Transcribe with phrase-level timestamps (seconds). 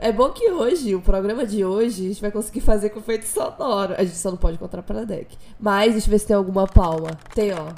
[0.00, 3.26] É bom que hoje, o programa de hoje, a gente vai conseguir fazer com efeito
[3.26, 3.94] sonoro.
[3.96, 5.36] A gente só não pode encontrar para deck.
[5.58, 7.10] Mas deixa eu ver se tem alguma palma.
[7.34, 7.68] Tem, ó.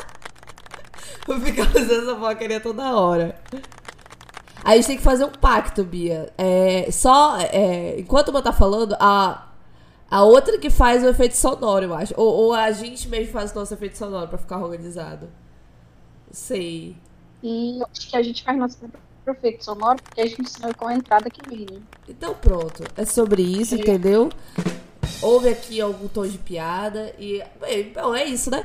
[1.26, 3.40] Vou ficar usando essa porcaria toda hora.
[4.64, 6.32] Aí a gente tem que fazer um pacto, Bia.
[6.36, 7.38] É, só.
[7.38, 9.48] É, enquanto uma tá falando, a,
[10.10, 12.14] a outra que faz o efeito sonoro, eu acho.
[12.16, 15.28] Ou, ou a gente mesmo faz o nosso efeito sonoro pra ficar organizado.
[16.30, 16.96] Sei.
[17.42, 18.78] E acho que a gente faz nosso
[19.32, 21.66] efeito sonoro porque a gente sabe qual a entrada que vem.
[21.70, 21.80] Né?
[22.08, 22.84] Então pronto.
[22.96, 23.78] É sobre isso, é.
[23.78, 24.30] entendeu?
[25.22, 27.14] Houve aqui algum tom de piada.
[27.18, 27.42] E.
[27.60, 28.64] Bem, então é isso, né?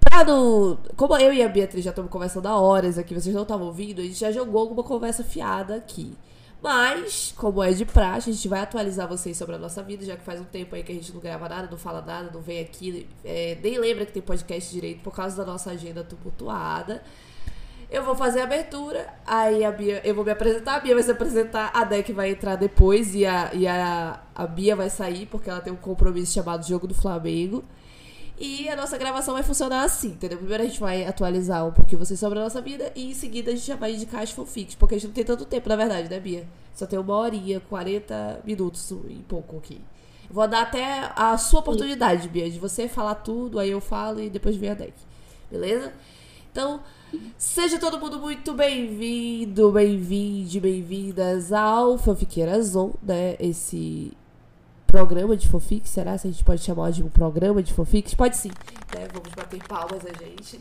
[0.00, 3.42] Pra no, como eu e a Beatriz já estamos conversando há horas aqui, vocês não
[3.42, 6.16] estavam ouvindo, a gente já jogou alguma conversa fiada aqui.
[6.60, 10.16] Mas, como é de praxe, a gente vai atualizar vocês sobre a nossa vida, já
[10.16, 12.40] que faz um tempo aí que a gente não grava nada, não fala nada, não
[12.40, 17.02] vem aqui, é, nem lembra que tem podcast direito por causa da nossa agenda tumultuada.
[17.90, 21.02] Eu vou fazer a abertura, aí a Bia, eu vou me apresentar, a Bia vai
[21.02, 25.24] se apresentar, a Deck vai entrar depois e a, e a, a Bia vai sair,
[25.24, 27.64] porque ela tem um compromisso chamado Jogo do Flamengo.
[28.38, 30.36] E a nossa gravação vai funcionar assim, entendeu?
[30.36, 33.50] Primeiro a gente vai atualizar um pouquinho vocês sobre a nossa vida e em seguida
[33.50, 35.76] a gente já vai indicar as fanfics, porque a gente não tem tanto tempo, na
[35.76, 36.46] verdade, né, Bia?
[36.74, 39.80] Só tem uma horinha, 40 minutos e pouco aqui.
[40.30, 44.28] Vou dar até a sua oportunidade, Bia, de você falar tudo, aí eu falo e
[44.28, 44.92] depois vem a deck.
[45.50, 45.92] Beleza?
[46.52, 46.80] Então,
[47.36, 53.36] seja todo mundo muito bem-vindo, bem-vinde, bem-vindas ao Fanfiqueiras On, né?
[53.38, 54.12] Esse
[54.86, 58.14] programa de fanfic, será se a gente pode chamar de um programa de fanfics?
[58.14, 58.50] Pode sim,
[58.94, 59.06] né?
[59.12, 60.58] Vamos bater palmas a gente.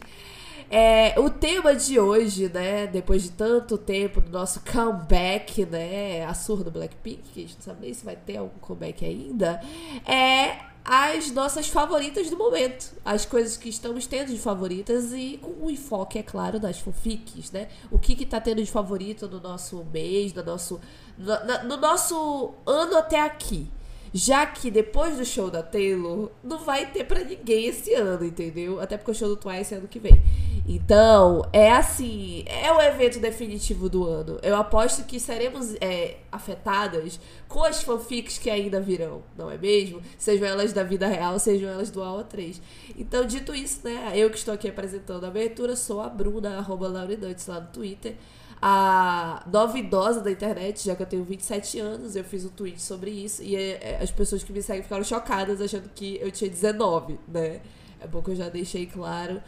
[0.70, 6.34] É, o tema de hoje, né, depois de tanto tempo do nosso comeback, né, a
[6.34, 9.62] surra do Blackpink, que a gente não sabe nem se vai ter algum comeback ainda,
[10.06, 12.94] é as nossas favoritas do momento.
[13.04, 17.52] As coisas que estamos tendo de favoritas e com o enfoque, é claro, das fanfics,
[17.52, 17.68] né?
[17.92, 20.80] O que que tá tendo de favorito no nosso mês, no nosso,
[21.18, 23.70] no, no nosso ano até aqui.
[24.18, 28.82] Já que depois do show da Taylor, não vai ter para ninguém esse ano, entendeu?
[28.82, 30.20] Até porque o show do Twice é ano que vem.
[30.68, 34.40] Então, é assim, é o evento definitivo do ano.
[34.42, 40.02] Eu aposto que seremos é, afetadas com as fanfics que ainda virão, não é mesmo?
[40.18, 42.60] Sejam elas da vida real, sejam elas do AO 3.
[42.98, 46.88] Então, dito isso, né, eu que estou aqui apresentando a abertura, sou a Bruna, arroba
[46.88, 48.16] Laurinantes lá no Twitter
[48.62, 52.82] a nova idosa da internet, já que eu tenho 27 anos, eu fiz um tweet
[52.82, 56.32] sobre isso e é, é, as pessoas que me seguem ficaram chocadas achando que eu
[56.32, 57.62] tinha 19, né?
[58.00, 59.42] É bom que eu já deixei claro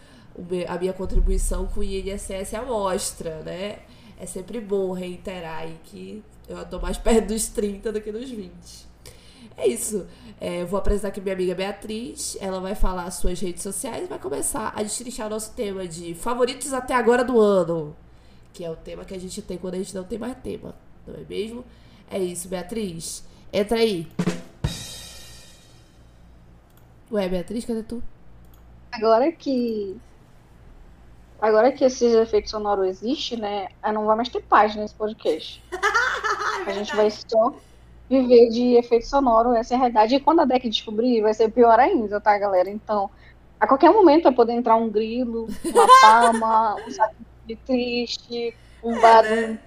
[0.68, 3.80] a minha contribuição com o INSS à mostra, né?
[4.20, 8.30] É sempre bom reiterar aí que eu tô mais perto dos 30 do que dos
[8.30, 8.54] 20.
[9.58, 10.06] É isso.
[10.40, 12.38] É, vou apresentar aqui minha amiga Beatriz.
[12.40, 15.88] Ela vai falar as suas redes sociais e vai começar a destrinchar o nosso tema
[15.88, 17.96] de favoritos até agora do ano
[18.60, 20.76] que é o tema que a gente tem quando a gente não tem mais tema,
[21.08, 21.64] não é mesmo?
[22.12, 23.24] É isso, Beatriz.
[23.54, 24.06] Entra aí.
[27.10, 28.04] Ué, Beatriz, cadê tu?
[28.92, 29.96] Agora que.
[31.40, 33.70] Agora que esses efeitos sonoros existem, né?
[33.94, 35.64] Não vai mais ter paz nesse podcast.
[36.68, 37.56] a gente vai só
[38.10, 40.16] viver de efeito sonoro, essa é a realidade.
[40.16, 42.70] E quando a deck descobrir, vai ser pior ainda, tá, galera?
[42.70, 43.10] Então,
[43.58, 49.00] a qualquer momento vai poder entrar um grilo, uma palma, um saco triste, um é,
[49.00, 49.60] barulho né?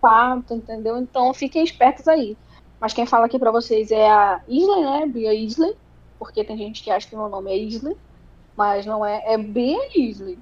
[0.00, 0.98] fato, entendeu?
[0.98, 2.36] Então fiquem espertos aí.
[2.80, 5.06] Mas quem fala aqui para vocês é a Isley, né?
[5.06, 5.74] Bia Isley,
[6.18, 7.96] porque tem gente que acha que meu nome é Isley,
[8.56, 10.38] mas não é, é Bia Isley.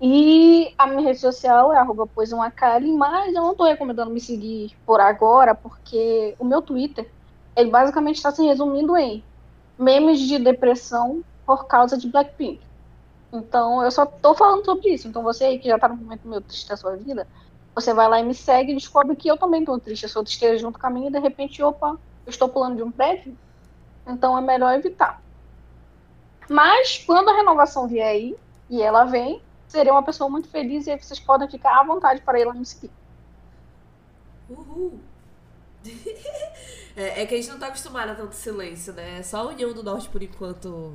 [0.00, 2.52] E a minha rede social é arroba uma
[2.96, 7.10] mas eu não estou recomendando me seguir por agora, porque o meu Twitter,
[7.56, 9.24] ele basicamente está se resumindo em
[9.76, 12.60] memes de depressão por causa de Blackpink.
[13.32, 15.08] Então, eu só tô falando sobre isso.
[15.08, 17.26] Então, você aí que já tá no momento meio triste da sua vida,
[17.74, 20.04] você vai lá e me segue e descobre que eu também tô triste.
[20.04, 22.82] Eu sou tristeza junto com a minha e de repente, opa, eu estou pulando de
[22.82, 23.36] um prédio.
[24.06, 25.22] Então, é melhor evitar.
[26.48, 28.36] Mas, quando a renovação vier aí,
[28.70, 32.22] e ela vem, serei uma pessoa muito feliz e aí vocês podem ficar à vontade
[32.22, 32.90] para ir lá me seguir.
[34.48, 34.98] Uhul!
[36.96, 39.22] é, é, que a gente não tá acostumado a tanto silêncio, né?
[39.22, 40.94] Só a União do Norte, por enquanto,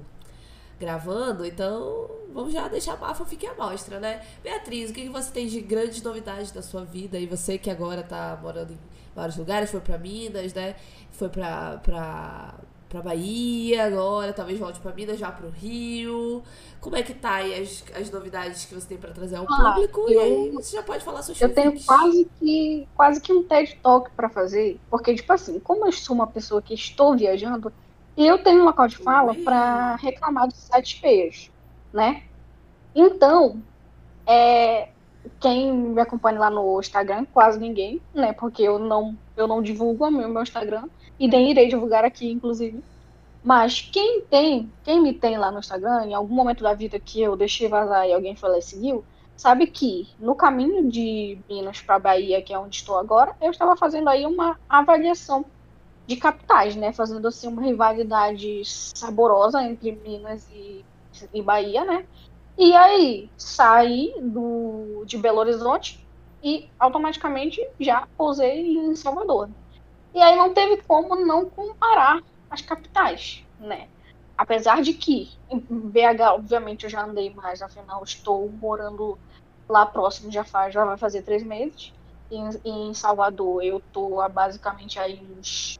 [0.83, 4.21] gravando, então vamos já deixar a Bafa fique à mostra, né?
[4.44, 7.18] Beatriz, o que você tem de grandes novidades da sua vida?
[7.18, 8.80] E você que agora tá morando em
[9.15, 10.75] vários lugares, foi para Minas, né?
[11.12, 12.56] Foi para pra,
[12.89, 16.44] pra Bahia agora, talvez volte para Minas, já pro Rio.
[16.81, 19.74] Como é que tá aí as, as novidades que você tem para trazer ao ah,
[19.74, 20.01] público?
[20.09, 23.44] Eu, e aí você já pode falar suas Eu tenho quase que, quase que um
[23.44, 27.71] TED Talk para fazer, porque, tipo assim, como eu sou uma pessoa que estou viajando,
[28.18, 31.51] eu tenho um local de fala para reclamar dos sites feios,
[31.92, 32.24] né?
[32.95, 33.62] Então,
[34.27, 34.89] é,
[35.39, 38.33] quem me acompanha lá no Instagram, quase ninguém, né?
[38.33, 40.88] Porque eu não, eu não divulgo o meu, meu Instagram
[41.19, 42.83] e nem irei divulgar aqui, inclusive.
[43.44, 47.21] Mas quem tem, quem me tem lá no Instagram, em algum momento da vida que
[47.21, 49.04] eu deixei vazar e alguém foi lá e seguiu,
[49.36, 53.75] sabe que no caminho de Minas para Bahia, que é onde estou agora, eu estava
[53.75, 55.44] fazendo aí uma avaliação
[56.07, 56.91] de capitais, né?
[56.91, 60.83] Fazendo assim uma rivalidade saborosa entre Minas e,
[61.33, 62.05] e Bahia, né?
[62.57, 66.05] E aí saí do, de Belo Horizonte
[66.44, 69.50] e automaticamente já posei em Salvador.
[70.13, 73.88] E aí não teve como não comparar as capitais, né?
[74.38, 79.17] Apesar de que em BH, obviamente, eu já andei mais, afinal, estou morando
[79.69, 81.94] lá próximo, já, faz, já vai fazer três meses.
[82.29, 85.79] Em, em Salvador, eu tô basicamente aí uns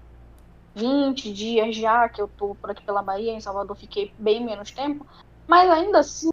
[0.76, 3.32] 20 dias já que eu tô por aqui pela Bahia.
[3.32, 5.06] Em Salvador fiquei bem menos tempo.
[5.48, 6.32] Mas ainda assim,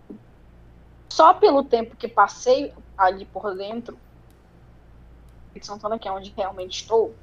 [1.12, 3.98] só pelo tempo que passei ali por dentro,
[5.54, 7.14] de Santana, que é onde realmente estou,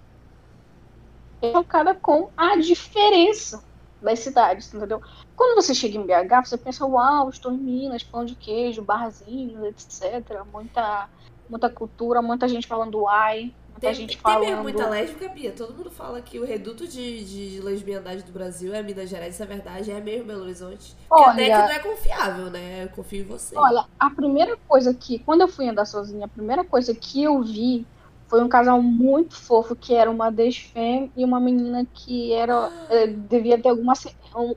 [1.42, 3.64] eu chocada com a diferença
[4.02, 5.02] das cidades, entendeu?
[5.36, 9.64] Quando você chega em BH, você pensa, uau, estou em Minas, pão de queijo, barzinhos,
[9.64, 10.44] etc.
[10.52, 11.10] Muita,
[11.50, 14.42] muita cultura, muita gente falando ai, tem, gente falando...
[14.42, 15.52] Tem mesmo muita lésbica, Bia.
[15.52, 19.44] Todo mundo fala que o reduto de, de lesbiandade do Brasil é Minas Gerais, isso
[19.44, 20.96] é verdade, é mesmo Belo Horizonte.
[21.10, 22.84] Olha, até que não é confiável, né?
[22.84, 23.58] Eu confio em você.
[23.58, 27.42] Olha, a primeira coisa que, quando eu fui andar sozinha, a primeira coisa que eu
[27.42, 27.86] vi
[28.28, 33.08] foi um casal muito fofo, que era uma desfem e uma menina que era eh,
[33.08, 33.94] devia ter alguma,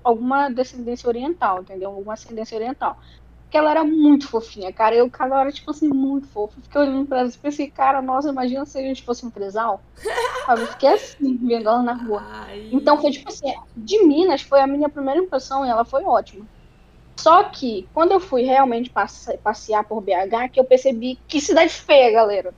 [0.02, 1.90] alguma descendência oriental, entendeu?
[1.90, 2.98] Alguma ascendência oriental.
[3.50, 4.94] Porque ela era muito fofinha, cara.
[4.94, 6.60] E o casal era, tipo assim, muito fofo.
[6.62, 9.82] Fiquei olhando pra ela e pensei, cara, nossa, imagina se a gente fosse um trisal.
[10.46, 10.66] Sabe?
[10.66, 12.22] Fiquei assim, vendo ela na rua.
[12.30, 12.68] Ai.
[12.70, 16.46] Então foi tipo assim, de Minas foi a minha primeira impressão e ela foi ótima.
[17.16, 18.88] Só que, quando eu fui realmente
[19.42, 22.54] passear por BH, que eu percebi que cidade feia, galera.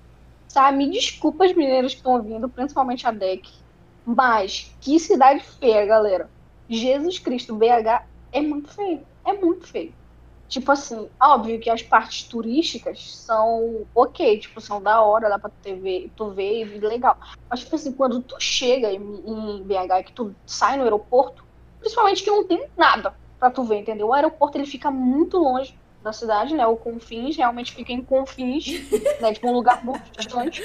[0.46, 0.76] Sabe?
[0.76, 3.48] Me desculpa os mineiros que estão ouvindo, principalmente a DEC.
[4.04, 6.28] Mas que cidade feia, galera.
[6.68, 9.00] Jesus Cristo, BH é muito feio.
[9.24, 9.94] É muito feio.
[10.52, 15.48] Tipo assim, óbvio que as partes turísticas são ok, tipo, são da hora, dá pra
[15.48, 17.16] tu ver, tu ver e legal.
[17.48, 21.42] Mas, tipo assim, quando tu chega em, em BH, que tu sai no aeroporto,
[21.80, 24.08] principalmente que não tem nada pra tu ver, entendeu?
[24.08, 26.66] O aeroporto ele fica muito longe da cidade, né?
[26.66, 28.66] O Confins realmente fica em Confins,
[29.22, 29.32] né?
[29.32, 30.62] Tipo um lugar muito distante.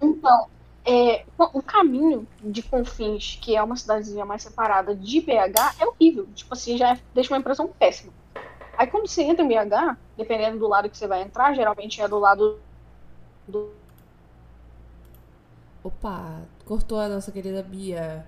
[0.00, 0.46] Então,
[0.82, 6.26] é, o caminho de Confins, que é uma cidadezinha mais separada de BH, é horrível.
[6.34, 8.14] Tipo assim, já deixa uma impressão péssima.
[8.80, 12.08] Aí quando você entra em BH, dependendo do lado que você vai entrar, geralmente é
[12.08, 12.58] do lado
[13.46, 13.74] do.
[15.84, 18.26] Opa, cortou a nossa querida Bia.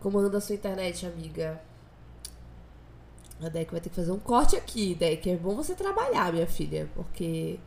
[0.00, 1.60] Como anda a sua internet, amiga?
[3.42, 5.28] A Deck vai ter que fazer um corte aqui, Deck.
[5.28, 7.58] É bom você trabalhar, minha filha, porque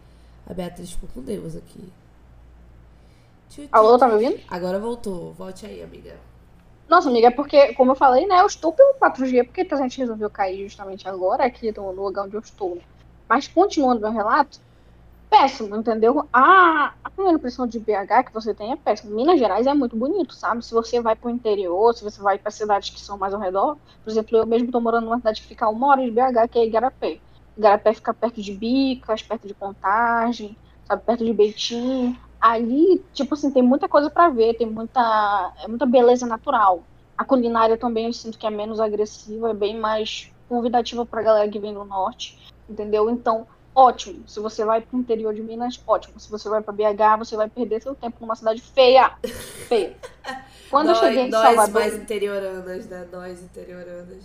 [0.47, 1.91] a Beatriz ficou com Deus aqui.
[3.69, 4.39] Alô, tá me ouvindo?
[4.47, 5.33] Agora voltou.
[5.33, 6.15] Volte aí, amiga.
[6.87, 9.97] Nossa, amiga, é porque, como eu falei, né, eu estou pelo 4G, porque a gente
[9.97, 12.85] resolveu cair justamente agora, aqui no lugar onde eu estou.
[13.27, 14.59] Mas, continuando meu relato,
[15.29, 16.29] péssimo, entendeu?
[16.33, 19.15] A, a primeira impressão de BH que você tem é péssima.
[19.15, 20.65] Minas Gerais é muito bonito, sabe?
[20.65, 23.41] Se você vai para o interior, se você vai para cidades que são mais ao
[23.41, 26.47] redor, por exemplo, eu mesmo estou morando numa cidade que fica uma hora de BH,
[26.49, 27.21] que é Igarapé.
[27.57, 31.03] Igarapé fica perto de Bicas, perto de Contagem, sabe?
[31.05, 32.17] Perto de Betim.
[32.39, 36.83] Ali, tipo assim, tem muita coisa para ver, tem muita, é muita beleza natural.
[37.17, 41.23] A culinária também eu sinto que é menos agressiva, é bem mais convidativa para a
[41.23, 42.37] galera que vem do norte,
[42.69, 43.09] entendeu?
[43.09, 44.27] Então, ótimo.
[44.27, 46.19] Se você vai para o interior de Minas, ótimo.
[46.19, 49.13] Se você vai para BH, você vai perder seu tempo numa cidade feia.
[49.67, 49.95] Feia.
[50.69, 51.55] Quando nós, eu cheguei em Salvador.
[51.55, 53.07] Nós mais interioranas, né?
[53.11, 54.23] Nós interioranas.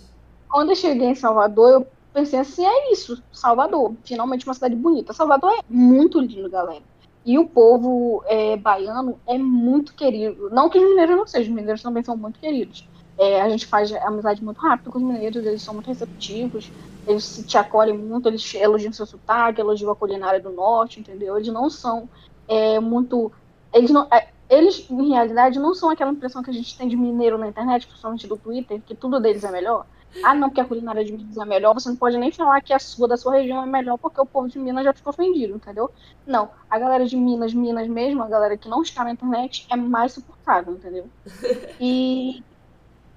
[0.49, 3.93] Quando eu cheguei em Salvador, eu pensei assim: é isso, Salvador.
[4.03, 5.13] Finalmente uma cidade bonita.
[5.13, 6.83] Salvador é muito lindo, galera.
[7.23, 10.49] E o povo é, baiano é muito querido.
[10.49, 12.87] Não que os mineiros não sejam, os mineiros também são muito queridos.
[13.17, 16.71] É, a gente faz amizade muito rápido com os mineiros, eles são muito receptivos,
[17.05, 21.35] eles te acolhem muito, eles elogiam seu sotaque, elogiam a culinária do norte, entendeu?
[21.35, 22.09] Eles não são
[22.47, 23.31] é, muito.
[23.71, 26.95] Eles, não, é, eles, em realidade, não são aquela impressão que a gente tem de
[26.95, 29.85] mineiro na internet, principalmente do Twitter, que tudo deles é melhor.
[30.23, 32.73] Ah, não, porque a culinária de Minas é melhor, você não pode nem falar que
[32.73, 35.55] a sua, da sua região é melhor, porque o povo de Minas já ficou ofendido,
[35.55, 35.89] entendeu?
[36.25, 39.75] Não, a galera de Minas, Minas mesmo, a galera que não está na internet, é
[39.75, 41.09] mais suportável, entendeu?
[41.79, 42.43] E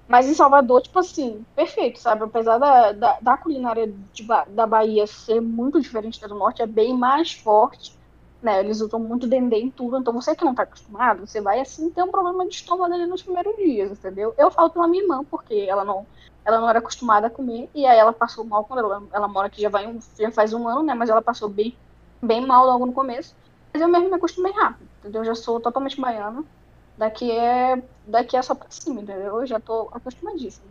[0.07, 2.23] mas em Salvador, tipo assim, perfeito, sabe?
[2.23, 6.67] Apesar da, da, da culinária de, da Bahia ser muito diferente da do norte, é
[6.67, 7.97] bem mais forte,
[8.41, 8.59] né?
[8.59, 11.89] Eles usam muito dendê em tudo, então você que não tá acostumado, você vai assim
[11.89, 14.33] ter um problema de estômago ali nos primeiros dias, entendeu?
[14.37, 16.05] Eu falo pela minha irmã, porque ela não,
[16.45, 19.47] ela não era acostumada a comer, e aí ela passou mal quando ela, ela mora
[19.47, 20.93] aqui já, vai um, já faz um ano, né?
[20.93, 21.75] Mas ela passou bem
[22.21, 23.35] bem mal logo no começo,
[23.73, 25.21] mas eu mesmo me acostumei rápido, entendeu?
[25.21, 26.43] Eu já sou totalmente baiana.
[26.97, 29.39] Daqui é, daqui é só pra cima, entendeu?
[29.41, 30.65] Eu já tô acostumadíssima.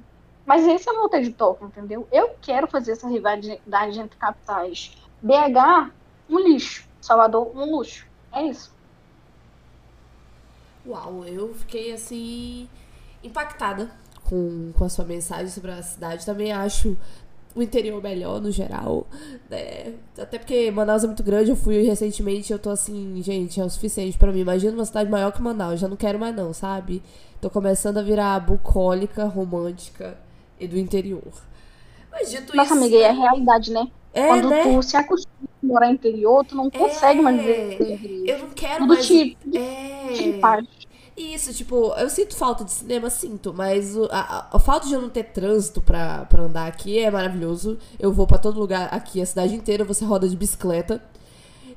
[0.46, 2.08] Mas esse é o meu TED Talk, entendeu?
[2.10, 4.96] Eu quero fazer essa rivalidade entre capitais.
[5.22, 5.90] BH,
[6.28, 6.88] um lixo.
[7.00, 8.06] Salvador, um luxo.
[8.32, 8.74] É isso.
[10.86, 12.68] Uau, eu fiquei assim
[13.22, 13.90] impactada
[14.28, 16.26] com, com a sua mensagem sobre a cidade.
[16.26, 16.96] Também acho
[17.54, 19.06] o interior melhor no geral,
[19.48, 19.94] né?
[20.18, 23.70] Até porque Manaus é muito grande, eu fui recentemente, eu tô assim, gente, é o
[23.70, 24.40] suficiente para mim.
[24.40, 27.02] Imagina uma cidade maior que Manaus, já não quero mais não, sabe?
[27.40, 30.18] Tô começando a virar bucólica, romântica
[30.58, 31.32] e do interior.
[32.10, 33.86] Mas dito Nossa, isso, amiga, é a realidade, né?
[34.12, 34.62] É, Quando né?
[34.62, 37.76] tu se acostuma a morar no interior, tu não é, consegue mais ver.
[38.24, 39.06] Eu não quero Tudo mais.
[39.06, 40.12] Tipo, é.
[40.12, 40.32] Te
[41.16, 45.00] isso, tipo, eu sinto falta de cinema, sinto, mas o, a, a, falta de eu
[45.00, 47.78] não ter trânsito pra, pra andar aqui é maravilhoso.
[48.00, 51.00] Eu vou para todo lugar aqui, a cidade inteira, você roda de bicicleta.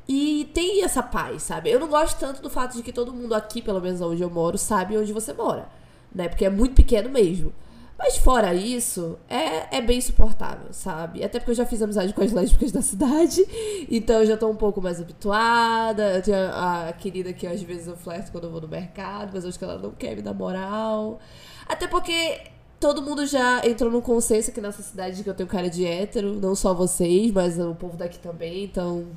[0.08, 1.70] E tem essa paz, sabe?
[1.70, 4.30] Eu não gosto tanto do fato de que todo mundo aqui, pelo menos onde eu
[4.30, 5.68] moro, sabe onde você mora,
[6.14, 6.28] né?
[6.30, 7.54] Porque é muito pequeno mesmo.
[7.98, 11.24] Mas fora isso, é, é bem suportável, sabe?
[11.24, 13.44] Até porque eu já fiz amizade com as lésbicas da cidade,
[13.90, 16.16] então eu já tô um pouco mais habituada.
[16.16, 19.32] Eu tenho a, a querida que às vezes eu flerto quando eu vou no mercado,
[19.34, 21.20] mas acho que ela não quer me dar moral.
[21.68, 22.40] Até porque
[22.80, 25.84] todo mundo já entrou no consenso aqui nessa cidade de que eu tenho cara de
[25.86, 29.08] hétero, não só vocês, mas o povo daqui também, então.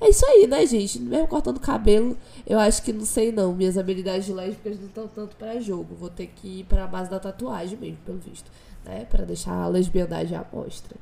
[0.00, 1.00] É isso aí, né, gente?
[1.00, 3.54] Mesmo cortando cabelo, eu acho que não sei não.
[3.54, 5.94] Minhas habilidades lésbicas não estão tanto para jogo.
[5.94, 8.50] Vou ter que ir para base da tatuagem mesmo, pelo visto.
[8.84, 9.06] Né?
[9.10, 10.96] Para deixar a lesbiandade à mostra.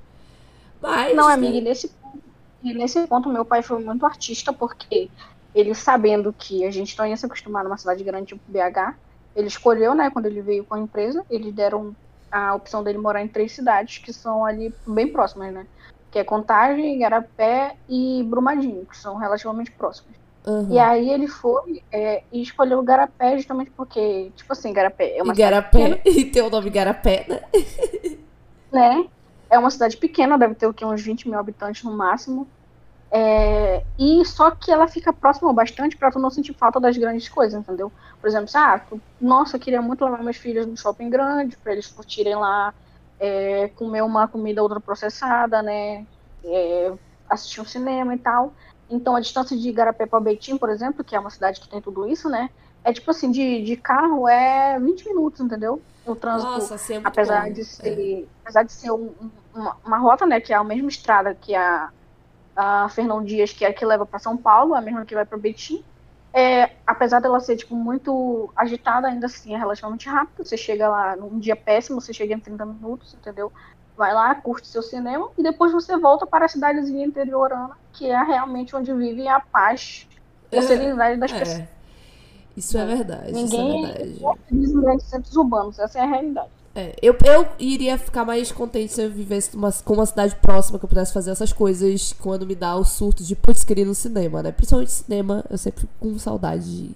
[0.80, 1.16] Mas.
[1.16, 1.60] Não, amiga, né?
[1.60, 1.90] nesse,
[2.62, 5.10] nesse ponto, meu pai foi muito artista, porque
[5.54, 8.96] ele sabendo que a gente não ia se acostumar numa cidade grande tipo BH,
[9.36, 11.94] ele escolheu, né, quando ele veio com a empresa, eles deram
[12.30, 15.66] a opção dele morar em três cidades que são ali bem próximas, né?
[16.14, 20.14] Que é Contagem, Igarapé e Brumadinho, que são relativamente próximos.
[20.46, 20.68] Uhum.
[20.70, 25.32] E aí ele foi é, e escolheu Garapé justamente porque, tipo assim, Garapé é uma
[25.32, 27.40] Igarapé, e tem o nome Garapé, né?
[28.72, 29.06] né?
[29.50, 32.46] É uma cidade pequena, deve ter o que, uns 20 mil habitantes no máximo.
[33.10, 37.28] É, e só que ela fica próxima bastante para tu não sentir falta das grandes
[37.28, 37.90] coisas, entendeu?
[38.20, 41.72] Por exemplo, ah, tu, nossa, eu queria muito levar meus filhos no shopping grande para
[41.72, 42.72] eles curtirem lá
[43.18, 46.06] é, comer uma comida ultraprocessada, né?
[46.44, 46.92] É,
[47.28, 48.52] assistir um cinema e tal.
[48.90, 51.80] Então a distância de Igarapé para Betim, por exemplo, que é uma cidade que tem
[51.80, 52.50] tudo isso, né?
[52.82, 55.80] É tipo assim, de, de carro é 20 minutos, entendeu?
[56.06, 57.52] O trânsito, Nossa, é apesar, bom.
[57.52, 58.24] de ser, é.
[58.42, 59.10] apesar de ser um,
[59.54, 61.88] uma, uma, rota, né, que é a mesma estrada que a,
[62.54, 65.24] a Fernão Dias, que é a que leva para São Paulo, a mesma que vai
[65.24, 65.82] para Betim,
[66.34, 70.44] é, apesar dela ser, tipo, muito agitada, ainda assim é relativamente rápido.
[70.44, 73.52] Você chega lá num dia péssimo, você chega em 30 minutos, entendeu?
[73.96, 78.20] Vai lá, curte seu cinema e depois você volta para a cidadezinha interiorana, que é
[78.20, 80.08] realmente onde vive a paz
[80.50, 81.38] e a serenidade das é.
[81.38, 81.68] pessoas.
[82.56, 83.32] Isso é verdade.
[83.32, 84.40] Ninguém isso é verdade.
[84.50, 86.50] em grandes centros urbanos, essa é a realidade.
[86.76, 90.76] É, eu, eu iria ficar mais contente se eu vivesse uma, com uma cidade próxima
[90.76, 93.94] que eu pudesse fazer essas coisas quando me dá o surto de putz, querer no
[93.94, 94.50] cinema, né?
[94.50, 96.90] Principalmente cinema, eu sempre fico com saudade de,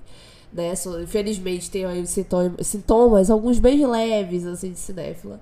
[0.53, 0.73] né?
[1.01, 5.41] Infelizmente tenho aí sintomas, sintomas, alguns bem leves, assim, de cinéfila.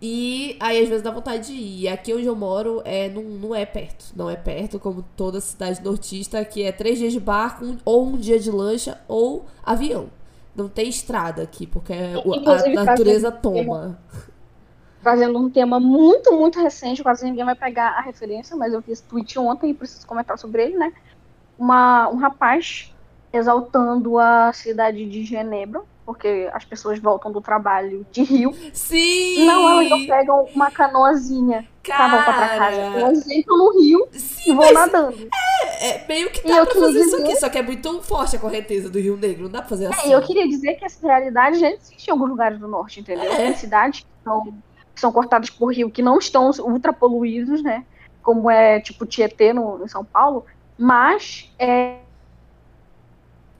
[0.00, 1.88] E aí, às vezes, dá vontade de ir.
[1.88, 4.12] Aqui onde eu moro é, não, não é perto.
[4.14, 8.16] Não é perto, como toda cidade nortista, que é três dias de barco, ou um
[8.16, 10.08] dia de lancha, ou avião.
[10.58, 13.96] Não tem estrada aqui, porque a natureza toma.
[15.00, 19.00] Fazendo um tema muito, muito recente, quase ninguém vai pegar a referência, mas eu fiz
[19.00, 20.92] tweet ontem e preciso comentar sobre ele, né?
[21.56, 22.92] Uma, um rapaz
[23.32, 28.54] exaltando a cidade de Genebra, porque as pessoas voltam do trabalho de rio.
[28.72, 29.44] Sim!
[29.44, 32.80] Não, elas não pegam uma canoazinha Cara, pra voltar pra casa.
[32.80, 35.28] Elas entram no rio Sim, e vão nadando.
[35.60, 37.04] É, é, meio que dá pra fazer dizer...
[37.04, 39.68] isso aqui, só que é muito forte a correnteza do Rio Negro, não dá pra
[39.68, 40.10] fazer assim.
[40.10, 43.30] É, eu queria dizer que essa realidade já existe em alguns lugares do norte, entendeu?
[43.30, 43.36] É.
[43.36, 44.44] Tem cidades que são,
[44.94, 47.84] que são cortadas por rio que não estão ultra poluídos, né?
[48.22, 50.46] Como é tipo Tietê no, em São Paulo,
[50.78, 51.98] mas é,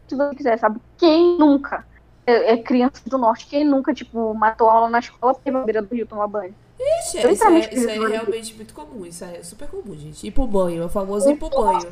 [0.08, 0.80] se você quiser, sabe?
[0.96, 1.86] Quem nunca
[2.28, 3.46] é, é, criança do norte.
[3.46, 6.54] Quem nunca, tipo, matou aula na escola porque na beira do rio tomar banho?
[6.78, 9.06] Ixi, isso, é, isso é realmente muito comum.
[9.06, 10.26] Isso é super comum, gente.
[10.26, 11.88] Ir pro banho, é o famoso ir pro banho.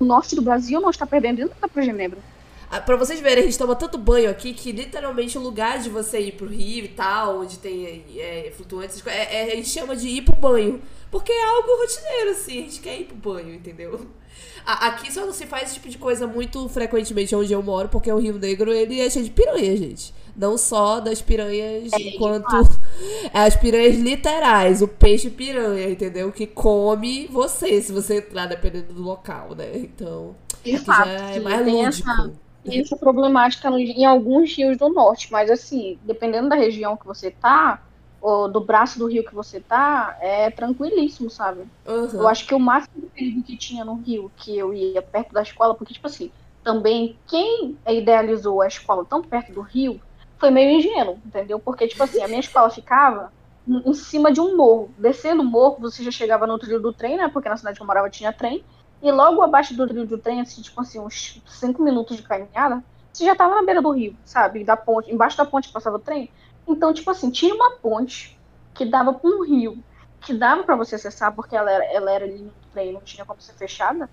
[0.00, 2.18] O norte do Brasil não está perdendo nada pro Genebra.
[2.68, 5.88] Ah, pra vocês verem, a gente toma tanto banho aqui que literalmente o lugar de
[5.88, 9.94] você ir pro rio e tal, onde tem é, flutuantes, é, é, a gente chama
[9.94, 10.82] de ir pro banho.
[11.10, 14.00] Porque é algo rotineiro, assim, a gente quer ir pro banho, entendeu?
[14.66, 18.10] Aqui só não se faz esse tipo de coisa muito frequentemente onde eu moro, porque
[18.10, 20.12] o Rio Negro ele é cheio de piranha, gente.
[20.36, 22.52] Não só das piranhas é, enquanto.
[23.32, 26.32] É as piranhas literais, o peixe piranha, entendeu?
[26.32, 29.70] Que come você, se você entrar dependendo do local, né?
[29.76, 30.34] Então.
[30.64, 32.10] Exato, já é mais lúdico.
[32.10, 37.30] Essa, essa problemática em alguns rios do norte, mas assim, dependendo da região que você
[37.30, 37.85] tá,
[38.26, 41.60] ou do braço do rio que você tá, é tranquilíssimo, sabe?
[41.86, 42.08] Uhum.
[42.12, 45.32] Eu acho que o máximo de perigo que tinha no rio, que eu ia perto
[45.32, 46.32] da escola, porque, tipo assim,
[46.64, 50.00] também quem idealizou a escola tão perto do rio
[50.38, 51.60] foi meio ingênuo, entendeu?
[51.60, 53.32] Porque, tipo assim, a minha escola ficava
[53.64, 54.90] em cima de um morro.
[54.98, 57.28] Descendo o morro, você já chegava no trilho do trem, né?
[57.28, 58.64] Porque na cidade que eu morava tinha trem.
[59.00, 62.82] E logo abaixo do trilho do trem, assim, tipo assim, uns 5 minutos de caminhada,
[63.12, 64.64] você já tava na beira do rio, sabe?
[64.64, 66.28] Da ponte, embaixo da ponte passava o trem.
[66.66, 68.38] Então, tipo assim, tinha uma ponte
[68.74, 69.82] que dava para um rio,
[70.20, 73.24] que dava para você acessar, porque ela era, ela era ali no trem, não tinha
[73.24, 74.10] como ser fechada.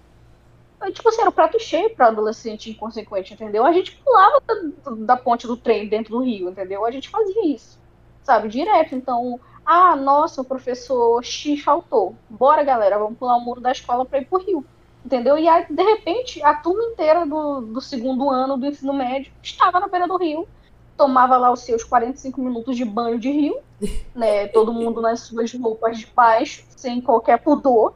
[0.92, 3.66] Tipo assim, era um prato cheio para adolescente inconsequente, entendeu?
[3.66, 6.86] A gente pulava da, da, ponte do trem dentro do rio, entendeu?
[6.86, 7.80] A gente fazia isso,
[8.22, 8.50] sabe?
[8.50, 8.94] Direto.
[8.94, 12.16] Então, ah, nossa, o professor X faltou.
[12.30, 14.66] Bora, galera, vamos pular o muro da escola para ir pro rio.
[15.06, 15.38] Entendeu?
[15.38, 19.80] E aí, de repente, a turma inteira do, do segundo ano do ensino médio estava
[19.80, 20.48] na beira do rio,
[20.98, 23.58] tomava lá os seus 45 minutos de banho de rio,
[24.16, 24.48] né?
[24.48, 27.94] Todo mundo nas suas roupas de baixo, sem qualquer pudor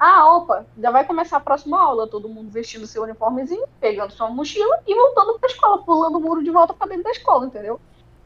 [0.00, 4.30] ah, opa, já vai começar a próxima aula, todo mundo vestindo seu uniformezinho, pegando sua
[4.30, 7.44] mochila e voltando para a escola, pulando o muro de volta para dentro da escola,
[7.44, 7.78] entendeu?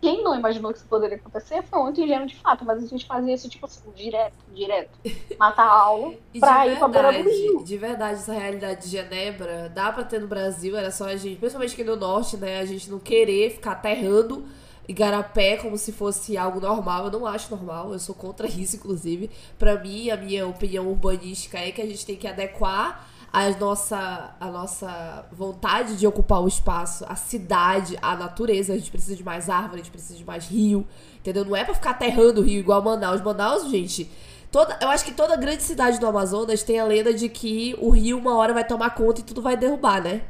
[0.05, 3.07] Quem não imaginou que isso poderia acontecer foi muito ingênuo de fato, mas a gente
[3.07, 4.91] fazia isso, tipo assim, direto, direto.
[5.39, 7.65] Matar a aula pra ir pra beira do rio.
[7.65, 11.39] De verdade, essa realidade de Genebra dá pra ter no Brasil, era só a gente,
[11.39, 14.45] principalmente aqui no norte, né, a gente não querer ficar aterrando
[14.87, 17.07] Igarapé como se fosse algo normal.
[17.07, 19.31] Eu não acho normal, eu sou contra isso, inclusive.
[19.59, 24.37] Para mim, a minha opinião urbanística é que a gente tem que adequar a nossa,
[24.39, 28.73] a nossa vontade de ocupar o espaço, a cidade, a natureza.
[28.73, 30.87] A gente precisa de mais árvore, a gente precisa de mais rio,
[31.17, 31.45] entendeu?
[31.45, 33.21] Não é pra ficar aterrando o rio igual Manaus.
[33.21, 34.09] Manaus, gente.
[34.53, 37.91] Toda, eu acho que toda grande cidade do Amazonas tem a lenda de que o
[37.91, 40.23] rio uma hora vai tomar conta e tudo vai derrubar, né?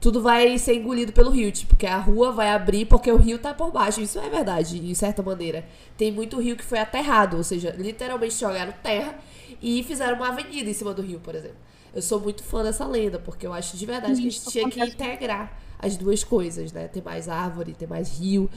[0.00, 3.38] tudo vai ser engolido pelo rio, tipo, que a rua vai abrir porque o rio
[3.38, 4.00] tá por baixo.
[4.00, 5.64] Isso é verdade, de certa maneira.
[5.96, 9.16] Tem muito rio que foi aterrado, ou seja, literalmente jogaram terra
[9.60, 11.67] e fizeram uma avenida em cima do rio, por exemplo.
[11.94, 14.68] Eu sou muito fã dessa lenda, porque eu acho de verdade que a gente tinha
[14.68, 16.88] que integrar as duas coisas, né?
[16.88, 18.50] Ter mais árvore, ter mais rio,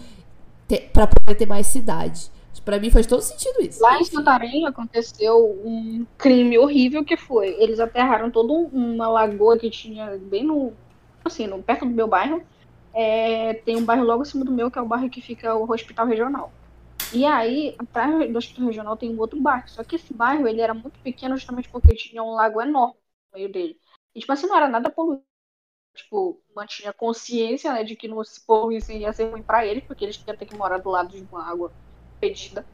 [0.68, 2.30] ter, pra poder ter mais cidade.
[2.64, 3.82] Para mim faz todo sentido isso.
[3.82, 7.56] Lá em Santarém aconteceu um crime horrível que foi.
[7.60, 10.74] Eles aterraram toda uma lagoa que tinha bem no
[11.24, 12.44] assim, no, perto do meu bairro,
[12.94, 15.72] é, tem um bairro logo acima do meu, que é o bairro que fica o
[15.72, 16.52] hospital regional.
[17.14, 19.68] E aí, atrás do hospital regional tem um outro bairro.
[19.68, 23.01] Só que esse bairro, ele era muito pequeno justamente porque tinha um lago enorme no
[23.34, 23.80] meio dele.
[24.16, 25.24] E, tipo assim, não era nada poluído.
[25.96, 30.06] Tipo, mantinha consciência, né, de que não se poluísse ia ser ruim pra eles, porque
[30.06, 31.74] eles iam ter que morar do lado de uma água
[32.20, 32.66] pedida.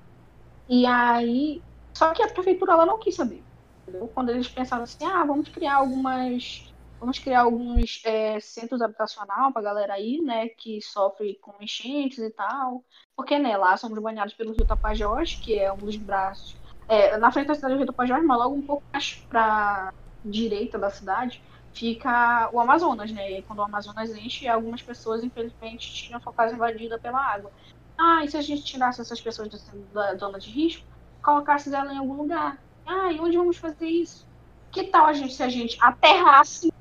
[0.70, 1.62] E aí,
[1.98, 3.44] só que a prefeitura, ela não quis saber.
[3.88, 4.08] Entendeu?
[4.10, 9.62] Quando eles pensaram assim, ah, vamos criar algumas Vamos criar alguns é, centros habitacional para
[9.62, 12.84] galera aí, né, que sofre com enchentes e tal.
[13.16, 16.60] Porque, né, lá somos banhados pelo Rio Tapajós, que é um dos braços.
[16.88, 19.94] É, na frente da cidade do Rio Tapajós, mas logo um pouco mais para
[20.30, 21.42] direita da cidade,
[21.74, 23.40] fica o Amazonas, né?
[23.40, 27.52] E quando o Amazonas enche, algumas pessoas, infelizmente, tinham sua casa invadida pela água.
[27.98, 29.50] Ah, e se a gente tirasse essas pessoas
[29.94, 30.86] da zona de risco,
[31.22, 32.58] colocasse ela em algum lugar?
[32.86, 34.26] Ah, e onde vamos fazer isso?
[34.72, 36.72] Que tal a gente se a gente aterrasse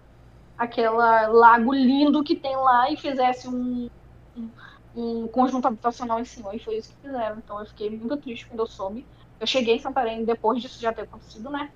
[0.57, 3.89] aquela lago lindo que tem lá e fizesse um,
[4.37, 4.51] um,
[4.95, 6.55] um, conjunto habitacional em cima.
[6.55, 7.39] E foi isso que fizeram.
[7.39, 9.07] Então eu fiquei muito triste quando eu soube.
[9.39, 11.71] Eu cheguei em Santarém depois disso já ter acontecido, né?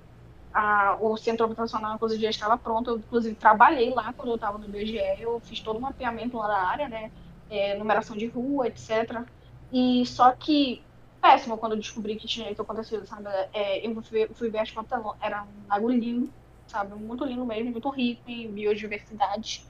[0.53, 2.91] A, o centro habitacional, inclusive, já estava pronto.
[2.91, 5.23] Eu, inclusive, trabalhei lá quando eu estava no IBGE.
[5.23, 7.11] Eu fiz todo o mapeamento lá da área, né?
[7.49, 9.25] É, numeração de rua, etc.
[9.73, 10.87] E só que
[11.21, 13.29] péssimo quando eu descobri que tinha isso acontecido, sabe?
[13.53, 16.33] É, eu fui, fui ver as fotos, era um lago lindo
[16.67, 16.95] sabe?
[16.95, 19.67] Muito lindo mesmo, muito rico em biodiversidade.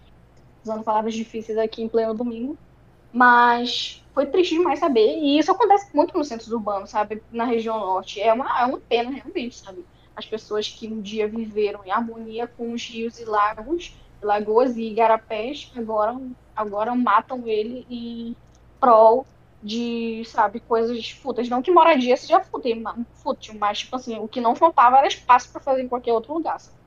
[0.64, 2.58] Usando palavras difíceis aqui em pleno domingo.
[3.12, 5.18] Mas foi triste demais saber.
[5.18, 7.22] E isso acontece muito nos centros urbanos, sabe?
[7.30, 8.20] Na região norte.
[8.20, 9.86] É uma, é uma pena, realmente, sabe?
[10.20, 14.82] As pessoas que um dia viveram em harmonia com os rios e lagos, lagoas e
[14.82, 16.20] igarapés, agora,
[16.54, 18.36] agora matam ele em
[18.78, 19.26] prol
[19.62, 21.48] de, sabe, coisas fúteis.
[21.48, 25.60] Não que moradia seja fútil, mas, tipo assim, o que não faltava era espaço para
[25.62, 26.78] fazer em qualquer outro lugar, sabe?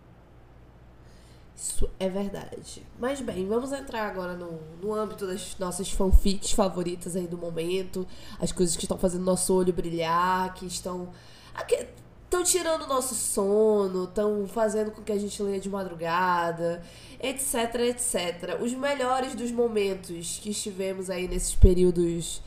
[1.56, 2.86] Isso é verdade.
[3.00, 8.08] Mas bem, vamos entrar agora no, no âmbito das nossas fanfics favoritas aí do momento.
[8.39, 11.10] As coisas que estão fazendo nosso olho brilhar, que estão.
[11.54, 11.88] Aqui,
[12.34, 16.82] estão tirando o nosso sono, estão fazendo com que a gente leia de madrugada,
[17.22, 18.60] etc, etc.
[18.60, 22.41] Os melhores dos momentos que estivemos aí nesses períodos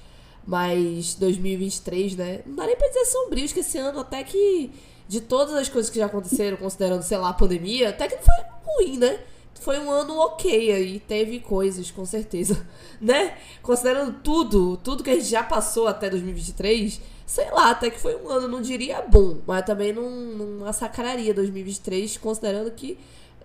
[0.45, 2.41] mais 2023, né?
[2.45, 4.73] Não dá nem pra dizer sombrios que esse ano até que
[5.07, 8.23] de todas as coisas que já aconteceram, considerando, sei lá, a pandemia, até que não
[8.23, 9.21] foi ruim, né?
[9.61, 12.67] Foi um ano ok aí, teve coisas, com certeza,
[13.01, 13.39] né?
[13.63, 18.15] Considerando tudo, tudo que a gente já passou até 2023, sei lá, até que foi
[18.15, 22.97] um ano, não diria bom, mas também não, não massacraria 2023, considerando que,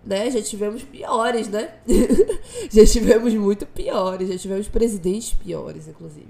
[0.06, 1.74] né, já tivemos piores, né?
[2.72, 6.28] já tivemos muito piores, já tivemos presidentes piores, inclusive.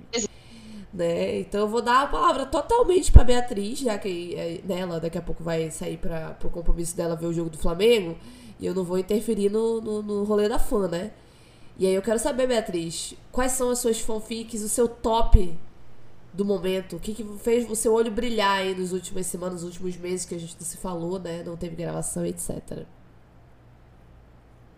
[0.93, 1.39] Né?
[1.39, 5.17] Então eu vou dar a palavra totalmente para Beatriz, já que é, né, ela daqui
[5.17, 8.17] a pouco vai sair para o compromisso dela ver o jogo do Flamengo.
[8.59, 11.11] E eu não vou interferir no, no, no rolê da fã, né?
[11.77, 15.57] E aí eu quero saber, Beatriz, quais são as suas fanfics, o seu top
[16.33, 16.95] do momento?
[16.95, 20.25] O que, que fez o seu olho brilhar aí nas últimas semanas, nos últimos meses
[20.25, 21.43] que a gente se falou, né?
[21.43, 22.85] Não teve gravação, etc.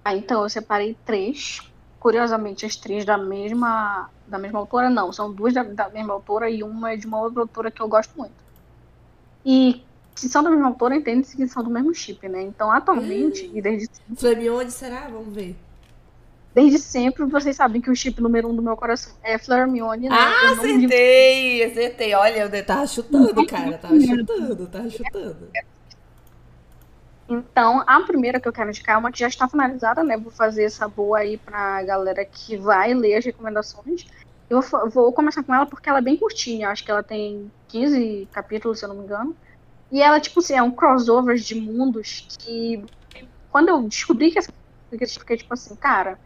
[0.03, 1.59] Ah, então eu separei três.
[1.99, 5.13] Curiosamente, as três da mesma da mesma autora, não.
[5.13, 7.87] São duas da, da mesma autora e uma é de uma outra autora que eu
[7.87, 8.33] gosto muito.
[9.45, 9.83] E
[10.15, 12.41] se são da mesma autora, entende-se que são do mesmo chip, né?
[12.41, 13.51] Então, atualmente, hum.
[13.53, 13.89] e desde.
[14.15, 15.07] Flamione será?
[15.07, 15.55] Vamos ver.
[16.53, 20.07] Desde sempre, vocês sabem que o chip número um do meu coração é Flareon, né?
[20.11, 21.63] Ah, acertei!
[21.63, 22.13] Acertei.
[22.13, 23.77] Olha, eu tava chutando, cara.
[23.77, 25.49] Tava chutando, tava chutando.
[27.27, 30.15] Então, a primeira que eu quero indicar é uma que já está finalizada, né?
[30.15, 34.05] Vou fazer essa boa aí pra galera que vai ler as recomendações.
[34.47, 34.61] Eu
[34.91, 36.69] vou começar com ela porque ela é bem curtinha.
[36.69, 39.35] Acho que ela tem 15 capítulos, se eu não me engano.
[39.91, 42.83] E ela, tipo assim, é um crossover de mundos que.
[43.51, 44.51] Quando eu descobri que essa.
[44.91, 46.19] Eu fiquei tipo assim, cara.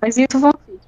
[0.00, 0.80] Mas isso fanfic.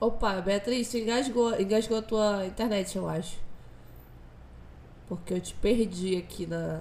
[0.00, 3.38] Opa, Beatriz, engasgou, engasgou a tua internet, eu acho.
[5.08, 6.80] Porque eu te perdi aqui na.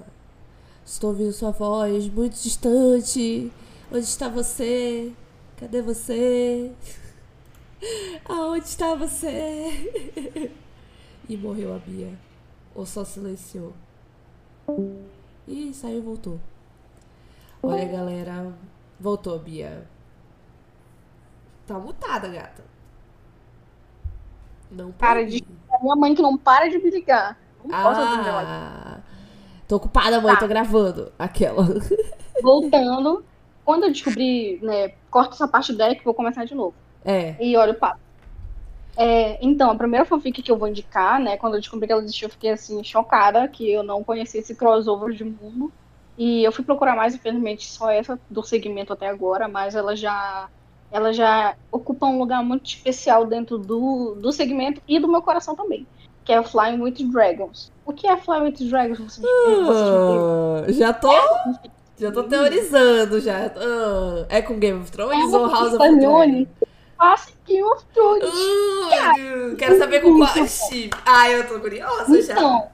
[0.85, 3.51] Estou ouvindo sua voz muito distante.
[3.91, 5.11] Onde está você?
[5.57, 6.71] Cadê você?
[8.25, 10.51] Aonde está você?
[11.27, 12.13] e morreu a Bia.
[12.73, 13.73] Ou só silenciou?
[15.47, 16.39] Ih, saiu e voltou.
[17.61, 18.53] Olha, galera.
[18.99, 19.85] Voltou, Bia.
[21.67, 22.63] Tá mutada, gata.
[24.71, 25.43] Não para de.
[25.81, 27.37] Minha mãe que não para de me ligar.
[27.63, 28.99] Não ah,
[29.67, 30.39] Tô ocupada, mãe, tá.
[30.39, 31.11] tô gravando.
[31.17, 31.63] Aquela.
[32.41, 33.23] Voltando.
[33.63, 36.73] Quando eu descobri, né, corta essa parte do deck, vou começar de novo.
[37.05, 37.35] É.
[37.39, 37.99] E olha o papo.
[38.97, 42.01] É, então, a primeira fanfic que eu vou indicar, né, quando eu descobri que ela
[42.01, 45.71] existiu, eu fiquei assim, chocada, que eu não conhecia esse crossover de mundo.
[46.19, 50.49] E eu fui procurar mais, infelizmente, só essa do segmento até agora, mas ela já
[50.91, 55.55] ela já ocupa um lugar muito especial dentro do, do segmento e do meu coração
[55.55, 55.87] também,
[56.25, 57.71] que é Flying with Dragons.
[57.85, 58.99] O que é Flying with Dragons?
[58.99, 61.09] Vocês, uh, já tô
[61.97, 63.47] já tô teorizando já.
[63.47, 66.47] Uh, é com Game of Thrones é ou House of Dragons?
[66.97, 68.25] Faça Game of Thrones.
[68.25, 70.29] Uh, quero saber com qual.
[71.05, 72.19] Ah, eu tô curiosa.
[72.19, 72.67] Então, já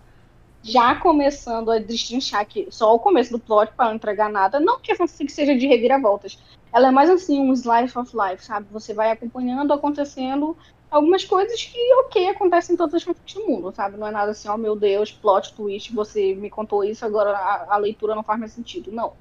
[1.01, 4.91] começando a destrinchar aqui só o começo do plot para não entregar nada, não que
[4.91, 6.39] essa que seja de reviravoltas.
[6.73, 8.67] Ela é mais assim um slice of life, sabe?
[8.71, 10.58] Você vai acompanhando, acontecendo
[10.89, 13.97] algumas coisas que, ok, acontecem em todas as fanfics do mundo, sabe?
[13.97, 17.75] Não é nada assim, oh meu Deus, plot twist, você me contou isso, agora a,
[17.75, 18.91] a leitura não faz mais sentido.
[18.91, 19.13] Não.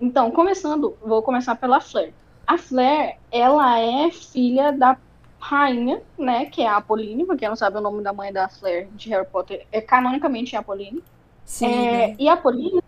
[0.00, 2.12] Então, começando, vou começar pela Flair.
[2.46, 4.96] A Flair, ela é filha da
[5.44, 8.48] rainha, né, que é a Apolline, pra quem não sabe o nome da mãe da
[8.48, 11.04] Flair de Harry Potter, é canonicamente a Apolline.
[11.44, 12.16] Sim, é, né?
[12.18, 12.82] E a Apolline,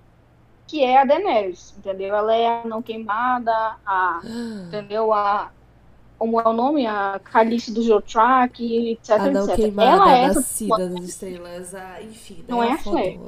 [0.67, 2.15] que é a Daenerys, entendeu?
[2.15, 4.23] Ela é a não queimada, a,
[4.67, 5.13] entendeu?
[5.13, 5.51] A,
[6.19, 6.87] como é o nome?
[6.87, 9.57] A Calice do Jotrak, etc, a não etc.
[9.57, 10.41] Queimada, ela é essa...
[10.41, 13.21] nascida das estrelas, a, enfim, não é a Flair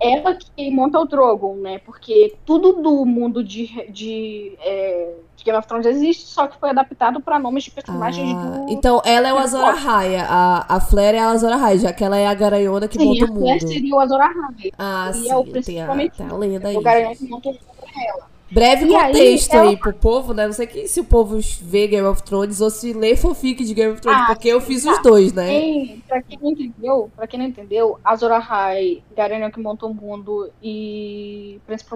[0.00, 1.78] ela que monta o Drogon, né?
[1.78, 6.70] Porque tudo do mundo de, de, é, de Game of Thrones existe, só que foi
[6.70, 8.70] adaptado para nomes de personagens ah, do.
[8.70, 12.04] Então ela é o Azor Ahai, a, a Flair é a Azor Ahai, já que
[12.04, 13.46] ela é a garanhona que sim, monta o mundo.
[13.46, 14.72] Sim, a Flair seria o Azor Ahai.
[14.78, 16.76] Ah, sim, é o tem a, tem a lenda aí.
[16.76, 17.62] O garanhão que monta o mundo
[17.96, 18.35] é ela.
[18.50, 19.70] Breve e contexto aí, ela...
[19.70, 20.46] aí pro povo, né?
[20.46, 23.74] Não sei que, se o povo vê Game of Thrones ou se lê fanfic de
[23.74, 24.92] Game of Thrones, ah, porque eu fiz tá.
[24.92, 25.52] os dois, né?
[25.52, 29.94] Ei, pra quem não entendeu, pra quem não entendeu, Azor Ahai, Garena que montou o
[29.94, 31.90] mundo e Príncipe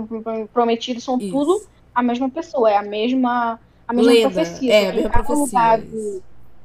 [0.52, 1.30] Prometido são Isso.
[1.30, 1.62] tudo
[1.94, 4.30] a mesma pessoa, é a mesma, a mesma Lenda.
[4.30, 4.74] profecia.
[4.74, 5.84] É, a mesma profecia.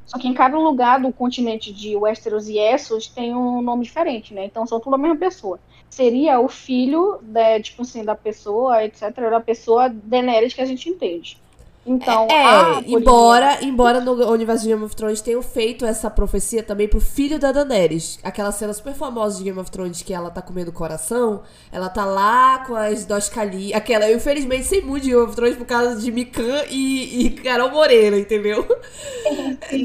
[0.06, 4.34] Só que em cada lugar do continente de Westeros e Essos tem um nome diferente,
[4.34, 4.46] né?
[4.46, 5.60] Então são tudo a mesma pessoa
[5.96, 10.90] seria o filho, da, tipo assim, da pessoa, etc., da pessoa Daenerys que a gente
[10.90, 11.45] entende.
[11.86, 16.64] Então, é, a embora, embora no universo de Game of Thrones tenham feito essa profecia
[16.64, 18.18] também pro filho da Daenerys.
[18.24, 21.88] Aquela cena super famosa de Game of Thrones que ela tá comendo o coração, ela
[21.88, 25.56] tá lá com as Dos Cali, aquela, eu infelizmente sei muito de Game of Thrones
[25.58, 28.66] por causa de Mikan e, e Carol Moreira, entendeu?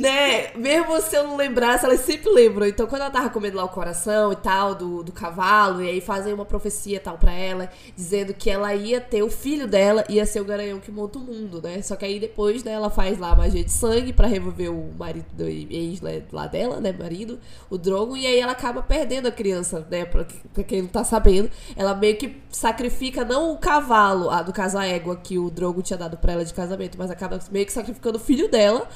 [0.00, 0.52] né?
[0.56, 2.66] Mesmo se eu não lembrasse, elas sempre lembram.
[2.66, 6.00] Então, quando ela tava comendo lá o coração e tal, do, do cavalo, e aí
[6.00, 10.02] fazem uma profecia e tal pra ela, dizendo que ela ia ter o filho dela,
[10.08, 11.82] ia ser o garanhão que monta o mundo, né?
[11.90, 14.92] Só que aí depois, né, ela faz lá a magia de sangue para remover o
[14.96, 16.00] marido do ex
[16.31, 20.24] lá dela, né, marido, o Drogo, e aí ela acaba perdendo a criança, né, pra,
[20.55, 21.50] pra quem não tá sabendo.
[21.74, 25.98] Ela meio que sacrifica não o cavalo a, do casa égua que o Drogo tinha
[25.98, 28.88] dado pra ela de casamento, mas acaba meio que sacrificando o filho dela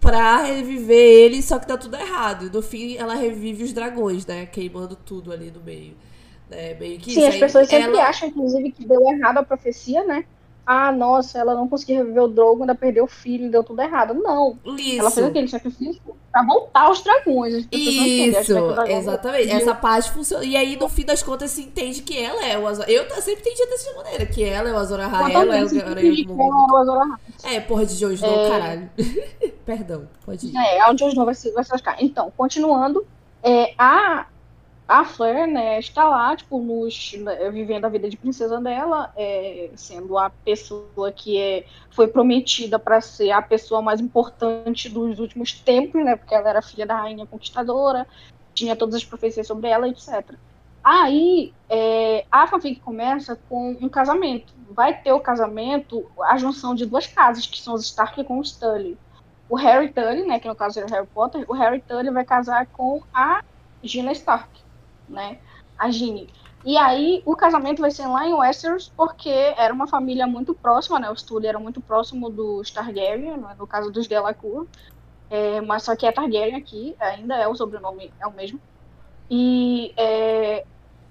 [0.00, 2.46] pra reviver ele, só que tá tudo errado.
[2.46, 5.92] E no fim ela revive os dragões, né, queimando tudo ali no meio.
[6.50, 10.02] É, meio que Sim, as pessoas sempre ela- acham, inclusive, que deu errado a profecia,
[10.04, 10.24] né?
[10.72, 14.14] Ah, nossa, ela não conseguiu reviver o Drogo, ainda perdeu o filho, deu tudo errado.
[14.14, 14.56] Não.
[14.78, 15.00] Isso.
[15.00, 17.66] Ela fez aquele sacrifício pra voltar aos dragões.
[17.72, 19.50] Isso, o exatamente.
[19.50, 20.44] Essa parte funciona.
[20.44, 22.84] E aí, no fim das contas, se entende que ela é o Azor.
[22.86, 25.80] Eu sempre entendi dessa maneira, que ela é o Azor Ahai, ela é o mundo.
[25.80, 27.56] ela era o Azor Ahai.
[27.56, 28.48] É, porra de Snow, É.
[28.48, 28.90] caralho.
[29.66, 30.56] Perdão, pode ir.
[30.56, 31.96] É, a Jon Snow vai se, vai se lascar.
[31.98, 33.04] Então, continuando,
[33.42, 34.26] é, a,
[34.90, 39.70] a Fleur, né, está lá, tipo, nos, né, vivendo a vida de princesa dela, é,
[39.76, 45.52] sendo a pessoa que é, foi prometida para ser a pessoa mais importante dos últimos
[45.52, 48.04] tempos, né, porque ela era filha da rainha conquistadora,
[48.52, 50.34] tinha todas as profecias sobre ela, etc.
[50.82, 54.52] Aí, é, a fanfic começa com um casamento.
[54.70, 58.52] Vai ter o casamento, a junção de duas casas, que são os Stark com os
[58.52, 58.98] Tully
[59.48, 62.24] o Harry Tully, né, que no caso era o Harry Potter, o Harry Tully vai
[62.24, 63.42] casar com a
[63.82, 64.59] Gina Stark,
[65.10, 65.38] né,
[65.78, 66.32] a Ginny.
[66.64, 70.98] E aí o casamento vai ser lá em Westeros porque era uma família muito próxima,
[70.98, 74.66] né, os Tully eram muito próximo dos Targaryen, né, no caso dos Delacour,
[75.30, 78.60] é, mas só que é Targaryen aqui, ainda é o sobrenome, é o mesmo.
[79.30, 80.64] E é,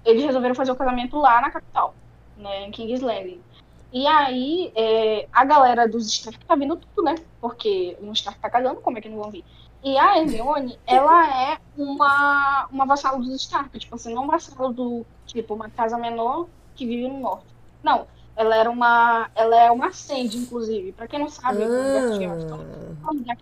[0.04, 1.94] eles resolveram fazer o casamento lá na capital,
[2.36, 3.40] né, em King's Landing.
[3.92, 7.16] E aí, é, a galera dos Stark tá vindo tudo, né?
[7.40, 9.44] Porque um Stark tá cagando, como é que não vão vir?
[9.82, 13.78] E a Hermione, ela é uma, uma vassala dos Stark.
[13.78, 17.46] Tipo assim, não vassalo do, tipo, uma casa menor que vive no norte.
[17.82, 20.92] Não, ela era uma, ela é uma Sandy, inclusive.
[20.92, 22.18] Pra quem não sabe, o Thrones,
[23.04, 23.36] Ah,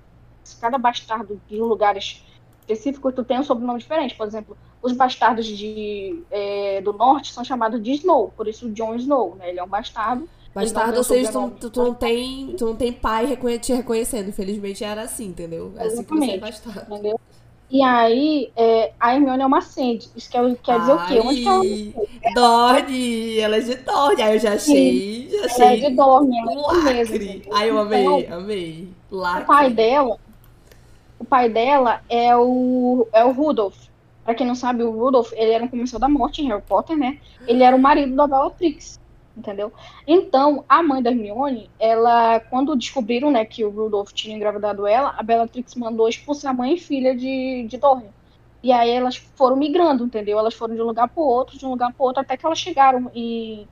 [0.61, 2.25] cada bastardo de lugares
[2.61, 4.15] específicos, tu tem um sobrenome diferente.
[4.15, 8.95] Por exemplo, os bastardos de, é, do norte são chamados de Snow, por isso Jon
[8.95, 9.51] Snow, né?
[9.51, 10.29] Ele é um bastardo.
[10.55, 13.73] Bastardo, Ele ou seja, tu, tu, tu não tem, tu não tem pai reconhe- te
[13.73, 14.29] reconhecendo.
[14.29, 15.73] Infelizmente era assim, entendeu?
[15.77, 16.63] É assim é Exatamente.
[16.91, 17.21] entendeu?
[17.71, 20.09] E aí, é, a Hermione é uma Sandy.
[20.17, 21.21] Isso quer, quer dizer o quê?
[21.21, 21.61] Onde que ela,
[22.25, 24.23] Ai, Dorne, ela é de Dorne.
[24.23, 25.81] Aí eu já achei, já ela é achei.
[25.91, 27.43] de Dorne, é um lacre.
[27.53, 28.89] Ai, eu amei, Então, amei.
[29.11, 29.45] o Lacre.
[29.47, 30.17] pai dela,
[31.19, 33.77] o pai dela é o, é o Rudolph.
[34.25, 36.97] Pra quem não sabe, o Rudolph, ele era um comensal da morte em Harry Potter,
[36.97, 37.19] né?
[37.47, 38.99] Ele era o marido da Bellatrix,
[39.39, 39.73] entendeu?
[40.07, 45.15] Então, a mãe da Hermione, ela, quando descobriram, né, que o Rudolph tinha engravidado ela,
[45.17, 48.11] a Bellatrix mandou expulsar mãe e filha de, de Dorne.
[48.63, 50.39] E aí elas foram migrando, entendeu?
[50.39, 52.59] Elas foram de um lugar pro outro, de um lugar pro outro, até que elas
[52.59, 53.67] chegaram e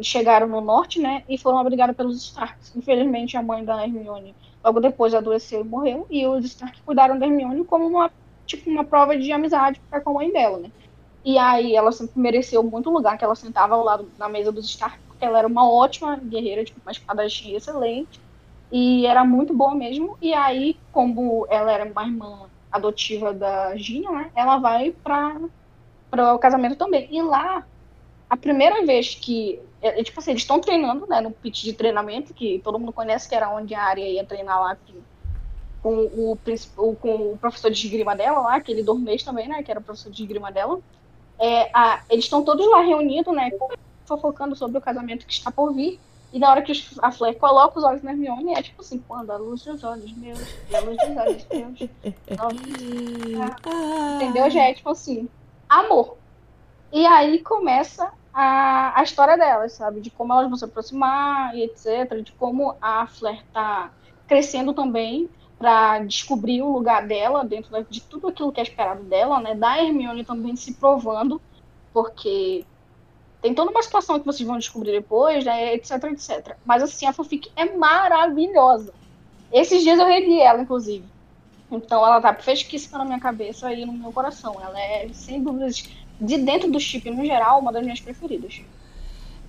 [0.00, 1.22] chegaram no norte, né?
[1.28, 2.74] E foram abrigadas pelos Starks.
[2.74, 6.06] Infelizmente, a mãe da Hermione logo depois adoeceu e morreu.
[6.10, 8.10] E os Stark cuidaram da Hermione como uma,
[8.44, 10.72] tipo, uma prova de amizade para com a mãe dela, né?
[11.24, 14.66] E aí ela sempre mereceu muito lugar que ela sentava ao lado na mesa dos
[14.68, 18.20] Stark, porque ela era uma ótima guerreira, tipo, uma espadachim excelente.
[18.70, 20.16] E era muito boa mesmo.
[20.20, 24.32] E aí, como ela era uma irmã adotiva da Gina, né?
[24.34, 25.38] Ela vai para
[26.34, 27.08] o casamento também.
[27.14, 27.66] E lá,
[28.30, 31.74] a primeira vez que é, é, tipo assim, eles estão treinando, né, no pitch de
[31.74, 34.76] treinamento, que todo mundo conhece, que era onde a área ia treinar lá
[35.80, 35.96] com
[36.76, 39.84] o- com o professor de esgrima dela lá, aquele dormês também, né, que era o
[39.84, 40.80] professor de esgrima dela.
[41.40, 43.50] É, a- eles estão todos lá reunidos, né,
[44.16, 45.98] fofocando sobre o casamento que está por vir.
[46.32, 46.72] E na hora que
[47.02, 50.12] a Flair coloca os olhos na Hermione, é tipo assim, quando a luz dos olhos
[50.16, 50.40] meus,
[50.72, 51.90] a luz dos olhos meus.
[53.64, 54.16] Ah.
[54.16, 54.48] Entendeu?
[54.50, 55.28] Já é tipo assim,
[55.68, 56.16] amor.
[56.90, 60.00] E aí começa a, a história delas, sabe?
[60.00, 62.22] De como elas vão se aproximar e etc.
[62.22, 63.90] De como a Flair tá
[64.26, 69.38] crescendo também para descobrir o lugar dela dentro de tudo aquilo que é esperado dela,
[69.38, 69.54] né?
[69.54, 71.40] Da Hermione também se provando,
[71.92, 72.64] porque
[73.42, 75.74] tem toda uma situação que vocês vão descobrir depois, né?
[75.74, 76.56] Etc, etc.
[76.64, 78.94] Mas assim, a fanfic é maravilhosa.
[79.52, 81.04] Esses dias eu reli ela, inclusive.
[81.70, 84.56] Então ela tá fresquíssima na minha cabeça e no meu coração.
[84.62, 85.82] Ela é, sem dúvidas,
[86.20, 88.62] de dentro do chip no geral, uma das minhas preferidas.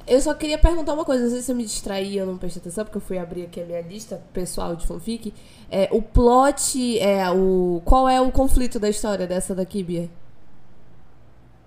[0.08, 2.60] Eu só queria perguntar uma coisa, não sei se eu me distraí ou não prestei
[2.60, 5.34] atenção, porque eu fui abrir aqui a minha lista pessoal de fanfic.
[5.70, 7.80] É, o plot, é o.
[7.86, 10.10] Qual é o conflito da história dessa daqui, Bia?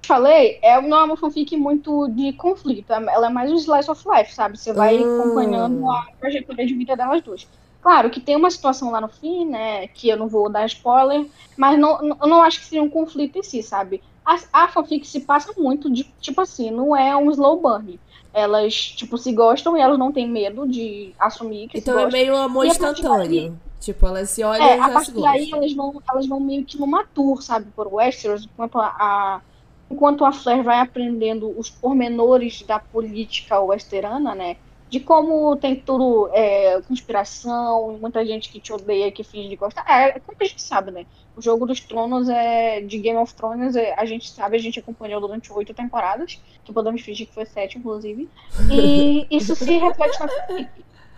[0.07, 3.91] Falei, é, não é uma fanfic muito de conflito, é, ela é mais um slice
[3.91, 4.59] of life, sabe?
[4.59, 5.11] Você vai Hum.
[5.13, 7.49] acompanhando a trajetória de vida delas duas.
[7.81, 11.31] Claro que tem uma situação lá no fim, né, que eu não vou dar spoiler,
[11.57, 14.03] mas não, eu não acho que seja um conflito em si, sabe?
[14.25, 18.01] A, a fanfic se passa muito de, tipo assim, não é um slow burn.
[18.33, 22.07] Elas, tipo, se gostam e elas não têm medo de assumir que Então se é
[22.07, 23.61] meio amor a instantâneo.
[23.81, 25.59] Tipo, elas se olham É, e a já se partir daí gostam.
[25.59, 29.43] elas vão, elas vão meio que numa tour, sabe, por Westeros, enquanto a, a-
[29.91, 34.57] enquanto a Flair vai aprendendo os pormenores da política westerana, né,
[34.89, 39.85] de como tem tudo é, conspiração, muita gente que te odeia, que finge de gostar.
[39.89, 43.75] É, como a gente sabe, né, o Jogo dos Tronos é de Game of Thrones,
[43.75, 47.47] é, a gente sabe, a gente acompanhou durante oito temporadas, que podemos fingir que foi
[47.47, 48.29] sete, inclusive,
[48.71, 50.29] e isso se reflete na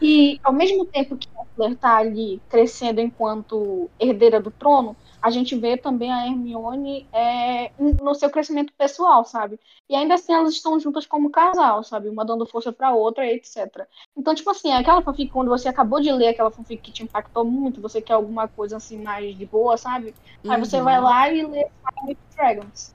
[0.01, 5.31] e ao mesmo tempo que a Claire tá ali crescendo enquanto herdeira do trono, a
[5.31, 9.59] gente vê também a Hermione é, no seu crescimento pessoal, sabe?
[9.89, 12.09] E ainda assim elas estão juntas como casal, sabe?
[12.09, 13.89] Uma dando força pra outra, etc.
[14.17, 17.45] Então, tipo assim, aquela fanfic quando você acabou de ler aquela fanfic que te impactou
[17.45, 20.17] muito, você quer alguma coisa assim mais de boa, sabe?
[20.47, 20.85] Aí você Uhum.
[20.85, 21.65] vai lá e lê
[22.05, 22.95] Fire Dragons.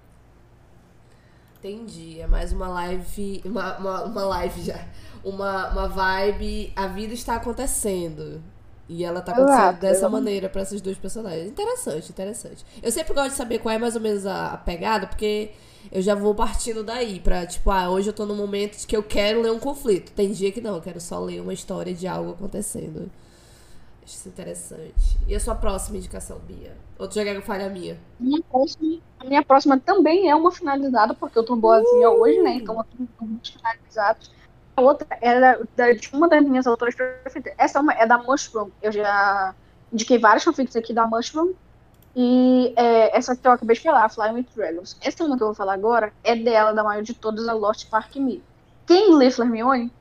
[1.60, 2.20] Entendi.
[2.20, 3.42] É mais uma live.
[3.46, 4.86] Uma, uma, uma live já.
[5.24, 6.74] Uma, uma vibe.
[6.76, 8.42] A vida está acontecendo.
[8.90, 11.48] E ela tá acontecendo Exato, dessa eu- maneira pra esses dois personagens.
[11.48, 12.66] Interessante, interessante.
[12.82, 15.52] Eu sempre gosto de saber qual é mais ou menos a, a pegada, porque
[15.92, 18.96] eu já vou partindo daí pra, tipo, ah, hoje eu tô num momento de que
[18.96, 20.12] eu quero ler um conflito.
[20.12, 23.10] Tem dia que não, eu quero só ler uma história de algo acontecendo.
[24.04, 25.18] Acho isso interessante.
[25.28, 26.76] E a sua próxima indicação, Bia?
[27.00, 27.98] Ou tu já quer que eu fale a minha?
[28.20, 32.56] Minha próxima, a minha próxima também é uma finalizada, porque eu tô boazinha hoje, né?
[32.56, 34.30] Então eu tô com muitos finalizados.
[34.76, 37.54] A outra é da, da- de uma das minhas autoras preferidas.
[37.58, 38.70] Essa é, uma, é da Mushroom.
[38.82, 39.54] Eu já
[39.92, 41.54] indiquei vários fanfics aqui da Mushroom.
[42.16, 44.98] E é, essa que eu acabei de falar, Flying with Dragons.
[45.02, 47.90] Essa uma que eu vou falar agora é dela, da maior de todas, a Lost
[47.90, 48.44] Park Me.
[48.86, 49.92] Quem lê Hermione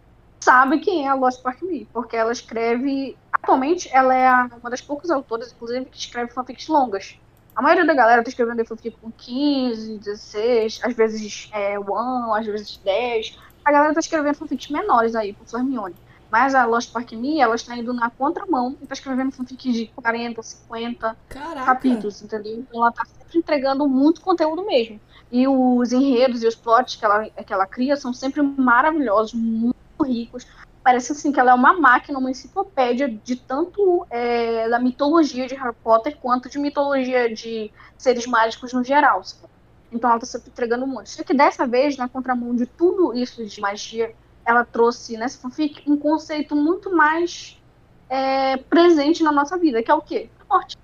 [0.40, 3.16] sabe quem é a Lost Park Me, porque ela escreve.
[3.32, 4.30] Atualmente, ela é
[4.60, 7.18] uma das poucas autoras, inclusive, que escreve fanfics longas.
[7.56, 12.46] A maioria da galera tá escrevendo fanfic com 15, 16, às vezes é, 1, às
[12.46, 13.38] vezes 10.
[13.64, 15.94] A galera tá escrevendo fanfics menores aí, por Hermione.
[16.30, 19.86] Mas a Lost Park Me, ela está indo na contramão e tá escrevendo fanfics de
[19.88, 21.66] 40, 50 Caraca!
[21.66, 22.60] capítulos, entendeu?
[22.60, 24.98] Então ela tá sempre entregando muito conteúdo mesmo.
[25.30, 29.76] E os enredos e os plots que ela, que ela cria são sempre maravilhosos, muito
[30.02, 30.46] ricos.
[30.82, 35.54] Parece assim que ela é uma máquina, uma enciclopédia de tanto é, da mitologia de
[35.54, 39.22] Harry Potter quanto de mitologia de seres mágicos no geral.
[39.22, 39.52] sabe?
[39.92, 41.10] Então ela tá sempre entregando muito.
[41.10, 44.14] Só que dessa vez, na contramão de tudo isso de magia,
[44.46, 47.62] ela trouxe nessa fanfic um conceito muito mais
[48.08, 50.32] é, presente na nossa vida, que é o quê?
[50.40, 50.76] A morte.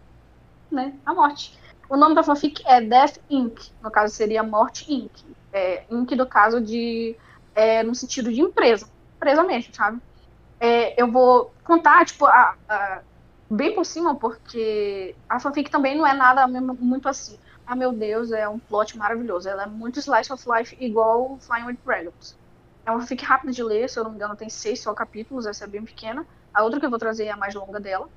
[0.71, 1.01] Né?
[1.05, 1.59] A morte.
[1.88, 3.59] O nome da fanfic é Death Inc.
[3.81, 5.12] No caso, seria Morte Inc.
[5.53, 6.14] É, Inc.
[6.16, 7.18] do caso de.
[7.55, 8.90] É, no sentido de empresa.
[9.16, 10.01] Empresa mesmo, sabe?
[10.61, 13.03] É, eu vou contar, tipo, a- a-
[13.51, 17.38] bem por cima, porque a fanfic também não é nada muito assim.
[17.70, 19.46] Ah, meu Deus, é um plot maravilhoso.
[19.46, 22.35] Ela é muito slice of life, igual Flying with Dragons.
[22.87, 25.44] É uma fanfic rápida de ler, se eu não me engano, tem seis só capítulos,
[25.44, 26.26] essa é bem pequena.
[26.54, 28.09] A outra que eu vou trazer é a mais longa dela.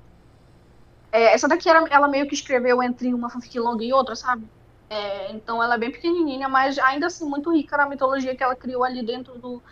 [1.12, 4.48] É, essa daqui era, ela meio que escreveu entre uma fanfic longa e outra, sabe?
[4.88, 8.56] É, então ela é bem pequenininha, mas ainda assim muito rica na mitologia que ela
[8.56, 9.62] criou ali dentro do,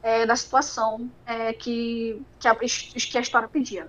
[0.00, 3.88] é, da situação é, que, que, a, que a história pedia.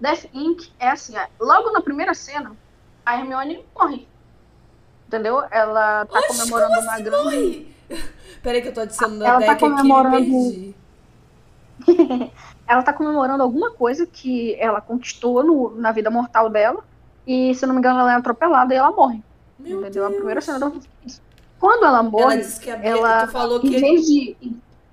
[0.00, 0.68] Death Inc.
[0.80, 2.56] é assim, é, logo na primeira cena,
[3.06, 4.08] a Hermione morre.
[5.14, 5.42] Entendeu?
[5.50, 7.24] Ela tá Oxe, comemorando uma assim grande.
[7.24, 7.74] morre?
[8.42, 10.74] Peraí que eu tô adicionando Ela a tá deck aqui me comemorando- perdi.
[12.66, 16.82] ela tá comemorando alguma coisa que ela conquistou no- na vida mortal dela.
[17.26, 19.22] E, se eu não me engano, ela é atropelada e ela morre.
[19.58, 20.04] Meu entendeu?
[20.04, 20.16] A Deus.
[20.18, 20.70] primeira cena da
[21.58, 24.36] Quando ela Ela morre, disse que a ela- tu falou em que vez de.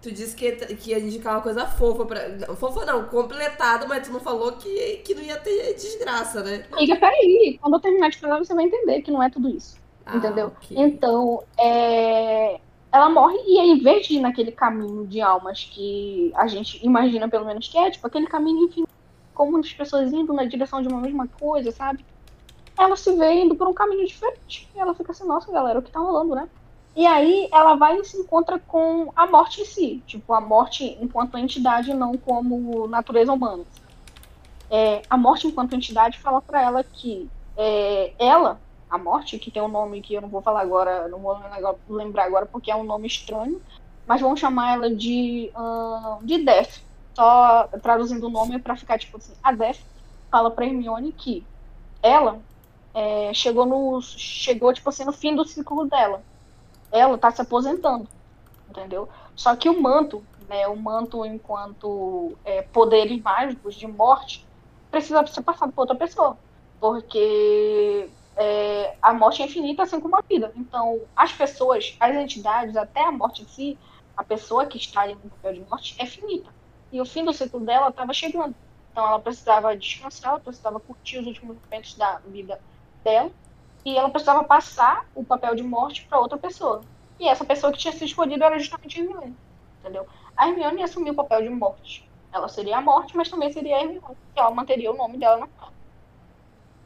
[0.01, 2.29] tu disse que, que ia indicar uma coisa fofa pra.
[2.29, 6.63] não, Fofa não, completado, mas tu não falou que, que não ia ter desgraça, né?
[6.71, 7.57] Amiga, peraí.
[7.61, 9.80] Quando eu terminar de falar, você vai entender que não é tudo isso.
[10.05, 10.47] Ah, entendeu?
[10.47, 10.77] ok.
[10.77, 12.59] Então, é,
[12.91, 17.67] ela morre e de ir naquele caminho de almas que a gente imagina, pelo menos,
[17.67, 18.91] que é, tipo, aquele caminho infinito,
[19.33, 22.05] com muitas pessoas indo na direção de uma mesma coisa, sabe?
[22.77, 24.69] Ela se vê indo por um caminho diferente.
[24.75, 26.49] E ela fica assim, nossa, galera, o que tá rolando, né?
[26.95, 30.03] E aí ela vai e se encontra com a morte em si.
[30.05, 33.63] Tipo, a morte enquanto entidade, não como natureza humana.
[34.69, 38.59] É, a morte enquanto entidade fala pra ela que é, ela,
[38.91, 41.39] a morte, que tem um nome que eu não vou falar agora, não vou
[41.87, 43.61] lembrar agora porque é um nome estranho,
[44.05, 45.49] mas vão chamar ela de,
[46.23, 46.81] de Death.
[47.15, 49.79] Só traduzindo o nome para ficar tipo assim, a Death
[50.29, 51.45] fala pra Hermione que
[52.03, 52.39] ela
[52.93, 54.01] é, chegou no.
[54.01, 56.21] chegou, tipo assim, no fim do ciclo dela.
[56.91, 58.07] Ela tá se aposentando.
[58.69, 59.07] Entendeu?
[59.35, 60.67] Só que o manto, né?
[60.67, 64.45] O manto enquanto é, poderes mágicos de morte
[64.89, 66.37] precisa ser passado por outra pessoa.
[66.79, 70.51] Porque é, a morte é infinita, assim como a vida.
[70.55, 73.77] Então, as pessoas, as entidades, até a morte em si,
[74.15, 76.49] a pessoa que está ali no papel de morte é finita.
[76.91, 78.55] E o fim do ciclo dela estava chegando.
[78.91, 82.59] Então, ela precisava descansar, ela precisava curtir os últimos momentos da vida
[83.03, 83.31] dela.
[83.83, 86.81] E ela precisava passar o papel de morte para outra pessoa.
[87.19, 89.35] E essa pessoa que tinha sido escolhida era justamente a Hermione.
[89.79, 90.05] Entendeu?
[90.35, 92.09] A Hermione assumiu o papel de morte.
[92.31, 94.17] Ela seria a morte, mas também seria a Hermione.
[94.33, 95.80] Que ela manteria o nome dela na cara.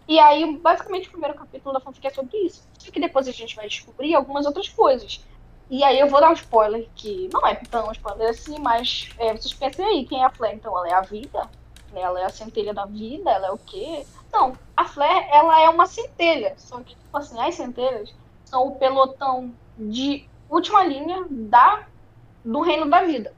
[0.07, 2.67] E aí, basicamente, o primeiro capítulo da fanfic é sobre isso.
[2.77, 5.25] Só que depois a gente vai descobrir algumas outras coisas.
[5.69, 9.35] E aí eu vou dar um spoiler, que não é tão spoiler assim, mas é,
[9.35, 10.55] vocês pensem aí, quem é a Flair?
[10.55, 11.49] Então, ela é a vida?
[11.93, 13.31] Ela é a centelha da vida?
[13.31, 14.05] Ela é o quê?
[14.31, 16.53] Não, a Flair, ela é uma centelha.
[16.57, 21.87] Só que, tipo assim, as centelhas são o pelotão de última linha da,
[22.43, 23.33] do reino da vida.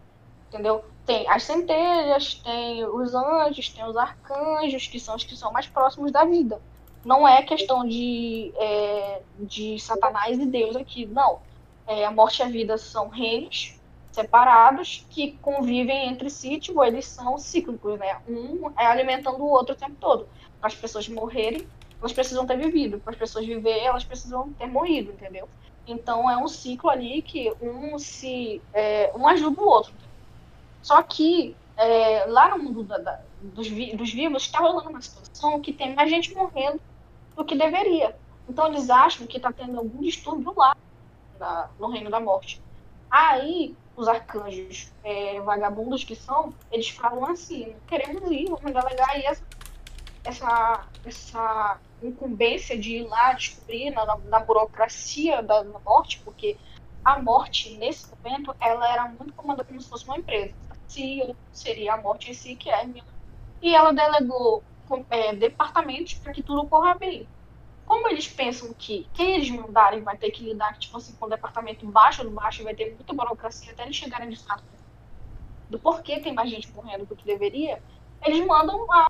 [0.49, 0.83] Entendeu?
[1.07, 5.65] Tem as centelhas, tem os anjos, tem os arcanjos, que são os que são mais
[5.65, 6.61] próximos da vida.
[7.05, 11.39] Não é questão de, é, de Satanás e Deus aqui, não.
[11.87, 13.79] É, a morte e a vida são reinos
[14.11, 18.19] separados que convivem entre si, tipo, eles são cíclicos, né?
[18.27, 20.27] Um é alimentando o outro o tempo todo.
[20.59, 21.65] Para as pessoas morrerem,
[22.01, 22.99] elas precisam ter vivido.
[22.99, 25.47] Para as pessoas viver, elas precisam ter morrido, entendeu?
[25.87, 29.93] Então é um ciclo ali que um se é, um ajuda o outro.
[30.87, 35.01] Só que é, lá no mundo da, da, dos, vi, dos vivos está rolando uma
[35.01, 36.79] situação que tem mais gente morrendo
[37.35, 38.15] do que deveria.
[38.47, 40.77] Então eles acham que está tendo algum distúrbio lá
[41.37, 42.61] na, no reino da morte.
[43.11, 49.43] Aí os arcanjos é, vagabundos que são, eles falam assim, queremos ir, vamos delegar essa,
[50.23, 56.55] essa, essa incumbência de ir lá descobrir na, na burocracia da, da morte, porque
[57.03, 60.53] a morte, nesse momento, ela era muito comandada como se fosse uma empresa
[60.87, 62.89] se seria a morte em si, que é.
[63.61, 64.63] E ela delegou
[65.09, 67.27] é, departamentos para que tudo corra bem.
[67.85, 71.29] Como eles pensam que quem eles mandarem vai ter que lidar tipo assim, com o
[71.29, 74.63] departamento baixo do baixo, vai ter muita burocracia até eles chegarem de fato
[75.69, 77.81] do porquê tem mais gente morrendo do que deveria,
[78.25, 79.09] eles mandam a,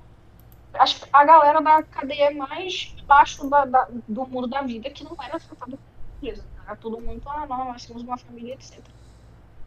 [1.13, 5.39] a, galera da cadeia mais baixo da, da, do mundo da vida, que não era
[5.39, 6.34] tratada como
[6.65, 8.80] Era tudo muito, ah, não, nós temos uma família, etc.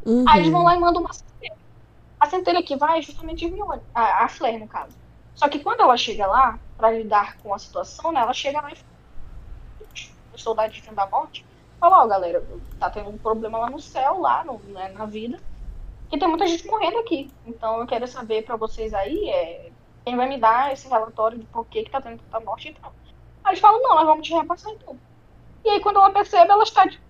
[0.04, 0.24] Uhum.
[0.28, 1.12] Aí eles vão lá e mandam uma
[2.20, 4.94] a centelha que vai é justamente Hermione, a, a Flair, no caso.
[5.34, 8.70] Só que quando ela chega lá, para lidar com a situação, né, ela chega lá
[8.70, 8.76] e
[10.34, 11.46] os soldados de da morte
[11.78, 12.46] fala, ó, galera,
[12.78, 15.40] tá tendo um problema lá no céu, lá no, né, na vida,
[16.12, 17.30] e tem muita gente morrendo aqui.
[17.46, 19.70] Então eu quero saber para vocês aí, é,
[20.04, 22.74] quem vai me dar esse relatório de por que, que tá tendo tanta morte e
[22.74, 22.92] tal.
[23.42, 24.98] Aí eles falam, não, nós vamos te repassar então.
[25.64, 27.00] E aí quando ela percebe, ela está de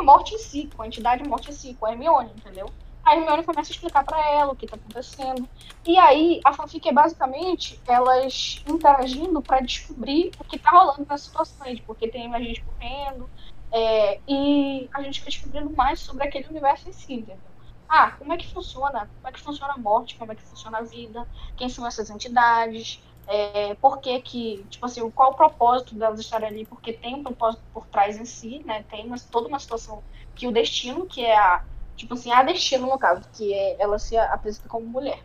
[0.00, 2.70] morte em si, com a entidade morte em si, com a Hermione, entendeu?
[3.04, 5.48] A Hermione começa a explicar para ela o que tá acontecendo.
[5.84, 11.22] E aí, a fanfic é basicamente elas interagindo para descobrir o que tá rolando nas
[11.22, 13.28] situações, porque tem mais gente correndo.
[13.72, 17.52] É, e a gente vai descobrindo mais sobre aquele universo em si, entendeu?
[17.88, 19.10] Ah, como é que funciona?
[19.16, 20.16] Como é que funciona a morte?
[20.16, 21.26] Como é que funciona a vida?
[21.56, 23.02] Quem são essas entidades?
[23.26, 26.66] É, por que que, tipo assim, qual o propósito delas estarem ali?
[26.66, 28.84] Porque tem um propósito por trás em si, né?
[28.90, 30.02] Tem uma, toda uma situação
[30.34, 31.62] que o destino, que é a
[32.02, 35.22] Tipo assim, a Destino, no caso, que é, ela se apresenta como mulher.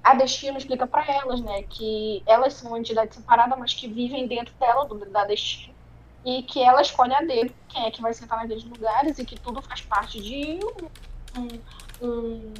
[0.00, 4.28] A Destino explica para elas, né, que elas são uma entidade separada, mas que vivem
[4.28, 5.74] dentro dela, do, da Destino.
[6.24, 9.36] E que ela escolhe a dedo quem é que vai sentar naqueles lugares e que
[9.40, 10.60] tudo faz parte de
[11.36, 12.52] um, um,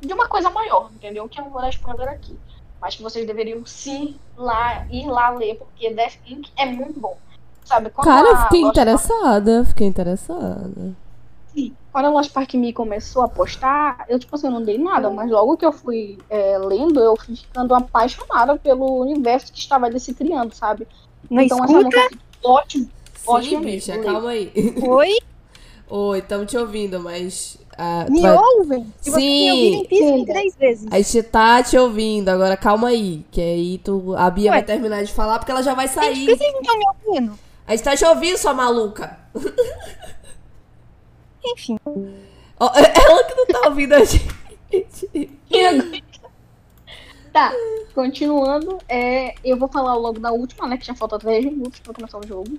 [0.00, 1.28] de uma coisa maior, entendeu?
[1.28, 2.36] Que eu não vou dar spoiler aqui.
[2.80, 6.50] Mas que vocês deveriam sim lá, ir lá ler, porque Death Inc.
[6.56, 7.16] é muito bom.
[7.64, 7.88] Sabe?
[7.90, 10.96] Quando Cara, eu fiquei interessada, fiquei interessada.
[11.52, 11.74] Sim.
[11.92, 15.10] Quando a Lost Park Me começou a postar, eu, tipo assim, eu não dei nada,
[15.10, 19.86] mas logo que eu fui é, lendo, eu fui ficando apaixonada pelo universo que estava
[19.86, 20.86] ali se criando, sabe?
[21.28, 21.98] Não então, escuta?
[21.98, 22.10] essa
[22.44, 22.84] ótimo.
[22.84, 24.52] Sim, ótimo bicha, calma aí.
[24.82, 25.18] Oi?
[25.92, 27.58] Oi, estamos te ouvindo, mas.
[27.72, 28.36] Uh, me vai...
[28.36, 28.86] ouvem?
[29.00, 29.84] Se Sim.
[29.88, 30.86] você me três vezes.
[30.88, 33.24] A gente tá te ouvindo, agora calma aí.
[33.32, 34.58] Que aí tu, a Bia Ué?
[34.58, 36.14] vai terminar de falar porque ela já vai sair.
[36.14, 37.38] Gente, por que vocês não estão me ouvindo?
[37.66, 39.18] A gente tá te ouvindo, sua maluca.
[41.44, 41.78] Enfim.
[41.86, 44.26] Oh, ela que não tá ouvindo a gente.
[47.32, 47.52] tá,
[47.94, 48.78] continuando.
[48.88, 50.76] É, eu vou falar logo da última, né?
[50.76, 52.58] Que já falta 3 minutos pra começar o jogo.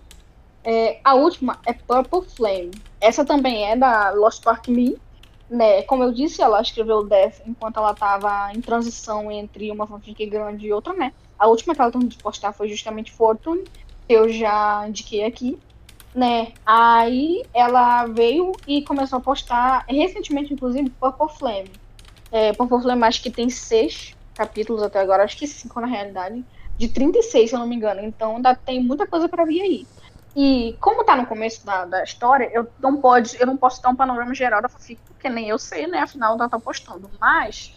[0.63, 2.71] É, a última é Purple Flame.
[2.99, 4.97] Essa também é da Lost Park Me.
[5.49, 10.25] né, como eu disse, ela escreveu Death enquanto ela tava em transição entre uma fanfic
[10.27, 11.13] grande e outra, né?
[11.37, 13.63] A última que ela de postar foi justamente Fortune,
[14.07, 15.59] que eu já indiquei aqui,
[16.13, 16.53] né?
[16.65, 21.71] Aí ela veio e começou a postar recentemente, inclusive, Purple Flame.
[22.31, 26.43] É, Purple Flame acho que tem seis capítulos até agora, acho que cinco na realidade,
[26.77, 28.01] de 36, se eu não me engano.
[28.01, 29.87] Então ainda tem muita coisa para vir aí.
[30.35, 33.89] E como tá no começo da, da história, eu não pode, eu não posso dar
[33.89, 35.99] um panorama geral da fanfic, porque nem eu sei, né?
[35.99, 37.09] Afinal, ela tá postando.
[37.19, 37.75] Mas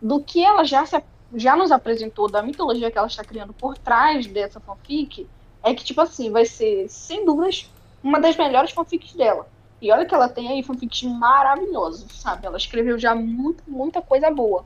[0.00, 1.02] do que ela já, se,
[1.34, 5.28] já nos apresentou, da mitologia que ela está criando por trás dessa fanfic,
[5.64, 7.68] é que, tipo assim, vai ser, sem dúvidas,
[8.06, 9.48] uma das melhores fanfics dela.
[9.82, 12.46] E olha que ela tem aí fanfics maravilhosos, sabe?
[12.46, 14.64] Ela escreveu já muito, muita coisa boa.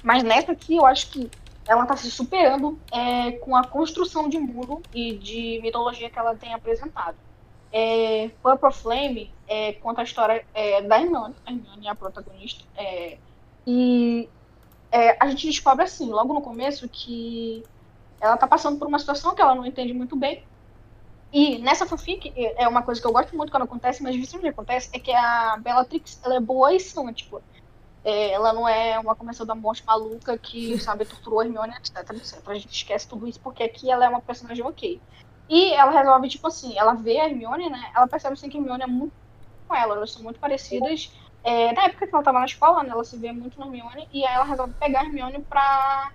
[0.00, 1.28] Mas nessa aqui, eu acho que
[1.66, 6.36] ela está se superando é, com a construção de mundo e de mitologia que ela
[6.36, 7.16] tem apresentado.
[7.72, 12.64] É, Purple Flame é, conta a história é, da Hermione, a Hermione é a protagonista,
[12.76, 13.16] é,
[13.66, 14.28] e
[14.90, 17.64] é, a gente descobre assim, logo no começo, que
[18.20, 20.44] ela está passando por uma situação que ela não entende muito bem,
[21.32, 24.90] e nessa fanfic, é uma coisa que eu gosto muito quando acontece, mas não acontece,
[24.92, 27.40] é que a Bellatrix, ela é boa e sã, tipo,
[28.04, 32.10] é, ela não é uma comensal da morte maluca que, sabe, torturou a Hermione, etc,
[32.10, 32.46] etc.
[32.46, 35.00] A gente esquece tudo isso porque aqui ela é uma personagem ok.
[35.48, 37.92] E ela resolve, tipo assim, ela vê a Hermione, né?
[37.94, 39.12] Ela percebe assim que a Hermione é muito
[39.66, 41.16] com ela, elas são muito parecidas.
[41.42, 44.08] É, na época que ela tava na escola, né, ela se vê muito na Hermione,
[44.12, 46.12] e aí ela resolve pegar a Hermione pra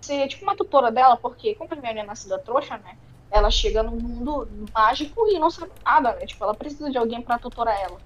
[0.00, 2.96] ser, tipo, uma tutora dela, porque como a Hermione é nascida trouxa, né?
[3.34, 6.24] Ela chega no mundo mágico e não sabe nada, né?
[6.24, 7.98] Tipo, ela precisa de alguém pra tutorar ela.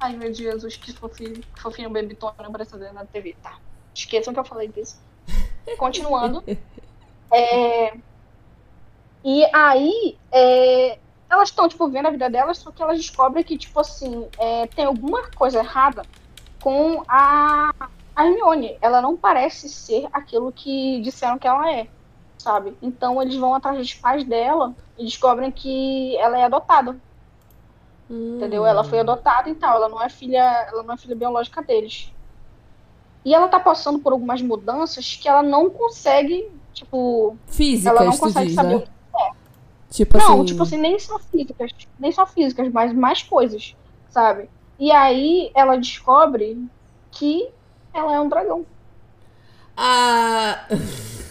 [0.00, 3.36] Ai, meu Jesus, que fofinho, que fofinho Tony aparecendo na TV.
[3.42, 3.58] Tá.
[3.94, 4.98] Esqueçam que eu falei disso.
[5.78, 6.42] Continuando.
[7.32, 7.94] É...
[9.22, 10.98] E aí, é...
[11.30, 14.66] elas estão, tipo, vendo a vida delas, só que elas descobrem que, tipo assim, é...
[14.66, 16.02] tem alguma coisa errada
[16.60, 17.72] com a...
[18.16, 18.76] a Hermione.
[18.80, 21.86] Ela não parece ser aquilo que disseram que ela é,
[22.40, 22.74] sabe?
[22.80, 26.96] Então eles vão atrás dos pais dela e descobrem que ela é adotada.
[28.10, 28.36] Hum.
[28.36, 28.64] Entendeu?
[28.66, 32.12] Ela foi adotada e tal, ela não é filha, ela não é filha biológica deles.
[33.24, 38.16] E ela tá passando por algumas mudanças que ela não consegue, tipo, físicas, ela não
[38.16, 38.76] consegue diz, saber né?
[38.76, 39.30] o que é.
[39.90, 40.44] Tipo não, assim...
[40.46, 43.76] tipo assim, nem só físicas, nem só físicas, mas mais coisas,
[44.08, 44.48] sabe?
[44.78, 46.66] E aí ela descobre
[47.10, 47.50] que
[47.92, 48.64] ela é um dragão.
[49.76, 50.64] Ah...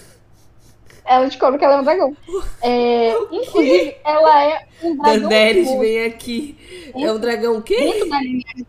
[1.10, 2.18] Ela descobre que ela é um dragão.
[2.62, 5.28] É, inclusive, ela é um dragão.
[5.28, 6.92] Daenerys vem aqui.
[6.96, 7.78] É um dragão o quê?
[7.78, 8.68] Dentro da, linhagem,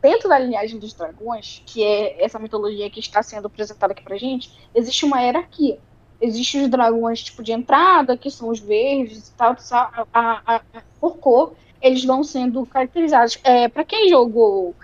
[0.00, 4.16] dentro da linhagem dos dragões, que é essa mitologia que está sendo apresentada aqui pra
[4.16, 5.76] gente, existe uma hierarquia.
[6.20, 10.60] Existem os dragões tipo de entrada, que são os verdes e tal, a, a, a,
[11.00, 13.36] por cor, eles vão sendo caracterizados.
[13.42, 14.76] É, para quem jogou,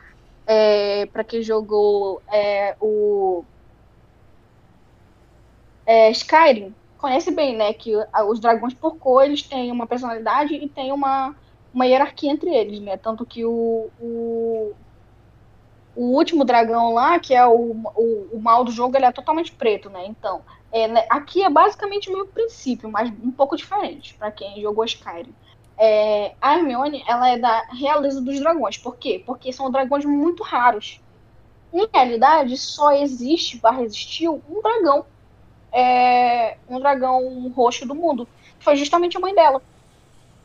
[0.44, 3.44] é, para quem jogou é, o
[5.86, 7.92] é, Skyrim, conhece bem, né, que
[8.28, 11.34] os dragões por cor, eles têm uma personalidade e tem uma,
[11.72, 14.72] uma hierarquia entre eles, né, tanto que o, o,
[15.96, 19.52] o último dragão lá, que é o, o, o mal do jogo, ele é totalmente
[19.52, 24.14] preto, né, então, é, né, aqui é basicamente o mesmo princípio, mas um pouco diferente,
[24.14, 25.34] para quem jogou Skyrim.
[25.82, 29.22] É, a Hermione, ela é da realeza dos dragões, por quê?
[29.24, 31.00] Porque são dragões muito raros.
[31.72, 35.06] Em realidade, só existe, barra existiu, um dragão
[35.72, 38.28] é, um dragão roxo do mundo.
[38.58, 39.62] Foi justamente a mãe dela.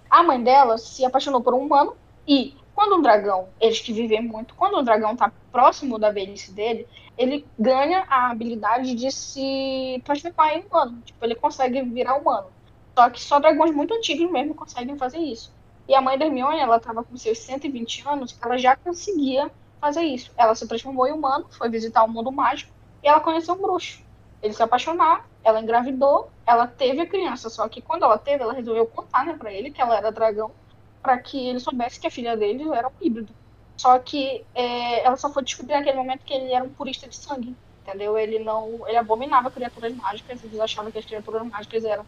[0.09, 1.95] A mãe dela se apaixonou por um humano
[2.27, 6.51] e quando um dragão, eles que vivem muito, quando um dragão está próximo da velhice
[6.51, 6.85] dele,
[7.17, 11.01] ele ganha a habilidade de se transformar em humano.
[11.05, 12.47] Tipo, ele consegue virar humano.
[12.93, 15.53] Só que só dragões muito antigos mesmo conseguem fazer isso.
[15.87, 19.49] E a mãe da Hermione, ela estava com seus 120 anos, ela já conseguia
[19.79, 20.31] fazer isso.
[20.35, 22.71] Ela se transformou em humano, foi visitar o mundo mágico
[23.03, 24.04] e ela conheceu um bruxo.
[24.45, 28.53] Eles se apaixonaram, ela engravidou, ela teve a criança, só que quando ela teve, ela
[28.53, 30.55] resolveu contar, né, para ele que ela era dragão,
[31.01, 33.35] para que ele soubesse que a filha dele era um híbrido.
[33.79, 37.15] Só que é, ela só foi descobrir naquele momento que ele era um purista de
[37.17, 38.17] sangue, entendeu?
[38.17, 42.07] Ele não, ele abominava criaturas mágicas, eles achavam que as criaturas mágicas eram,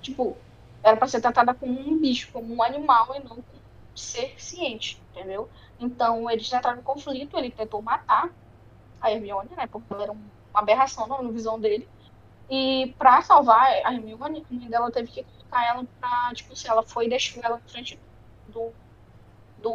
[0.00, 0.44] tipo,
[0.82, 4.34] era para ser tratada como um bicho, como um animal e não como um ser
[4.40, 5.50] ciente, entendeu?
[5.78, 8.30] Então eles entraram em conflito, ele tentou matar
[9.00, 11.88] a Hermione, né, porque ela era um aberração na visão dele.
[12.48, 16.68] E pra salvar a Hermione, a mãe dela teve que colocar ela pra, tipo, se
[16.68, 17.98] ela foi e deixou ela na frente
[18.48, 18.72] do,
[19.58, 19.68] de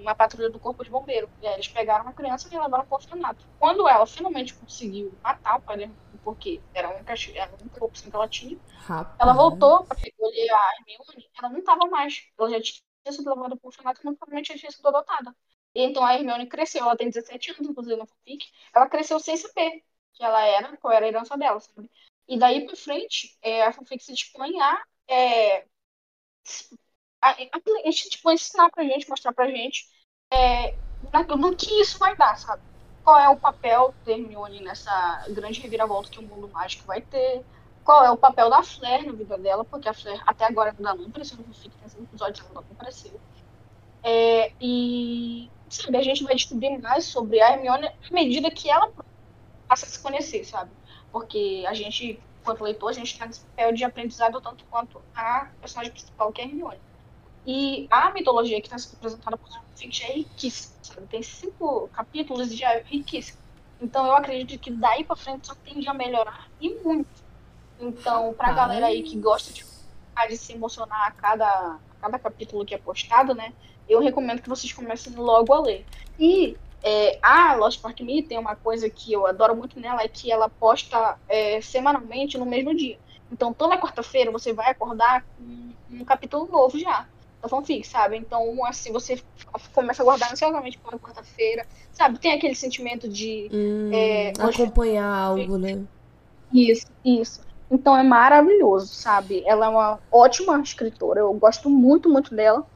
[0.00, 1.28] uma patrulha do corpo de bombeiro.
[1.42, 3.44] E aí eles pegaram a criança e levaram pro orfanato.
[3.58, 5.90] Quando ela finalmente conseguiu matar o pai
[6.22, 9.16] porque era a única, era a única opção que ela tinha, Rapaz.
[9.20, 12.26] ela voltou pra recolher a Hermione, ela não tava mais.
[12.38, 15.36] Ela já tinha sido levada pro orfanato e provavelmente já tinha sido adotada.
[15.74, 18.46] Então a Hermione cresceu, ela tem 17 anos, inclusive, na fanfic.
[18.74, 19.82] Ela cresceu sem saber
[20.14, 21.90] que ela era, qual era a herança dela, sabe?
[22.28, 25.66] E daí pra frente, é, a fanfic se dispõe a, é,
[27.20, 29.86] a, a, a, tipo, ensinar pra gente, mostrar pra gente
[30.32, 30.76] é,
[31.36, 32.62] no que isso vai dar, sabe?
[33.02, 37.44] Qual é o papel da Hermione nessa grande reviravolta que o mundo mágico vai ter?
[37.84, 39.64] Qual é o papel da Flair na vida dela?
[39.64, 43.20] Porque a Flair até agora ainda não apareceu no fanfic, tem episódios ela não apareceu.
[44.02, 48.92] É, e sabe, a gente vai descobrir mais sobre a Hermione à medida que ela
[49.68, 50.70] a se conhecer, sabe?
[51.10, 55.48] Porque a gente, quanto leitor, a gente está nesse papel de aprendizado tanto quanto a
[55.60, 56.80] personagem principal, que é a Hermione.
[57.46, 61.06] E a mitologia que está sendo apresentada por Finch é riquíssima, sabe?
[61.08, 63.38] Tem cinco capítulos e já é riquíssima.
[63.80, 67.22] Então eu acredito que daí para frente só tende a melhorar e muito.
[67.78, 68.54] Então, pra Ai.
[68.54, 69.64] galera aí que gosta de,
[70.28, 73.52] de se emocionar a cada, a cada capítulo que é postado, né?
[73.86, 75.84] Eu recomendo que vocês comecem logo a ler.
[76.18, 80.08] E é, a Lost Park Me tem uma coisa que eu adoro muito nela, é
[80.08, 82.98] que ela posta é, semanalmente no mesmo dia.
[83.32, 87.06] Então, toda quarta-feira você vai acordar com um capítulo novo já
[87.40, 88.18] da fanfic, sabe?
[88.18, 89.22] Então, assim, você
[89.72, 92.18] começa a guardar ansiosamente para quarta-feira, sabe?
[92.18, 93.48] Tem aquele sentimento de...
[93.50, 95.82] Hum, é, acompanhar algo, né?
[96.52, 97.40] Isso, isso.
[97.70, 99.42] Então, é maravilhoso, sabe?
[99.46, 102.66] Ela é uma ótima escritora, eu gosto muito, muito dela.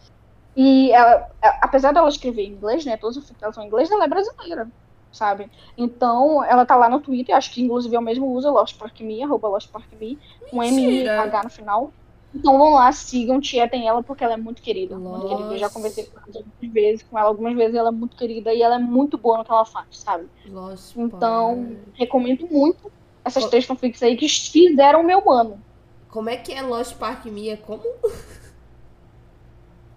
[0.61, 1.31] E ela,
[1.63, 2.97] apesar dela escrever em inglês, né?
[2.97, 4.69] Todas as dela são em inglês, ela é brasileira,
[5.13, 5.49] sabe?
[5.77, 8.99] Então, ela tá lá no Twitter, acho que inclusive é o mesmo usa, Lost Park
[8.99, 10.19] Me, arroba Lost Park Me,
[10.51, 11.93] com M-I-H no final.
[12.35, 14.99] Então vão lá, sigam, tietem ela, porque ela é muito querida.
[14.99, 15.55] Muito querida.
[15.55, 18.53] Eu já conversei com ela algumas vezes, com ela algumas vezes, ela é muito querida
[18.53, 20.27] e ela é muito boa no que ela faz, sabe?
[20.49, 22.91] Lost então, recomendo muito
[23.25, 25.63] essas três fanfics aí que fizeram o meu mano.
[26.11, 27.57] Como é que é Lost Park Mia?
[27.59, 27.85] Como?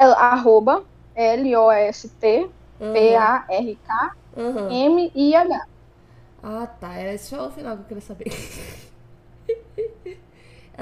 [0.01, 0.83] É, arroba
[1.15, 2.49] L-O-S-T
[2.79, 5.67] P-A-R-K M-I-H.
[6.41, 6.95] Ah, tá.
[6.95, 8.31] Era só o final que eu queria saber.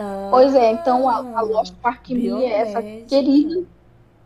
[0.02, 3.66] Ah, pois é, então a, a Lost Park Me é essa querida,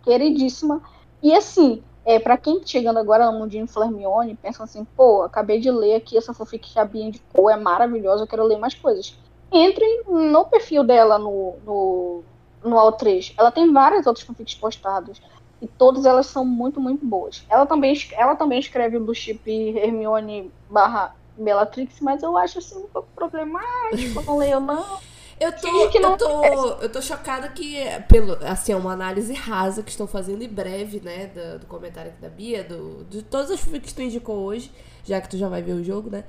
[0.04, 0.84] queridíssima.
[1.20, 5.60] E assim, é, para quem tá chegando agora no Mundinho Flermione, pensa assim, pô, acabei
[5.60, 8.76] de ler aqui essa fanfic que a Bia indicou, é maravilhosa, eu quero ler mais
[8.76, 9.18] coisas.
[9.52, 12.24] Entrem no perfil dela no, no,
[12.64, 13.34] no All3.
[13.38, 15.22] Ela tem várias outras fanfics postadas.
[15.61, 17.45] E todas elas são muito, muito boas.
[17.49, 22.88] Ela também, ela também escreve do chip Hermione barra Bellatrix, mas eu acho assim um
[22.88, 24.99] pouco problemático, não leio não.
[25.39, 26.43] Eu tô, eu tô,
[26.84, 27.76] eu tô chocada que,
[28.07, 32.11] pelo, assim, é uma análise rasa que estou fazendo em breve, né, do, do comentário
[32.11, 34.72] aqui da Bia, do, de todas as filmes que tu indicou hoje,
[35.03, 36.24] já que tu já vai ver o jogo, né.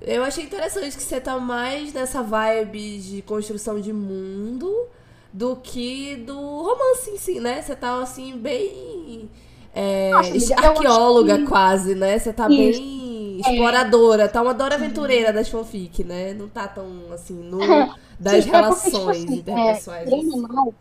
[0.00, 4.88] Eu achei interessante que você tá mais nessa vibe de construção de mundo
[5.34, 7.60] do que do romance em si, né?
[7.60, 9.28] Você tá, assim, bem...
[9.74, 11.46] É, Nossa, arqueóloga que...
[11.46, 12.16] quase, né?
[12.16, 12.80] Você tá Isso.
[12.80, 16.32] bem exploradora, tá uma Dora Aventureira das fanfic, né?
[16.32, 17.58] Não tá tão, assim, no...
[18.18, 20.06] das Sim, relações é porque, tipo assim, interpessoais.
[20.06, 20.74] É, querendo, ou não,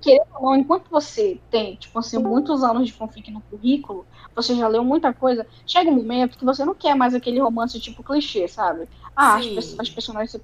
[0.00, 4.56] querendo ou não, enquanto você tem, tipo assim, muitos anos de fanfic no currículo, você
[4.56, 8.02] já leu muita coisa, chega um momento que você não quer mais aquele romance tipo
[8.02, 8.88] clichê, sabe?
[9.14, 10.40] Ah, as, as, personagens se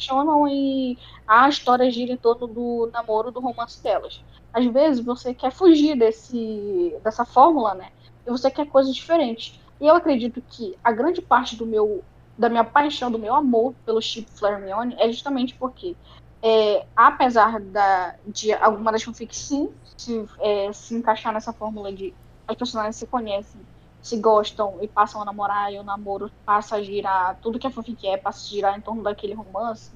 [0.00, 4.24] apaixonam e a história gira em torno do namoro, do romance delas.
[4.52, 7.90] Às vezes você quer fugir desse, dessa fórmula, né?
[8.26, 9.60] E você quer coisas diferentes.
[9.80, 12.02] E eu acredito que a grande parte do meu
[12.36, 15.94] da minha paixão, do meu amor pelo Chip Flareon é justamente porque,
[16.42, 22.14] é, apesar da, de alguma das fanfics sim se, é, se encaixar nessa fórmula de
[22.48, 23.60] as personagens se conhecem,
[24.02, 27.70] se gostam e passam a namorar, e o namoro passa a girar, tudo que a
[27.70, 29.90] fanfic é passa a girar em torno daquele romance,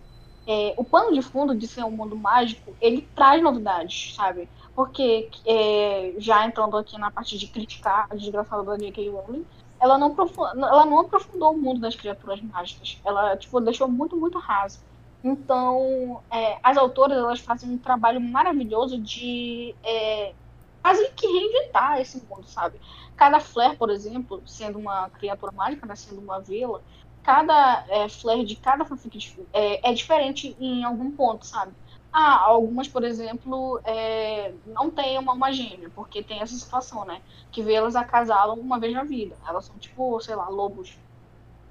[0.46, 4.48] é, o pano de fundo de ser um mundo mágico, ele traz novidades, sabe?
[4.74, 9.08] Porque, é, já entrando aqui na parte de criticar a desgraçada da J.K.
[9.08, 9.46] Rowling,
[9.80, 10.14] ela não,
[10.56, 13.00] ela não aprofundou o mundo das criaturas mágicas.
[13.04, 14.80] Ela, tipo, deixou muito, muito raso.
[15.22, 20.34] Então, é, as autoras, elas fazem um trabalho maravilhoso de é,
[20.82, 22.78] quase que reinventar esse mundo, sabe?
[23.16, 26.82] Cada flare, por exemplo, sendo uma criatura mágica, né, sendo uma vila,
[27.22, 31.72] cada é, flare de cada fanfic é, é diferente em algum ponto, sabe?
[32.12, 37.22] Ah, algumas, por exemplo, é, não têm uma alma gêmea, porque tem essa situação, né?
[37.50, 39.36] Que vê elas acasalam uma vez na vida.
[39.48, 40.96] Elas são, tipo, sei lá, lobos.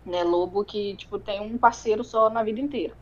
[0.05, 0.23] Né?
[0.23, 2.97] Lobo que, tipo, tem um parceiro só na vida inteira.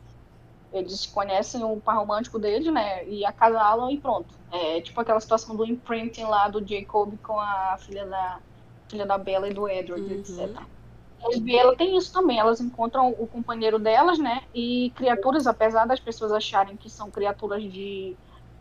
[0.72, 3.06] Eles conhecem o par romântico dele, né?
[3.06, 4.34] E acasalam e pronto.
[4.50, 8.38] É tipo aquela situação do imprinting lá do Jacob com a filha da,
[8.88, 10.20] filha da Bella e do Edward, uhum.
[10.20, 10.62] etc.
[11.30, 14.42] E ela tem isso também, elas encontram o companheiro delas, né?
[14.54, 18.16] E criaturas, apesar das pessoas acharem que são criaturas de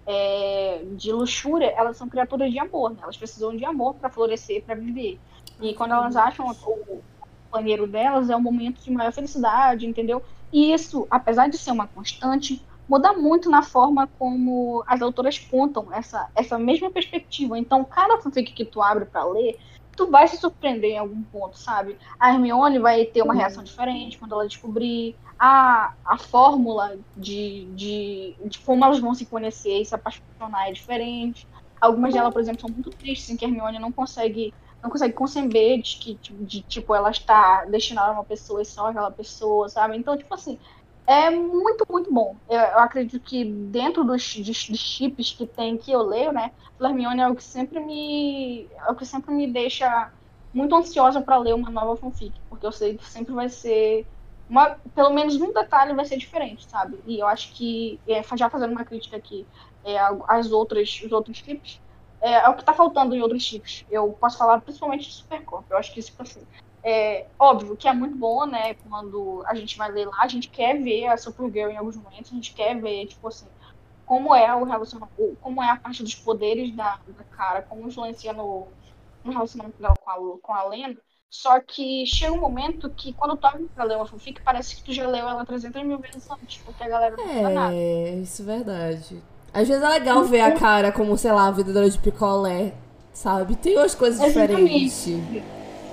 [0.06, 3.00] é, de luxúria, elas são criaturas de amor, né?
[3.02, 5.20] Elas precisam de amor para florescer, para viver.
[5.60, 7.02] E quando elas acham o
[7.50, 10.24] companheiro delas, é um momento de maior felicidade, entendeu?
[10.52, 15.94] E isso, apesar de ser uma constante, muda muito na forma como as autoras contam
[15.94, 17.58] essa, essa mesma perspectiva.
[17.58, 19.58] Então, cada fanfic que tu abre para ler,
[19.96, 21.98] tu vai se surpreender em algum ponto, sabe?
[22.20, 28.36] A Hermione vai ter uma reação diferente quando ela descobrir a, a fórmula de, de,
[28.46, 31.48] de como elas vão se conhecer e se apaixonar é diferente.
[31.80, 35.14] Algumas delas, por exemplo, são muito tristes em que a Hermione não consegue não consegue
[35.14, 39.12] conceber de que de, de, tipo ela está destinada a uma pessoa e só aquela
[39.12, 39.98] pessoa, sabe?
[39.98, 40.58] Então, tipo assim,
[41.06, 42.36] é muito, muito bom.
[42.50, 46.52] Eu, eu acredito que dentro dos, dos, dos, chips que tem que eu leio, né,
[46.80, 50.12] Hermione é o que sempre me é o que sempre me deixa
[50.54, 54.06] muito ansiosa para ler uma nova fanfic, porque eu sei que sempre vai ser
[54.50, 57.00] uma, pelo menos um detalhe vai ser diferente, sabe?
[57.08, 59.46] E eu acho que é, já fazendo uma crítica aqui
[59.86, 61.80] é, as outras os outros chips
[62.22, 63.86] é, é, o que está faltando em outros chips.
[63.90, 65.66] Eu posso falar principalmente de Supercorp.
[65.70, 66.42] Eu acho que isso, tipo assim,
[66.84, 68.76] é óbvio que é muito bom, né?
[68.88, 72.32] Quando a gente vai ler lá, a gente quer ver a Supergirl em alguns momentos,
[72.32, 73.48] a gente quer ver, tipo assim,
[74.06, 78.34] como é o relacionamento, como é a parte dos poderes da, da cara, como influencia
[78.34, 78.68] no,
[79.24, 80.98] no relacionamento dela com a, com a Lena.
[81.30, 84.84] Só que chega um momento que quando tu abre pra ler uma fanfic, parece que
[84.84, 87.74] tu já leu ela 300 mil vezes antes, porque a galera não é, nada.
[87.74, 89.24] É, isso é verdade.
[89.54, 92.74] Às vezes é legal ver a cara como, sei lá, a vendedora de picolé,
[93.14, 93.56] sabe?
[93.56, 94.86] Tem umas coisas Exatamente.
[94.86, 95.44] diferentes.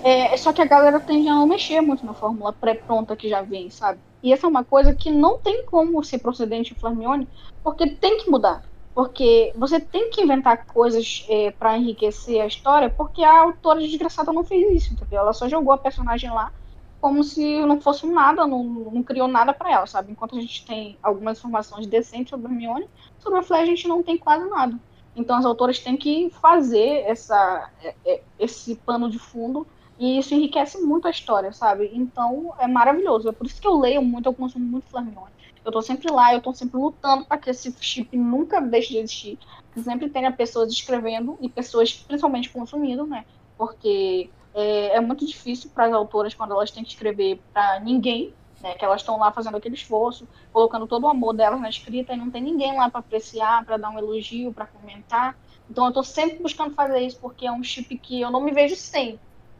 [0.04, 3.42] É, só que a galera tende a não mexer muito na fórmula pré-pronta que já
[3.42, 3.98] vem, sabe?
[4.22, 7.26] E essa é uma coisa que não tem como ser procedente em Flameone,
[7.62, 8.62] porque tem que mudar.
[8.94, 14.32] Porque você tem que inventar coisas é, para enriquecer a história, porque a autora desgraçada
[14.32, 15.20] não fez isso, entendeu?
[15.20, 16.52] Ela só jogou a personagem lá
[17.00, 20.12] como se não fosse nada, não, não criou nada para ela, sabe?
[20.12, 22.88] Enquanto a gente tem algumas informações decentes sobre a Hermione,
[23.18, 24.78] sobre a Flash a gente não tem quase nada.
[25.14, 29.66] Então as autoras têm que fazer essa, é, é, esse pano de fundo
[29.98, 31.90] e isso enriquece muito a história, sabe?
[31.92, 33.28] Então é maravilhoso.
[33.28, 35.32] É por isso que eu leio muito, eu consumo muito Flaminone.
[35.64, 38.98] Eu tô sempre lá, eu tô sempre lutando para que esse chip nunca deixe de
[38.98, 39.38] existir.
[39.74, 43.24] Que sempre tenha pessoas escrevendo e pessoas principalmente consumindo, né?
[43.56, 48.32] Porque é, é muito difícil para as autoras quando elas têm que escrever para ninguém,
[48.60, 48.74] né?
[48.74, 52.16] Que elas estão lá fazendo aquele esforço, colocando todo o amor delas na escrita e
[52.16, 55.36] não tem ninguém lá para apreciar, para dar um elogio, para comentar.
[55.70, 58.52] Então eu tô sempre buscando fazer isso porque é um chip que eu não me
[58.52, 59.18] vejo sem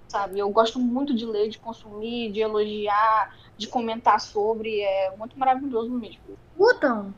[0.09, 0.39] sabe?
[0.39, 4.81] Eu gosto muito de ler, de consumir, de elogiar, de comentar sobre.
[4.81, 6.19] É muito maravilhoso mesmo.
[6.53, 7.15] Escutam!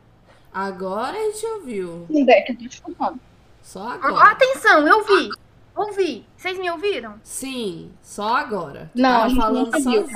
[0.52, 2.06] Agora a gente ouviu.
[2.08, 3.20] Sim, Deck, eu tô escutando.
[3.62, 4.32] Só agora.
[4.32, 5.30] Atenção, eu vi!
[5.76, 6.24] Ouvi!
[6.36, 7.14] Vocês me ouviram?
[7.22, 8.90] Sim, só agora.
[8.94, 10.06] não, tava falando não sozinho.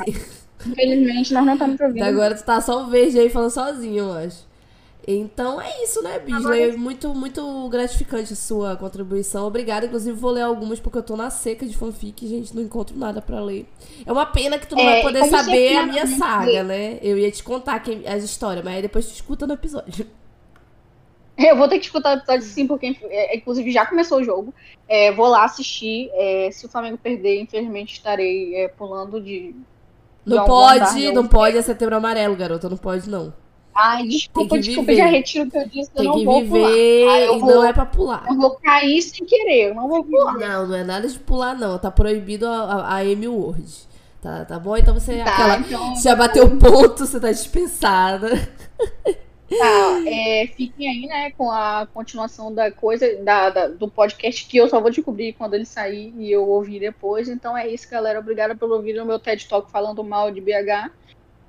[0.67, 2.03] Infelizmente, nós não estamos ouvindo.
[2.03, 4.55] Agora tu tá só o verde aí falando sozinho, eu acho.
[5.07, 6.63] Então é isso, né, Bisley?
[6.63, 9.47] É muito, muito gratificante a sua contribuição.
[9.47, 9.87] Obrigada.
[9.87, 12.97] Inclusive, vou ler algumas porque eu tô na seca de fanfic e, gente, não encontro
[12.97, 13.69] nada para ler.
[14.05, 16.99] É uma pena que tu não é, vai poder saber a minha saga, né?
[17.03, 20.07] Eu ia te contar quem, as histórias, mas aí depois tu escuta no episódio.
[21.39, 24.55] Eu vou ter que escutar o episódio sim, porque é, inclusive já começou o jogo.
[24.89, 26.11] É, vou lá assistir.
[26.15, 29.53] É, se o Flamengo perder, infelizmente estarei é, pulando de.
[29.53, 29.55] de
[30.25, 32.69] não pode, não pode, é setembro amarelo, garota.
[32.69, 33.33] Não pode, não.
[33.75, 37.03] Ai, desculpa, desculpa, já retiro o que eu disse, Tem eu não que vou viver
[37.05, 37.21] pular.
[37.21, 38.25] e vou, não é pra pular.
[38.29, 40.35] Eu vou cair sem querer, eu não vou pular.
[40.35, 41.77] Não, não é nada de pular, não.
[41.77, 43.65] Tá proibido a, a, a M Word.
[44.23, 44.77] Tá, tá bom?
[44.77, 48.49] Então você, tá, aquela, então, já bateu o ponto, você tá dispensada.
[49.49, 54.57] Tá, é, fiquem aí, né, com a continuação da coisa, da, da, do podcast que
[54.57, 57.29] eu só vou descobrir quando ele sair e eu ouvir depois.
[57.29, 58.19] Então é isso, galera.
[58.19, 60.91] Obrigada por ouvir o meu TED Talk falando mal de BH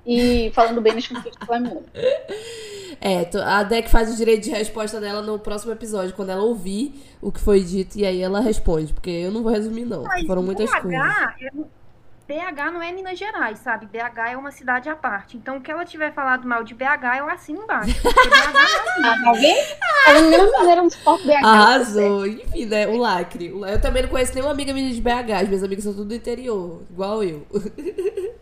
[0.06, 1.82] e falando bem nas conflitos do Flamengo.
[2.98, 6.94] É, a Deck faz o direito de resposta dela no próximo episódio, quando ela ouvir
[7.20, 10.02] o que foi dito, e aí ela responde, porque eu não vou resumir, não.
[10.02, 11.66] Mas Foram muitas BH, coisas.
[12.28, 13.86] BH não é Minas Gerais, sabe?
[13.86, 15.36] BH é uma cidade à parte.
[15.36, 17.94] Então, o que ela tiver falado mal de BH, eu assino embaixo.
[18.02, 20.40] Porque BH não é tá vendo?
[20.42, 21.44] Ela maneira um BH.
[21.44, 22.26] Arrasou.
[22.26, 22.88] Enfim, né?
[22.88, 23.46] O lacre.
[23.46, 25.32] Eu também não conheço nenhuma amiga minha de BH.
[25.40, 27.46] As minhas amigas são tudo do interior, igual eu.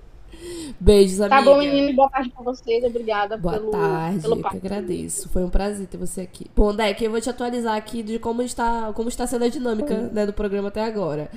[0.81, 1.37] Beijos, amiga.
[1.37, 1.95] Tá bom, menino.
[1.95, 2.85] Boa tarde pra vocês.
[2.85, 5.29] Obrigada Boa pelo, tarde, pelo eu que agradeço.
[5.29, 6.47] Foi um prazer ter você aqui.
[6.57, 10.11] Bom, Deck, eu vou te atualizar aqui de como está, como está sendo a dinâmica
[10.13, 11.31] né, do programa até agora.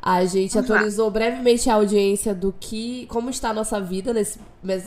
[0.00, 4.38] A gente atualizou brevemente a audiência do que, como está a nossa vida nesse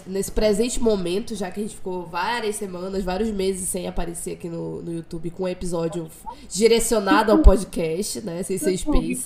[0.05, 4.49] nesse presente momento, já que a gente ficou várias semanas, vários meses sem aparecer aqui
[4.49, 6.09] no, no YouTube com um episódio
[6.49, 8.43] direcionado ao podcast, né?
[8.43, 9.23] Sem ser Space.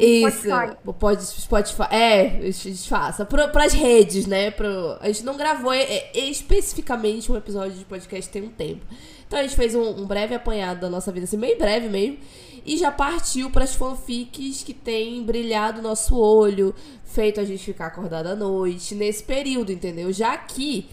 [0.00, 0.48] Isso,
[0.84, 1.86] o pod, Spotify.
[1.90, 3.24] É, disfarça.
[3.24, 4.50] Para as redes, né?
[4.50, 8.84] Pro, a gente não gravou é, é, especificamente um episódio de podcast tem um tempo.
[9.28, 12.18] Então a gente fez um, um breve apanhado da nossa vida, assim, bem breve mesmo.
[12.66, 17.86] E já partiu para as fanfics que tem brilhado nosso olho, feito a gente ficar
[17.86, 20.12] acordado à noite, nesse período, entendeu?
[20.12, 20.88] Já que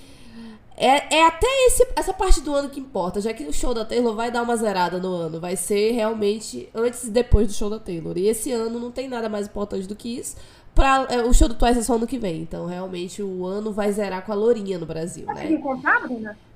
[0.76, 3.86] é, é até esse, essa parte do ano que importa, já que o show da
[3.86, 5.39] Taylor vai dar uma zerada no ano.
[5.39, 8.17] Vai ser realmente antes e depois do show da Taylor.
[8.17, 10.36] E esse ano não tem nada mais importante do que isso.
[10.76, 12.41] Pra, é, o show do Twice é só ano que vem.
[12.41, 15.47] Então, realmente, o ano vai zerar com a Lourinha no Brasil, né?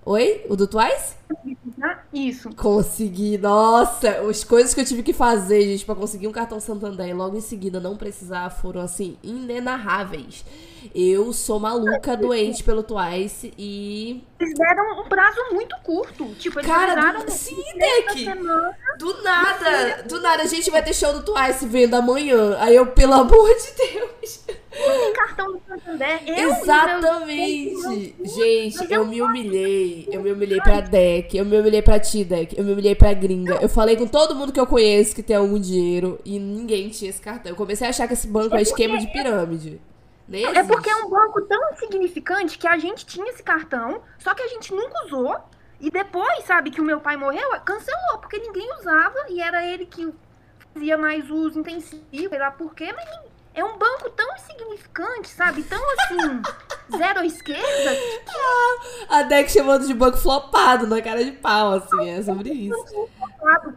[0.05, 0.45] Oi?
[0.49, 1.15] O do Twice?
[2.13, 2.49] Isso.
[2.55, 3.37] Consegui.
[3.37, 7.13] Nossa, as coisas que eu tive que fazer, gente, pra conseguir um cartão Santander e
[7.13, 10.45] logo em seguida não precisar foram, assim, inenarráveis.
[10.93, 14.23] Eu sou maluca, doente pelo Twice e.
[14.39, 16.25] Eles deram um prazo muito curto.
[16.35, 17.31] Tipo, eles Cara, do...
[17.31, 18.25] sim, Deck!
[18.97, 20.43] Do nada, do nada.
[20.43, 22.57] A gente vai ter show do Twice vendo amanhã.
[22.59, 24.45] Aí eu, pelo amor de Deus.
[24.69, 26.21] Tem cartão do Santander.
[26.25, 28.15] Eu, Exatamente.
[28.23, 30.07] Gente, eu me humilhei.
[30.11, 31.35] Eu me humilhei pra Deck.
[31.35, 32.57] Eu me humilhei pra ti, Deck.
[32.57, 33.57] Eu me humilhei pra gringa.
[33.61, 37.09] Eu falei com todo mundo que eu conheço que tem algum dinheiro e ninguém tinha
[37.09, 37.51] esse cartão.
[37.51, 39.81] Eu comecei a achar que esse banco é esquema de pirâmide.
[40.57, 44.43] É porque é um banco tão insignificante que a gente tinha esse cartão, só que
[44.43, 45.37] a gente nunca usou.
[45.79, 49.85] E depois, sabe, que o meu pai morreu, cancelou, porque ninguém usava e era ele
[49.85, 50.11] que
[50.73, 53.07] fazia mais uso intensivo, sei lá por quê, mas
[53.57, 55.63] é um banco tão insignificante, sabe?
[55.63, 56.41] Tão assim,
[56.95, 57.97] zero à esquerda.
[59.09, 63.09] a Deck chamando de banco flopado na cara de pau, assim, é sobre isso.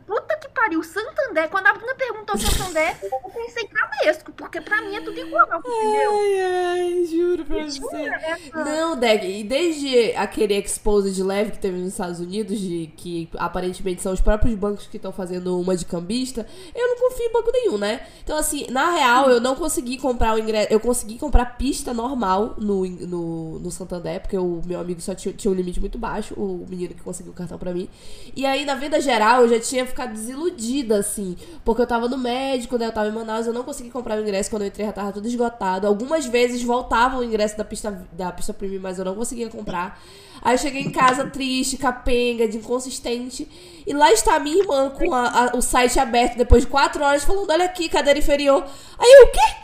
[0.07, 1.49] Puta que pariu, Santander.
[1.49, 6.12] Quando a Bruna perguntou Santander, eu pensei cabesco, porque pra mim é tudo igual, entendeu?
[6.12, 8.11] Ai, ai, juro pra você.
[8.55, 13.31] Não, Deck, e desde aquele expose de leve que teve nos Estados Unidos, de que
[13.39, 17.33] aparentemente são os próprios bancos que estão fazendo uma de cambista, eu não confio em
[17.33, 18.07] banco nenhum, né?
[18.22, 20.73] Então, assim, na real, eu não consegui comprar o ingresso.
[20.73, 25.33] Eu consegui comprar pista normal no, no, no Santander, porque o meu amigo só tinha,
[25.33, 27.89] tinha um limite muito baixo, o menino que conseguiu o cartão pra mim.
[28.35, 31.37] E aí, na venda geral, eu já tinha ficado desiludida, assim.
[31.64, 32.87] Porque eu tava no médico, né?
[32.87, 34.51] Eu tava em Manaus, eu não consegui comprar o ingresso.
[34.51, 35.87] Quando eu entrei já tava tudo esgotado.
[35.87, 40.03] Algumas vezes voltava o ingresso da pista, da pista premium, mas eu não conseguia comprar.
[40.43, 43.47] Aí cheguei em casa triste, capenga, de inconsistente.
[43.86, 47.05] E lá está a minha irmã com a, a, o site aberto depois de quatro
[47.05, 48.64] horas, falando: Olha aqui, cadeira inferior.
[48.99, 49.57] Aí eu, o quê?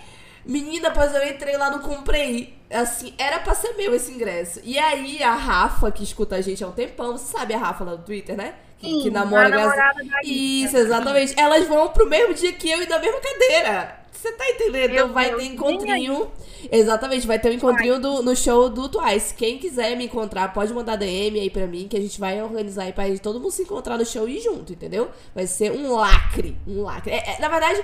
[0.44, 2.56] Menina, pois eu entrei lá, não comprei.
[2.70, 4.60] Assim, era pra ser meu esse ingresso.
[4.64, 7.84] E aí, a Rafa, que escuta a gente há um tempão, você sabe a Rafa
[7.84, 8.54] lá do Twitter, né?
[8.78, 11.34] Que, Sim, que namora namorada Isso, exatamente.
[11.38, 13.96] Elas vão pro mesmo dia que eu e da mesma cadeira.
[14.12, 14.92] Você tá entendendo?
[14.92, 16.30] Então vai ter encontrinho.
[16.70, 19.34] Exatamente, vai ter um encontrinho do, no show do Twice.
[19.34, 22.84] Quem quiser me encontrar, pode mandar DM aí pra mim, que a gente vai organizar
[22.84, 25.10] aí pra todo mundo se encontrar no show e ir junto, entendeu?
[25.34, 26.56] Vai ser um lacre.
[26.66, 27.12] Um lacre.
[27.12, 27.82] É, é, na verdade.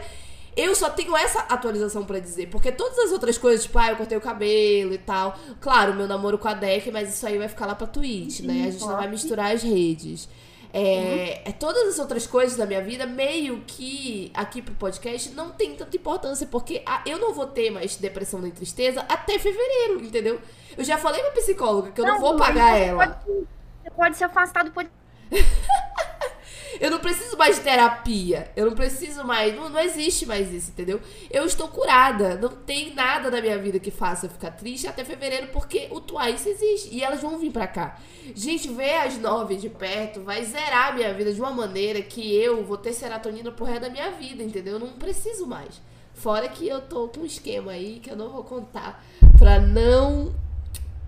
[0.55, 3.97] Eu só tenho essa atualização para dizer, porque todas as outras coisas, tipo, ah, eu
[3.97, 5.34] cortei o cabelo e tal.
[5.59, 8.66] Claro, meu namoro com a Deck, mas isso aí vai ficar lá pra Twitch, né?
[8.66, 10.28] A gente não vai misturar as redes.
[10.75, 15.51] É, é, todas as outras coisas da minha vida, meio que aqui pro podcast, não
[15.51, 20.03] tem tanta importância, porque a, eu não vou ter mais depressão nem tristeza até fevereiro,
[20.03, 20.41] entendeu?
[20.77, 23.07] Eu já falei pra psicóloga que eu não, não vou pagar ela.
[23.09, 23.47] Pode,
[23.83, 25.03] você pode se afastar do podcast.
[26.83, 28.51] Eu não preciso mais de terapia.
[28.57, 29.55] Eu não preciso mais.
[29.55, 31.01] Não, não existe mais isso, entendeu?
[31.30, 32.35] Eu estou curada.
[32.35, 36.01] Não tem nada na minha vida que faça eu ficar triste até fevereiro, porque o
[36.01, 36.93] Twice existe.
[36.93, 38.01] E elas vão vir pra cá.
[38.35, 42.35] Gente, ver as nove de perto vai zerar a minha vida de uma maneira que
[42.35, 44.72] eu vou ter serotonina pro resto da minha vida, entendeu?
[44.72, 45.80] Eu não preciso mais.
[46.14, 49.05] Fora que eu tô com um esquema aí que eu não vou contar
[49.39, 50.35] pra não.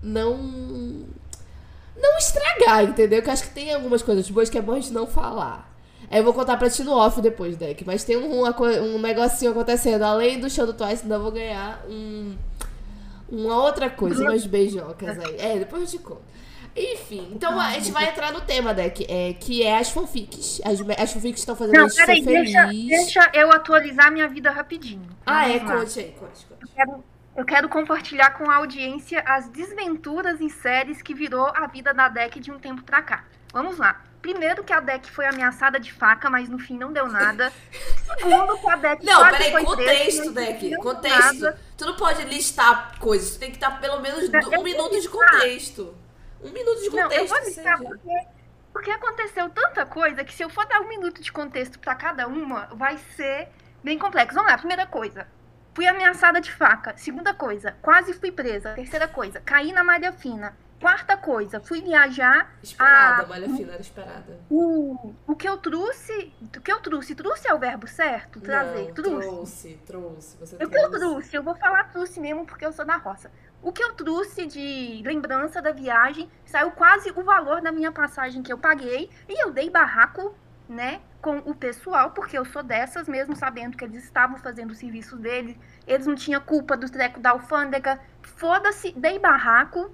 [0.01, 1.05] Não
[1.95, 3.21] não estragar, entendeu?
[3.21, 5.73] Que eu acho que tem algumas coisas boas que é bom a gente não falar.
[6.09, 7.83] Aí eu vou contar pra ti no off depois, Deck.
[7.85, 10.03] Mas tem um, um negocinho acontecendo.
[10.03, 12.35] Além do show do Twice, ainda vou ganhar um,
[13.29, 15.35] uma outra coisa, umas beijocas aí.
[15.39, 16.35] É, depois eu te conto.
[16.77, 20.61] Enfim, então a gente vai entrar no tema, Deck, é, que é as fanfics.
[20.65, 25.07] As, as fanfics estão fazendo Não, peraí, deixa, deixa eu atualizar minha vida rapidinho.
[25.25, 25.59] Ah, é?
[25.59, 26.61] Conte aí, conte, conte.
[26.61, 27.03] Eu quero
[27.35, 32.07] eu quero compartilhar com a audiência as desventuras em séries que virou a vida da
[32.07, 33.25] Deck de um tempo pra cá.
[33.51, 34.01] Vamos lá.
[34.21, 37.53] Primeiro que a Deck foi ameaçada de faca, mas no fim não deu nada.
[38.17, 40.75] Segundo que a Deck Não, peraí, foi contexto, Deck.
[40.77, 41.41] Contexto.
[41.43, 41.59] nada.
[41.77, 43.31] Tu não pode listar coisas.
[43.35, 45.95] Tu tem que dar pelo menos Eu um minuto de contexto.
[46.41, 47.29] Um minuto de Não, eu contexto.
[47.29, 47.89] vou que listar seja.
[47.89, 48.27] porque,
[48.73, 52.27] porque aconteceu tanta coisa que se eu for dar um minuto de contexto pra cada
[52.27, 53.49] uma, vai ser
[53.83, 54.35] bem complexo.
[54.35, 55.27] Vamos lá, primeira coisa.
[55.75, 56.95] Fui ameaçada de faca.
[56.97, 58.71] Segunda coisa, quase fui presa.
[58.73, 60.55] Terceira coisa, caí na malha fina.
[60.79, 62.53] Quarta coisa, fui viajar.
[62.63, 64.39] Esperada, a- malha fina era esperada.
[64.49, 66.33] O, o que eu trouxe.
[66.41, 67.13] O que eu trouxe?
[67.15, 68.39] Trouxe é o verbo certo?
[68.39, 68.87] Trazer.
[68.87, 69.27] Não, trouxe.
[69.27, 70.37] trouxe, trouxe.
[70.37, 70.99] Você O que eu trouxe.
[70.99, 71.35] trouxe?
[71.35, 73.29] Eu vou falar trouxe mesmo porque eu sou da roça.
[73.61, 78.43] O que eu trouxe de lembrança da viagem saiu quase o valor da minha passagem
[78.43, 80.35] que eu paguei e eu dei barraco,
[80.69, 84.75] né, com o pessoal, porque eu sou dessas, mesmo sabendo que eles estavam fazendo o
[84.75, 85.57] serviço deles,
[85.87, 87.99] eles não tinham culpa do treco da alfândega.
[88.21, 89.91] Foda-se, dei barraco,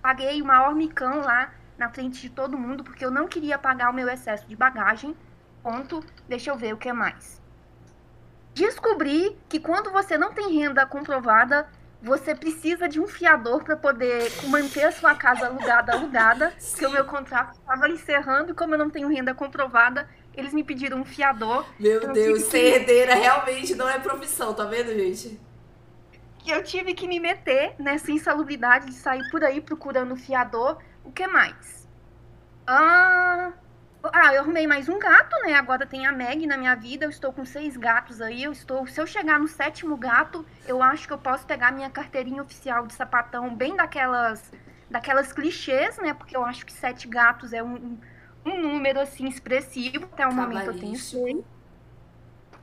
[0.00, 3.90] paguei o maior micão lá na frente de todo mundo, porque eu não queria pagar
[3.90, 5.16] o meu excesso de bagagem.
[5.60, 6.04] Ponto.
[6.28, 7.42] Deixa eu ver o que mais.
[8.54, 11.66] Descobri que quando você não tem renda comprovada,
[12.00, 16.92] você precisa de um fiador para poder manter a sua casa alugada, alugada, porque o
[16.92, 21.04] meu contrato estava encerrando e como eu não tenho renda comprovada, eles me pediram um
[21.04, 25.38] fiador Meu Eu Deus, que- ser herdeira realmente não é profissão, tá vendo, gente?
[26.46, 30.78] eu tive que me meter nessa insalubridade de sair por aí procurando fiador.
[31.04, 31.86] O que mais?
[32.66, 33.52] Ah,
[34.02, 35.54] ah, eu arrumei mais um gato, né?
[35.54, 37.04] Agora tem a Meg na minha vida.
[37.04, 38.42] Eu estou com seis gatos aí.
[38.42, 38.86] Eu estou.
[38.86, 42.86] Se eu chegar no sétimo gato, eu acho que eu posso pegar minha carteirinha oficial
[42.86, 44.50] de sapatão, bem daquelas,
[44.90, 46.14] daquelas clichês, né?
[46.14, 47.98] Porque eu acho que sete gatos é um,
[48.44, 50.04] um número assim expressivo.
[50.12, 51.38] Até o momento eu tenho seis.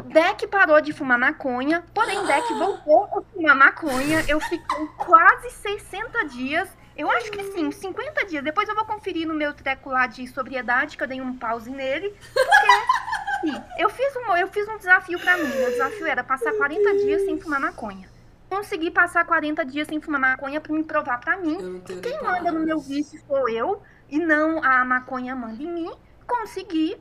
[0.05, 4.23] Deck parou de fumar maconha, porém Deck voltou a fumar maconha.
[4.27, 6.69] Eu fiquei quase 60 dias.
[6.95, 8.43] Eu acho que sim, 50 dias.
[8.43, 11.69] Depois eu vou conferir no meu treco lá de sobriedade, que eu dei um pause
[11.69, 12.09] nele.
[12.33, 15.47] Porque sim, eu, fiz um, eu fiz um desafio pra mim.
[15.47, 18.09] Meu desafio era passar 40 dias sem fumar maconha.
[18.49, 22.61] Consegui passar 40 dias sem fumar maconha pra me provar pra mim quem manda no
[22.61, 25.91] meu vício sou eu e não a maconha manda em mim.
[26.25, 26.97] Consegui.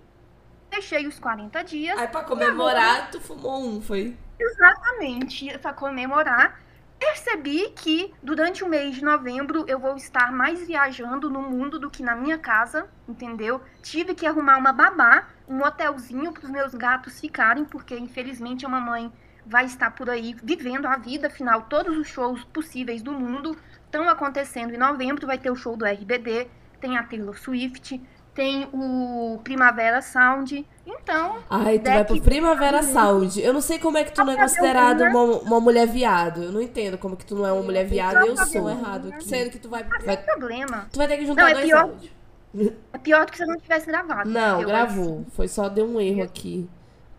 [0.70, 1.98] Deixei os 40 dias.
[1.98, 4.16] Aí pra comemorar, tu fumou um, foi?
[4.38, 6.61] Exatamente, para comemorar.
[6.98, 11.90] Percebi que durante o mês de novembro eu vou estar mais viajando no mundo do
[11.90, 13.61] que na minha casa, entendeu?
[13.82, 18.68] Tive que arrumar uma babá, um hotelzinho para os meus gatos ficarem, porque infelizmente a
[18.68, 19.12] mamãe
[19.44, 24.09] vai estar por aí vivendo a vida, afinal todos os shows possíveis do mundo estão
[24.09, 26.48] acontecendo em novembro, vai ter o show do RBD,
[26.81, 28.01] tem a Taylor Swift,
[28.35, 30.66] tem o Primavera Sound.
[30.87, 33.41] Então, Ai, tu vai pro Primavera Sound.
[33.41, 36.43] Eu não sei como é que tu não é considerado uma, uma mulher viado.
[36.43, 38.70] Eu não entendo como que tu não é uma mulher viada e eu sou tá
[38.72, 39.11] errado.
[39.11, 39.20] bom.
[39.20, 40.87] Sendo que tu vai, não vai- tem problema.
[40.93, 42.16] tu vai ter que juntar Não, é dois pior- áudios.
[42.93, 44.31] É pior do que se eu não tivesse gravado.
[44.31, 45.27] Não, gravou.
[45.33, 46.68] Foi só deu um erro aqui.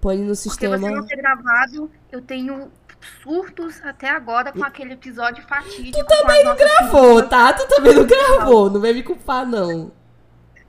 [0.01, 0.77] Põe no Porque sistema.
[0.77, 2.71] você não ter gravado, eu tenho
[3.21, 5.97] surtos até agora com aquele episódio fatídico.
[5.97, 7.53] Tu também não Gravou, tá?
[7.53, 8.69] Tu também não gravou.
[8.69, 9.91] Não vai me culpar, não.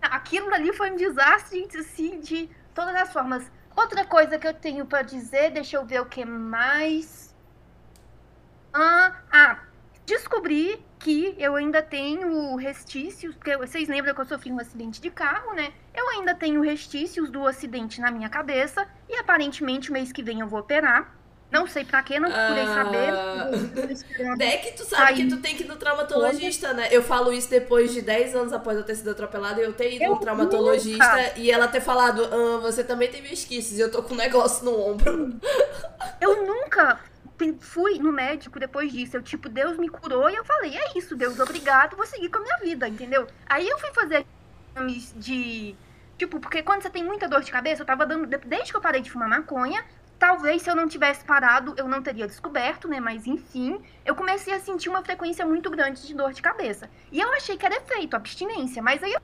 [0.00, 3.50] Aquilo ali foi um desastre, assim, de todas as formas.
[3.76, 7.34] Outra coisa que eu tenho pra dizer, deixa eu ver o que mais.
[8.72, 9.58] Ah, ah,
[10.04, 15.10] descobri que eu ainda tenho restícios, porque vocês lembram que eu sofri um acidente de
[15.10, 15.72] carro, né?
[15.94, 20.48] Eu ainda tenho restícios do acidente na minha cabeça e aparentemente mês que vem eu
[20.48, 21.17] vou operar.
[21.50, 22.74] Não sei pra quê, não procurei Ah.
[22.74, 23.90] saber.
[23.92, 24.36] Esperando.
[24.38, 25.14] Deck, tu sabe Aí.
[25.16, 26.88] que tu tem que ir no traumatologista, né?
[26.90, 29.94] Eu falo isso depois de 10 anos após eu ter sido atropelada e eu ter
[29.94, 31.32] ido Eu no traumatologista nunca.
[31.38, 34.62] e ela ter falado, ah, você também teve esquisses e eu tô com um negócio
[34.64, 35.38] no ombro.
[36.20, 37.00] Eu nunca
[37.60, 39.16] fui no médico depois disso.
[39.16, 42.38] Eu, tipo, Deus me curou e eu falei, é isso, Deus, obrigado, vou seguir com
[42.38, 43.26] a minha vida, entendeu?
[43.48, 44.26] Aí eu fui fazer
[44.74, 45.74] exames de.
[46.18, 48.26] Tipo, porque quando você tem muita dor de cabeça, eu tava dando.
[48.26, 49.84] de- Desde que eu parei de fumar maconha,
[50.18, 53.00] talvez se eu não tivesse parado, eu não teria descoberto, né?
[53.00, 56.90] Mas enfim, eu comecei a sentir uma frequência muito grande de dor de cabeça.
[57.12, 58.82] E eu achei que era efeito, abstinência.
[58.82, 59.20] Mas aí eu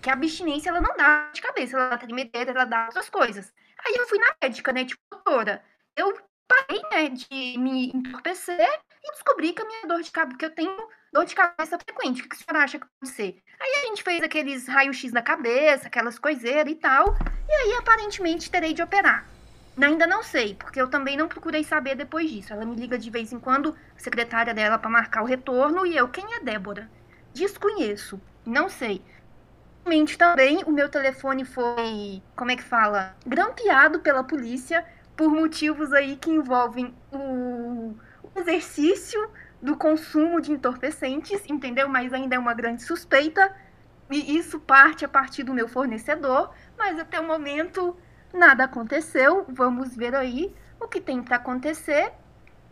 [0.00, 3.52] que a abstinência ela não dá de cabeça, ela dá tremedeira, ela dá outras coisas.
[3.84, 5.64] Aí eu fui na médica, né, tipo, doutora,
[5.96, 10.44] eu parei, né, de me entorpecer e descobri que a minha dor de cabeça, que
[10.44, 12.22] eu tenho dor de cabeça frequente.
[12.22, 13.42] O que a senhora acha que pode ser?
[13.58, 17.16] Aí a gente fez aqueles raio-x da cabeça, aquelas coiseiras e tal,
[17.48, 19.26] e aí aparentemente terei de operar.
[19.80, 22.52] Ainda não sei, porque eu também não procurei saber depois disso.
[22.52, 25.96] Ela me liga de vez em quando, a secretária dela, para marcar o retorno, e
[25.96, 26.90] eu, quem é Débora?
[27.34, 29.02] Desconheço, não sei.
[29.84, 33.14] Realmente também o meu telefone foi, como é que fala?
[33.26, 34.84] Grampeado pela polícia
[35.16, 37.94] por motivos aí que envolvem o
[38.34, 41.88] exercício do consumo de entorpecentes, entendeu?
[41.88, 43.54] Mas ainda é uma grande suspeita.
[44.10, 47.96] E isso parte a partir do meu fornecedor, mas até o momento
[48.36, 49.44] nada aconteceu.
[49.48, 52.12] Vamos ver aí o que tem para acontecer.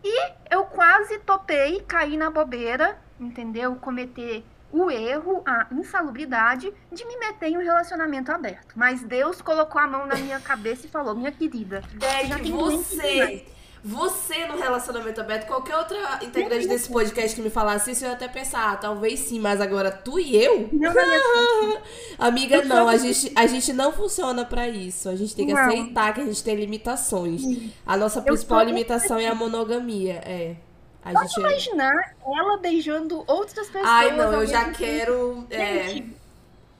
[0.05, 3.75] E eu quase topei, caí na bobeira, entendeu?
[3.77, 8.75] Cometer o erro, a insalubridade de me meter em um relacionamento aberto.
[8.77, 12.53] Mas Deus colocou a mão na minha cabeça e falou: Minha querida, já Deck, tem
[12.53, 13.47] você.
[13.85, 18.15] Você no relacionamento aberto, qualquer outra integrante desse podcast que me falasse isso, eu ia
[18.15, 20.71] até pensar, ah, talvez sim, mas agora tu e eu?
[20.73, 21.79] Não, não, não.
[22.19, 25.09] Amiga, não, a gente, a gente não funciona pra isso.
[25.11, 25.61] A gente tem que Não.
[25.61, 27.43] aceitar que a gente tem limitações.
[27.85, 30.15] A nossa principal limitação é a monogamia.
[30.25, 30.57] É.
[31.05, 31.41] A Pode gente.
[31.41, 33.85] imaginar ela beijando outras pessoas.
[33.85, 35.47] Ai, não, eu já quero.
[35.51, 36.03] É,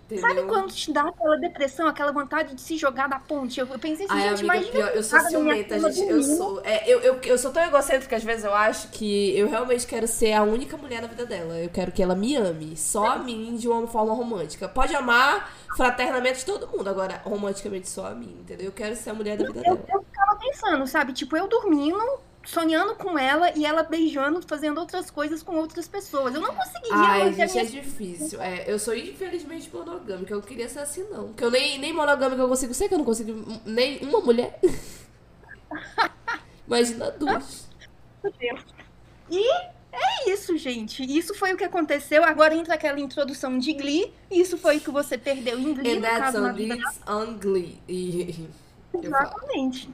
[0.05, 0.29] entendeu?
[0.29, 3.59] Sabe quando te dá aquela depressão, aquela vontade de se jogar da ponte?
[3.61, 6.09] Eu, eu pensei assim, Ai, gente, amiga, pior, eu sou ciumenta, gente.
[6.09, 9.37] Eu sou, é, eu, eu, eu sou tão egocêntrica que às vezes eu acho que
[9.37, 11.59] eu realmente quero ser a única mulher na vida dela.
[11.59, 12.77] Eu quero que ela me ame.
[12.77, 14.69] Só a mim de uma forma romântica.
[14.69, 18.67] Pode amar fraternamente todo mundo, agora romanticamente só a mim, entendeu?
[18.67, 19.85] Eu quero ser a mulher da vida Eu, dela.
[19.93, 21.13] eu ficava pensando, sabe?
[21.13, 21.99] Tipo, eu dormindo,
[22.45, 26.35] sonhando com ela e ela beijando, fazendo outras coisas com outras pessoas.
[26.35, 28.41] Eu não conseguiria Ai, gente, é minha difícil.
[28.41, 30.35] É, eu sou infelizmente monogâmica.
[30.35, 31.29] Eu queria ser assim, não.
[31.29, 34.59] Porque eu nem, nem monogâmica eu consigo ser, que eu não consigo nem uma mulher.
[36.67, 37.69] Imagina duas.
[39.31, 39.51] E
[39.93, 41.05] é isso, gente.
[41.05, 42.25] Isso foi o que aconteceu.
[42.25, 44.13] Agora entra aquela introdução de Glee.
[44.31, 46.55] Isso foi o que você perdeu em Glee, And that's on
[47.07, 47.79] on Glee.
[49.03, 49.91] Eu falo, Exatamente.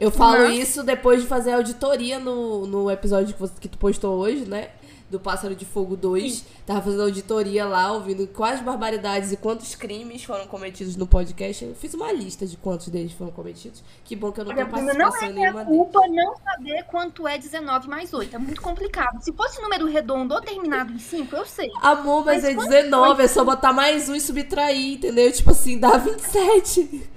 [0.00, 3.68] eu falo Mas- isso depois de fazer a auditoria no, no episódio que, você, que
[3.68, 4.70] tu postou hoje, né?
[5.08, 6.44] Do Pássaro de Fogo 2.
[6.66, 11.64] Tava fazendo auditoria lá, ouvindo quais barbaridades e quantos crimes foram cometidos no podcast.
[11.64, 13.84] Eu fiz uma lista de quantos deles foram cometidos.
[14.04, 15.78] Que bom que eu não tenho Bruna, não participação é nenhuma deles.
[15.78, 18.34] culpa não saber quanto é 19 mais 8.
[18.34, 19.22] É muito complicado.
[19.22, 21.70] Se fosse número redondo ou terminado em 5, eu sei.
[21.82, 25.30] Amor, mas, Mas é quanto 19, é só botar mais um e subtrair, entendeu?
[25.30, 27.08] Tipo assim, dá 27.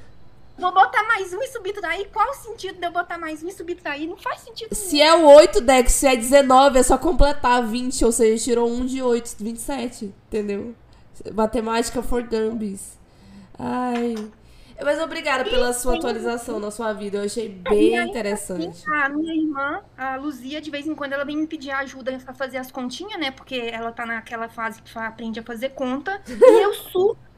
[0.60, 2.10] Vou botar mais um e subtrair.
[2.12, 4.10] Qual o sentido de eu botar mais um e subtrair?
[4.10, 4.76] Não faz sentido.
[4.76, 8.70] Se é o 8, Dex, se é 19, é só completar 20, ou seja, tirou
[8.70, 10.76] 1 de 8, 27, entendeu?
[11.34, 13.00] Matemática for Gambis.
[13.58, 14.16] Ai.
[14.82, 18.82] Mas obrigada pela sua atualização na sua vida, eu achei bem E aí, interessante.
[18.90, 22.34] A minha irmã, a Luzia, de vez em quando ela vem me pedir ajuda pra
[22.34, 23.32] fazer as continhas, né?
[23.32, 26.22] Porque ela tá naquela fase que aprende a fazer conta.
[26.28, 27.29] E eu super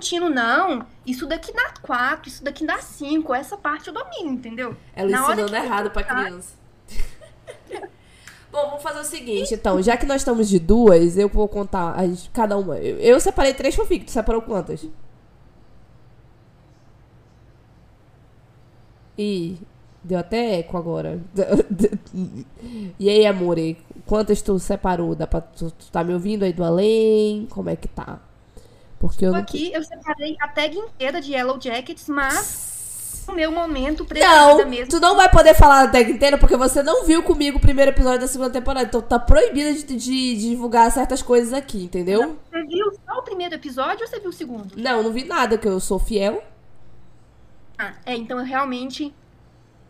[0.00, 3.34] sentindo, não, isso daqui dá 4, isso daqui dá 5.
[3.34, 4.74] Essa parte eu domino, entendeu?
[4.96, 6.54] Ela Na hora ensinando errado pra criança.
[8.50, 9.80] Bom, vamos fazer o seguinte, então.
[9.80, 12.78] Já que nós estamos de duas, eu vou contar as, cada uma.
[12.78, 14.88] Eu, eu separei três fanfics, tu separou quantas?
[19.16, 19.58] Ih,
[20.02, 21.20] deu até eco agora.
[22.98, 25.14] E aí, amore, quantas tu separou?
[25.14, 27.46] Dá pra, tu, tu tá me ouvindo aí do além?
[27.50, 28.20] Como é que tá?
[29.00, 29.40] Porque eu não...
[29.40, 34.68] Aqui eu separei a tag inteira de Yellow Jackets, mas o meu momento preferido Não,
[34.68, 34.88] mesmo.
[34.90, 37.90] tu não vai poder falar da tag inteira porque você não viu comigo o primeiro
[37.90, 38.86] episódio da segunda temporada.
[38.86, 42.36] Então tá proibida de, de divulgar certas coisas aqui, entendeu?
[42.52, 44.74] Você viu só o primeiro episódio ou você viu o segundo?
[44.76, 46.44] Não, não vi nada, que eu sou fiel.
[47.78, 49.14] Ah, é, então eu realmente.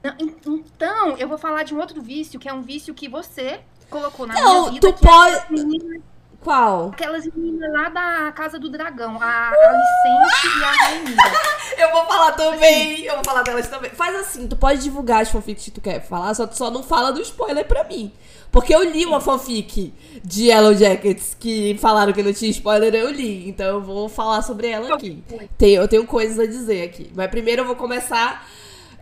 [0.04, 3.08] Não, en- Então, eu vou falar de um outro vício, que é um vício que
[3.08, 4.86] você colocou na Não, minha vida.
[4.92, 6.02] tu que é pode- meninas-
[6.40, 6.88] Qual?
[6.88, 11.16] Aquelas meninas lá da Casa do Dragão, a Alicente e a Rainha.
[11.76, 13.04] Eu vou falar também.
[13.04, 13.90] Eu vou falar delas também.
[13.90, 17.12] Faz assim, tu pode divulgar as fanfics que tu quer falar, só, só não fala
[17.12, 18.12] do spoiler pra mim.
[18.50, 23.10] Porque eu li uma fanfic de Yellow Jackets que falaram que não tinha spoiler, eu
[23.10, 23.48] li.
[23.48, 25.22] Então eu vou falar sobre ela aqui.
[25.56, 27.10] Tem, eu tenho coisas a dizer aqui.
[27.14, 28.44] Mas primeiro eu vou começar.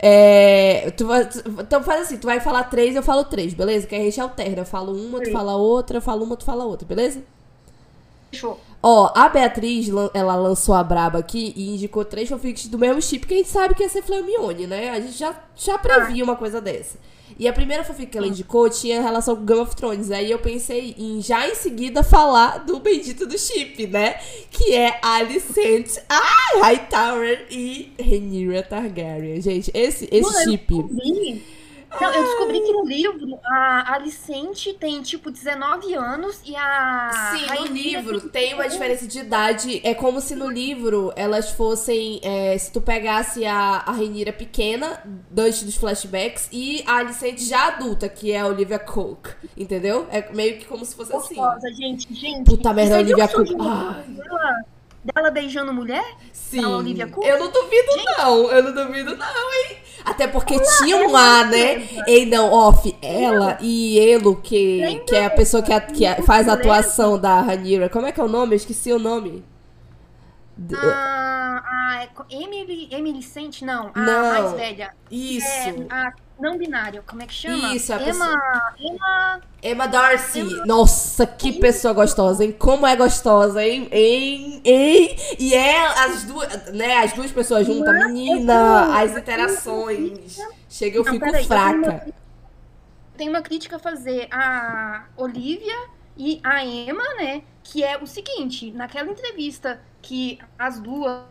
[0.01, 3.87] É, tu tu- então faz assim, tu vai falar três, eu falo três, beleza?
[3.87, 4.63] Que a gente alterna.
[4.63, 5.33] Eu falo uma, tu Sim.
[5.33, 7.23] fala outra, eu falo uma, tu fala outra, beleza?
[8.31, 8.61] Fechou.
[8.83, 13.27] Ó, a Beatriz, ela lançou a braba aqui e indicou três fanfics do mesmo chip
[13.27, 14.91] que a gente sabe que ia ser Flameone, né?
[14.91, 16.97] A gente já, já previa uma coisa dessa.
[17.39, 20.11] E a primeira fanfic que ela indicou tinha relação com Game of Thrones.
[20.11, 24.15] Aí eu pensei em já em seguida falar do bendito do chip, né?
[24.51, 29.41] Que é Alicent, ai, Hightower e Rhaenyra Targaryen.
[29.41, 30.75] Gente, esse, esse Mano, eu chip...
[32.01, 37.33] Não, eu descobri que no livro a Alicente tem tipo 19 anos e a.
[37.33, 39.81] Sim, no livro tem uma diferença de idade.
[39.83, 42.21] É como se no livro elas fossem.
[42.23, 45.03] é, se tu pegasse a, a Renira pequena,
[45.37, 49.29] antes dos flashbacks, e a Alicente já adulta, que é a Olivia Cook.
[49.57, 50.07] Entendeu?
[50.11, 51.37] É meio que como se fosse assim.
[51.75, 52.45] Gente, gente.
[52.45, 54.05] Puta merda, Olivia uma
[54.41, 54.78] Ai.
[55.05, 56.05] Dela, beijando mulher?
[56.33, 56.65] Sim.
[56.65, 57.11] Olivia?
[57.23, 57.89] Eu não duvido,
[58.19, 58.51] não.
[58.51, 59.77] Eu não duvido, não, hein?
[60.05, 61.87] Até porque tinha é um A, uma né?
[62.07, 66.23] Ei, não, off, ela e Elo, que, que é a pessoa que, a- que a-
[66.23, 67.89] faz a atuação da Ranira.
[67.89, 68.53] Como é que é o nome?
[68.55, 69.45] Eu esqueci o nome.
[70.75, 74.29] Ah, a é co- Emily, Emily Sente, não, a Não.
[74.45, 74.93] mais velha.
[75.11, 75.47] Isso.
[75.47, 77.75] É, a não binária, como é que chama?
[77.75, 80.43] Isso, a Emma, Emma, Emma Darcy.
[80.67, 82.53] Nossa, que pessoa gostosa, hein?
[82.53, 83.89] Como é gostosa, hein?
[83.91, 84.63] Hein?
[84.65, 85.17] Hein?
[85.39, 86.99] E é as duas, né?
[86.99, 90.39] As duas pessoas juntas, Mas menina, as interações.
[90.69, 92.15] Chega, eu Não, fico peraí, eu fraca.
[93.17, 95.77] tenho uma crítica a fazer a Olivia
[96.19, 97.43] e a Emma, né?
[97.63, 101.23] Que é o seguinte, naquela entrevista que as duas.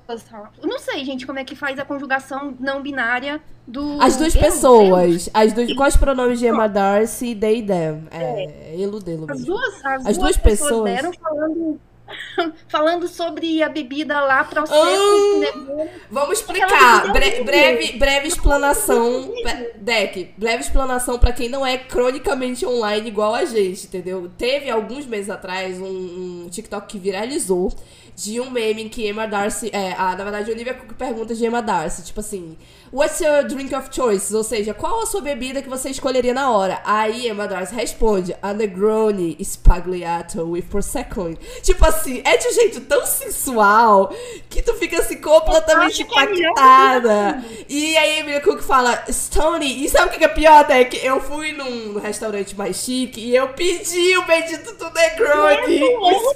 [0.61, 4.01] Eu não sei, gente, como é que faz a conjugação não binária do.
[4.01, 5.29] As duas eu, pessoas.
[5.33, 8.07] As duas, quais pronomes de Emma Darcy, they, them?
[8.11, 9.25] É, elo, delo.
[9.29, 10.95] As duas, as As duas, duas pessoas, pessoas.
[10.95, 11.79] deram falando,
[12.67, 15.87] falando sobre a bebida lá para o Ah!
[16.09, 17.11] Vamos explicar.
[17.11, 19.33] Bre- breve, breve explanação.
[19.75, 24.29] Deck, breve explanação pra quem não é cronicamente online igual a gente, entendeu?
[24.37, 27.73] Teve alguns meses atrás um, um TikTok que viralizou
[28.15, 29.69] de um meme em que Emma Darcy.
[29.71, 32.57] É, a, na verdade, Olivia Cook pergunta de Emma Darcy, tipo assim.
[32.91, 34.33] What's your drink of choice?
[34.33, 36.81] Ou seja, qual a sua bebida que você escolheria na hora?
[36.85, 41.33] Aí Emma Darcy responde: A Negroni Spagliato with Prosecco.
[41.61, 44.13] Tipo assim, é de um jeito tão sensual
[44.49, 47.43] que tu fica assim completamente a impactada.
[47.67, 50.97] E aí a Emilia Cook fala: Stone, e sabe o que é pior, Deck?
[51.05, 55.81] Eu fui num restaurante mais chique e eu pedi o bendito do Negroni,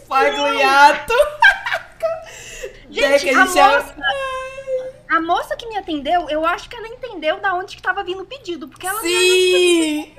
[0.03, 1.13] Spagliato.
[2.91, 3.95] Gente, Deck, a gente é- moça-
[5.11, 8.23] A moça que me atendeu, eu acho que ela entendeu da onde que tava vindo
[8.23, 10.11] o pedido, porque ela Sim!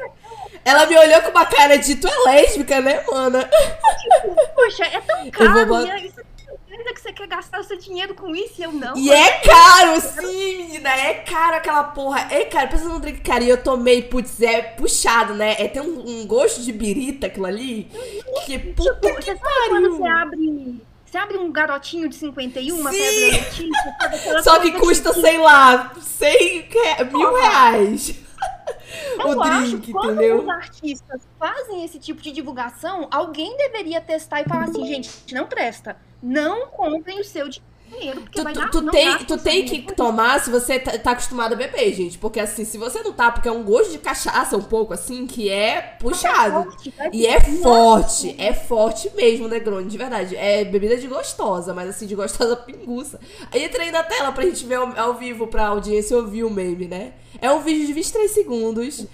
[0.65, 3.49] Ela me olhou com uma cara de tu é lésbica, né, mana?
[4.55, 5.67] Poxa, é tão caro.
[5.67, 6.23] bot- E aí, você
[6.69, 8.97] certeza que você quer gastar o seu dinheiro com isso e eu não.
[8.97, 10.89] E é caro, sim, menina.
[10.91, 12.29] É caro aquela porra.
[12.31, 12.69] É caro.
[12.69, 13.45] Pensa num drink caro.
[13.45, 15.55] E eu tomei, putz, é puxado, né?
[15.59, 17.91] É, tem um, um gosto de birita aquilo ali.
[18.47, 19.97] Que puta Tipo, que sabe quando pariu.
[19.97, 20.83] você abre.
[21.13, 22.99] Você abre um garotinho de 51, uma Sim.
[22.99, 23.43] pedra
[24.19, 28.15] sabe Só que custa, sei lá, 100, re- mil reais.
[29.19, 30.41] Eu o acho drink, quando entendeu?
[30.41, 35.45] os artistas fazem esse tipo de divulgação, alguém deveria testar e falar assim, gente, não
[35.47, 35.99] presta.
[36.23, 37.72] Não comprem o seu dinheiro,
[38.15, 41.11] porque Tu, vai tu- dar tu tem, tu tem que tomar se você tá, tá
[41.13, 42.19] acostumado a beber, gente.
[42.19, 45.27] Porque assim, se você não tá, porque é um gosto de cachaça um pouco assim,
[45.27, 46.65] que é puxado.
[46.65, 50.37] forte, vai E é forte, é forte mesmo, Negroni, de verdade.
[50.37, 53.21] É bebida de gostosa, mas assim, de gostosa pinguça.
[53.53, 56.87] Aí entrei na tela pra gente ver ao, ao vivo, pra audiência ouvir o meme,
[56.87, 57.13] né?
[57.41, 59.07] É um vídeo de 23 segundos.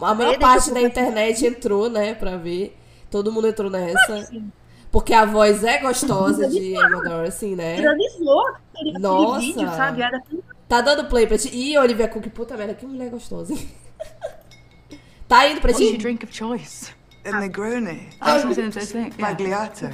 [0.00, 2.76] A maior parte da internet entrou, né, pra ver.
[3.10, 4.14] Todo mundo entrou nessa.
[4.14, 4.50] Assim,
[4.92, 7.76] Porque a voz é gostosa de Emma Darcy, né?
[7.76, 9.40] Viralizou aquele, Nossa.
[9.40, 10.02] vídeo, sabe?
[10.02, 11.48] Era tão Tá dando play pra ti.
[11.48, 13.54] Ih, Olivia Cook, puta merda, que mulher gostosa.
[15.28, 15.98] tá indo pra What's your ti?
[15.98, 16.92] drink of choice?
[17.24, 18.08] A Negroni.
[18.20, 19.14] I was going to say, yeah.
[19.18, 19.86] Magliato.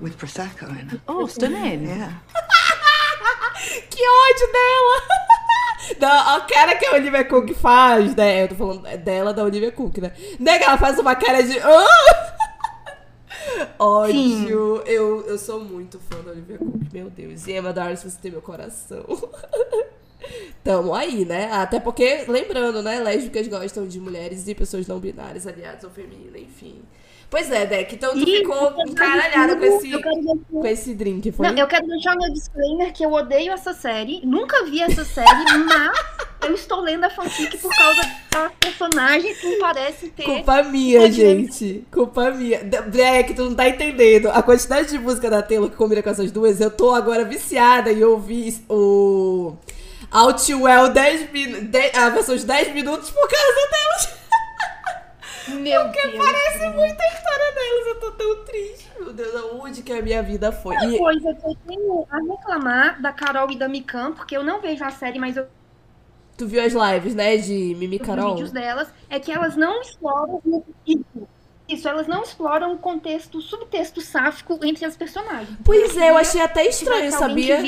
[0.00, 1.00] With Prosecco in it.
[1.08, 1.86] Oh, stunning.
[1.86, 2.20] Yeah.
[3.90, 5.02] Que ódio dela!
[6.00, 8.44] Não, a cara que a Olivia Cook faz, né?
[8.44, 10.12] Eu tô falando dela, da Olivia Cook, né?
[10.38, 11.58] Nega, ela faz uma cara de.
[11.58, 12.36] "Ah!"
[13.78, 14.82] Ódio.
[14.86, 17.46] Eu, eu sou muito fã da Olivia Cook, meu Deus.
[17.46, 19.04] E Emma Darcy, você tem meu coração.
[20.62, 21.50] Tamo aí, né?
[21.52, 23.00] Até porque, lembrando, né?
[23.00, 26.82] Lésbicas gostam de mulheres e pessoas não binárias, aliadas ou femininas, enfim.
[27.30, 29.90] Pois é, Deck, então tu E, ficou encaralhada com esse,
[30.50, 31.48] com esse drink, foi?
[31.48, 34.20] Não, eu quero deixar meu disclaimer que eu odeio essa série.
[34.24, 35.28] Nunca vi essa série,
[35.64, 35.92] mas
[36.42, 38.00] eu estou lendo a fanfic por causa
[38.32, 40.24] da personagem que parece ter.
[40.24, 41.84] Culpa minha, gente.
[41.92, 42.60] Culpa minha.
[42.88, 44.28] Black, tu não tá entendendo.
[44.30, 47.92] A quantidade de música da Taylor que combina com essas duas, eu tô agora viciada
[47.92, 49.52] em ouvir o
[50.10, 51.66] Outwell 10 min...
[51.66, 54.19] de- a versão de 10 minutos por causa delas.
[55.50, 56.14] Meu Porque Deus.
[56.16, 57.86] parece muito a história delas.
[57.88, 58.90] Eu tô tão triste.
[58.98, 60.76] Meu Deus, aonde que a minha vida foi?
[60.76, 64.42] Uma E coisa que eu tenho a reclamar da Carol e da Mikan, porque eu
[64.44, 65.48] não vejo a série, mas eu
[66.36, 68.24] tu viu as lives, né, de Mimi vi os Carol?
[68.24, 70.40] vídeos delas, é que elas não exploram
[70.86, 71.28] isso.
[71.70, 75.56] Isso, elas não exploram o contexto, o subtexto sáfico entre as personagens.
[75.64, 77.62] Pois é, eu achei até estranho, sabia?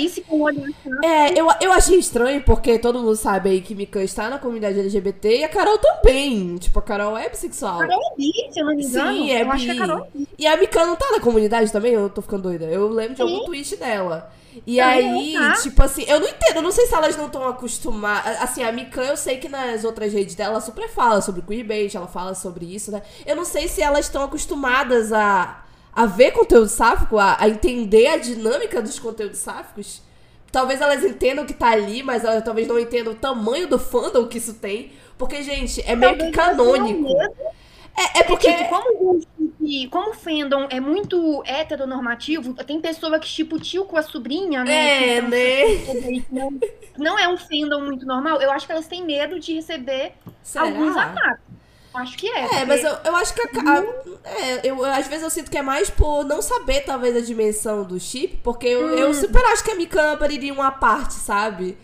[1.05, 4.81] É, eu, eu achei estranho porque todo mundo sabe aí que Mikan está na comunidade
[4.81, 6.57] LGBT e a Carol também.
[6.57, 7.79] Tipo, a Carol é bissexual.
[7.79, 9.13] Carol é bi, se eu não me engano.
[9.13, 9.81] Sim, é eu acho que a bi.
[9.81, 10.29] Carol é bi.
[10.39, 11.93] E a Mikan não tá na comunidade também?
[11.93, 12.65] Eu tô ficando doida.
[12.65, 14.33] Eu lembro de algum tweet dela.
[14.67, 15.53] E aí, tá.
[15.55, 18.41] tipo assim, eu não entendo, eu não sei se elas não estão acostumadas.
[18.41, 21.95] Assim, a Mikan, eu sei que nas outras redes dela, ela super fala sobre queerbait,
[21.95, 23.03] ela fala sobre isso, né?
[23.25, 28.09] Eu não sei se elas estão acostumadas a, a ver conteúdo sáfico, a, a entender
[28.09, 30.03] a dinâmica dos conteúdos sáficos.
[30.51, 34.27] Talvez elas entendam que tá ali, mas elas talvez não entendam o tamanho do fandom
[34.27, 34.93] que isso tem.
[35.17, 37.09] Porque, gente, é meio que canônico.
[37.97, 38.53] É, é porque.
[38.65, 39.21] Como,
[39.63, 44.65] o- como o fandom é muito heteronormativo, tem pessoa que tipo tio com a sobrinha,
[44.65, 45.17] né?
[45.19, 46.25] É, que né?
[46.31, 46.51] Não,
[46.99, 48.41] não é um fandom muito normal.
[48.41, 50.13] Eu acho que elas têm medo de receber
[50.43, 50.65] Será?
[50.67, 51.53] alguns ataques.
[51.95, 52.41] Acho que é.
[52.45, 53.85] É, porque- mas eu, eu acho que a, a-
[54.25, 57.85] é, eu, às vezes eu sinto que é mais por não saber, talvez, a dimensão
[57.85, 58.91] do chip, porque eu, Hum.
[58.97, 61.77] eu super acho que a Mika Amber iria uma parte, sabe?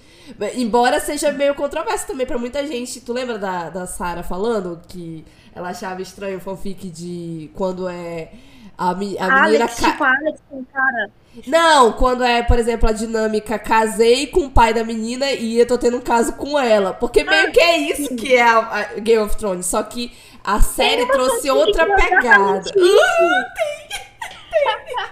[0.54, 3.00] Embora seja meio controverso também pra muita gente.
[3.00, 5.24] Tu lembra da, da Sarah falando que
[5.58, 8.30] ela achava estranho o fanfic de quando é
[8.76, 9.64] a, mi- a menina.
[9.64, 11.10] Alex, ca- tipo, a Alex com cara.
[11.46, 15.66] Não, quando é, por exemplo, a dinâmica casei com o pai da menina e eu
[15.66, 16.92] tô tendo um caso com ela.
[16.94, 19.66] Porque meio que é isso que é a, a Game of Thrones.
[19.66, 20.10] Só que
[20.42, 22.58] a série trouxe outra pegada.
[22.58, 23.98] exatamente isso.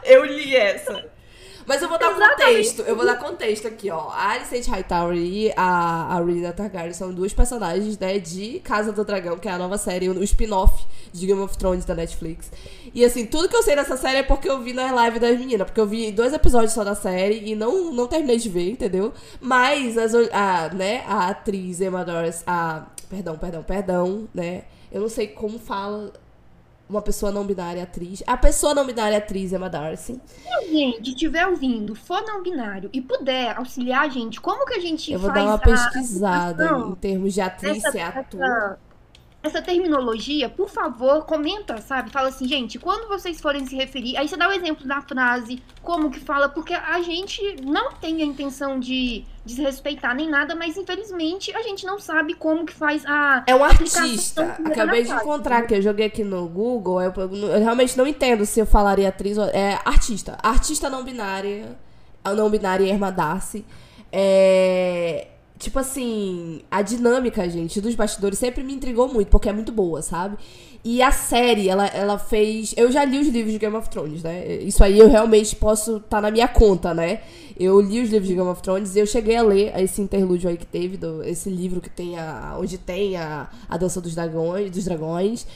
[0.05, 1.05] Eu li essa.
[1.66, 2.36] Mas eu vou dar Exatamente.
[2.36, 2.82] contexto.
[2.82, 4.09] Eu vou dar contexto aqui, ó.
[4.10, 9.05] A Alicent Hightower e a, a Rhaenyra Targaryen são duas personagens, né, de Casa do
[9.05, 12.51] Dragão, que é a nova série, o spin-off de Game of Thrones da Netflix.
[12.94, 15.38] E assim, tudo que eu sei dessa série é porque eu vi na live das
[15.38, 15.66] meninas.
[15.66, 19.12] Porque eu vi dois episódios só da série e não, não terminei de ver, entendeu?
[19.40, 22.86] Mas as, a, né, a atriz Emma Doris, a.
[23.09, 24.64] Perdão, perdão, perdão, né?
[24.90, 26.12] Eu não sei como fala
[26.88, 28.22] uma pessoa não binária atriz.
[28.26, 30.20] A pessoa não binária atriz Emma Darcy.
[30.24, 34.74] Se alguém que estiver ouvindo for não binário e puder auxiliar a gente, como que
[34.74, 38.78] a gente Eu vou dar uma pesquisada em termos de atriz e ator.
[39.47, 42.10] Essa, terminologia, por favor, comenta, sabe?
[42.10, 45.62] Fala assim, gente, quando vocês forem se referir, aí você dá o exemplo da frase,
[45.82, 50.77] como que fala, porque a gente não tem a intenção de desrespeitar nem nada, mas
[50.77, 54.56] infelizmente a gente não sabe como que faz a É um artista.
[54.64, 57.01] Acabei de encontrar que eu joguei aqui no Google.
[57.01, 59.44] Eu, eu realmente não entendo se eu falaria atriz ou.
[59.44, 60.36] É artista.
[60.43, 61.78] Artista não binária.
[62.24, 63.64] A não binária Irma Darcy.
[64.10, 65.28] É.
[65.58, 70.02] Tipo assim, a dinâmica, gente, dos bastidores sempre me intrigou muito, porque é muito boa,
[70.02, 70.36] sabe?
[70.84, 72.74] E a série, ela, ela fez.
[72.76, 74.46] Eu já li os livros de Game of Thrones, né?
[74.58, 77.22] Isso aí eu realmente posso estar na minha conta, né?
[77.58, 80.48] Eu li os livros de Game of Thrones e eu cheguei a ler esse interlúdio
[80.48, 82.56] aí que teve, do, esse livro que tem a.
[82.60, 85.46] onde tem a, a dança dos dragões, dos dragões.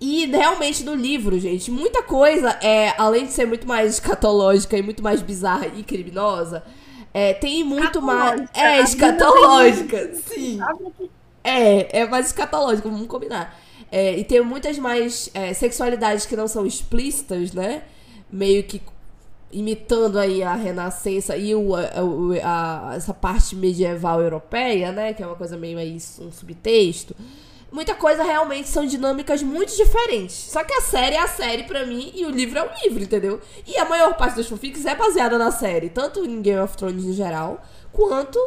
[0.00, 4.82] E realmente no livro, gente, muita coisa é, além de ser muito mais escatológica e
[4.82, 6.62] muito mais bizarra e criminosa,
[7.20, 8.40] é, tem muito mais.
[8.42, 8.60] Escatológica.
[8.60, 10.58] É, escatológica, sim.
[11.44, 13.58] É, é mais escatológico, vamos combinar.
[13.90, 17.82] É, e tem muitas mais é, sexualidades que não são explícitas, né?
[18.30, 18.82] Meio que
[19.50, 25.14] imitando aí a renascença e o, a- a- essa parte medieval europeia, né?
[25.14, 27.16] Que é uma coisa meio aí, um subtexto.
[27.70, 30.34] Muita coisa realmente são dinâmicas muito diferentes.
[30.34, 33.02] Só que a série é a série pra mim e o livro é o livro,
[33.02, 33.40] entendeu?
[33.66, 37.04] E a maior parte das fanfics é baseada na série, tanto em Game of Thrones
[37.04, 37.62] em geral,
[37.92, 38.38] quanto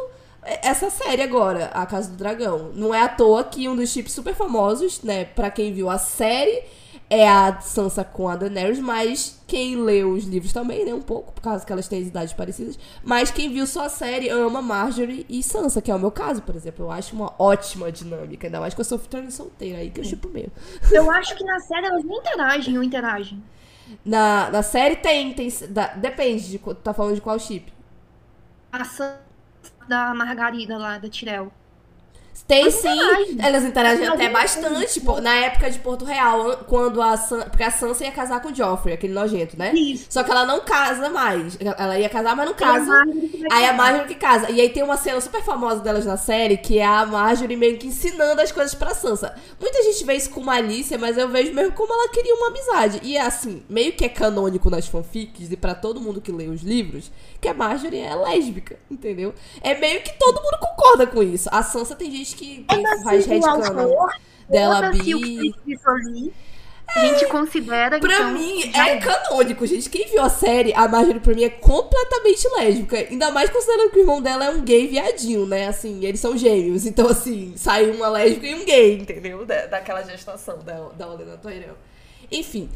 [0.42, 2.72] essa série agora, A Casa do Dragão.
[2.74, 5.98] Não é à toa que um dos chips super famosos, né, pra quem viu a
[5.98, 6.64] série,
[7.14, 11.32] é a Sansa com a Daenerys, mas quem leu os livros também, né, um pouco,
[11.32, 15.26] por causa que elas têm idades parecidas, mas quem viu só a série ama Marjorie
[15.28, 16.86] e Sansa, que é o meu caso, por exemplo.
[16.86, 20.04] Eu acho uma ótima dinâmica, ainda mais que eu sou futuramente solteira, aí que eu
[20.04, 20.52] chipo mesmo.
[20.90, 23.42] Eu acho que na série elas nem interagem ou interagem.
[24.04, 27.72] Na, na série tem, tem da- depende de qual- tá falando de qual chip.
[28.72, 29.20] A Sansa
[29.88, 31.52] da Margarida lá, da Tirel.
[32.48, 33.36] Tem Mas sim, interagem.
[33.38, 35.00] elas interagem até bastante.
[35.00, 37.46] pô, na época de Porto Real, an- quando a Sansa.
[37.46, 39.72] Porque a Sansa ia casar com o Joffrey, aquele nojento, né?
[39.74, 40.06] Isso.
[40.10, 41.56] Só que ela não casa mais.
[41.60, 42.86] Ela ia casar, mas não a casa.
[42.86, 43.72] Vai Aí a.
[43.72, 44.50] Marjorie que casa.
[44.50, 47.78] E aí tem uma cena super famosa delas na série, que é a Marjorie meio
[47.78, 49.34] que ensinando as coisas pra Sansa.
[49.60, 53.00] Muita gente vê isso com malícia, mas eu vejo mesmo como ela queria uma amizade.
[53.02, 56.62] E assim, meio que é canônico nas fanfics e pra todo mundo que lê os
[56.62, 57.10] livros,
[57.40, 59.32] que a Marjorie é lésbica, entendeu?
[59.62, 61.48] É meio que todo mundo concorda com isso.
[61.52, 64.06] A Sansa tem gente que tem, faz Foda-se o headcanon
[64.48, 66.32] dela que bi.
[66.94, 67.98] A gente considera.
[67.98, 69.88] Pra então, mim, já é canônico, gente.
[69.88, 72.96] Quem viu a série, a Marjorie pra mim é completamente lésbica.
[72.96, 75.68] Ainda mais considerando que o irmão dela é um gay viadinho, né?
[75.68, 76.84] Assim, eles são gêmeos.
[76.84, 79.46] Então, assim, saiu uma lésbica e um gay, entendeu?
[79.46, 81.76] Da, daquela gestação da, da Olena Toirel.
[82.30, 82.68] Enfim.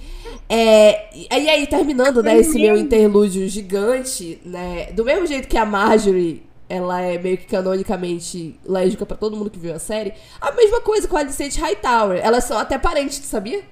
[0.49, 4.93] É, e aí, terminando, né, esse meu interlúdio gigante, né?
[4.93, 9.51] Do mesmo jeito que a Marjorie, ela é meio que canonicamente lésbica pra todo mundo
[9.51, 12.21] que viu a série, a mesma coisa com a Alicent Hightower.
[12.23, 13.63] Elas são até parentes, tu sabia?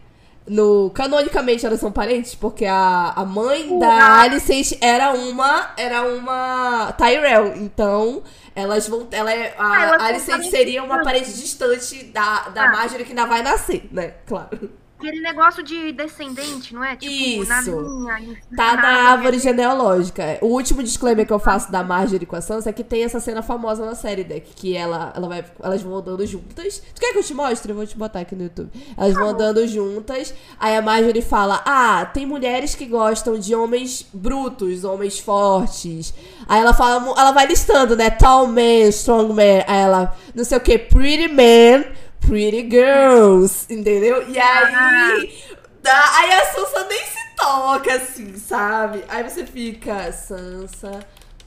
[0.46, 6.92] No, canonicamente elas são parentes, porque a, a mãe da Alicent era uma era uma
[6.98, 8.22] Tyrell, então
[8.54, 12.04] elas vão ela é, Ah, a, elas a são Alicent parentes seria uma parente distante
[12.04, 12.72] da, da Ah.
[12.72, 14.12] Marjorie que ainda vai nascer, né?
[14.26, 14.70] Claro.
[14.98, 16.96] Aquele negócio de descendente, não é?
[16.96, 17.70] Tipo, na Isso.
[17.80, 18.20] linha.
[18.20, 20.38] em- Tá na na árvore genealógica.
[20.40, 23.20] O último disclaimer que eu faço da Marjorie com a Sansa é que tem essa
[23.20, 26.78] cena famosa na série, Deck, que ela, ela vai, elas vão andando juntas.
[26.94, 27.70] Tu quer que eu te mostre?
[27.72, 28.70] Eu vou te botar aqui no YouTube.
[28.96, 30.32] Elas vão andando juntas.
[30.58, 36.14] Aí a Marjorie fala: Ah, tem mulheres que gostam de homens brutos, homens fortes.
[36.48, 38.10] Aí ela fala, ela vai listando, né?
[38.10, 39.64] Tall man, strong man.
[39.66, 41.84] Aí ela, não sei o que, pretty man,
[42.26, 44.28] Pretty Girls, entendeu?
[44.28, 45.34] E aí,
[45.82, 49.05] dá, aí a Sansa nem se toca, assim, sabe?
[49.09, 51.01] Aí você fica, Sansa,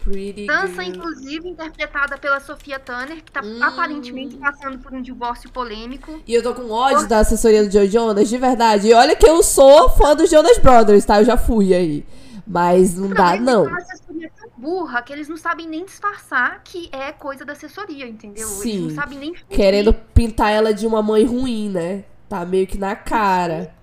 [0.04, 0.82] Pretty Girl.
[0.84, 3.60] inclusive, interpretada pela Sofia Turner, que tá Hum.
[3.62, 6.22] aparentemente passando por um divórcio polêmico.
[6.28, 8.88] E eu tô com ódio da assessoria do Joe Jonas, de verdade.
[8.88, 11.20] E olha que eu sou fã dos Jonas Brothers, tá?
[11.22, 12.06] Eu já fui aí.
[12.46, 13.66] Mas não dá, não.
[13.66, 18.08] É uma assessoria burra que eles não sabem nem disfarçar que é coisa da assessoria,
[18.08, 18.48] entendeu?
[18.48, 18.70] Sim.
[18.70, 19.34] Eles não sabem nem.
[19.50, 22.06] Querendo pintar ela de uma mãe ruim, né?
[22.28, 23.74] Tá meio que na cara.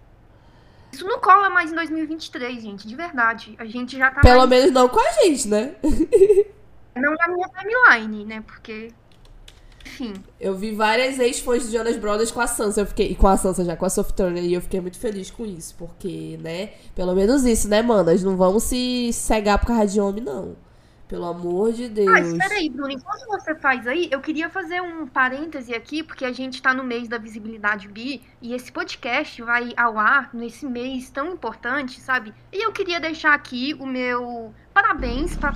[0.92, 3.54] Isso não cola mais em 2023, gente, de verdade.
[3.58, 4.50] A gente já tá Pelo mais...
[4.50, 5.74] menos não com a gente, né?
[6.96, 8.40] Não na minha timeline, né?
[8.46, 8.92] Porque.
[9.84, 10.14] Enfim.
[10.40, 12.80] Eu vi várias ex-fãs de Jonas Brothers com a Sansa.
[12.80, 14.44] Eu fiquei, e com a Sansa já, com a Sophie Turner.
[14.44, 15.74] E eu fiquei muito feliz com isso.
[15.76, 16.70] Porque, né?
[16.94, 18.22] Pelo menos isso, né, manas?
[18.22, 20.56] Não vamos se cegar por causa de homem, não.
[21.06, 22.08] Pelo amor de Deus.
[22.08, 22.90] Ah, espera aí, Bruno.
[22.90, 26.82] Enquanto você faz aí, eu queria fazer um parêntese aqui, porque a gente tá no
[26.82, 32.32] mês da visibilidade bi, e esse podcast vai ao ar nesse mês tão importante, sabe?
[32.50, 35.52] E eu queria deixar aqui o meu parabéns para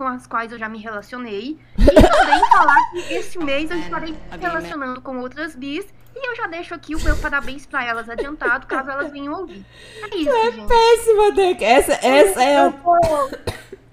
[0.00, 1.58] com as quais eu já me relacionei.
[1.78, 5.84] E também falar que esse mês eu estarei me relacionando com outras bis.
[6.16, 9.62] E eu já deixo aqui o meu parabéns pra elas adiantado, caso elas venham ouvir.
[10.02, 10.66] É isso, gente.
[10.66, 11.62] Péssima, Deck.
[11.62, 12.74] Essa, essa é a.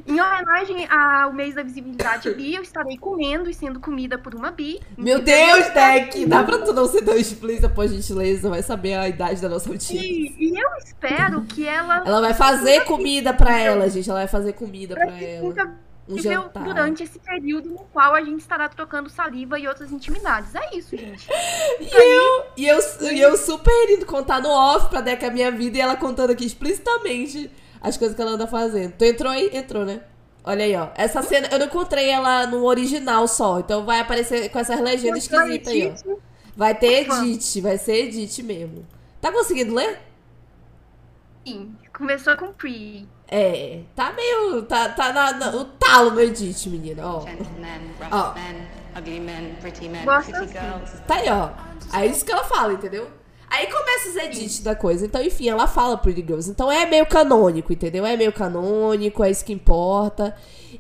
[0.07, 4.49] Em homenagem ao mês da visibilidade bi, eu estarei comendo e sendo comida por uma
[4.49, 4.79] bi.
[4.97, 6.25] Meu Deus, Deck!
[6.25, 8.49] Dá pra tu não ser tão explícita, por gentileza?
[8.49, 9.99] Vai saber a idade da nossa audiência.
[9.99, 14.09] E, e eu espero que ela Ela vai fazer comida pra ela, gente.
[14.09, 15.75] Ela vai fazer comida pra ela.
[16.07, 16.63] Um viveu jantar.
[16.63, 20.55] durante esse período no qual a gente estará trocando saliva e outras intimidades.
[20.55, 21.27] É isso, gente.
[21.79, 22.79] E eu, e, eu,
[23.11, 26.31] e eu super indo contar no off pra Deca a minha vida e ela contando
[26.31, 27.51] aqui explicitamente
[27.81, 28.93] as coisas que ela anda fazendo.
[28.93, 29.49] Tu entrou aí?
[29.53, 30.01] Entrou, né?
[30.43, 30.89] Olha aí, ó.
[30.95, 33.59] Essa cena, eu não encontrei ela no original só.
[33.59, 36.15] Então vai aparecer com essas legendas esquisitas aí, ó.
[36.55, 37.23] Vai ter Ufa.
[37.25, 38.88] edit, vai ser edit mesmo.
[39.21, 39.99] Tá conseguindo ler?
[41.45, 43.07] Sim, começou com Pri.
[43.29, 44.61] É, tá meio.
[44.63, 47.21] Tá, tá na, na- o talo no edit, menina, ó.
[47.21, 48.33] Gentlemen, rough Oh.
[48.39, 48.67] men,
[48.97, 50.47] ugly men, pretty men, pretty assim.
[50.47, 50.97] girls.
[51.05, 51.49] Tá aí, ó.
[51.97, 53.07] É isso que ela fala, entendeu?
[53.49, 55.05] Aí começa os edits da coisa.
[55.05, 56.49] Então, enfim, ela fala Pretty Girls.
[56.51, 58.05] Então é meio canônico, entendeu?
[58.05, 60.35] É meio canônico, é isso que importa.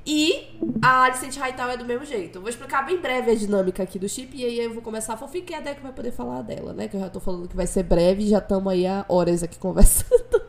[0.05, 0.49] E
[0.81, 2.37] a Alicent Hightower é do mesmo jeito.
[2.37, 4.35] Eu vou explicar bem breve a dinâmica aqui do chip.
[4.35, 6.89] E aí eu vou começar a fofica e a Deck vai poder falar dela, né?
[6.89, 9.43] Que eu já tô falando que vai ser breve e já estamos aí há horas
[9.43, 10.41] aqui conversando.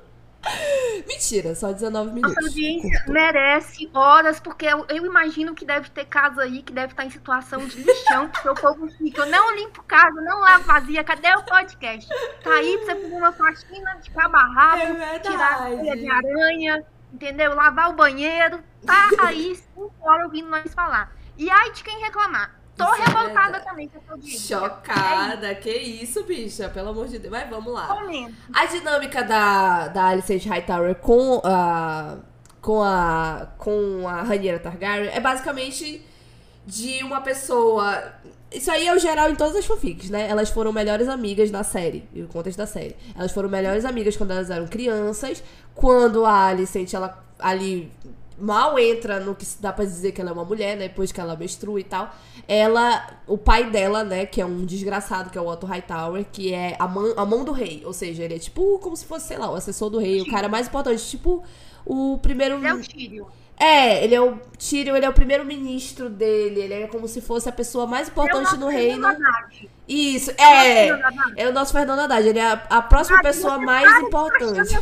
[1.07, 2.35] Mentira, só 19 minutos.
[2.35, 3.13] Nossa audiência Curto.
[3.13, 7.11] merece horas, porque eu, eu imagino que deve ter casa aí que deve estar em
[7.11, 11.35] situação de lixão, porque o povo fica, eu não limpo casa, não lavo vazia, cadê
[11.35, 12.09] o podcast?
[12.43, 15.97] Tá aí pra você fazer uma faxina de cabo a rabo, É tirar a teia
[15.97, 17.55] de aranha, entendeu?
[17.55, 21.13] Lavar o banheiro, tá aí cinco horas ouvindo nós falar.
[21.37, 22.58] E aí de quem reclamar.
[22.79, 24.57] Tô Isso é revoltada também com essa audiência.
[24.57, 27.33] Chocada, que isso, bicha, pelo amor de Deus.
[27.33, 27.89] Mas vamos lá.
[27.89, 28.33] Comenta.
[28.55, 32.19] A dinâmica da, da Alicent Hightower com a,
[32.63, 36.07] com a com a Rhaenyra Targaryen é basicamente
[36.65, 38.15] de uma pessoa...
[38.51, 40.27] Isso aí é o geral em todas as fanfics, né?
[40.29, 42.97] Elas foram melhores amigas na série, no contexto da série.
[43.15, 45.43] Elas foram melhores amigas quando elas eram crianças.
[45.75, 47.93] Quando a Alicent, ela ali
[48.41, 50.89] mal entra no que se dá pra dizer que ela é uma mulher, né?
[50.89, 52.15] Depois que ela menstrua e tal.
[52.47, 54.27] Ela, o pai dela, né?
[54.27, 57.45] Que é um desgraçado, que é o Otto Hightower, que é a, mão a mão
[57.45, 57.83] do rei.
[57.85, 60.31] Ou seja, ele é tipo como se fosse, sei lá, o assessor do rei, o
[60.31, 61.05] cara mais importante.
[61.09, 61.43] Tipo,
[61.85, 62.57] o primeiro.
[62.57, 63.27] Ele é o Tírio.
[63.59, 66.61] É, ele é o Tyrion, ele é o primeiro-ministro dele.
[66.61, 69.07] Ele é como se fosse a pessoa mais importante no reino.
[69.89, 70.89] Isso, é.
[71.37, 72.29] É o nosso Fernando Haddad.
[72.29, 74.75] Ele é a, a próxima pessoa mais importante.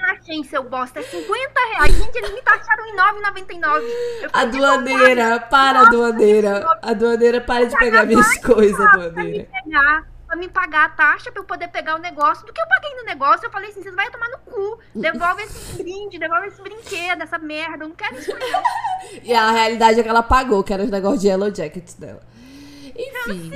[0.00, 0.98] na Shein, seu bosta.
[0.98, 1.94] É 50 reais.
[1.94, 3.82] Gente, eles me taxaram em 9,99.
[4.22, 6.78] Eu A doaneira, para, doaneira.
[6.82, 11.44] A doaneira, para de pegar minhas coisas, pegar, pra me pagar a taxa pra eu
[11.46, 12.44] poder pegar o negócio.
[12.46, 14.78] Do que eu paguei no negócio, eu falei assim: vocês vão tomar no cu.
[14.94, 17.84] Devolve esse brinde, devolve esse brinquedo, essa merda.
[17.84, 18.32] Eu não quero isso.
[19.22, 22.22] E a realidade é que ela pagou, que era os negócios de Yellow Jackets dela.
[22.94, 23.52] Enfim.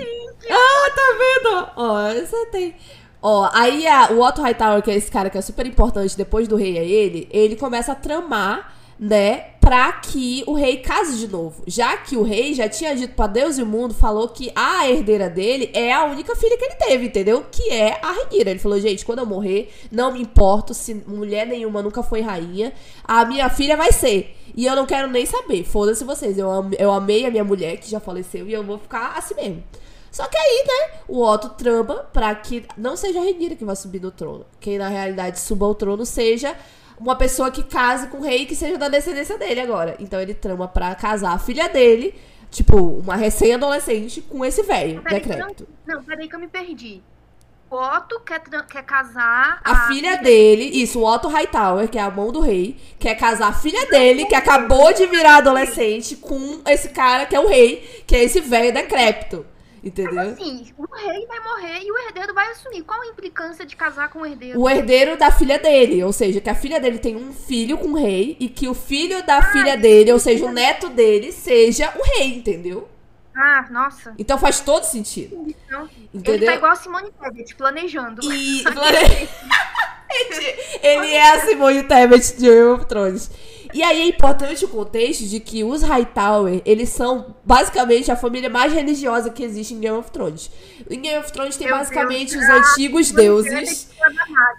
[0.51, 1.69] Ah, tá vendo?
[1.77, 2.77] Ó, você tem.
[3.23, 6.49] Ó, aí a- o Otto Hightower, que é esse cara que é super importante depois
[6.49, 11.27] do rei é ele, ele começa a tramar, né, pra que o rei case de
[11.27, 11.63] novo.
[11.67, 14.87] Já que o rei já tinha dito pra Deus e o mundo, falou que a
[14.91, 17.47] herdeira dele é a única filha que ele teve, entendeu?
[17.51, 18.51] Que é a Rhaenyra.
[18.51, 22.75] Ele falou, gente, quando eu morrer, não me importo se mulher nenhuma nunca foi rainha,
[23.03, 24.37] a minha filha vai ser.
[24.55, 26.37] E eu não quero nem saber, foda-se vocês.
[26.37, 29.35] Eu, am- eu amei a minha mulher, que já faleceu, e eu vou ficar assim
[29.35, 29.65] mesmo.
[30.13, 33.77] Só que aí, né, o Otto trama pra que não seja a Rhaenyra que vai
[33.77, 34.45] subir no trono.
[34.61, 36.55] Quem na realidade suba ao trono seja
[37.01, 39.97] uma pessoa que case com o rei que seja da descendência dele agora.
[39.99, 42.15] Então ele trama pra casar a filha dele
[42.51, 45.69] Tipo, uma recém-adolescente com esse velho decrépito.
[45.87, 47.01] Não, não, peraí que eu me perdi.
[47.71, 52.11] O Otto quer, quer casar A filha dele, isso, o Otto Hightower, que é a
[52.11, 56.89] mão do rei, quer casar a filha dele, que acabou de virar adolescente, com esse
[56.89, 59.47] cara que é o rei, que é esse velho decrépito.
[59.83, 60.21] Entendeu?
[60.21, 62.83] Assim, o rei vai morrer e o herdeiro vai assumir.
[62.83, 64.61] Qual a implicância de casar com o herdeiro?
[64.61, 67.89] O herdeiro da filha dele, ou seja, que a filha dele tem um filho com
[67.89, 71.93] o rei e que o filho da filha dele, ou seja, o neto dele, seja
[71.97, 72.89] o rei, entendeu?
[73.35, 74.15] Ah, nossa.
[74.19, 75.47] Então faz todo sentido.
[75.47, 76.47] Então, ele Entendeu?
[76.47, 78.21] tá igual a Simone Tebet, planejando.
[78.33, 78.63] E
[80.83, 83.31] ele é a Simone Tebet de Game of Thrones.
[83.73, 88.49] E aí é importante o contexto de que os Hightower, eles são basicamente a família
[88.49, 90.51] mais religiosa que existe em Game of Thrones.
[90.91, 92.45] Em Game of Thrones tem Meu basicamente Deus.
[92.45, 93.89] os antigos deuses.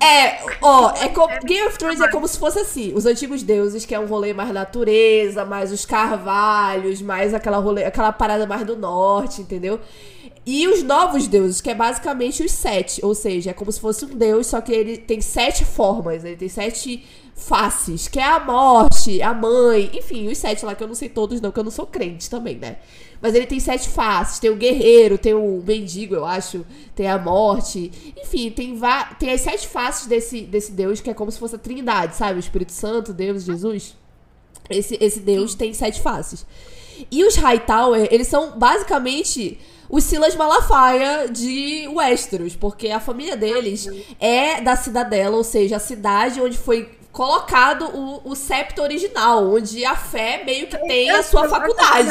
[0.02, 0.22] É.
[0.22, 3.86] É, ó, é como, Game of Thrones é como se fosse assim, os antigos deuses,
[3.86, 8.66] que é um rolê mais natureza, mais os carvalhos, mais aquela rolê, aquela parada mais
[8.66, 9.80] do norte, entendeu?
[10.46, 14.06] E os novos deuses, que é basicamente os sete, ou seja, é como se fosse
[14.06, 17.06] um deus, só que ele tem sete formas, ele tem sete
[17.36, 21.10] faces, que é a morte, a mãe, enfim, os sete lá que eu não sei
[21.10, 22.78] todos não, que eu não sou crente também, né?
[23.22, 27.18] Mas ele tem sete faces, tem o guerreiro, tem o mendigo, eu acho, tem a
[27.20, 28.80] morte, enfim, tem,
[29.20, 32.38] tem as sete faces desse, desse deus, que é como se fosse a trindade, sabe?
[32.38, 33.96] O Espírito Santo, Deus, Jesus.
[34.70, 36.46] Esse, esse deus tem sete faces.
[37.12, 39.60] E os Hightower, eles são basicamente
[39.90, 43.88] os Silas Malafaia de Westeros, porque a família deles
[44.20, 49.84] é da cidadela, ou seja, a cidade onde foi colocado o, o septo original, onde
[49.86, 52.10] a fé meio que tem a sua faculdade.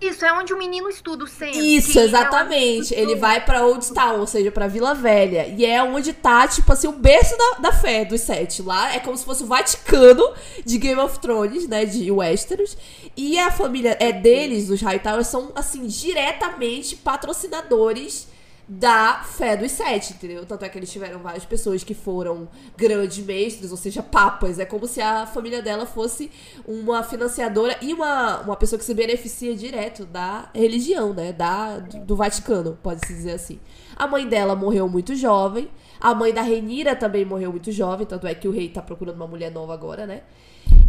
[0.00, 1.60] Isso, é onde o menino estuda o centro.
[1.60, 2.94] Isso, é exatamente.
[2.94, 5.46] onde- Ele vai pra Old Town, ou seja, pra Vila Velha.
[5.46, 8.62] E é onde tá, tipo assim, o berço da, da fé dos sete.
[8.62, 10.26] Lá é como se fosse o Vaticano
[10.64, 11.84] de Game of Thrones, né?
[11.84, 12.78] De Westeros.
[13.14, 18.26] E a família é deles, os Hightower, são, assim, diretamente patrocinadores
[18.72, 20.46] da fé dos sete, entendeu?
[20.46, 24.60] Tanto é que eles tiveram várias pessoas que foram grandes mestres, ou seja, papas.
[24.60, 26.30] É como se a família dela fosse
[26.64, 31.32] uma financiadora e uma, uma pessoa que se beneficia direto da religião, né?
[31.32, 33.58] Da, do, Vaticano, pode-se dizer assim.
[33.96, 35.68] A mãe dela morreu muito jovem.
[36.00, 39.16] A mãe da Renira também morreu muito jovem, tanto é que o rei tá procurando
[39.16, 40.22] uma mulher nova agora, né?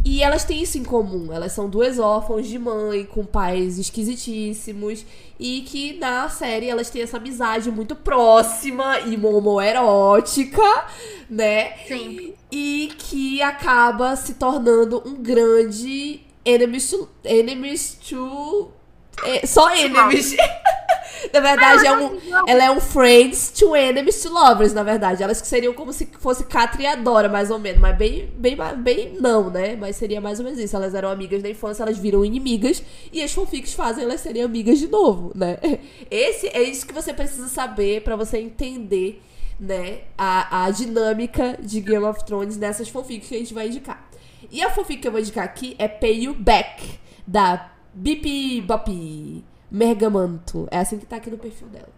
[0.03, 1.31] E elas têm isso em comum.
[1.31, 5.05] Elas são duas órfãos de mãe, com pais esquisitíssimos.
[5.39, 10.85] E que na série elas têm essa amizade muito próxima e homoerótica,
[11.29, 11.77] né?
[11.87, 12.35] Sempre.
[12.51, 17.07] E que acaba se tornando um grande enemies to.
[17.23, 18.71] Enemies to
[19.23, 20.35] é, só enemies.
[21.33, 22.17] na verdade, é um,
[22.47, 25.23] ela é um friends to enemies to lovers, na verdade.
[25.23, 27.79] Elas que seriam como se fosse Catra e Adora, mais ou menos.
[27.79, 29.75] Mas bem, bem, bem não, né?
[29.75, 30.75] Mas seria mais ou menos isso.
[30.75, 32.83] Elas eram amigas da infância, elas viram inimigas.
[33.11, 35.57] E as fanfics fazem elas serem amigas de novo, né?
[36.09, 39.21] Esse é isso que você precisa saber pra você entender,
[39.59, 39.99] né?
[40.17, 44.09] A, a dinâmica de Game of Thrones nessas fanfics que a gente vai indicar.
[44.49, 49.43] E a fanfic que eu vou indicar aqui é Pay You Back, da Bipi Bop
[49.69, 50.67] Mergamanto.
[50.71, 51.89] É assim que tá aqui no perfil dela.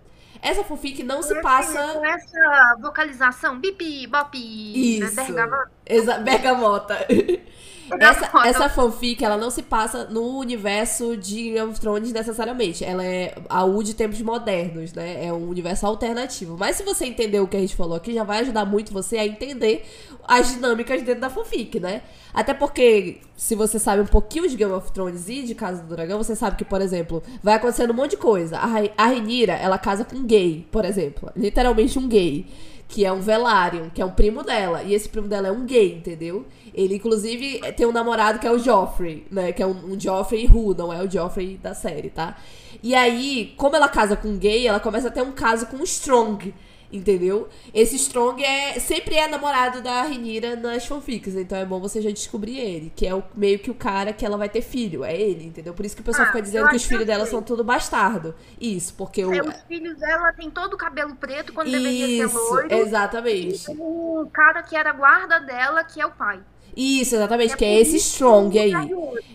[0.41, 1.93] Essa fanfic não se passa.
[1.93, 5.15] Com essa vocalização, bipi, bop, Isso.
[5.15, 5.71] bergamota.
[5.85, 6.97] Exa bergamota.
[7.99, 12.83] Essa, essa fanfic, ela não se passa no universo de Game of Thrones necessariamente.
[12.83, 15.25] Ela é a U de tempos modernos, né?
[15.25, 16.57] É um universo alternativo.
[16.57, 19.17] Mas se você entender o que a gente falou aqui, já vai ajudar muito você
[19.17, 19.85] a entender
[20.25, 22.01] as dinâmicas dentro da fanfic, né?
[22.33, 25.95] Até porque, se você sabe um pouquinho de Game of Thrones e de Casa do
[25.95, 28.57] Dragão, você sabe que, por exemplo, vai acontecendo um monte de coisa.
[28.57, 31.29] A, a Rhaenyra, ela casa com um gay, por exemplo.
[31.35, 32.45] Literalmente um gay.
[32.85, 34.83] Que é um Velaryon, que é um primo dela.
[34.83, 36.45] E esse primo dela é um gay, entendeu?
[36.73, 39.51] Ele, inclusive, tem um namorado que é o Joffrey, né?
[39.51, 42.35] Que é um, um Joffrey Who, não é o Joffrey da série, tá?
[42.81, 45.77] E aí, como ela casa com um gay, ela começa a ter um caso com
[45.77, 46.53] um Strong,
[46.91, 47.47] entendeu?
[47.73, 52.11] Esse Strong é sempre é namorado da Rhaenyra nas fanfics, então é bom você já
[52.11, 55.15] descobrir ele, que é o, meio que o cara que ela vai ter filho, é
[55.15, 55.73] ele, entendeu?
[55.73, 57.31] Por isso que o pessoal Ah, fica dizendo que os filhos dela sei.
[57.31, 58.35] são tudo bastardo.
[58.59, 59.31] Isso, porque o...
[59.33, 62.67] É, os filhos dela têm todo o cabelo preto quando deveria ser Isso, loiro.
[62.69, 63.71] exatamente.
[63.71, 66.43] E o cara que era guarda dela, que é o pai.
[66.75, 68.73] Isso, exatamente, É que é esse isso Strong aí.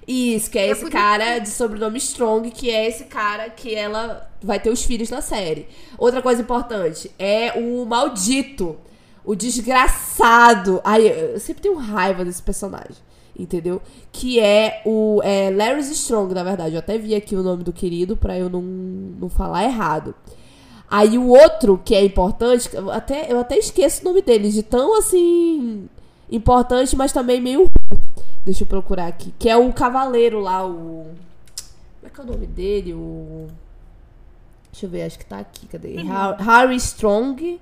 [0.06, 4.28] Isso, que é, É esse cara de sobrenome Strong, que é esse cara que ela
[4.42, 5.66] vai ter os filhos na série.
[5.96, 8.76] Outra coisa importante é o maldito,
[9.24, 10.80] o desgraçado.
[10.84, 12.96] Ai, eu sempre tenho raiva desse personagem,
[13.38, 13.80] entendeu?
[14.10, 16.74] Que é o é Larry Strong, na verdade.
[16.74, 20.14] Eu até vi aqui o nome do querido pra eu não, não falar errado.
[20.90, 24.62] Aí o outro que é importante, eu até, eu até esqueço o nome dele, de
[24.62, 25.86] tão assim
[26.30, 27.66] importante, mas também meio
[28.44, 29.32] Deixa eu procurar aqui.
[29.38, 31.06] Que é o cavaleiro lá, o.
[32.00, 32.94] Como é que é o nome dele?
[32.94, 33.46] O.
[34.72, 35.66] Deixa eu ver, acho que tá aqui.
[35.66, 35.96] Cadê?
[36.08, 37.60] Ha- Harry Strong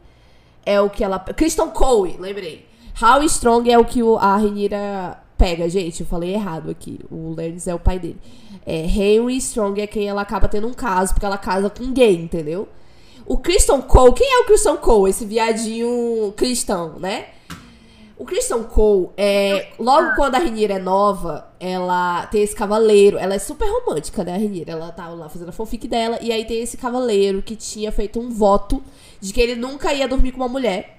[0.64, 1.18] é o que ela.
[1.18, 2.66] Kristen Cole, lembrei.
[2.94, 6.00] Harry Strong é o que a Renira pega, gente.
[6.02, 7.00] Eu falei errado aqui.
[7.10, 8.18] O Lenz é o pai dele.
[8.64, 12.16] É, Henry Strong é quem ela acaba tendo um caso, porque ela casa com gay,
[12.16, 12.68] entendeu?
[13.24, 15.10] O Kristen Cole, quem é o Kristen Cole?
[15.10, 17.26] Esse viadinho cristão, né?
[18.18, 23.18] O Christian Cole, é, logo quando a Renira é nova, ela tem esse cavaleiro.
[23.18, 24.72] Ela é super romântica, né, a Renira?
[24.72, 26.18] Ela tá lá fazendo a fanfic dela.
[26.22, 28.82] E aí tem esse cavaleiro que tinha feito um voto
[29.20, 30.98] de que ele nunca ia dormir com uma mulher.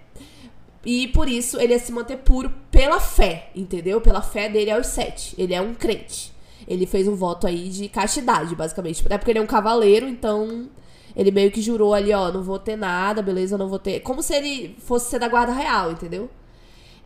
[0.86, 4.00] E por isso ele ia se manter puro pela fé, entendeu?
[4.00, 5.34] Pela fé dele aos sete.
[5.40, 6.32] Ele é um crente.
[6.68, 9.04] Ele fez um voto aí de castidade, basicamente.
[9.10, 10.70] É porque ele é um cavaleiro, então
[11.16, 14.02] ele meio que jurou ali, ó, não vou ter nada, beleza, não vou ter.
[14.02, 16.30] Como se ele fosse ser da guarda real, entendeu?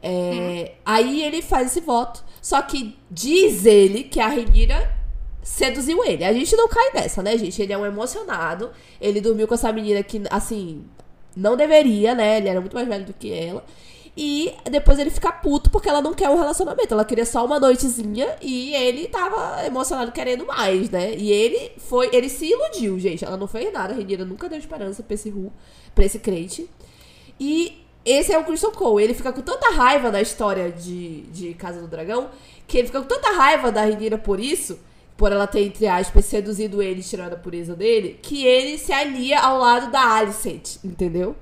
[0.02, 2.23] É, Aí ele faz esse voto.
[2.41, 4.91] Só que diz ele que a Renira
[5.44, 6.23] seduziu ele.
[6.23, 7.61] A gente não cai nessa, né, gente?
[7.61, 8.72] Ele é um emocionado.
[8.99, 10.84] Ele dormiu com essa menina que, assim,
[11.36, 12.38] não deveria, né?
[12.38, 13.64] Ele era muito mais velho do que ela.
[14.15, 16.94] E depois ele fica puto porque ela não quer um relacionamento.
[16.94, 21.15] Ela queria só uma noitezinha e ele tava emocionado querendo mais, né?
[21.15, 22.10] E ele foi.
[22.11, 23.23] Ele se iludiu, gente.
[23.23, 23.94] Ela não fez nada.
[23.94, 25.52] A Renira nunca deu esperança pra esse Ru,
[25.95, 26.69] pra esse crente.
[27.40, 29.03] E esse é o Christian Cole.
[29.03, 32.30] Ele fica com tanta raiva da história de, de Casa do Dragão
[32.68, 34.80] que ele fica com tanta raiva da Renira por isso,
[35.18, 39.40] por ela ter, entre aspas, seduzido ele, tirado a pureza dele, que ele se alia
[39.40, 41.36] ao lado da Alicent, entendeu?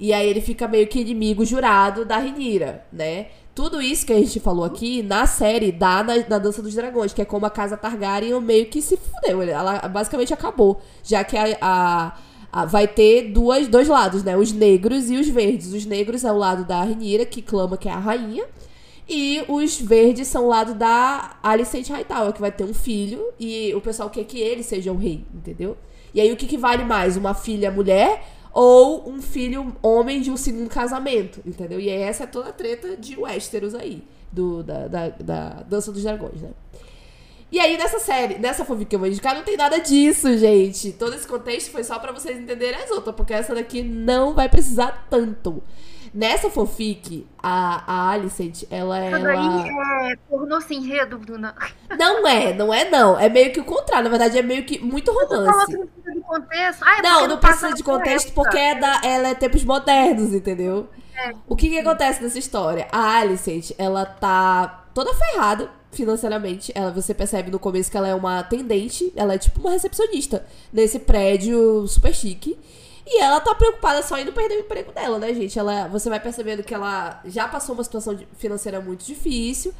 [0.00, 3.26] E aí ele fica meio que inimigo jurado da Renira, né?
[3.54, 7.12] Tudo isso que a gente falou aqui na série dá na, na Dança dos Dragões,
[7.12, 9.42] que é como a casa Targaryen meio que se fudeu.
[9.42, 10.80] Ela basicamente acabou.
[11.04, 12.18] Já que a- a-
[12.64, 14.36] vai ter duas, dois lados, né?
[14.36, 15.72] Os negros e os verdes.
[15.72, 18.44] Os negros é o lado da Renira, que clama que é a rainha.
[19.08, 23.32] E os verdes são o lado da Alicent Hightower, que vai ter um filho.
[23.40, 25.76] E o pessoal quer que ele seja o rei, entendeu?
[26.14, 27.16] E aí o que, que vale mais?
[27.16, 31.80] Uma filha mulher ou um filho homem de um segundo casamento, entendeu?
[31.80, 35.90] E aí essa é toda a treta de Westeros aí, do, da, da, da Dança
[35.90, 36.50] dos Dragões, né?
[37.54, 40.90] E aí, nessa série, nessa fanfic que eu vou indicar, não tem nada disso, gente.
[40.90, 44.48] Todo esse contexto foi só pra vocês entenderem as outras, porque essa daqui não vai
[44.48, 45.62] precisar tanto.
[46.12, 49.32] Nessa fanfic, a, a Alicent, ela Isso ela...
[49.36, 49.68] daí
[50.10, 51.54] é pornô sem enredo, Bruna.
[51.96, 53.16] Não é, não é não.
[53.16, 54.02] É meio que o contrário.
[54.04, 55.76] Na verdade, é meio que muito romance.
[55.76, 56.82] não precisa de contexto.
[56.82, 58.42] Ah, é Não, não precisa de contexto época.
[58.42, 60.88] porque é da, ela é tempos modernos, entendeu?
[61.46, 62.88] O que que acontece nessa história?
[62.90, 66.72] A Alicent, ela tá toda ferrada financeiramente.
[66.74, 70.44] Ela, você percebe no começo que ela é uma atendente, ela é tipo uma recepcionista
[70.72, 72.58] nesse prédio super chique.
[73.06, 75.58] E ela tá preocupada só em não perder o emprego dela, né, gente?
[75.58, 79.74] Ela, você vai percebendo que ela já passou uma situação financeira muito difícil.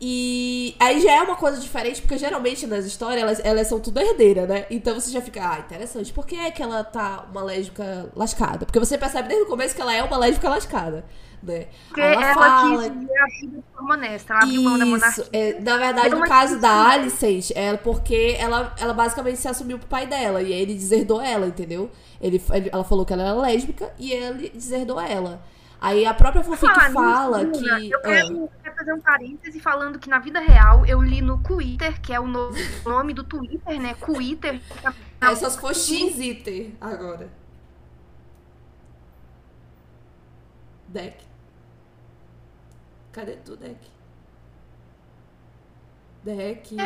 [0.00, 4.00] E aí já é uma coisa diferente, porque geralmente nas histórias elas, elas são tudo
[4.00, 4.64] herdeira, né?
[4.70, 6.10] Então você já fica, ah, interessante.
[6.10, 8.64] Por que é que ela tá uma lésbica lascada?
[8.64, 11.04] Porque você percebe desde o começo que ela é uma lésbica lascada,
[11.42, 11.66] né?
[11.88, 14.32] Porque Aí ela, fala- quis viver a vida de forma honesta.
[14.34, 15.24] Ela abriu mão da monarquia.
[15.32, 16.90] É, na verdade, no caso da discussão.
[16.90, 20.42] Alicent, é porque ela, ela basicamente se assumiu pro pai dela.
[20.42, 21.90] E aí ele deserdou ela, entendeu?
[22.20, 22.42] Ele,
[22.72, 25.42] ela falou que ela era lésbica e ele deserdou ela.
[25.80, 27.90] Aí a própria fanfic Falar fala que.
[27.90, 31.38] Eu ah, quero, quero fazer um parêntese falando que na vida real eu li no
[31.38, 32.50] Twitter, que é o no-
[32.84, 33.94] nome do Twitter, né?
[33.94, 34.60] Twitter.
[35.22, 37.30] é se for X-Iter agora.
[40.88, 41.29] Deck.
[43.12, 43.78] Cadê tu, Deck?
[46.22, 46.76] Deck.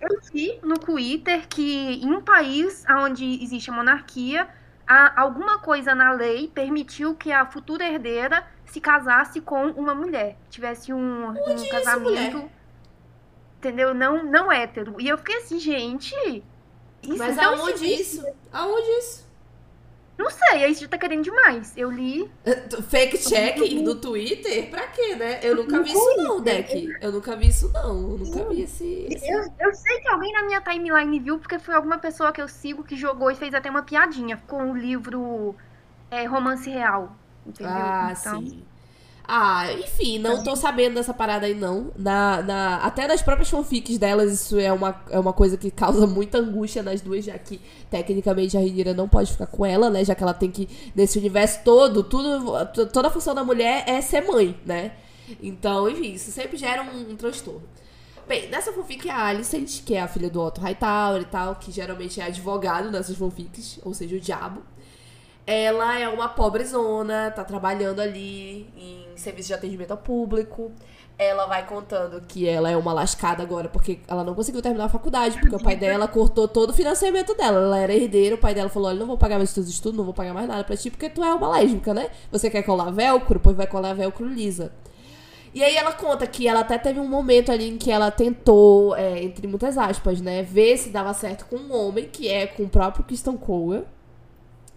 [0.00, 4.48] Eu vi no Twitter que em um país onde existe a monarquia,
[4.86, 10.36] há alguma coisa na lei permitiu que a futura herdeira se casasse com uma mulher.
[10.50, 12.02] Tivesse um, um isso, casamento.
[12.02, 12.48] mulher?
[13.58, 13.94] Entendeu?
[13.94, 15.00] Não, não hétero.
[15.00, 16.14] E eu fiquei assim, gente.
[17.02, 18.26] Isso Mas então, aonde isso?
[18.52, 19.31] Aonde isso?
[20.22, 21.72] Não sei, aí você já tá querendo demais.
[21.76, 22.30] Eu li.
[22.88, 24.70] Fake check no Twitter?
[24.70, 25.40] Pra quê, né?
[25.42, 26.88] Eu nunca vi isso não, Deck.
[27.00, 27.88] Eu nunca vi isso não.
[28.12, 29.06] Eu nunca vi esse...
[29.10, 32.40] esse- Eu, eu sei que alguém na minha timeline viu, porque foi alguma pessoa que
[32.40, 35.56] eu sigo que jogou e fez até uma piadinha com o livro
[36.10, 37.16] é, Romance Real.
[37.44, 37.72] Entendeu?
[37.72, 38.64] Ah, então, sim.
[39.24, 41.92] Ah, enfim, não tô sabendo dessa parada aí, não.
[41.96, 46.06] Na, na, até nas próprias fanfics delas, isso é uma, é uma coisa que causa
[46.06, 50.04] muita angústia nas duas, já que tecnicamente a Renira não pode ficar com ela, né?
[50.04, 54.00] Já que ela tem que, nesse universo todo, tudo, toda a função da mulher é
[54.00, 54.92] ser mãe, né?
[55.40, 57.62] Então, enfim, isso sempre gera um, um transtorno.
[58.26, 61.56] Bem, nessa fanfic é a Alicent, que é a filha do Otto Hightower e tal,
[61.56, 64.62] que geralmente é advogado nessas fanfics, ou seja, o diabo.
[65.46, 70.70] Ela é uma pobrezona, tá trabalhando ali em serviço de atendimento ao público.
[71.18, 74.88] ela vai contando que ela é uma lascada agora porque ela não conseguiu terminar a
[74.88, 77.60] faculdade, porque o pai dela cortou todo o financiamento dela.
[77.60, 80.04] Ela era herdeira, o pai dela falou: Olha, não vou pagar mais teus estudos, não
[80.04, 82.10] vou pagar mais nada pra ti, porque tu é uma lésbica, né?
[82.30, 83.38] Você quer colar velcro?
[83.40, 84.72] Pois vai colar velcro lisa.
[85.54, 88.96] E aí ela conta que ela até teve um momento ali em que ela tentou,
[88.96, 92.62] é, entre muitas aspas, né, ver se dava certo com um homem, que é com
[92.62, 93.84] o próprio Kristen Cole.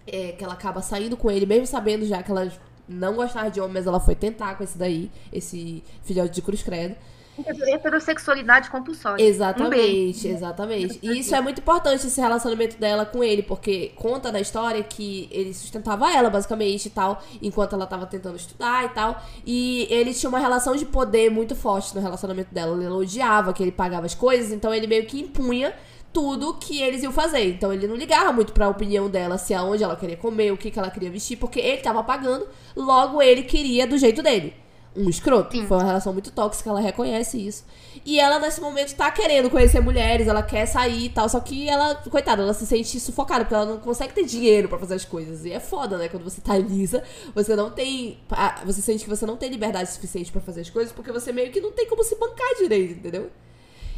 [0.07, 2.51] É, que ela acaba saindo com ele, mesmo sabendo já que ela
[2.87, 6.61] não gostava de homem, mas ela foi tentar com esse daí, esse filhote de cruz
[6.61, 6.95] credo.
[7.37, 9.15] Heterossexualidade compulsória.
[9.15, 9.35] Um beijo.
[9.35, 10.99] Exatamente, exatamente.
[11.01, 15.27] E isso é muito importante, esse relacionamento dela com ele, porque conta na história que
[15.31, 19.21] ele sustentava ela, basicamente, e tal, enquanto ela tava tentando estudar e tal.
[19.45, 22.81] E ele tinha uma relação de poder muito forte no relacionamento dela.
[22.81, 25.73] Ele odiava que ele pagava as coisas, então ele meio que impunha
[26.15, 27.49] tudo que eles iam fazer.
[27.49, 30.71] Então ele não ligava muito pra opinião dela, se aonde ela queria comer, o que,
[30.71, 34.53] que ela queria vestir, porque ele tava pagando, logo ele queria do jeito dele.
[34.95, 35.51] Um escroto.
[35.51, 35.67] Sim.
[35.67, 37.65] Foi uma relação muito tóxica, ela reconhece isso.
[38.05, 41.67] E ela, nesse momento, tá querendo conhecer mulheres, ela quer sair e tal, só que
[41.67, 45.03] ela, coitada, ela se sente sufocada, porque ela não consegue ter dinheiro pra fazer as
[45.03, 45.43] coisas.
[45.43, 46.07] E é foda, né?
[46.07, 48.19] Quando você tá lisa, você não tem.
[48.65, 51.51] Você sente que você não tem liberdade suficiente pra fazer as coisas, porque você meio
[51.51, 53.29] que não tem como se bancar direito, entendeu?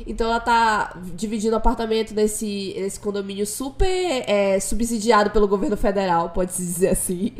[0.05, 6.61] Então ela tá dividindo apartamento nesse, nesse condomínio super é, subsidiado pelo governo federal, pode-se
[6.61, 7.33] dizer assim.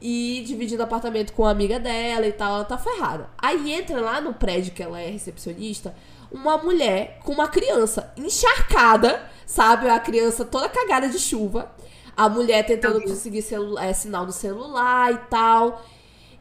[0.00, 3.28] E dividindo apartamento com uma amiga dela e tal, ela tá ferrada.
[3.36, 5.94] Aí entra lá no prédio que ela é recepcionista,
[6.30, 9.88] uma mulher com uma criança encharcada, sabe?
[9.88, 11.70] A criança toda cagada de chuva.
[12.16, 13.44] A mulher tentando conseguir
[13.80, 15.84] é, sinal no celular e tal.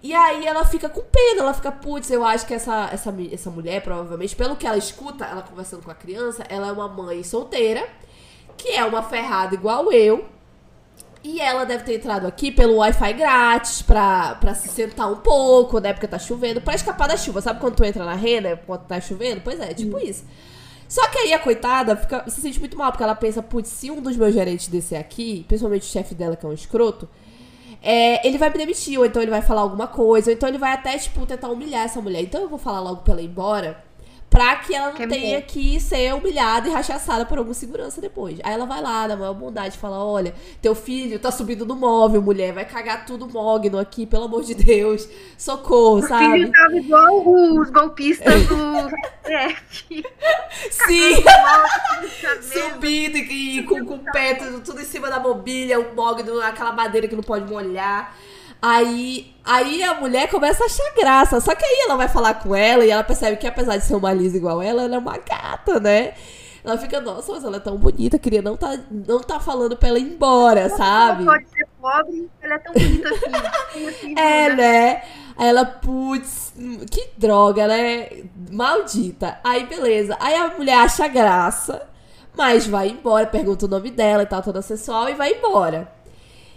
[0.01, 3.49] E aí ela fica com pena, ela fica, putz, eu acho que essa, essa, essa
[3.49, 7.21] mulher, provavelmente, pelo que ela escuta, ela conversando com a criança, ela é uma mãe
[7.21, 7.85] solteira,
[8.57, 10.26] que é uma ferrada igual eu.
[11.21, 15.80] E ela deve ter entrado aqui pelo Wi-Fi grátis pra, pra se sentar um pouco,
[15.80, 15.91] né?
[15.91, 17.41] Porque tá chovendo, pra escapar da chuva.
[17.41, 19.41] Sabe quando tu entra na renda quando tá chovendo?
[19.41, 20.23] Pois é, tipo isso.
[20.88, 23.91] Só que aí a coitada fica, se sente muito mal, porque ela pensa, putz, se
[23.91, 27.07] um dos meus gerentes descer aqui, principalmente o chefe dela, que é um escroto,
[27.81, 30.57] é, ele vai me demitir, ou então ele vai falar alguma coisa, ou então ele
[30.57, 32.22] vai até, tipo, tentar humilhar essa mulher.
[32.22, 33.84] Então eu vou falar logo pra ela ir embora,
[34.30, 38.39] pra que ela não é tenha que ser humilhada e rechaçada por algum segurança depois.
[38.43, 42.22] Aí ela vai lá, na maior bondade, fala: Olha, teu filho tá subindo no móvel,
[42.22, 45.07] mulher, vai cagar tudo mogno aqui, pelo amor de Deus.
[45.38, 46.31] Socorro, O sabe?
[46.31, 50.03] filho tava igual os golpistas do STF.
[50.69, 51.23] Sim!
[52.41, 57.07] Subindo e, com, com o pé tudo em cima da mobília, o mogno, aquela madeira
[57.07, 58.15] que não pode molhar.
[58.61, 61.40] Aí, aí a mulher começa a achar graça.
[61.40, 63.95] Só que aí ela vai falar com ela e ela percebe que apesar de ser
[63.95, 66.14] uma lisa igual ela, ela é uma gata, né?
[66.61, 69.88] Ela fica, nossa, mas ela é tão bonita, queria não tá, não tá falando pra
[69.90, 71.23] ela ir embora, sabe?
[71.23, 73.30] Ela pode ser pobre, ela é tão bonita assim.
[73.88, 74.61] Assim, É, Duda?
[74.61, 75.02] né?
[75.38, 76.53] Aí ela, putz,
[76.91, 78.10] que droga, né?
[78.52, 79.40] Maldita.
[79.41, 80.18] Aí, beleza.
[80.19, 81.88] Aí a mulher acha graça,
[82.36, 85.90] mas vai embora, pergunta o nome dela e tal, toda sensual, e vai embora.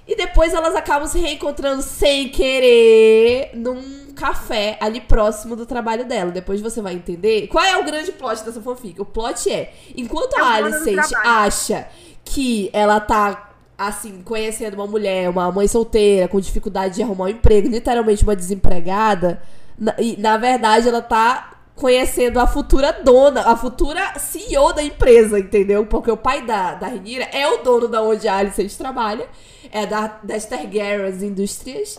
[0.06, 6.30] E depois elas acabam se reencontrando sem querer num café ali próximo do trabalho dela.
[6.30, 9.00] Depois você vai entender qual é o grande plot dessa fanfic.
[9.00, 11.88] O plot é, enquanto É a Alicent acha
[12.24, 17.28] que ela tá assim, conhecendo uma mulher, uma mãe solteira, com dificuldade de arrumar um
[17.28, 19.42] emprego, literalmente uma desempregada,
[19.76, 25.38] na, e, na verdade ela tá conhecendo a futura dona, a futura CEO da empresa,
[25.38, 25.86] entendeu?
[25.86, 29.26] Porque o pai da, da Renira é o dono da onde a Alicent trabalha,
[29.72, 31.98] é da, das Targaryens Indústrias.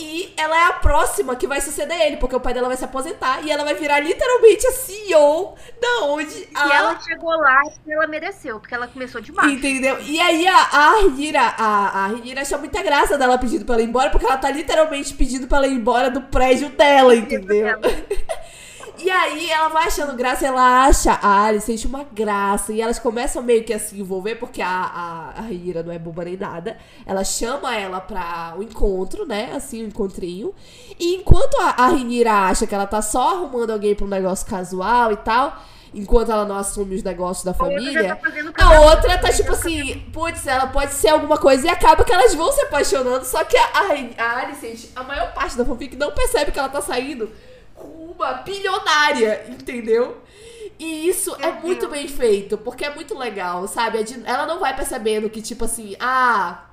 [0.00, 2.84] E ela é a próxima que vai suceder ele, porque o pai dela vai se
[2.84, 7.60] aposentar e ela vai virar literalmente a CEO da onde E a ela chegou lá
[7.84, 9.50] e ela mereceu, porque ela começou de baixo.
[9.50, 9.98] Entendeu?
[10.02, 13.88] E aí a, a Renira, a, a achou muita graça dela pedindo pra ela ir
[13.88, 17.78] embora, porque ela tá literalmente pedindo pra ela ir embora do prédio dela, entendeu?
[18.98, 22.72] E aí ela vai achando graça, ela acha a Alice sente uma graça.
[22.72, 25.98] E elas começam meio que a se envolver, porque a, a, a Renira não é
[25.98, 26.76] boba nem nada.
[27.06, 29.52] Ela chama ela pra um encontro, né?
[29.54, 30.52] Assim, um encontrinho.
[30.98, 34.46] E enquanto a, a Renira acha que ela tá só arrumando alguém pra um negócio
[34.46, 35.56] casual e tal,
[35.94, 38.16] enquanto ela não assume os negócios da família.
[38.52, 42.12] tá A outra tá tipo assim, putz, ela pode ser alguma coisa e acaba que
[42.12, 45.96] elas vão se apaixonando, só que a, a, a Alicent, a maior parte da fanfic
[45.96, 47.30] não percebe que ela tá saindo
[47.84, 50.22] uma bilionária, entendeu?
[50.78, 51.92] E isso é Meu muito Deus.
[51.92, 53.98] bem feito, porque é muito legal, sabe?
[54.24, 56.64] Ela não vai percebendo que, tipo assim, ah,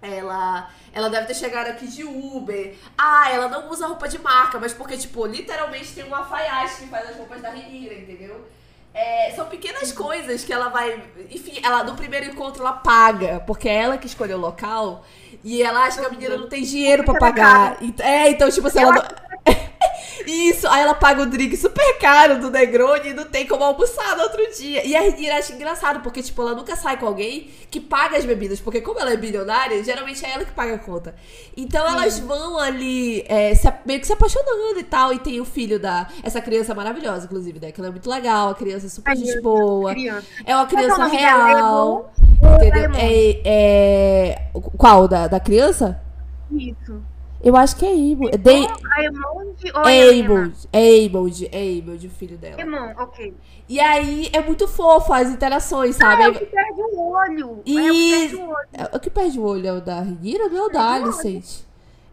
[0.00, 2.74] ela, ela deve ter chegado aqui de Uber.
[2.96, 6.88] Ah, ela não usa roupa de marca, mas porque, tipo, literalmente tem uma alfaiate que
[6.88, 8.46] faz as roupas da Renira, entendeu?
[8.94, 11.02] É, são pequenas coisas que ela vai.
[11.30, 15.04] Enfim, ela no primeiro encontro ela paga, porque é ela que escolheu o local
[15.44, 17.76] e ela acha que a menina não tem dinheiro ela é pagar.
[17.98, 19.02] É, então, tipo assim, ela não.
[20.26, 24.16] Isso, aí ela paga o drink super caro do Negroni e não tem como almoçar
[24.16, 24.86] no outro dia.
[24.86, 28.24] E a Renira acha engraçado, porque, tipo, ela nunca sai com alguém que paga as
[28.24, 31.14] bebidas, porque como ela é bilionária, geralmente é ela que paga a conta.
[31.56, 35.44] Então elas vão ali é, se, meio que se apaixonando e tal, e tem o
[35.44, 36.08] filho da...
[36.22, 37.72] Essa criança maravilhosa, inclusive, né?
[37.72, 39.92] Que ela é muito legal, a criança é super gente boa.
[39.92, 40.26] Criança.
[40.44, 42.10] É uma é criança real.
[42.42, 42.56] Lemon?
[42.56, 42.90] Entendeu?
[42.94, 44.48] É, é...
[44.76, 45.08] Qual?
[45.08, 46.00] Da, da criança?
[46.50, 47.02] Isso.
[47.46, 48.28] Eu acho que é Imo.
[48.28, 50.34] É Dei- A Emonde ou a Helena?
[50.34, 52.60] Eimond, Eimond, Eimond, o filho dela.
[52.60, 53.32] Emon, ok.
[53.68, 56.24] E aí é muito fofo as interações, sabe?
[56.24, 57.62] É o que perde o olho.
[57.64, 58.68] É o que E- perde o olho.
[58.72, 61.60] É, O que perde o olho é o da Renira, não é o da Alicent?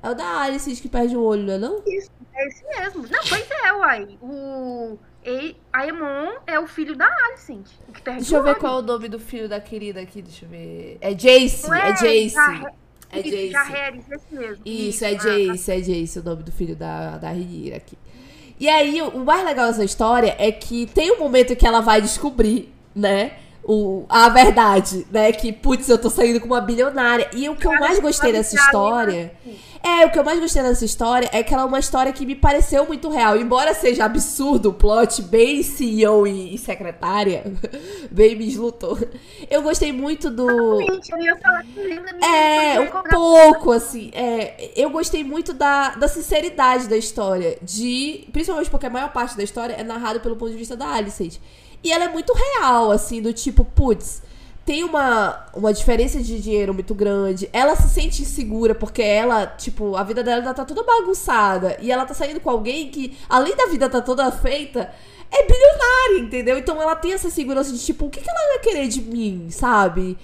[0.04, 1.82] É o da Alicent que perde o olho, não é não?
[1.88, 3.02] Isso, é esse mesmo.
[3.10, 4.08] Não, pois é, uai.
[4.22, 7.66] O e, a Emon é o filho da Alicent.
[7.92, 10.46] Que perde Deixa eu ver qual é o nome do filho da querida aqui, deixa
[10.46, 10.98] eu ver.
[11.02, 12.30] É Jace, Não é Jace.
[12.30, 12.83] Jarre-
[13.14, 14.04] É Isso, Jace.
[14.12, 14.64] Esse mesmo.
[14.66, 17.98] Isso, é ah, Jace, é Jace o nome do filho da, da Renira aqui.
[18.60, 21.82] E aí, o o mais legal dessa história é que tem um momento que ela
[21.82, 23.34] vai descobrir, né?
[23.66, 25.32] O, a verdade, né?
[25.32, 27.30] Que, putz, eu tô saindo com uma bilionária.
[27.34, 29.32] E o que eu mais gostei dessa ser a história.
[29.84, 32.26] É, o que eu mais gostei dessa história é que ela é uma história que
[32.26, 33.36] me pareceu muito real.
[33.36, 37.44] Embora seja absurdo o plot, bem CEO e, e secretária,
[38.10, 39.06] bem Miss Luthor.
[39.50, 40.80] Eu gostei muito do.
[40.80, 44.10] Gente, eu ia falar que lembra me É, eu um pouco, assim.
[44.14, 47.58] É, eu gostei muito da, da sinceridade da história.
[47.62, 48.26] De.
[48.32, 51.40] Principalmente porque a maior parte da história é narrada pelo ponto de vista da Alicent.
[51.84, 54.22] E ela é muito real, assim, do tipo, putz,
[54.66, 57.50] tem uma, uma diferença de dinheiro muito grande.
[57.52, 61.78] Ela se sente insegura porque ela, tipo, a vida dela tá toda bagunçada.
[61.82, 64.94] E ela tá saindo com alguém que, além da vida tá toda feita,
[65.30, 66.58] é bilionária, entendeu?
[66.58, 69.48] Então ela tem essa segurança de, tipo, o que, que ela vai querer de mim,
[69.50, 70.18] sabe?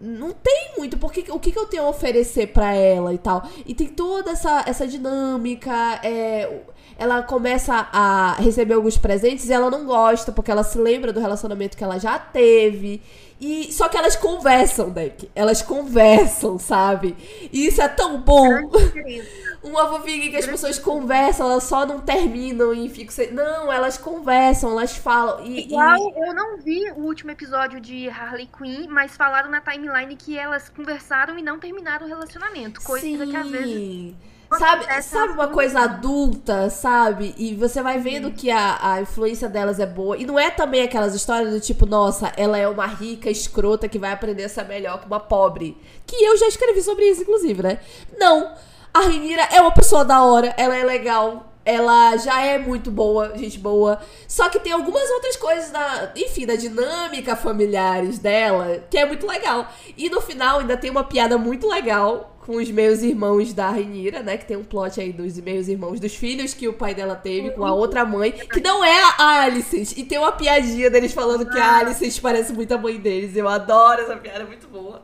[0.00, 3.48] Não tem muito, porque o que, que eu tenho a oferecer pra ela e tal.
[3.64, 6.00] E tem toda essa, essa dinâmica.
[6.02, 6.60] é,
[6.98, 11.20] ela começa a receber alguns presentes e ela não gosta, porque ela se lembra do
[11.20, 13.02] relacionamento que ela já teve.
[13.38, 15.30] E só que elas conversam, Deck.
[15.34, 17.14] Elas conversam, sabe?
[17.52, 18.48] E isso é tão bom.
[19.62, 23.32] Uma fofinha que as pessoas conversam, elas só não terminam e ficam sem.
[23.32, 25.44] Não, elas conversam, elas falam.
[25.44, 29.60] E, e- Igual, eu não vi o último episódio de Harley Quinn, mas falaram na
[29.60, 32.80] timeline que elas conversaram e não terminaram o relacionamento.
[32.80, 34.14] Coisa que às vezes.
[34.52, 34.58] Sim.
[34.58, 37.34] Sabe, sabe uma nas coisa adulta, sabe?
[37.36, 40.16] E você vai vendo que a, a influência delas é boa.
[40.16, 43.98] E não é também aquelas histórias do tipo, nossa, ela é uma rica escrota que
[43.98, 45.76] vai aprender a ser melhor que uma pobre.
[46.06, 47.80] Que eu já escrevi sobre isso, inclusive, né?
[48.18, 48.54] Não.
[48.94, 51.52] A Renira é uma pessoa da hora, ela é legal.
[51.64, 53.98] Ela já é muito boa, gente boa.
[54.28, 59.26] Só que tem algumas outras coisas da, enfim, da dinâmica familiares dela, que é muito
[59.26, 59.66] legal.
[59.96, 64.22] E no final ainda tem uma piada muito legal com os meus irmãos da Renira,
[64.22, 64.36] né?
[64.36, 67.50] Que tem um plot aí dos meus irmãos, dos filhos que o pai dela teve
[67.50, 69.98] com a outra mãe, que não é a Alicent.
[69.98, 73.34] E tem uma piadinha deles falando que a Alicent parece muito a mãe deles.
[73.36, 75.02] Eu adoro essa piada, é muito boa.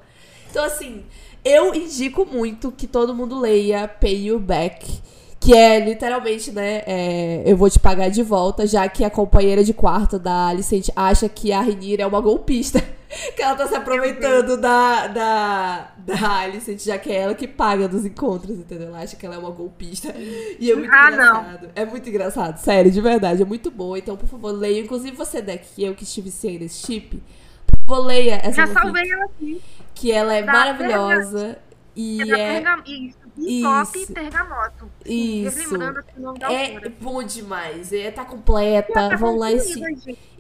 [0.48, 1.02] Então, assim,
[1.44, 5.00] eu indico muito que todo mundo leia Pay You Back.
[5.40, 6.84] Que é literalmente, né?
[6.86, 10.90] é, eu vou te pagar de volta, já que a companheira de quarto da Alicent
[10.94, 12.80] acha que a Renira é uma golpista.
[13.36, 17.86] que ela tá se aproveitando da, da, da Alicent, já que é ela que paga
[17.88, 18.88] dos encontros, entendeu?
[18.88, 20.14] Ela acha que ela é uma golpista.
[20.16, 21.40] E é muito Ah, não.
[21.40, 21.70] engraçado.
[21.74, 23.42] É muito engraçado, sério, de verdade.
[23.42, 23.98] É muito boa.
[23.98, 24.80] Então, por favor, leia.
[24.80, 27.22] Inclusive você, Deck, que eu que estive sem nesse chip.
[27.66, 29.60] Por favor, leia essa Já salvei ela aqui.
[29.94, 31.58] Que ela é Da maravilhosa.
[31.94, 32.62] E É é.
[32.86, 33.98] Isso, Isso.
[34.10, 34.90] e Bergamoto.
[35.04, 35.48] Isso.
[35.48, 37.92] Assim, É bom demais.
[37.92, 38.92] É, tá completa.
[39.10, 39.80] Tá Vão lá e se,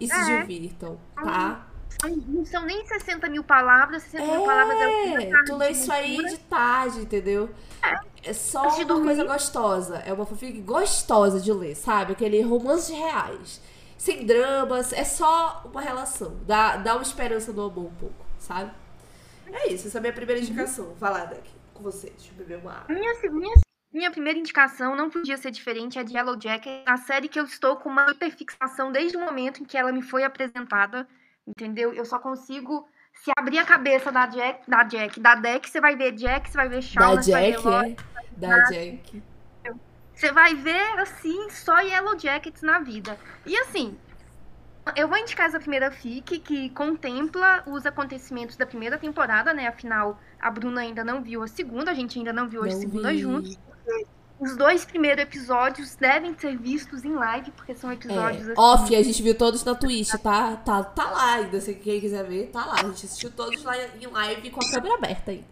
[0.00, 0.40] e se É.
[0.40, 1.66] divirtam, tá?
[2.04, 5.56] Não são nem 60 mil palavras, 60 mil palavras é o que É, dá tu
[5.56, 7.50] lê isso aí de tarde, entendeu?
[8.24, 9.06] É só Antes de uma dormir.
[9.06, 9.96] coisa gostosa.
[9.98, 12.12] É uma fanfic gostosa de ler, sabe?
[12.12, 13.60] Aquele romance reais.
[13.98, 16.36] Sem dramas, é só uma relação.
[16.46, 18.72] Dá, dá uma esperança no amor um pouco, sabe?
[19.52, 20.94] É isso, essa é a minha primeira indicação.
[20.98, 22.10] Vai lá, Deck, com você.
[22.10, 22.94] Deixa eu beber uma água.
[22.94, 23.54] Minha, minha,
[23.92, 27.44] minha primeira indicação não podia ser diferente, é de Yellow Jacket, a série que eu
[27.44, 31.06] estou com uma hiperfixação desde o momento em que ela me foi apresentada,
[31.46, 31.92] entendeu?
[31.92, 35.96] Eu só consigo se abrir a cabeça da Jack, da Jack, da Deck, você vai
[35.96, 37.96] ver Jack, você vai ver Da você vai ver Jack, Lori, é?
[38.38, 39.22] Da Jack.
[40.14, 43.18] Você vai ver, assim, só Yellow Jackets na vida.
[43.44, 43.98] E assim,
[44.96, 49.66] eu vou indicar essa primeira fic, que contempla os acontecimentos da primeira temporada, né?
[49.66, 52.72] Afinal, a Bruna ainda não viu a segunda, a gente ainda não viu a Não
[52.72, 53.18] segunda vi.
[53.18, 53.58] juntos.
[54.40, 58.60] Os dois primeiros episódios devem ser vistos em live, porque são episódios É, assim.
[58.60, 60.56] off, a gente viu todos na Twitch, tá?
[60.56, 62.74] Tá, tá lá ainda, se quem quiser ver, tá lá.
[62.74, 65.44] A gente assistiu todos lá em live com a câmera aberta ainda.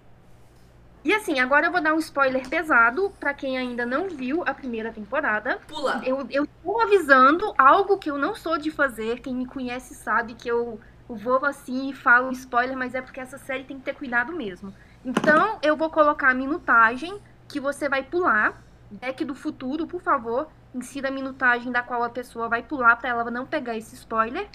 [1.03, 4.53] E assim, agora eu vou dar um spoiler pesado pra quem ainda não viu a
[4.53, 5.59] primeira temporada.
[5.67, 6.03] Pula.
[6.05, 9.21] Eu, eu tô avisando algo que eu não sou de fazer.
[9.21, 10.79] Quem me conhece sabe que eu,
[11.09, 14.33] eu vou assim e falo spoiler, mas é porque essa série tem que ter cuidado
[14.33, 14.75] mesmo.
[15.03, 18.63] Então, eu vou colocar a minutagem que você vai pular.
[18.91, 23.11] Deck do futuro, por favor, insira a minutagem da qual a pessoa vai pular pra
[23.11, 24.49] ela não pegar esse spoiler.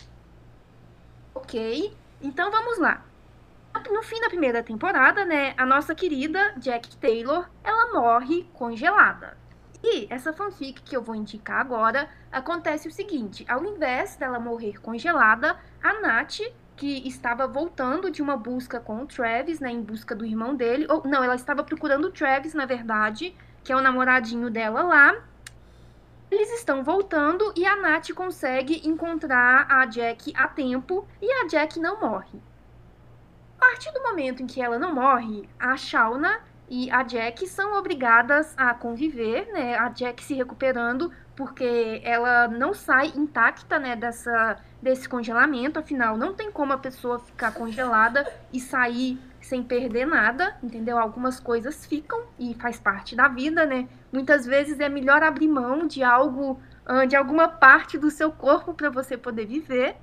[1.34, 1.96] Ok.
[2.22, 3.04] Então vamos lá.
[3.92, 9.38] No fim da primeira temporada, né, a nossa querida Jack Taylor, ela morre congelada.
[9.84, 14.82] E essa fanfic que eu vou indicar agora, acontece o seguinte, ao invés dela morrer
[14.82, 16.40] congelada, a Nat,
[16.76, 20.88] que estava voltando de uma busca com o Travis, né, em busca do irmão dele,
[20.90, 23.36] ou não, ela estava procurando o Travis, na verdade,
[23.66, 25.16] que é o namoradinho dela lá.
[26.30, 31.80] Eles estão voltando e a Nat consegue encontrar a Jack a tempo e a Jack
[31.80, 32.40] não morre.
[33.58, 36.40] A partir do momento em que ela não morre, a Shauna
[36.70, 39.76] e a Jack são obrigadas a conviver, né?
[39.78, 46.36] A Jack se recuperando porque ela não sai intacta, né, dessa desse congelamento, afinal não
[46.36, 50.98] tem como a pessoa ficar congelada e sair sem perder nada, entendeu?
[50.98, 53.88] Algumas coisas ficam e faz parte da vida, né?
[54.12, 58.74] Muitas vezes é melhor abrir mão de algo, ah, de alguma parte do seu corpo
[58.74, 59.98] para você poder viver.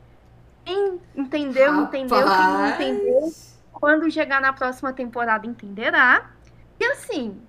[0.64, 2.18] Quem entendeu, entendeu.
[2.18, 3.32] Quem não entendeu,
[3.72, 6.30] quando chegar na próxima temporada entenderá.
[6.78, 7.42] E assim,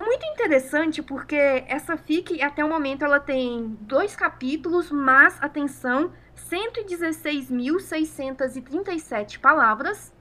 [0.00, 6.10] muito interessante porque essa fic até o momento ela tem dois capítulos, mas atenção,
[6.50, 10.15] 116.637 palavras,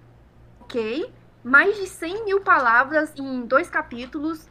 [0.66, 1.12] ok?
[1.44, 4.50] Mais de 100 mil palavras em dois capítulos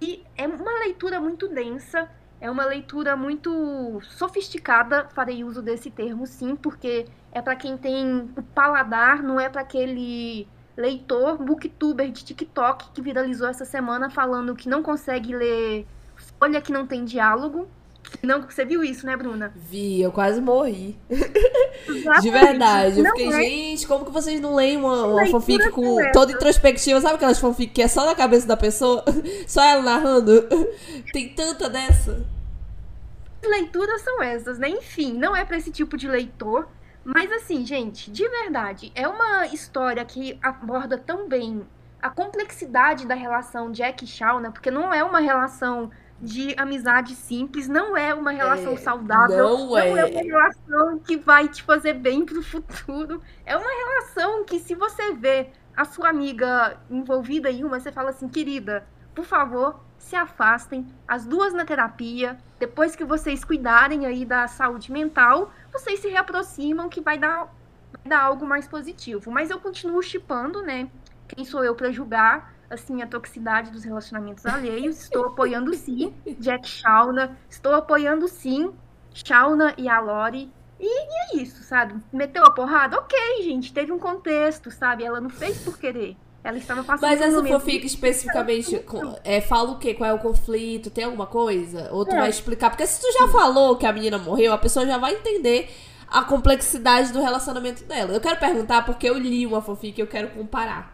[0.00, 2.08] e é uma leitura muito densa,
[2.40, 5.08] é uma leitura muito sofisticada.
[5.14, 9.62] Farei uso desse termo, sim, porque é para quem tem o paladar, não é para
[9.62, 10.46] aquele
[10.76, 15.86] leitor, booktuber de TikTok que viralizou essa semana falando que não consegue ler
[16.38, 17.66] folha que não tem diálogo.
[18.22, 19.52] Não, você viu isso, né, Bruna?
[19.54, 20.98] Vi, eu quase morri.
[21.10, 22.22] Exatamente.
[22.22, 22.98] De verdade.
[22.98, 26.32] Eu Não fiquei, é gente, como que vocês não leem uma, uma fanfic com toda
[26.32, 27.00] introspectiva?
[27.00, 29.04] Sabe aquelas fanfic que é só na cabeça da pessoa?
[29.46, 30.48] Só ela narrando?
[31.12, 32.24] Tem tanta dessa.
[33.44, 34.68] Leituras são essas, né?
[34.68, 36.68] Enfim, não é para esse tipo de leitor.
[37.04, 41.62] Mas assim, gente, de verdade, é uma história que aborda tão bem
[42.00, 47.68] a complexidade da relação Jack e Shauna, porque não é uma relação de amizade simples,
[47.68, 49.90] não é uma relação É, saudável, não é.
[49.92, 53.20] uma relação que vai te fazer bem pro futuro.
[53.44, 58.10] É uma relação que se você vê a sua amiga envolvida em uma, você fala
[58.10, 64.24] assim, querida, por favor, se afastem, as duas na terapia, depois que vocês cuidarem aí
[64.24, 67.44] da saúde mental, vocês se reaproximam que vai dar,
[67.92, 69.30] vai dar algo mais positivo.
[69.30, 70.88] Mas eu continuo chipando, né?
[71.28, 75.00] Quem sou eu para julgar assim a toxicidade dos relacionamentos alheios?
[75.02, 78.72] Estou apoiando sim Jack Shauna, estou apoiando sim
[79.12, 80.50] Shauna e a Lori.
[80.78, 81.94] E, e é isso, sabe?
[82.12, 82.98] Meteu a porrada?
[82.98, 85.04] Ok, gente, teve um contexto, sabe?
[85.04, 86.16] Ela não fez por querer.
[86.42, 88.84] Ela estava passando Mas essa fanfic especificamente
[89.24, 89.94] é, fala o quê?
[89.94, 90.90] Qual é o conflito?
[90.90, 91.88] Tem alguma coisa?
[91.90, 92.18] Ou tu É.
[92.20, 92.68] vai explicar?
[92.68, 95.70] Porque se tu já falou que a menina morreu, a pessoa já vai entender
[96.06, 98.12] a complexidade do relacionamento dela.
[98.12, 100.93] Eu quero perguntar porque eu li uma fanfic e eu quero comparar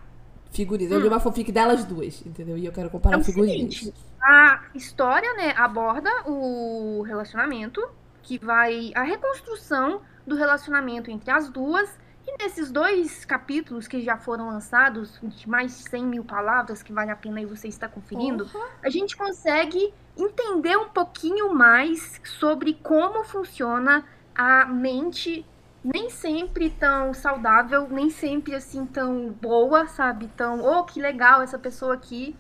[0.51, 0.93] figurinhas.
[0.93, 2.57] Eu li uma fanfic delas duas, entendeu?
[2.59, 3.21] E eu quero comparar Hum.
[3.21, 3.77] É figurinhas.
[3.77, 7.87] seguinte, a história, né, aborda o relacionamento,
[8.23, 11.91] que vai a reconstrução do relacionamento entre as duas.
[12.27, 16.93] E nesses dois capítulos que já foram lançados, de mais de 100 mil palavras, que
[16.93, 18.49] vale a pena aí você estar conferindo,
[18.83, 24.05] a gente consegue entender um pouquinho mais sobre como funciona
[24.35, 25.45] a mente
[25.83, 30.29] nem sempre tão saudável, nem sempre assim tão boa, sabe?
[30.37, 32.37] Tão, oh, que legal essa pessoa aqui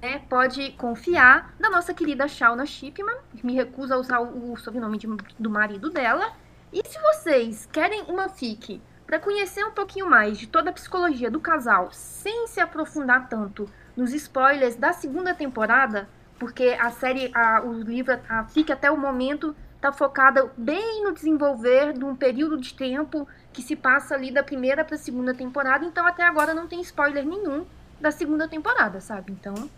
[0.00, 3.16] né, pode confiar na nossa querida Shauna Shipman.
[3.42, 5.08] Me recuso a usar o, o sobrenome de-
[5.38, 6.32] do marido dela.
[6.72, 11.30] E se vocês querem uma fic para conhecer um pouquinho mais de toda a psicologia
[11.30, 16.08] do casal, sem se aprofundar tanto nos spoilers da segunda temporada,
[16.38, 21.12] porque a série, a, o livro, a fic até o momento tá focada bem no
[21.12, 25.34] desenvolver de um período de tempo que se passa ali da primeira para a segunda
[25.34, 27.66] temporada, então até agora não tem spoiler nenhum
[28.00, 29.32] da segunda temporada, sabe?
[29.32, 29.68] Então,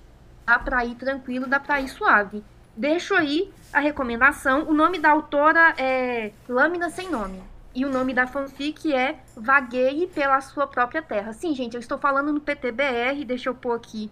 [0.47, 2.44] dá pra ir tranquilo, dá pra ir suave.
[2.76, 4.68] Deixo aí a recomendação.
[4.68, 7.43] O nome da autora é Lâmina Sem Nome.
[7.74, 11.32] E o nome da fanfic é Vagueie pela Sua Própria Terra.
[11.32, 14.10] Sim, gente, eu estou falando no PTBR, deixa eu pôr aqui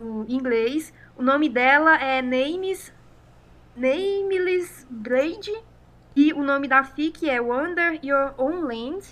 [0.00, 0.92] no inglês.
[1.16, 2.92] O nome dela é Names,
[3.76, 5.52] Nameless Blade.
[6.16, 9.04] E o nome da fic é Wander Your Own Land.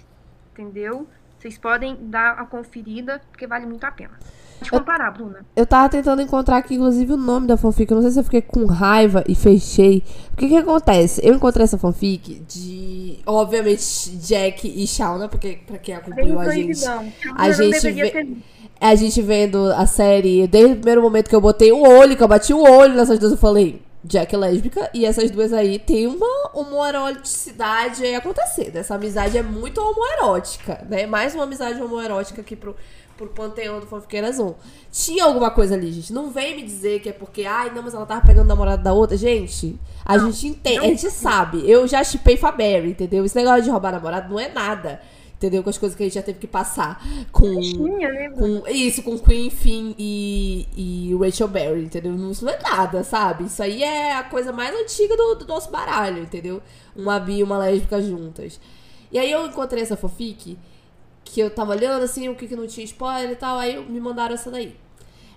[0.53, 1.07] Entendeu?
[1.39, 4.13] Vocês podem dar a conferida, porque vale muito a pena.
[4.61, 5.45] Pode comparar, Bruna.
[5.57, 7.91] Eu tava tentando encontrar aqui, inclusive, o nome da fanfic.
[7.91, 10.05] Eu não sei se eu fiquei com raiva e fechei.
[10.33, 11.21] O que que acontece?
[11.27, 13.83] Eu encontrei essa fanfic de, obviamente,
[14.19, 16.81] Jack e Shauna, porque pra quem acompanhou a gente...
[16.81, 17.13] proibidão.
[17.37, 18.37] a Eu não gente vê- ter.
[18.81, 22.23] A gente vendo a série, desde o primeiro momento que eu botei o olho, que
[22.23, 25.79] eu bati o olho nessas duas, eu falei, Jack é lésbica, e essas duas aí
[25.79, 28.73] tem uma homoeroticidade aí acontecer.
[28.75, 31.07] Essa amizade é muito homoerótica, né?
[31.07, 32.75] Mais uma amizade homoerótica aqui pro,
[33.17, 34.55] pro panteão do Fanfiqueiras 1.
[34.91, 36.13] Tinha alguma coisa ali, gente.
[36.13, 38.83] Não vem me dizer que é porque, ai, não, mas ela tava pegando o namorado
[38.83, 39.17] da outra.
[39.17, 41.71] Gente, a gente entende, a gente sabe.
[41.71, 43.25] Eu já chipei Faberry, entendeu?
[43.25, 45.01] Esse negócio de roubar namorado não é nada.
[45.43, 45.63] Entendeu?
[45.63, 47.03] Com as coisas que a gente já teve que passar
[47.33, 47.61] com.
[47.61, 48.31] Tinha, né?
[48.31, 52.15] Com, isso, com Queen, Finn e, e Rachel Berry, entendeu?
[52.31, 53.45] Isso não é nada, sabe?
[53.45, 56.63] Isso aí é a coisa mais antiga do, do nosso baralho, entendeu?
[56.95, 58.61] Uma bi e uma lésbica juntas.
[59.11, 60.59] E aí eu encontrei essa fanfic,
[61.25, 64.01] que eu tava olhando assim, o que, que não tinha spoiler e tal, aí me
[64.01, 64.77] mandaram essa daí.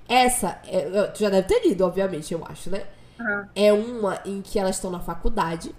[0.07, 2.83] Essa, é, eu- tu já deve ter lido, obviamente, eu acho, né?
[3.19, 3.49] Aham.
[3.55, 5.73] É uma em que elas estão na faculdade.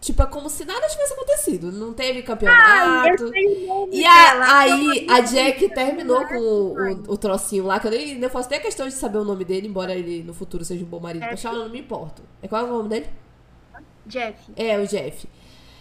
[0.00, 1.70] Tipo, é como se nada tivesse acontecido.
[1.70, 3.24] Não teve Ah, campeonato.
[3.24, 4.44] eu o nome E dela.
[4.46, 8.14] a- aí Eu a Jack terminou com o, o, o trocinho lá, que eu nem,
[8.14, 10.82] nem faço nem a questão de saber o nome dele, embora ele no futuro seja
[10.82, 11.24] um bom marido.
[11.36, 12.22] Shauna, eu não me importo.
[12.42, 13.06] É qual é o nome dele?
[14.06, 14.38] Jeff.
[14.56, 15.28] É, o Jeff.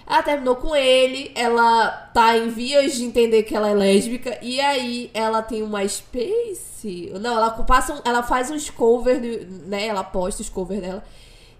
[0.05, 4.59] Ela terminou com ele, ela tá em vias de entender que ela é lésbica, e
[4.59, 7.11] aí ela tem uma space.
[7.21, 9.85] Não, ela passa um- ela faz uns covers, né?
[9.87, 11.03] Ela posta os covers dela.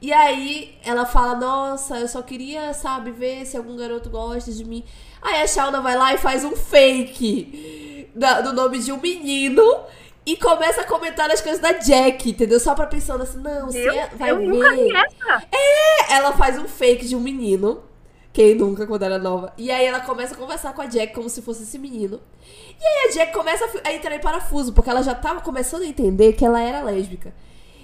[0.02, 4.64] E aí ela fala, nossa, eu só queria, sabe, ver se algum garoto gosta de
[4.64, 4.84] mim.
[5.22, 9.64] Aí a Shauna vai lá e faz um fake da- do nome de um menino.
[10.26, 12.60] E começa a comentar as coisas da Jack, entendeu?
[12.60, 14.48] Só pra pensando assim, não, Eu, é- vai eu ver.
[14.48, 15.44] nunca vi essa.
[16.10, 17.82] Ela faz um fake de um menino.
[18.32, 19.52] Quem nunca, quando era nova.
[19.58, 22.22] E aí ela começa a conversar com a Jack como se fosse esse menino.
[22.80, 25.88] E aí a Jack começa a entrar em parafuso, porque ela já tava começando a
[25.88, 27.34] entender que ela era lésbica.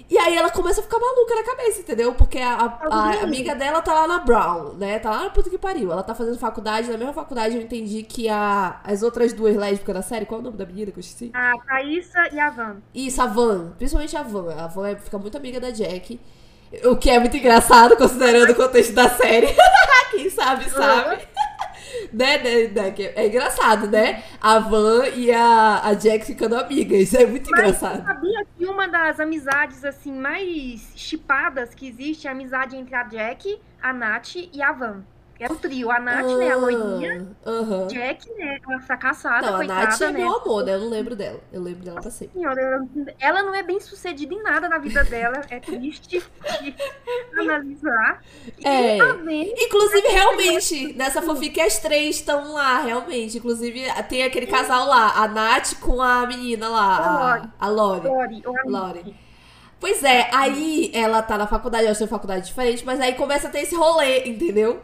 [0.08, 2.14] E aí ela começa a ficar maluca na cabeça, entendeu?
[2.14, 5.00] Porque a, a- a amiga dela tá lá na Brown, né?
[5.00, 5.90] Tá lá na puta que pariu.
[5.90, 9.94] Ela tá fazendo faculdade, na mesma faculdade eu entendi que a, as outras duas lésbicas
[9.94, 11.30] da série, qual é o nome da menina que eu esqueci?
[11.34, 12.76] A Thaísa e a Van.
[12.94, 13.72] Isso, a Van.
[13.76, 14.54] Principalmente a Van.
[14.56, 16.20] A Van é- fica muito amiga da Jack.
[16.84, 19.48] O que é muito engraçado, considerando o contexto da série.
[20.12, 21.18] Quem sabe, sabe.
[22.12, 24.22] Né, né, né, que É engraçado, né?
[24.40, 27.00] A Van e a, a Jack ficando amigas.
[27.00, 27.98] Isso é muito Mas engraçado.
[27.98, 32.94] você sabia que uma das amizades assim mais chipadas que existe é a amizade entre
[32.94, 35.04] a Jack, a Nath e a Van.
[35.38, 37.86] É o trio, a Nath, né, a loirinha, Ah, aham.
[37.88, 40.18] Jack, né, a fracassada, Não, a coitada, Nath é né.
[40.18, 40.74] meu amor, né?
[40.74, 41.40] Eu não lembro dela.
[41.52, 42.38] Eu lembro dela pra sempre.
[42.40, 42.86] Senhora, ela-
[43.20, 46.74] ela não é bem sucedida em nada na vida dela, é triste de
[47.38, 48.22] analisar.
[48.58, 48.96] E É.
[48.98, 53.36] também Inclusive, realmente, nessa fanfic as três estão lá, realmente.
[53.38, 56.96] Inclusive, tem aquele casal lá, a Nath com a menina lá,
[57.60, 59.14] a, a ou a Lori.
[59.78, 63.50] Pois é, aí ela tá na faculdade, elas têm faculdade diferente, mas aí começa a
[63.50, 64.80] ter esse rolê, entendeu?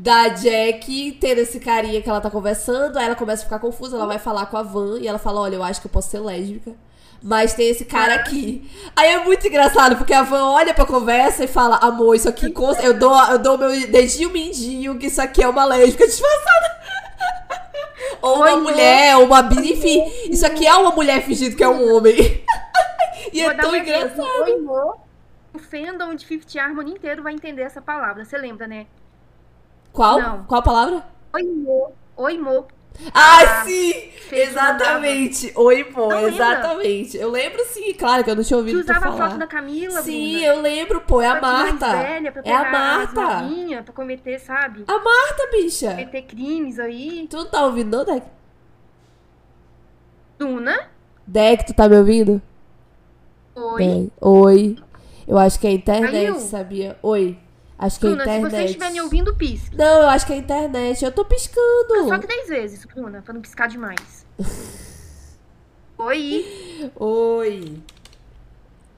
[0.00, 3.96] Da Jack tendo esse carinha que ela tá conversando, aí ela começa a ficar confusa,
[3.96, 6.08] ela vai falar com a Van e ela fala: Olha, eu acho que eu posso
[6.08, 6.72] ser lésbica.
[7.20, 8.70] Mas tem esse cara aqui.
[8.94, 12.46] Aí é muito engraçado, porque a Van olha pra conversa e fala: Amor, isso aqui,
[12.80, 16.78] eu dou, eu dou meu dedinho mindinho que isso aqui é uma lésbica disfarçada.
[18.22, 20.04] Ou uma Oi, mulher, ou uma bi, enfim.
[20.30, 22.14] Isso aqui é uma mulher fingindo que é um homem.
[23.32, 24.24] e Vou é tão engraçado.
[24.24, 24.92] Oi.
[25.54, 28.24] O fandom de Fifth Harmony inteiro vai entender essa palavra.
[28.24, 28.86] Você lembra, né?
[29.98, 30.20] Qual?
[30.22, 30.44] Não.
[30.44, 31.02] Qual a palavra?
[31.34, 31.92] Oi, Mo.
[32.16, 32.66] Oi, Mo.
[33.12, 33.92] Ah, sim!
[34.30, 35.52] Exatamente!
[35.56, 36.28] Oi, pô, Não lembra?
[36.30, 37.16] exatamente.
[37.16, 39.28] Eu lembro sim, claro que eu não tinha ouvido tu usava a falar.
[39.30, 41.96] foto da Camila, Sim, eu lembro, pô, é a Marta.
[41.96, 43.82] velha, pra É a Marta.
[43.84, 44.84] pra cometer, sabe?
[44.86, 45.90] A Marta, bicha.
[45.90, 47.26] Cometer crimes aí.
[47.28, 48.24] Tu não tá ouvindo, não, Deck?
[50.38, 50.78] Duna.
[51.26, 52.40] Deck, tu tá me ouvindo?
[53.56, 53.78] Oi.
[53.78, 54.76] Bem, Oi.
[55.26, 56.38] Eu acho que é a internet, Caiu?
[56.38, 56.96] sabia?
[57.02, 57.36] Oi.
[57.78, 58.50] Acho que é a Bruna, se internet.
[58.56, 59.76] você estiver me ouvindo, pisque.
[59.76, 61.04] Não, eu acho que é a internet.
[61.04, 62.08] Eu tô piscando.
[62.08, 64.26] Só três vezes, Bruna, pra não piscar demais.
[65.98, 66.90] Oi.
[66.96, 67.82] Oi.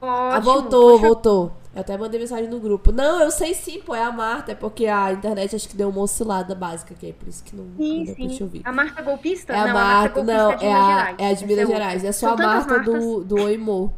[0.00, 0.16] Ótimo.
[0.32, 1.52] Ah, voltou, Puxa- voltou.
[1.74, 2.90] Eu até mandei mensagem no grupo.
[2.90, 4.52] Não, eu sei sim, pô, é a Marta.
[4.52, 7.10] É porque a internet acho que deu uma oscilada básica aqui.
[7.10, 8.42] É por isso que não, não Sim, deu pra te sim.
[8.42, 8.62] ouvir.
[8.64, 9.52] A Marta golpista?
[9.52, 11.68] É a não, Marta, a Marta golpista não, é é a, é a de Minas.
[11.68, 12.04] Gerais.
[12.04, 13.90] É só São a Marta do, do Oimô.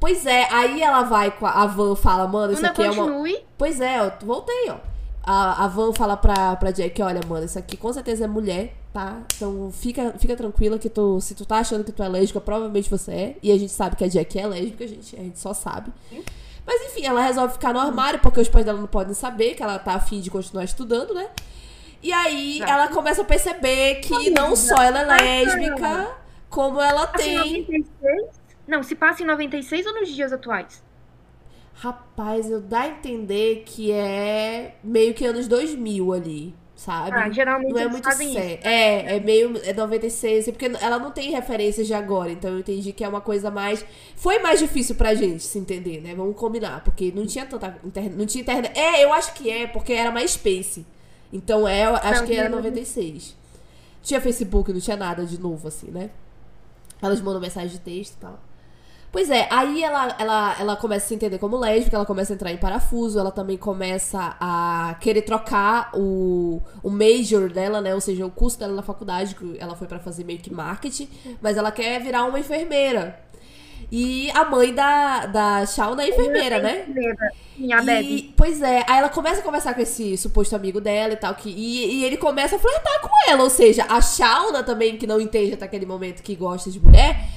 [0.00, 3.04] Pois é, aí ela vai com a, a Van fala, mano, isso aqui é uma.
[3.04, 3.38] continue.
[3.56, 4.76] Pois é, eu voltei, ó.
[5.22, 8.74] A, a Van fala pra, pra Jack, olha, mano, isso aqui com certeza é mulher,
[8.92, 9.20] tá?
[9.36, 12.88] Então fica, fica tranquila que tu, se tu tá achando que tu é lésbica, provavelmente
[12.88, 13.36] você é.
[13.42, 15.92] E a gente sabe que a Jack é lésbica, a gente, a gente só sabe.
[16.64, 19.62] Mas enfim, ela resolve ficar no armário, porque os pais dela não podem saber que
[19.62, 21.28] ela tá afim de continuar estudando, né?
[22.02, 22.72] E aí Exato.
[22.72, 25.04] ela começa a perceber que não só ela é
[25.44, 26.08] lésbica,
[26.48, 27.86] como ela Assim, tem.
[28.68, 30.82] 96, Não, se passa em 96 ou nos dias atuais?
[31.74, 37.16] Rapaz, eu dá a entender que é meio que anos 2000 ali, sabe?
[37.16, 38.58] Ah, geralmente não é muito sério.
[38.62, 39.56] É, é meio.
[39.64, 43.08] É 96, assim, porque ela não tem referências de agora, então eu entendi que é
[43.08, 43.84] uma coisa mais.
[44.16, 46.14] Foi mais difícil pra gente se entender, né?
[46.16, 47.78] Vamos combinar, porque não tinha tanta.
[47.84, 48.76] Internet, não tinha internet.
[48.76, 50.84] É, eu acho que é, porque era mais Space.
[51.32, 52.56] Então é, acho Não, que era não.
[52.58, 53.36] 96.
[54.02, 56.10] Tinha Facebook, não tinha nada de novo, assim, né?
[57.02, 58.47] Elas mandam mensagem de texto e tal.
[59.10, 62.34] Pois é, aí ela, ela, ela começa a se entender como lésbica, ela começa a
[62.34, 67.94] entrar em parafuso, ela também começa a querer trocar o, o major dela, né?
[67.94, 71.08] Ou seja, o curso dela na faculdade, que ela foi pra fazer meio que marketing,
[71.40, 73.18] mas ela quer virar uma enfermeira.
[73.90, 76.88] E a mãe da, da Shauna é enfermeira, né?
[77.56, 81.14] Sim, a E- pois é, aí ela começa a conversar com esse suposto amigo dela
[81.14, 84.62] e tal, que, e, e ele começa a flertar com ela, ou seja, a Shauna
[84.62, 87.28] também, que não entende até aquele momento que gosta de mulher,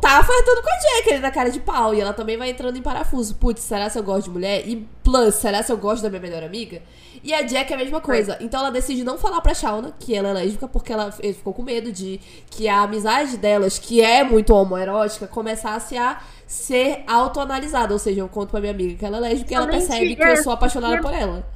[0.00, 2.76] tá flertando com a Jack ali na cara de pau, e ela também vai entrando
[2.76, 3.34] em parafuso.
[3.36, 4.66] Putz, será se eu gosto de mulher?
[4.66, 6.82] E plus, será se eu gosto da minha melhor amiga?
[7.22, 8.36] E a Jack é a mesma coisa.
[8.40, 11.52] Então ela decide não falar pra Shauna que ela é lésbica, porque ela ele ficou
[11.52, 17.92] com medo de que a amizade delas, que é muito homoerótica, começasse a ser autoanalisada.
[17.92, 20.22] Ou seja, eu conto pra minha amiga que ela é lésbica e ela percebe que
[20.22, 21.46] é, eu sou apaixonada por ela.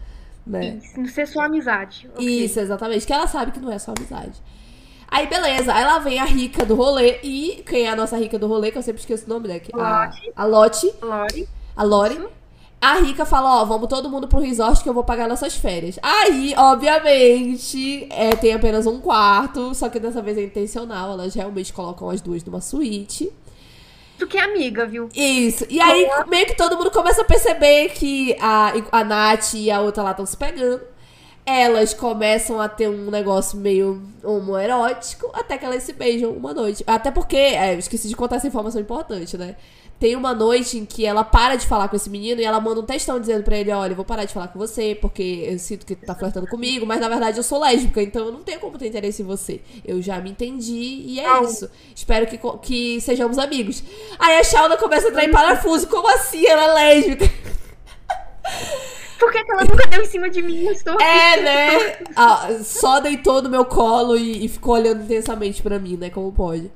[0.44, 0.80] Né?
[0.82, 2.10] Isso, ser sua amizade.
[2.12, 2.26] ok.
[2.26, 3.06] Isso, exatamente.
[3.06, 4.42] Que ela sabe que não é só amizade.
[5.12, 5.74] Aí, beleza.
[5.74, 7.18] Aí lá vem a rica do rolê.
[7.22, 9.60] E quem é a nossa rica do rolê, que eu sempre esqueço o nome, né?
[9.74, 10.90] A, a Lotte.
[11.02, 11.46] Lori.
[11.76, 12.18] A Lori.
[12.80, 15.98] A Rica fala, ó, vamos todo mundo pro resort que eu vou pagar nossas férias.
[16.02, 21.72] Aí, obviamente, é, tem apenas um quarto, só que dessa vez é intencional, elas realmente
[21.72, 23.30] colocam as duas numa suíte.
[24.18, 25.08] Tu que é amiga, viu?
[25.14, 25.64] Isso.
[25.70, 29.80] E aí, meio que todo mundo começa a perceber que a, a Nath e a
[29.80, 30.80] outra lá estão se pegando.
[31.44, 36.84] Elas começam a ter um negócio meio homoerótico, até que elas se beijam uma noite.
[36.86, 39.56] Até porque, é, eu esqueci de contar essa informação importante, né?
[40.02, 42.80] Tem uma noite em que ela para de falar com esse menino e ela manda
[42.80, 45.56] um textão dizendo pra ele: Olha, eu vou parar de falar com você porque eu
[45.60, 48.42] sinto que tu tá flertando comigo, mas na verdade eu sou lésbica, então eu não
[48.42, 49.60] tenho como ter interesse em você.
[49.84, 51.44] Eu já me entendi e é Au.
[51.44, 51.70] isso.
[51.94, 53.84] Espero que, que sejamos amigos.
[54.18, 55.86] Aí a Shauna começa a entrar em parafuso.
[55.86, 56.44] Como assim?
[56.46, 57.30] Ela é lésbica?
[59.22, 60.64] Por que, que ela nunca deu em cima de mim?
[60.64, 61.96] Eu estou É, né?
[62.16, 66.10] Ah, só deitou no meu colo e, e ficou olhando intensamente pra mim, né?
[66.10, 66.72] Como pode.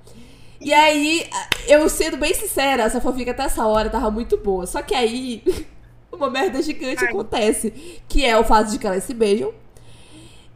[0.61, 1.29] E aí,
[1.67, 4.65] eu sendo bem sincera, essa fanfic até essa hora tava muito boa.
[4.65, 5.43] Só que aí,
[6.13, 7.11] uma merda gigante Ai.
[7.11, 8.03] acontece.
[8.09, 9.53] Que é o fato de que elas se beijam.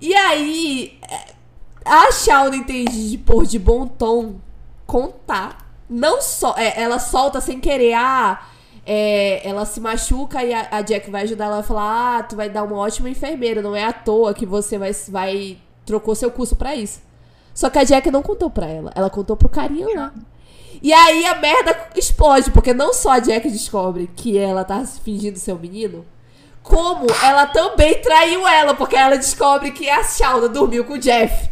[0.00, 1.32] E aí, é,
[1.84, 4.36] a Shauna entende de pôr de bom tom
[4.86, 5.74] contar.
[5.88, 6.54] Não só.
[6.56, 7.94] é, ela solta sem querer.
[7.94, 8.46] Ah,
[8.86, 12.36] é, ela se machuca e a, a Jack vai ajudar ela a falar: Ah, tu
[12.36, 13.62] vai dar uma ótima enfermeira.
[13.62, 14.92] Não é à toa que você vai.
[15.08, 17.00] vai trocou seu curso pra isso.
[17.52, 18.92] Só que a Jack não contou pra ela.
[18.94, 20.12] Ela contou pro carinha lá.
[20.82, 25.38] E aí a merda explode, porque não só a Jack descobre que ela tá fingindo
[25.38, 26.06] ser um menino,
[26.62, 31.50] como ela também traiu ela, porque ela descobre que a Shauna dormiu com o Jeff.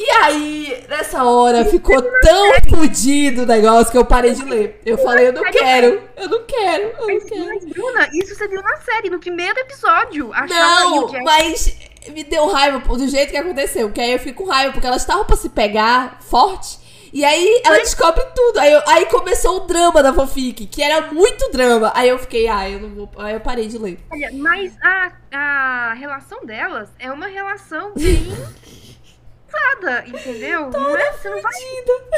[0.00, 4.80] E aí, nessa hora, ficou tão fudido o negócio que eu parei de ler.
[4.86, 7.46] Eu falei, eu não quero, eu não quero, eu não quero.
[7.46, 10.32] mas, Bruna, isso você viu na série, no primeiro episódio.
[10.32, 11.76] A Não, mas
[12.10, 13.90] me deu raiva do jeito que aconteceu.
[13.90, 16.78] Que aí eu fico com raiva, porque elas estavam pra se pegar forte.
[17.12, 18.60] E aí ela descobre tudo.
[18.60, 21.90] Aí, eu- aí começou o drama da fanfic, que era muito drama.
[21.94, 23.10] Aí eu fiquei, ah, eu não vou.
[23.16, 23.98] Aí eu parei de ler.
[24.12, 28.26] Olha, mas a, a relação delas é uma relação bem
[29.48, 30.70] pesada, entendeu?
[30.70, 31.52] Não é, você não vai,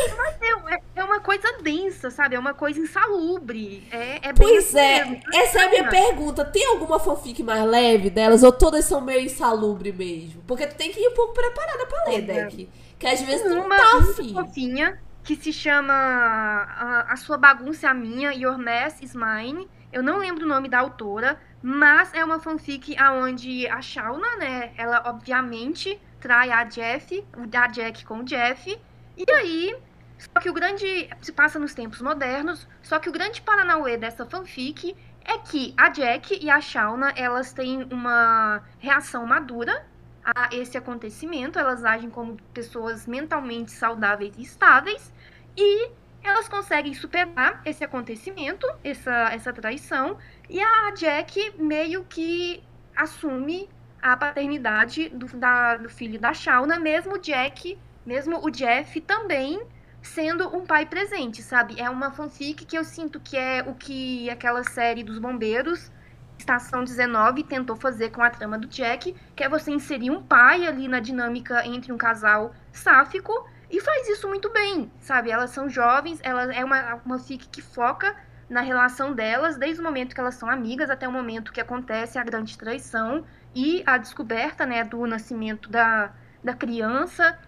[0.09, 0.75] não vai ter.
[0.75, 2.35] É, é uma coisa densa, sabe?
[2.35, 3.87] É uma coisa insalubre.
[3.91, 5.23] É, é Pois assim é, mesmo.
[5.33, 6.45] essa é a minha pergunta.
[6.45, 8.43] Tem alguma fanfic mais leve delas?
[8.43, 10.43] Ou todas são meio insalubre mesmo?
[10.47, 12.69] Porque tu tem que ir um pouco preparada pra ler, Deck.
[12.99, 14.35] Que às vezes tu não uma tá afim.
[14.35, 19.69] fofinha que se chama a, a Sua Bagunça é a Minha, Your Mess is Mine.
[19.93, 24.73] Eu não lembro o nome da autora, mas é uma fanfic aonde a Shauna, né,
[24.77, 28.79] ela obviamente trai a Jeff, a Jack com o Jeff,
[29.17, 29.77] e aí,
[30.19, 34.25] só que o grande, se passa nos tempos modernos, só que o grande paranauê dessa
[34.25, 39.85] fanfic é que a Jack e a Shauna, elas têm uma reação madura
[40.25, 45.13] a esse acontecimento, elas agem como pessoas mentalmente saudáveis e estáveis.
[45.57, 45.91] E
[46.23, 50.19] elas conseguem superar esse acontecimento, essa, essa traição,
[50.49, 52.63] e a Jack meio que
[52.95, 53.69] assume
[54.03, 59.63] a paternidade do, da- do filho da Shauna, mesmo o Jack, mesmo o Jeff também
[60.03, 61.79] sendo um pai presente, sabe?
[61.81, 65.91] É uma fanfic que eu sinto que é o que aquela série dos bombeiros
[66.39, 70.67] Estação 19 tentou fazer com a trama do Jack, que é você inserir um pai
[70.67, 73.33] ali na dinâmica entre um casal sáfico
[73.69, 75.31] E faz isso muito bem, sabe?
[75.31, 78.17] Elas são jovens, ela é uma, uma fic que foca
[78.49, 82.19] na relação delas, desde o momento que elas são amigas até o momento que acontece
[82.19, 83.25] a grande traição
[83.55, 87.39] e a descoberta, né, do nascimento da, da criança.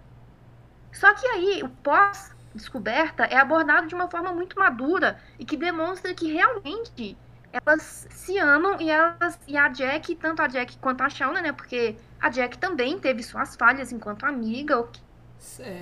[0.92, 6.14] Só que aí, o pós-descoberta é abordado de uma forma muito madura e que demonstra
[6.14, 7.20] que realmente
[7.52, 11.52] elas se amam e elas e a Jack, tanto a Jack quanto a Shauna, né?
[11.52, 15.02] Porque a Jack também teve suas falhas enquanto amiga, o que,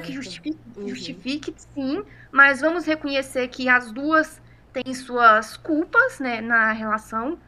[0.02, 0.88] que justifique, Uhum.
[0.88, 4.42] justifique, sim, mas vamos reconhecer que as duas
[4.72, 7.42] têm suas culpas, né, na relação que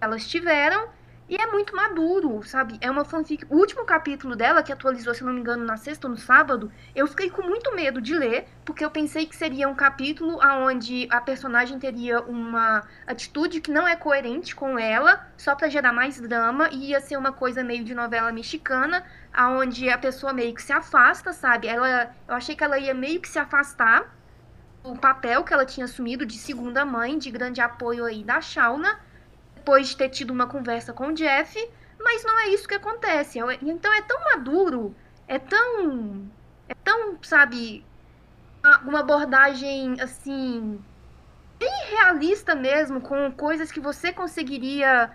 [0.00, 0.90] elas tiveram.
[1.32, 2.76] E é muito maduro, sabe?
[2.78, 3.46] É uma fanfic.
[3.48, 6.70] O último capítulo dela, que atualizou, se não me engano, na sexta ou no sábado,
[6.94, 11.08] eu fiquei com muito medo de ler, porque eu pensei que seria um capítulo onde
[11.10, 16.20] a personagem teria uma atitude que não é coerente com ela, só pra gerar mais
[16.20, 19.02] drama, e ia ser uma coisa meio de novela mexicana,
[19.32, 21.66] aonde a pessoa meio que se afasta, sabe?
[21.66, 24.14] Ela, eu achei que ela ia meio que se afastar
[24.84, 29.00] do papel que ela tinha assumido de segunda mãe, de grande apoio aí da Shauna,
[29.62, 31.56] depois de ter tido uma conversa com o Jeff,
[32.00, 33.38] mas não é isso que acontece.
[33.38, 34.94] É- Então é tão maduro,
[35.28, 36.26] é tão.
[36.68, 37.84] É tão, sabe,
[38.84, 40.80] uma- abordagem assim.
[41.60, 45.12] bem realista mesmo, com coisas que você conseguiria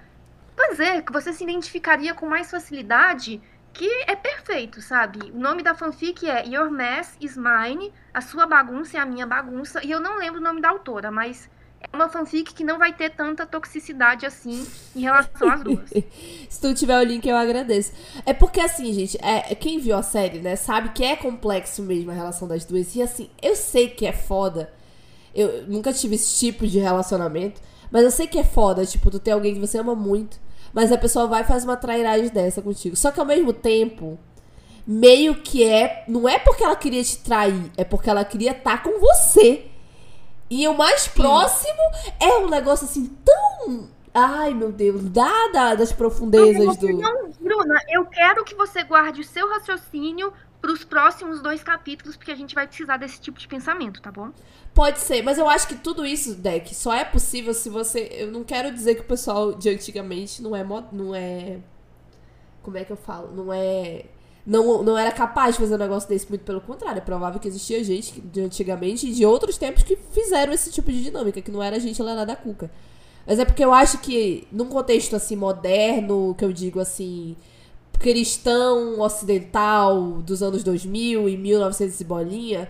[0.56, 3.42] fazer, que você se identificaria com mais facilidade,
[3.74, 5.30] que é perfeito, sabe?
[5.32, 9.28] O nome da fanfic é Your Mess is Mine, a sua bagunça é a minha
[9.28, 11.50] bagunça, e eu não lembro o nome da autora, mas
[11.82, 15.90] é uma fanfic que não vai ter tanta toxicidade assim em relação às duas.
[16.50, 17.92] Se tu tiver o link, eu agradeço.
[18.26, 22.12] É porque, assim, gente, é, quem viu a série, né, sabe que é complexo mesmo
[22.12, 22.96] a relação das duas.
[22.96, 24.74] E, assim, eu sei que é foda.
[25.34, 27.62] Eu nunca tive esse tipo de relacionamento.
[27.92, 30.40] Mas eu sei que é foda, tipo, tu ter alguém que você ama muito.
[30.74, 32.96] Mas a pessoa vai e faz uma trairagem dessa contigo.
[32.96, 34.20] Só que ao mesmo tempo,
[34.86, 36.04] meio que é.
[36.08, 39.66] Não é porque ela queria te trair, é porque ela queria estar com você.
[40.50, 41.82] E o mais próximo
[42.20, 43.90] é um negócio assim tão.
[44.14, 46.88] Ai, meu Deus, dá da- das profundezas do.
[46.98, 52.18] Não, Bruna, eu quero que você guarde o seu raciocínio para os próximos dois capítulos,
[52.18, 54.32] porque a gente vai precisar desse tipo de pensamento, tá bom?
[54.74, 58.08] Pode ser, mas eu acho que tudo isso, Deck, só é possível se você.
[58.12, 60.64] Eu não quero dizer que o pessoal de antigamente não é.
[60.64, 61.60] mo- Não é.
[62.64, 63.32] Como é que eu falo?
[63.36, 64.06] Não é.
[64.48, 67.00] Não, não era capaz de fazer um negócio desse, muito pelo contrário.
[67.00, 70.90] É provável que existia gente de antigamente e de outros tempos que fizeram esse tipo
[70.90, 72.72] de dinâmica, que não era gente lá da cuca.
[73.26, 77.36] Mas é porque eu acho que, num contexto assim moderno, que eu digo assim,
[78.00, 82.70] cristão ocidental dos anos 2000 e 1900 e bolinha,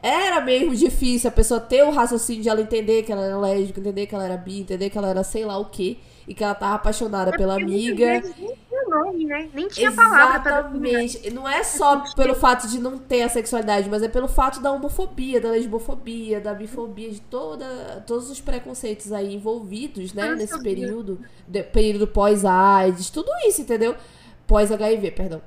[0.00, 3.80] era mesmo difícil a pessoa ter o raciocínio de ela entender que ela era lésbica,
[3.80, 5.96] entender que ela era bi, entender que ela era sei lá o quê,
[6.28, 8.56] e que ela tava apaixonada pela Porque muitas amiga.
[9.04, 9.48] Nome, né?
[9.54, 10.52] Nem tinha palavra pra.
[10.58, 11.30] Exatamente.
[11.30, 14.72] Não é só pelo fato de não ter a sexualidade, mas é pelo fato da
[14.72, 21.20] homofobia, da lesbofobia, da bifobia, de toda, todos os preconceitos aí envolvidos, né, nesse período,
[21.46, 23.94] de- período pós-AIDS, tudo isso, entendeu?
[24.46, 25.42] Pós-HIV, perdão.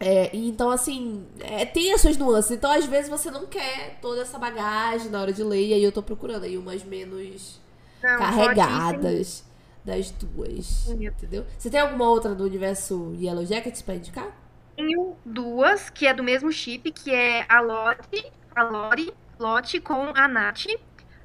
[0.00, 2.50] É, então, assim, é, tem as suas nuances.
[2.50, 5.84] Então, às vezes, você não quer toda essa bagagem na hora de ler, e aí
[5.84, 7.60] eu tô procurando aí umas menos
[8.02, 9.44] Não, carregadas
[9.84, 10.86] das duas.
[10.86, 11.12] Entendeu?
[11.12, 11.46] Entendeu?
[11.58, 14.32] Você tem alguma outra do universo Yellow Jackets pra indicar?
[14.76, 20.12] Tenho duas, que é do mesmo chip, que é a Lotte, a Lori, Lotte com
[20.14, 20.66] a Nath.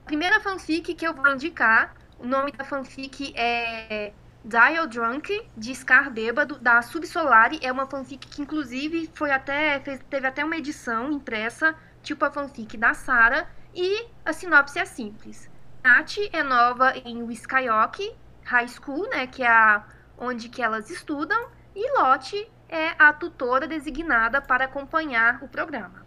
[0.04, 4.14] A primeira fanfic que eu vou indicar, o nome da fanfic é
[4.44, 7.60] Dial Drunk, de Scar Bêbado, da Subsolari.
[7.62, 12.32] É uma fanfic que, inclusive, foi até, fez- teve até uma edição impressa, tipo a
[12.32, 13.48] fanfic da Sarah.
[13.74, 15.50] E a sinopse é simples.
[15.84, 18.14] Nath é nova em Wiscaioque
[18.48, 19.84] High School, né, que é a,
[20.18, 21.50] onde que elas estudam.
[21.76, 26.06] E Lotte é a tutora designada para acompanhar o programa.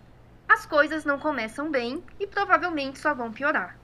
[0.48, 3.78] As coisas não começam bem e provavelmente só vão piorar.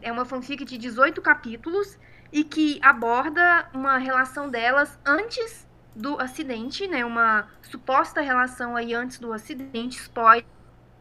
[0.00, 1.98] É uma fanfic de 18 capítulos
[2.32, 7.04] e que aborda uma relação delas antes do acidente, né?
[7.04, 10.46] Uma suposta relação aí antes do acidente, spoiler,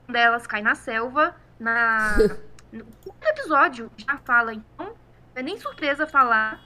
[0.06, 2.16] quando elas caem na selva, na
[2.70, 4.94] primeiro episódio já fala, então
[5.36, 6.62] é nem surpresa falar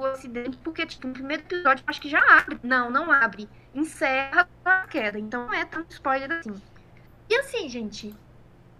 [0.00, 2.58] o acidente, porque tipo, no primeiro episódio acho que já abre.
[2.62, 3.48] Não, não abre.
[3.74, 6.60] Encerra com a queda, então não é tão spoiler assim.
[7.28, 8.14] E assim, gente,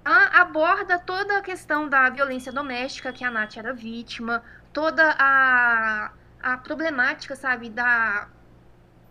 [0.05, 4.43] aborda toda a questão da violência doméstica que a Nath era vítima,
[4.73, 8.29] toda a, a problemática, sabe, da.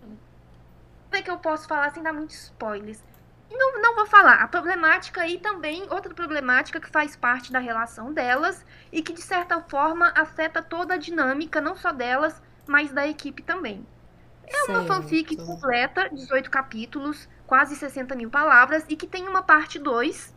[0.01, 3.03] Como é que eu posso falar sem dar muitos spoilers?
[3.51, 4.35] Não, não vou falar.
[4.35, 9.21] A problemática aí também, outra problemática que faz parte da relação delas e que, de
[9.21, 13.85] certa forma, afeta toda a dinâmica, não só delas, mas da equipe também.
[14.47, 19.77] É uma fanfic completa, 18 capítulos, quase 60 mil palavras e que tem uma parte
[19.77, 20.33] 2,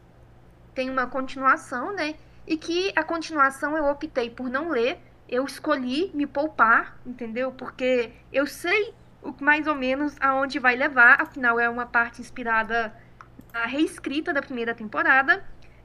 [0.74, 2.14] tem uma continuação, né?
[2.46, 7.52] E que a continuação eu optei por não ler, eu escolhi me poupar, entendeu?
[7.52, 12.92] Porque eu sei o- mais ou menos aonde vai levar, afinal é uma parte inspirada
[13.52, 15.44] na reescrita da primeira temporada.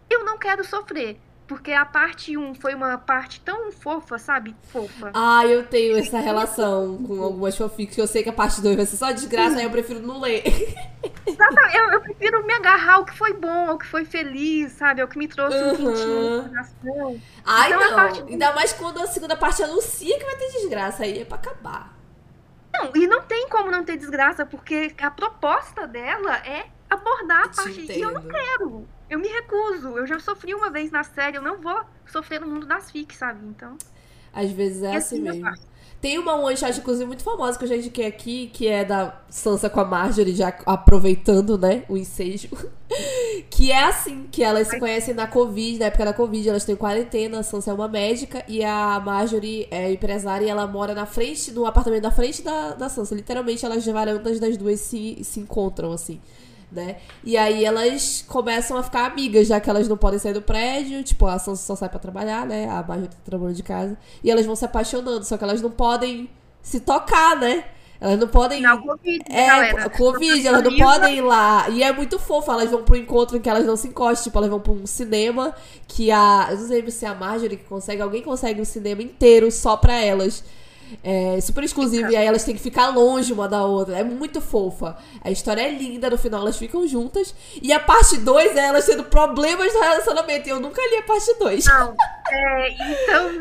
[0.10, 4.56] Eu não quero sofrer, porque a parte 1 foi uma parte tão fofa, sabe?
[4.72, 5.12] Fofa.
[5.14, 8.76] Ah, eu tenho essa relação com algumas fanfics que eu sei que a parte 2
[8.76, 10.44] vai ser só desgraça, aí eu prefiro não ler.
[11.26, 15.02] Exatamente, eu, eu prefiro me agarrar ao que foi bom, ao que foi feliz, sabe?
[15.02, 15.76] Ao que me trouxe um Uhum.
[15.76, 17.22] quentinho no coração.
[17.46, 17.96] Ai, Então, não.
[17.96, 21.04] parte- Ainda mais quando a segunda parte anuncia que vai ter desgraça.
[21.04, 21.97] Aí é pra acabar.
[22.78, 27.50] Não, e não tem como não ter desgraça, porque a proposta dela é abordar a
[27.50, 27.92] Te parte.
[27.92, 28.88] E eu não quero.
[29.10, 29.98] Eu me recuso.
[29.98, 33.18] Eu já sofri uma vez na série, eu não vou sofrer no mundo das fics,
[33.18, 33.46] sabe?
[33.46, 33.78] Então.
[34.34, 35.50] Às vezes é assim assim mesmo.
[36.08, 39.14] Tem uma one shot, inclusive, muito famosa que eu já indiquei aqui, que é da
[39.30, 42.48] Sansa com a Marjorie, já aproveitando, né, o ensejo.
[43.52, 46.78] que é assim, que elas se conhecem na Covid, na época da Covid, elas têm
[46.78, 51.06] quarentena, a Sansa é uma médica e a Marjorie é empresária e ela mora na
[51.06, 53.14] frente, no apartamento da frente da, da Sansa.
[53.14, 56.22] Literalmente, elas varandas das duas se, se encontram, assim.
[56.72, 56.98] Né?
[57.24, 61.04] E aí elas começam a ficar amigas, já que elas não podem sair do prédio.
[61.04, 62.68] Tipo, a Sansa só sai pra trabalhar, né?
[62.70, 63.98] A Marjorie tá trabalhando de casa.
[64.24, 66.30] E elas vão se apaixonando, só que elas não podem
[66.62, 67.64] se tocar, né?
[68.00, 68.58] Elas não podem.
[68.60, 69.90] Final Covid, É, galera.
[69.90, 71.70] Covid, elas não podem ir lá.
[71.70, 74.26] E é muito fofo, elas vão pro encontro em que elas não se encostam.
[74.26, 75.56] Tipo, elas vão pra um cinema
[75.88, 76.48] que a.
[76.52, 79.76] Eu não sei se é a Marjorie que consegue, alguém consegue um cinema inteiro só
[79.76, 80.44] pra elas.
[81.04, 83.98] É super exclusivo, e aí elas têm que ficar longe uma da outra.
[83.98, 84.98] É muito fofa.
[85.24, 87.34] A história é linda, no final elas ficam juntas.
[87.62, 90.48] E a parte 2 é elas tendo problemas no relacionamento.
[90.48, 91.66] E eu nunca li a parte 2.
[91.66, 91.96] Não,
[92.30, 93.32] é, então,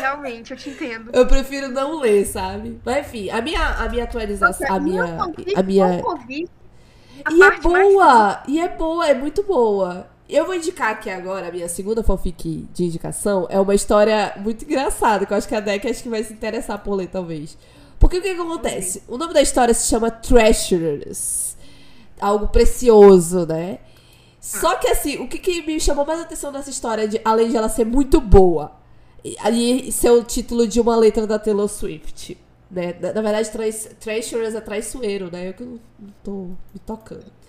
[0.00, 1.10] realmente, eu te entendo.
[1.12, 2.80] Eu prefiro não ler, sabe?
[2.84, 4.74] Mas enfim, a minha, a minha atualização.
[4.74, 5.18] A minha.
[5.56, 6.02] A minha.
[7.24, 8.42] A E é parte mais boa!
[8.48, 10.09] E é boa, é muito boa.
[10.30, 14.64] Eu vou indicar aqui agora, a minha segunda fanfic de indicação é uma história muito
[14.64, 17.58] engraçada, que eu acho que a Deck acho que vai se interessar por ler, talvez.
[17.98, 19.02] Porque o que, que acontece?
[19.08, 21.56] O nome da história se chama Treasures.
[22.20, 23.78] Algo precioso, né?
[24.40, 27.56] Só que assim, o que, que me chamou mais atenção nessa história, de, além de
[27.56, 28.72] ela ser muito boa,
[29.24, 29.36] e,
[29.88, 32.38] e ser o título de uma letra da Taylor Swift,
[32.70, 32.94] né?
[33.00, 33.50] Na, na verdade,
[33.98, 35.48] Treasures é traiçoeiro, né?
[35.48, 36.32] Eu que não, não tô
[36.72, 37.39] me tocando.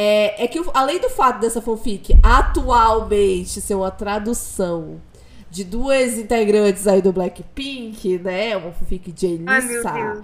[0.00, 5.00] É, é que, além do fato dessa fanfic atualmente ser uma tradução
[5.50, 8.56] de duas integrantes aí do Blackpink, né?
[8.56, 10.22] Uma fanfic de Elissa.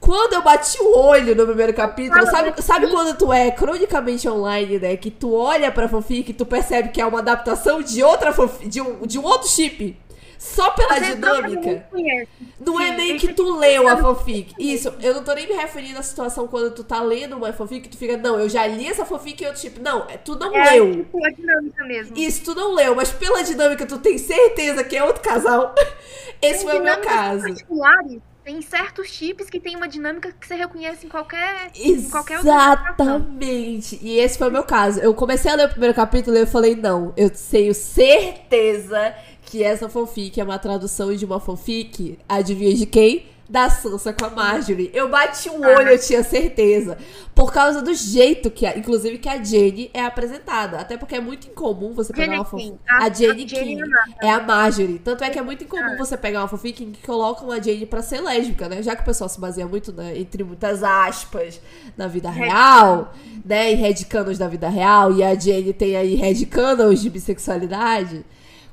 [0.00, 4.78] Quando eu bati o olho no primeiro capítulo, sabe, sabe quando tu é cronicamente online,
[4.78, 4.96] né?
[4.96, 8.70] Que tu olha pra fanfic e tu percebe que é uma adaptação de outra fanfic,
[8.70, 9.98] de um, de um outro chip.
[10.40, 11.86] Só pela dinâmica.
[11.92, 12.74] não.
[12.74, 14.54] Não é nem que tu leu a fanfic.
[14.58, 17.86] Isso, eu não tô nem me referindo à situação quando tu tá lendo uma fanfic
[17.86, 20.36] e tu fica, não, eu já li essa fanfic e outro tipo, não, é, tu
[20.36, 20.92] não É leu.
[20.96, 22.16] tipo a dinâmica mesmo.
[22.16, 25.74] Isso, tu não leu, mas pela dinâmica tu tem certeza que é outro casal.
[26.40, 27.42] Esse foi o meu caso.
[27.42, 28.18] particulares.
[28.42, 32.38] Tem certos chips que tem uma dinâmica que você reconhece em qualquer, em qualquer.
[32.40, 33.98] Exatamente.
[34.00, 34.98] E esse foi o meu caso.
[35.00, 39.14] Eu comecei a ler o primeiro capítulo e eu falei, não, eu tenho certeza
[39.50, 43.26] que essa fanfic é uma tradução de uma fanfic, adivinha de quem?
[43.48, 44.92] Da Sansa com a Marjorie.
[44.94, 46.96] Eu bati o olho, eu tinha certeza.
[47.34, 50.78] Por causa do jeito que, a, inclusive, que a Jenny é apresentada.
[50.78, 52.74] Até porque é muito incomum você pegar uma fanfic.
[52.88, 53.82] A- A, Jenny King
[54.22, 55.00] é é a Marjorie.
[55.00, 55.64] Tanto é que é muito Ah.
[55.64, 58.84] incomum você pegar uma fanfic em que colocam a Jenny pra ser lésbica, né?
[58.84, 61.60] Já que o pessoal se baseia muito, né, entre muitas aspas,
[61.96, 63.12] na vida real,
[63.44, 63.72] né?
[63.72, 65.12] E headcanons da vida real.
[65.12, 68.24] E a Jenny tem aí headcanons de bissexualidade.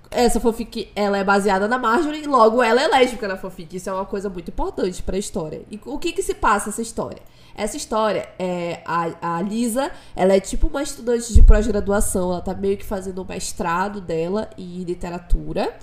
[0.10, 3.76] Essa fanfic, ela é baseada na Marjorie logo ela é lésbica na fanfic.
[3.76, 5.64] Isso é uma coisa muito importante pra história.
[5.70, 7.22] E o que que se passa essa história?
[7.56, 12.54] Essa história é a, a Lisa, ela é tipo uma estudante de pós-graduação, ela tá
[12.54, 15.76] meio que fazendo o mestrado dela em literatura.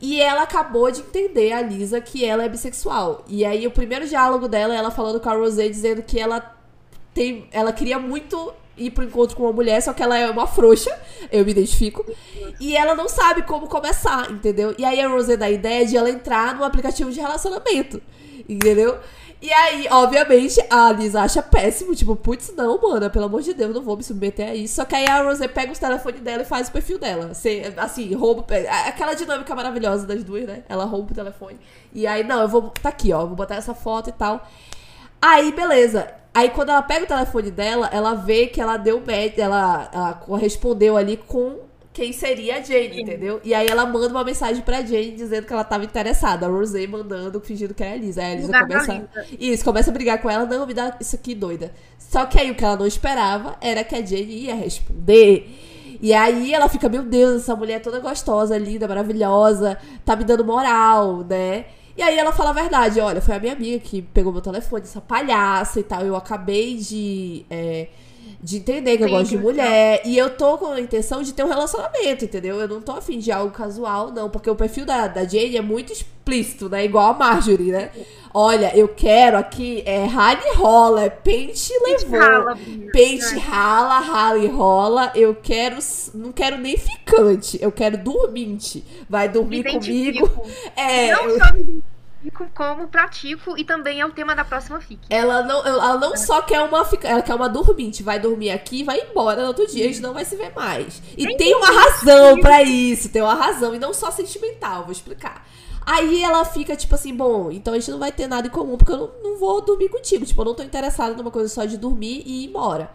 [0.00, 3.22] E ela acabou de entender, a Lisa, que ela é bissexual.
[3.28, 6.56] E aí o primeiro diálogo dela é ela falando com a Rosé dizendo que ela
[7.12, 10.46] tem, ela queria muito ir pro encontro com uma mulher, só que ela é uma
[10.46, 10.90] frouxa,
[11.30, 12.04] eu me identifico.
[12.58, 14.74] E ela não sabe como começar, entendeu?
[14.78, 18.00] E aí a Rosé dá a ideia de ela entrar no aplicativo de relacionamento,
[18.48, 18.98] entendeu?
[19.42, 23.74] E aí, obviamente, a Lisa acha péssimo, tipo, putz, não, mano, pelo amor de Deus,
[23.74, 24.74] não vou me submeter a isso.
[24.74, 27.32] Só que aí a Rosé pega os telefones dela e faz o perfil dela.
[27.32, 28.44] Cê, assim, rouba.
[28.86, 30.62] Aquela dinâmica maravilhosa das duas, né?
[30.68, 31.58] Ela rouba o telefone.
[31.94, 32.68] E aí, não, eu vou.
[32.82, 34.46] Tá aqui, ó, vou botar essa foto e tal.
[35.22, 36.19] Aí, beleza.
[36.32, 40.12] Aí, quando ela pega o telefone dela, ela vê que ela deu match, ela, ela
[40.14, 41.58] correspondeu ali com
[41.92, 43.40] quem seria a Jane, entendeu?
[43.42, 46.46] E aí ela manda uma mensagem pra Jane dizendo que ela tava interessada.
[46.46, 48.20] A Rosé mandando, fingindo que é a Elisa.
[48.22, 49.08] Aí a Elisa começa.
[49.38, 50.46] Isso, começa a brigar com ela.
[50.46, 51.72] Não, me dá isso aqui, doida.
[51.98, 55.48] Só que aí o que ela não esperava era que a Jane ia responder.
[56.00, 60.24] E aí ela fica, meu Deus, essa mulher é toda gostosa, linda, maravilhosa, tá me
[60.24, 61.66] dando moral, né?
[61.96, 64.82] E aí ela fala a verdade, olha, foi a minha amiga que pegou meu telefone,
[64.82, 66.02] essa palhaça e tal.
[66.04, 67.44] Eu acabei de.
[67.50, 67.88] é,
[68.42, 70.02] de entender que eu Tem gosto de mulher.
[70.04, 72.58] E eu tô com a intenção de ter um relacionamento, entendeu?
[72.58, 74.30] Eu não tô afim de algo casual, não.
[74.30, 76.84] Porque o perfil da, da Jane é muito explícito, né?
[76.84, 77.90] Igual a Marjorie, né?
[78.32, 82.18] Olha, eu quero aqui é rala e rola, é pente e levou.
[82.18, 82.58] Rala.
[82.92, 85.12] Pente rala, rala e rola.
[85.14, 85.76] Eu quero.
[86.14, 88.84] Não quero nem ficante, eu quero dorminte.
[89.08, 90.30] Vai dormir comigo.
[90.76, 91.12] É.
[91.12, 91.82] Não eu- só me
[92.20, 95.00] identifico como pratico e também é o tema da próxima fic.
[95.08, 98.84] Ela não, ela não só quer uma ela quer uma dorminte, vai dormir aqui e
[98.84, 101.02] vai embora no outro dia, a gente não vai se ver mais.
[101.16, 104.92] E Nem tem uma razão pra isso, tem uma razão, e não só sentimental, vou
[104.92, 105.46] explicar.
[105.84, 108.76] Aí ela fica tipo assim, bom, então a gente não vai ter nada em comum,
[108.76, 111.64] porque eu não, não vou dormir contigo, tipo, eu não tô interessada numa coisa só
[111.64, 112.90] de dormir e ir embora.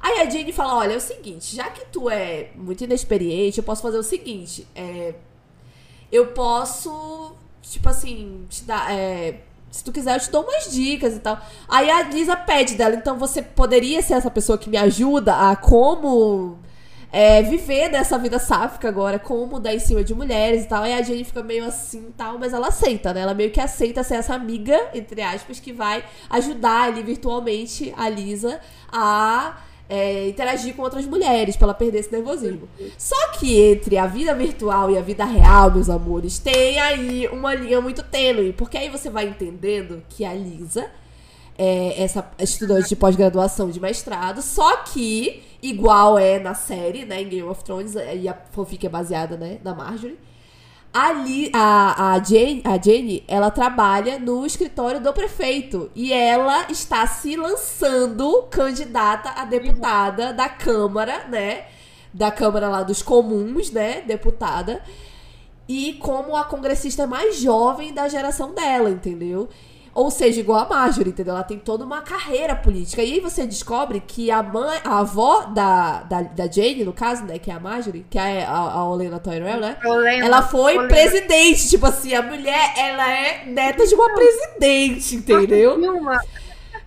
[0.00, 3.64] Aí a Jane fala, olha, é o seguinte, já que tu é muito inexperiente, eu
[3.64, 5.14] posso fazer o seguinte, é,
[6.12, 7.34] eu posso,
[7.70, 8.92] tipo assim, te dar.
[8.92, 9.40] é,
[9.70, 11.38] se tu quiser, eu te dou umas dicas e tal.
[11.68, 15.56] Aí a Lisa pede dela, então você poderia ser essa pessoa que me ajuda a
[15.56, 16.58] como
[17.12, 20.82] é, viver dessa vida sáfica agora, como dar em cima de mulheres e tal.
[20.82, 23.20] Aí a Jane fica meio assim tal, mas ela aceita, né?
[23.20, 28.08] Ela meio que aceita ser essa amiga, entre aspas, que vai ajudar ali virtualmente a
[28.08, 28.60] Lisa
[28.90, 29.56] a
[29.88, 32.68] é, interagir com outras mulheres pra ela perder esse nervosismo.
[32.98, 37.54] Só que entre a vida virtual e a vida real, meus amores, tem aí uma
[37.54, 38.52] linha muito tênue.
[38.52, 40.86] Porque aí você vai entendendo que a Lisa
[41.58, 47.28] é essa estudante de pós-graduação de mestrado, só que, igual é na série, né, em
[47.28, 50.18] Game of Thrones, e a fanfic é baseada, né, na Marjorie,
[50.98, 55.90] Ali, a, a, Jane, a Jane, ela trabalha no escritório do prefeito.
[55.94, 61.66] E ela está se lançando candidata a deputada da Câmara, né?
[62.14, 64.00] Da Câmara lá dos Comuns, né?
[64.06, 64.82] Deputada.
[65.68, 69.50] E como a congressista mais jovem da geração dela, entendeu?
[69.96, 71.32] Ou seja, igual a Marjorie, entendeu?
[71.32, 73.02] Ela tem toda uma carreira política.
[73.02, 77.24] E aí você descobre que a mãe, a avó da, da, da Jane, no caso,
[77.24, 77.38] né?
[77.38, 79.78] Que é a Marjorie, que é a, a Olena Tyrell, né?
[79.82, 80.92] Olena, Ela foi Olena.
[80.94, 85.76] presidente, tipo assim, a mulher, ela é neta de uma presidente, entendeu?
[85.76, 86.20] Uma-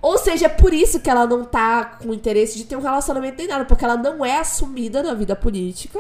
[0.04, 3.40] Ou seja, é por isso que ela não tá com interesse de ter um relacionamento
[3.40, 6.00] nem nada, porque ela não é assumida na vida política.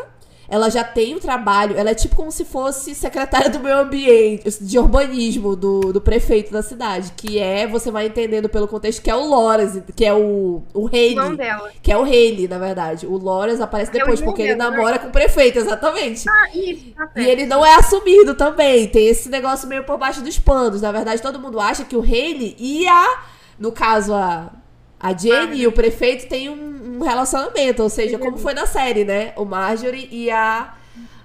[0.50, 4.64] Ela já tem o trabalho, ela é tipo como se fosse secretária do meio ambiente,
[4.64, 9.12] de urbanismo do, do prefeito da cidade, que é, você vai entendendo pelo contexto, que
[9.12, 11.72] é o Loras, que é o, o dela.
[11.82, 13.06] que é o Haley, na verdade.
[13.06, 14.70] O Loras aparece é depois, irmão porque ele né?
[14.70, 16.28] namora com o prefeito, exatamente.
[16.28, 18.88] Ah, isso, tá E ele não é assumido também.
[18.88, 20.82] Tem esse negócio meio por baixo dos panos.
[20.82, 23.24] Na verdade, todo mundo acha que o Haley e a.
[23.58, 24.52] No caso, a.
[25.00, 27.82] A Jenny e o prefeito têm um, um relacionamento.
[27.84, 29.34] Ou seja, como foi na série, né?
[29.38, 30.76] O Marjorie e a.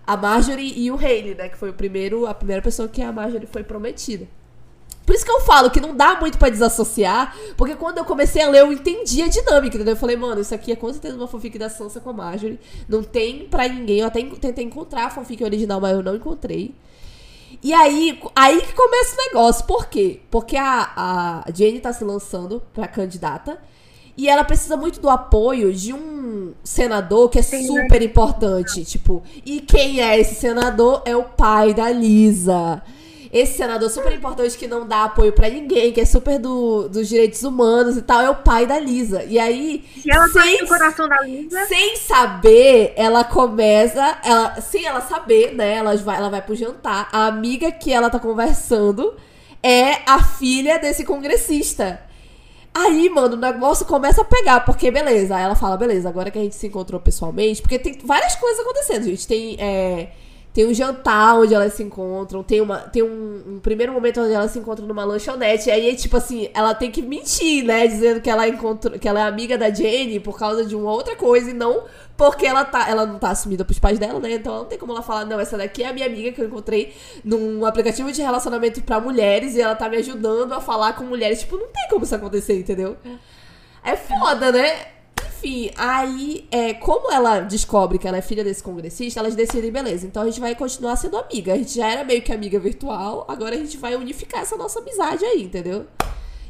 [0.07, 1.49] A Marjorie e o Haley, né?
[1.49, 4.29] Que foi o primeiro, a primeira pessoa que a Marjorie foi prometida.
[5.07, 8.43] Por isso que eu falo que não dá muito pra desassociar, porque quando eu comecei
[8.43, 9.93] a ler, eu entendi a dinâmica, entendeu?
[9.95, 12.59] Eu falei, mano, isso aqui é com certeza uma fanfic da Sansa com a Marjorie.
[12.89, 14.01] Não tem pra ninguém.
[14.01, 16.75] Eu até en- tentei encontrar a fanfic original, mas eu não encontrei.
[17.65, 19.65] E aí, aí que começa o negócio.
[19.65, 20.21] Por quê?
[20.31, 23.59] Porque a, a Jane tá se lançando pra candidata.
[24.19, 28.85] E ela precisa muito do apoio de um senador que é super importante.
[28.85, 31.03] Tipo, e quem é esse senador?
[31.07, 32.83] É o pai da Lisa.
[33.35, 37.09] Esse senador super importante que não dá apoio pra ninguém, que é super do, dos
[37.09, 39.25] direitos humanos e tal, é o pai da Lisa.
[39.25, 44.19] E aí, Se ela sem no coração da Lisa, sem saber, ela começa.
[44.23, 45.75] Ela, sem ela saber, né?
[45.75, 47.09] Ela vai, ela vai pro jantar.
[47.11, 49.17] A amiga que ela tá conversando
[49.61, 52.01] é a filha desse congressista.
[52.73, 55.35] Aí, mano, o negócio começa a pegar, porque beleza.
[55.35, 58.61] Aí ela fala, beleza, agora que a gente se encontrou pessoalmente, porque tem várias coisas
[58.61, 59.27] acontecendo, gente.
[59.27, 59.57] Tem.
[59.59, 60.13] é,
[60.55, 64.33] tem um jantar onde elas se encontram, tem, uma, tem um, um primeiro momento onde
[64.33, 67.89] elas se encontram numa lanchonete, aí, tipo assim, ela tem que mentir, né?
[67.89, 71.17] Dizendo que ela encontrou, que ela é amiga da Jenny por causa de uma outra
[71.17, 71.83] coisa e não
[72.17, 74.35] porque ela tá, ela não tá assumida pros pais dela, né?
[74.35, 76.47] Então não tem como ela falar, não, essa daqui é a minha amiga que eu
[76.47, 76.95] encontrei
[77.25, 81.41] num aplicativo de relacionamento pra mulheres e ela tá me ajudando a falar com mulheres.
[81.41, 82.97] Tipo, não tem como isso acontecer, entendeu?
[83.83, 84.94] É foda, né?
[85.45, 90.07] Enfim, aí, é, como ela descobre que ela é filha desse congressista, elas decidem, beleza,
[90.07, 91.53] então a gente vai continuar sendo amiga.
[91.53, 94.79] A gente já era meio que amiga virtual, agora a gente vai unificar essa nossa
[94.81, 95.85] amizade aí, entendeu?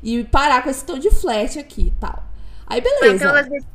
[0.00, 2.22] E parar com esse tom de flerte aqui e tal.
[2.68, 3.24] Aí, então beleza.
[3.24, 3.74] elas decidem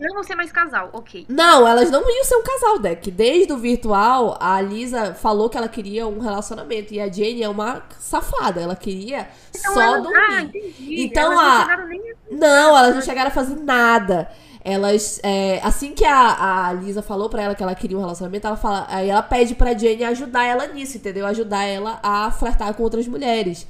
[0.00, 1.26] não vão ser mais casal, ok.
[1.28, 3.10] Não, elas não iam ser um casal, Deck.
[3.10, 6.92] Desde o virtual, a Lisa falou que ela queria um relacionamento.
[6.94, 8.60] E a Jane é uma safada.
[8.60, 10.16] Ela queria Então só dormir.
[10.16, 11.02] Ah, entendi.
[11.04, 14.30] Então, Elas não a- chegaram nem a- Não, elas não chegaram a fazer nada.
[14.68, 18.48] Elas, é, assim que a, a Lisa falou pra ela que ela queria um relacionamento,
[18.48, 21.24] ela fala, aí ela pede pra Jane ajudar ela nisso, entendeu?
[21.24, 23.64] Ajudar ela a flertar com outras mulheres.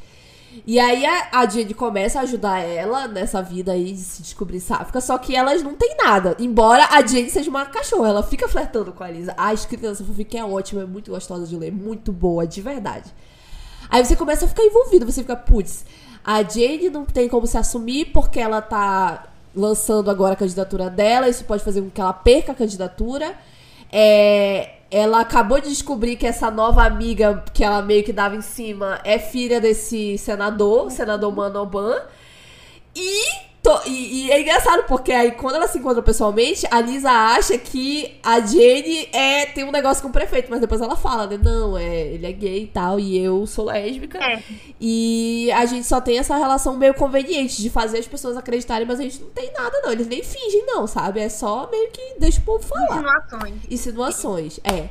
[0.67, 4.59] E aí a, a Jane começa a ajudar ela nessa vida aí de se descobrir
[4.59, 6.35] sáfica, só que elas não têm nada.
[6.39, 9.35] Embora a Jane seja uma cachorra, ela fica flertando com a Lisa.
[9.37, 13.13] A escrita dessa fanfic é ótima, é muito gostosa de ler, muito boa, de verdade.
[13.91, 15.85] Aí você começa a ficar envolvido, você fica, putz,
[16.25, 21.29] a Jane não tem como se assumir porque ela tá lançando agora a candidatura dela,
[21.29, 23.35] isso pode fazer com que ela perca a candidatura.
[23.91, 28.43] É, ela acabou de descobrir que essa nova amiga que ela meio que dava em
[28.43, 31.97] cima é filha desse senador, senador Manoban.
[32.95, 33.25] E,
[33.87, 38.17] e- e é engraçado, porque aí quando ela se encontra pessoalmente, a Lisa acha que
[38.23, 41.39] a Jane é, tem um negócio com o prefeito, mas depois ela fala, né?
[41.43, 44.19] Não, é, ele é gay e tal, e eu sou lésbica.
[44.19, 44.43] É.
[44.81, 49.01] E a gente só tem essa relação meio conveniente de fazer as pessoas acreditarem, mas
[49.01, 49.91] a gente não tem nada, não.
[49.93, 51.21] Eles nem fingem, não, sabe?
[51.21, 53.55] É só meio que deixa o povo falar Insinuações.
[53.71, 54.61] insinuações.
[54.65, 54.89] É.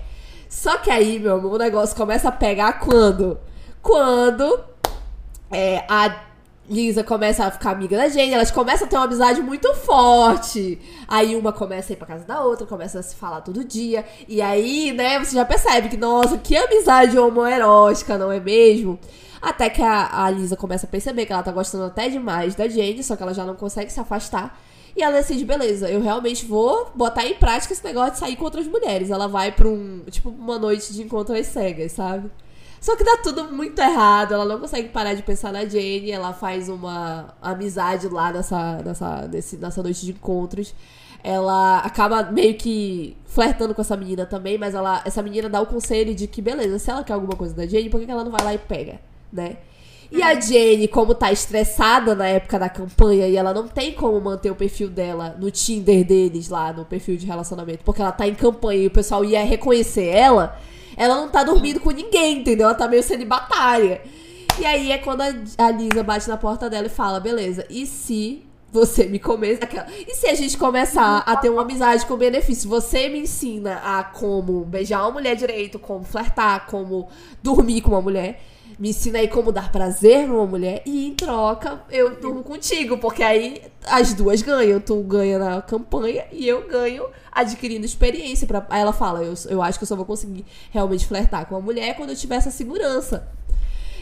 [0.50, 3.38] Só que aí, meu amor, o negócio começa a pegar quando?
[3.82, 4.60] Quando
[5.52, 6.25] é, a
[6.70, 10.80] Lisa começa a ficar amiga da Jane, elas começam a ter uma amizade muito forte.
[11.08, 14.04] Aí uma começa a ir pra casa da outra, começa a se falar todo dia.
[14.28, 19.00] E aí, né, você já percebe que, nossa, que amizade homoerótica, não é mesmo?
[19.42, 22.68] Até que a, a Lisa começa a perceber que ela tá gostando até demais da
[22.68, 24.60] Jane, só que ela já não consegue se afastar.
[24.96, 28.46] E ela decide, beleza, eu realmente vou botar em prática esse negócio de sair com
[28.46, 29.12] outras mulheres.
[29.12, 32.32] Ela vai pra um, tipo, uma noite de encontro às cegas, sabe?
[32.86, 36.34] Só que dá tudo muito errado, ela não consegue parar de pensar na Jane, ela
[36.34, 40.72] faz uma amizade lá nessa, nessa, nesse, nessa noite de encontros.
[41.24, 45.66] Ela acaba meio que flertando com essa menina também, mas ela, essa menina dá o
[45.66, 48.32] conselho de que, beleza, se ela quer alguma coisa da Jane, por que ela não
[48.32, 49.00] vai lá e pega,
[49.34, 49.58] né?
[50.12, 54.22] E a Jane, como tá estressada na época da campanha e ela não tem como
[54.22, 58.28] manter o perfil dela no Tinder deles lá, no perfil de relacionamento, porque ela tá
[58.28, 60.56] em campanha e o pessoal ia reconhecer ela,
[60.98, 62.68] ela não tá dormindo com ninguém, entendeu?
[62.68, 64.02] Ela tá meio celibatária.
[64.60, 67.86] E aí é quando a, a Lisa bate na porta dela e fala: beleza, e
[67.86, 68.44] se
[68.76, 69.62] você me começa.
[70.06, 72.70] E se a gente começar a ter uma amizade com benefício?
[72.70, 77.08] Você me ensina a como beijar uma mulher direito, como flertar, como
[77.42, 78.42] dormir com uma mulher.
[78.78, 83.24] Me ensina aí como dar prazer numa mulher e em troca eu durmo contigo, porque
[83.24, 84.80] aí as duas ganham.
[84.82, 88.46] Tu ganha na campanha e eu ganho adquirindo experiência.
[88.46, 88.66] Pra...
[88.70, 91.62] Aí ela fala: eu, eu acho que eu só vou conseguir realmente flertar com uma
[91.62, 93.28] mulher quando eu tiver essa segurança.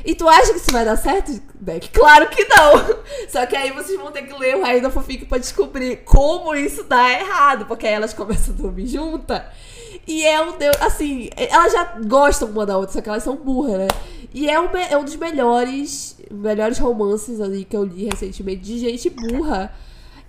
[0.05, 1.89] E tu acha que isso vai dar certo, Beck?
[1.89, 3.03] Claro que não!
[3.29, 6.53] Só que aí vocês vão ter que ler o Raiz da Fofique pra descobrir como
[6.53, 9.41] isso dá errado, porque aí elas começam a dormir juntas.
[10.05, 13.37] E é um Deus, assim, elas já gostam uma da outra, só que elas são
[13.37, 13.87] burras, né?
[14.33, 18.79] E é um, é um dos melhores, melhores romances ali que eu li recentemente de
[18.79, 19.71] gente burra.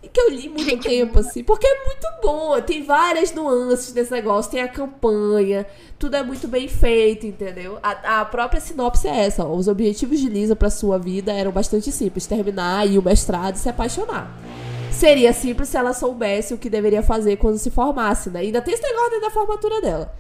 [0.03, 1.43] E que eu li muito Gente tempo, assim.
[1.43, 2.61] Porque é muito bom.
[2.61, 4.51] Tem várias nuances nesse negócio.
[4.51, 5.67] Tem a campanha.
[5.99, 7.79] Tudo é muito bem feito, entendeu?
[7.83, 9.43] A, a própria sinopse é essa.
[9.47, 9.57] ó.
[9.57, 12.27] Os objetivos de Lisa pra sua vida eram bastante simples.
[12.27, 14.31] Terminar, ir o mestrado e se apaixonar.
[14.93, 18.41] Seria simples se ela soubesse o que deveria fazer quando se formasse, né?
[18.41, 20.15] Ainda tem esse negócio dentro da formatura dela.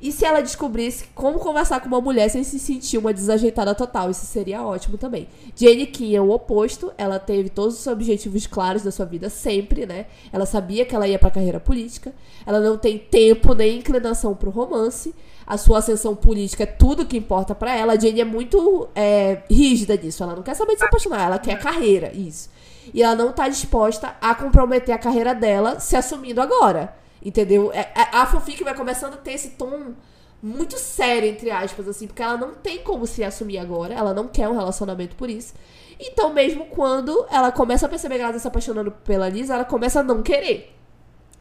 [0.00, 4.10] E se ela descobrisse como conversar com uma mulher sem se sentir uma desajeitada total?
[4.10, 5.28] Isso seria ótimo também.
[5.54, 6.90] Jane Kim é o oposto.
[6.96, 10.06] Ela teve todos os objetivos claros da sua vida sempre, né?
[10.32, 12.14] Ela sabia que ela ia pra carreira política.
[12.46, 15.14] Ela não tem tempo nem inclinação pro romance.
[15.46, 17.92] A sua ascensão política é tudo que importa pra ela.
[17.92, 20.22] A Jane é muito é, rígida nisso.
[20.22, 21.26] Ela não quer saber de se apaixonar.
[21.26, 22.10] Ela quer carreira.
[22.14, 22.48] Isso.
[22.94, 26.99] E ela não tá disposta a comprometer a carreira dela se assumindo agora.
[27.22, 27.70] Entendeu?
[27.72, 29.94] É- é- A fanfic vai começando a ter esse tom
[30.42, 34.26] muito sério, entre aspas, assim, porque ela não tem como se assumir agora, ela não
[34.26, 35.52] quer um relacionamento por isso.
[35.98, 39.66] Então, mesmo quando ela começa a perceber que ela tá se apaixonando pela Lisa, ela
[39.66, 40.74] começa a não querer.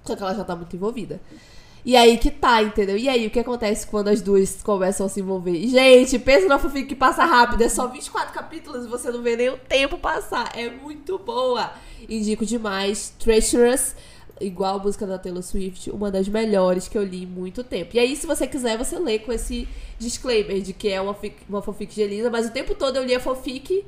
[0.04, 1.22] Só que ela já tá muito envolvida.
[1.86, 2.98] E aí que tá, entendeu?
[2.98, 5.66] E aí, o que acontece quando as duas começam a se envolver?
[5.66, 7.62] Gente, pensa numa fanfic que passa rápido.
[7.64, 10.52] É só 24 capítulos e você não vê nem o tempo passar.
[10.58, 11.72] É muito boa.
[12.08, 13.14] Indico demais.
[13.18, 13.96] Treacherous,
[14.40, 17.96] igual a música da Taylor Swift, uma das melhores que eu li em muito tempo.
[17.96, 21.16] E aí, se você quiser, você lê com esse disclaimer de que é uma,
[21.48, 22.30] uma fanfic de Elisa.
[22.30, 23.86] Mas o tempo todo eu li a fanfic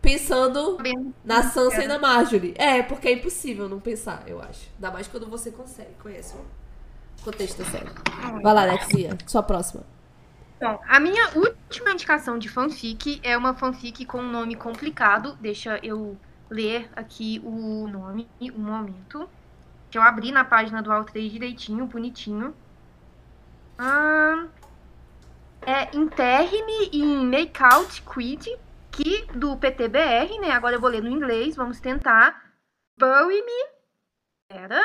[0.00, 0.78] pensando
[1.24, 2.54] na Sansa e na Marjorie.
[2.56, 4.68] É, porque é impossível não pensar, eu acho.
[4.76, 7.90] Ainda mais quando você consegue, conhece o contexto da série.
[8.42, 9.82] Vai lá, Alexia, sua próxima.
[10.60, 15.36] Bom, a minha última indicação de fanfic é uma fanfic com um nome complicado.
[15.40, 16.16] Deixa eu
[16.50, 19.28] ler aqui o nome, um momento.
[19.90, 22.54] Que eu abri na página do Outrage direitinho, bonitinho.
[23.78, 24.46] Ah,
[25.62, 28.58] é Interne em Makeout Quid,
[28.90, 30.50] que do PTBR, né?
[30.50, 32.52] Agora eu vou ler no inglês, vamos tentar.
[32.98, 33.68] Bury me.
[34.48, 34.82] Pera.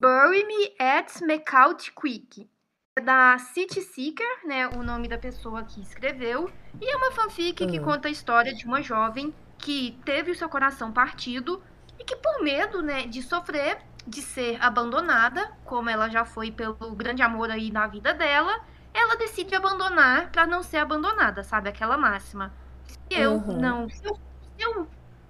[0.00, 2.48] Bury me at Makeout Quick.
[2.96, 4.68] É da City Seeker, né?
[4.68, 6.50] O nome da pessoa que escreveu.
[6.80, 7.84] E é uma fanfic que Uhum.
[7.84, 11.62] conta a história de uma jovem que teve o seu coração partido
[11.98, 13.78] e que, por medo, né, de sofrer,
[14.10, 18.60] de ser abandonada, como ela já foi pelo grande amor aí da vida dela,
[18.92, 21.68] ela decide abandonar pra não ser abandonada, sabe?
[21.68, 22.52] Aquela máxima.
[22.86, 23.58] Se eu Uhum.
[23.58, 23.88] não.
[23.88, 24.88] Se eu, se eu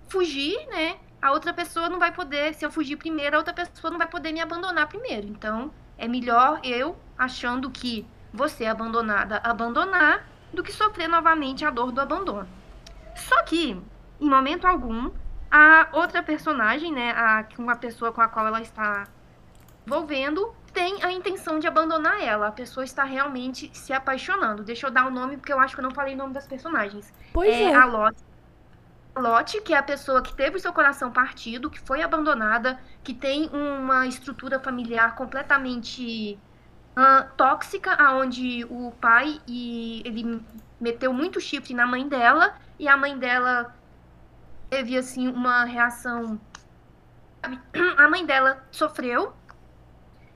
[0.08, 0.98] fugir, né?
[1.22, 2.54] A outra pessoa não vai poder.
[2.54, 5.26] Se eu fugir primeiro, a outra pessoa não vai poder me abandonar primeiro.
[5.28, 11.70] Então, é melhor eu, achando que você é abandonada, abandonar, do que sofrer novamente a
[11.70, 12.48] dor do abandono.
[13.14, 13.86] Só que,
[14.20, 15.10] em momento algum,
[15.50, 17.10] a outra personagem, né?
[17.12, 19.08] A, uma pessoa com a qual ela está
[19.86, 22.48] envolvendo, tem a intenção de abandonar ela.
[22.48, 24.62] A pessoa está realmente se apaixonando.
[24.62, 26.46] Deixa eu dar o nome, porque eu acho que eu não falei o nome das
[26.46, 27.12] personagens.
[27.32, 27.74] Pois é, é.
[27.74, 28.22] a Lotte.
[29.14, 32.78] A Lotte, que é a pessoa que teve o seu coração partido, que foi abandonada,
[33.02, 36.38] que tem uma estrutura familiar completamente
[36.94, 40.40] ah, tóxica, aonde o pai e ele
[40.80, 43.74] meteu muito chifre na mãe dela e a mãe dela
[44.70, 46.40] teve assim uma reação.
[47.98, 49.34] A mãe dela sofreu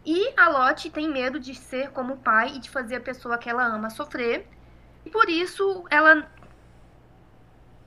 [0.04, 3.38] e a Lotte tem medo de ser como o pai e de fazer a pessoa
[3.38, 4.46] que ela ama sofrer.
[5.04, 6.28] E por isso ela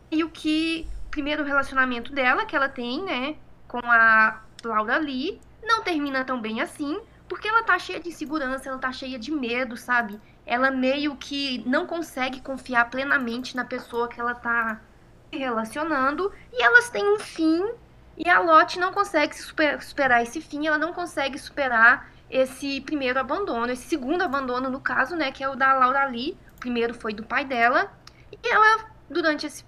[0.09, 3.35] e o que primeiro relacionamento dela que ela tem, né,
[3.67, 8.69] com a Laura Lee, não termina tão bem assim, porque ela tá cheia de insegurança,
[8.69, 10.19] ela tá cheia de medo, sabe?
[10.45, 14.79] Ela meio que não consegue confiar plenamente na pessoa que ela tá
[15.37, 17.63] relacionando, e elas têm um fim,
[18.17, 23.19] e a Lotte não consegue super- superar esse fim, ela não consegue superar esse primeiro
[23.19, 26.37] abandono, esse segundo abandono, no caso, né, que é o da Laura Lee.
[26.57, 27.91] O primeiro foi do pai dela,
[28.31, 29.63] e ela, durante esse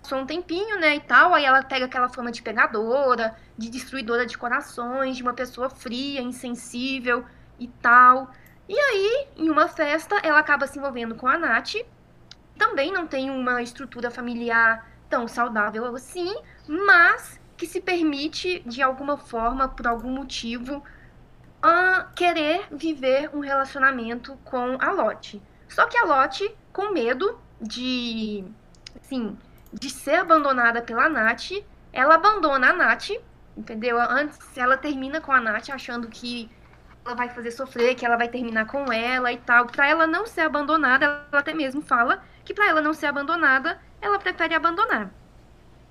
[0.00, 4.26] passou um tempinho, né, e tal, aí ela pega aquela fama de pegadora, de destruidora
[4.26, 7.24] de corações, de uma pessoa fria, insensível
[7.58, 8.30] e tal.
[8.68, 11.74] E aí, em uma festa, ela acaba se envolvendo com a Nath,
[12.58, 16.34] também não tem uma estrutura familiar tão saudável assim,
[16.66, 20.82] mas que se permite, de alguma forma, por algum motivo,
[21.62, 25.42] ah, querer viver um relacionamento com a Lotte.
[25.68, 28.42] Só que a Lotte, com medo de,
[28.98, 29.36] assim,
[29.70, 33.10] de ser abandonada pela Nath, ela abandona a Nath,
[33.54, 34.00] entendeu?
[34.00, 36.50] Antes, ela termina com a Nath achando que
[37.04, 39.66] ela vai fazer sofrer, que ela vai terminar com ela e tal.
[39.66, 43.78] Pra ela não ser abandonada, ela até mesmo fala que pra ela não ser abandonada,
[44.02, 45.10] ela prefere abandonar.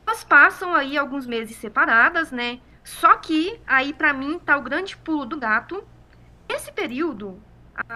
[0.06, 2.60] Elas passam aí alguns meses separadas, né?
[2.84, 5.84] Só que aí pra mim tá o grande pulo do gato.
[6.50, 7.42] Esse período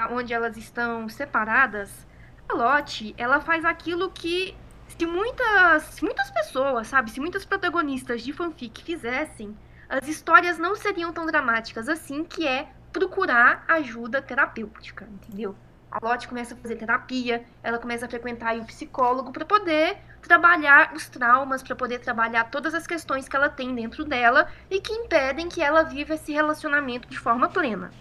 [0.10, 2.08] onde elas estão separadas,
[2.48, 4.56] a Lotte, ela faz aquilo que
[4.88, 9.58] se muitas, muitas pessoas, sabe, se muitas protagonistas de fanfic fizessem,
[9.90, 15.56] as histórias não seriam tão dramáticas assim, que é procurar ajuda terapêutica, entendeu?
[15.96, 20.92] A Lotte começa a fazer terapia, ela começa a frequentar o psicólogo para poder trabalhar
[20.94, 24.92] os traumas, para poder trabalhar todas as questões que ela tem dentro dela e que
[24.92, 27.94] impedem que ela viva esse relacionamento de forma plena.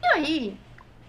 [0.00, 0.60] E aí,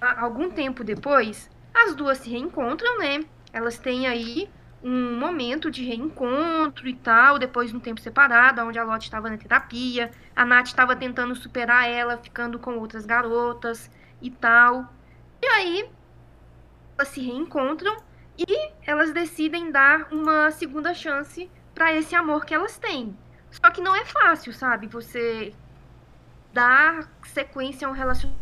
[0.01, 3.23] algum tempo depois, as duas se reencontram, né?
[3.51, 4.49] Elas têm aí
[4.83, 9.29] um momento de reencontro e tal, depois de um tempo separado, onde a Lotte estava
[9.29, 14.91] na terapia, a Nath estava tentando superar ela, ficando com outras garotas e tal.
[15.43, 15.89] E aí,
[16.97, 17.97] elas se reencontram
[18.37, 23.13] e elas decidem dar uma segunda chance para esse amor que elas têm.
[23.51, 24.87] Só que não é fácil, sabe?
[24.87, 25.53] Você
[26.53, 28.39] dar sequência a um relacionamento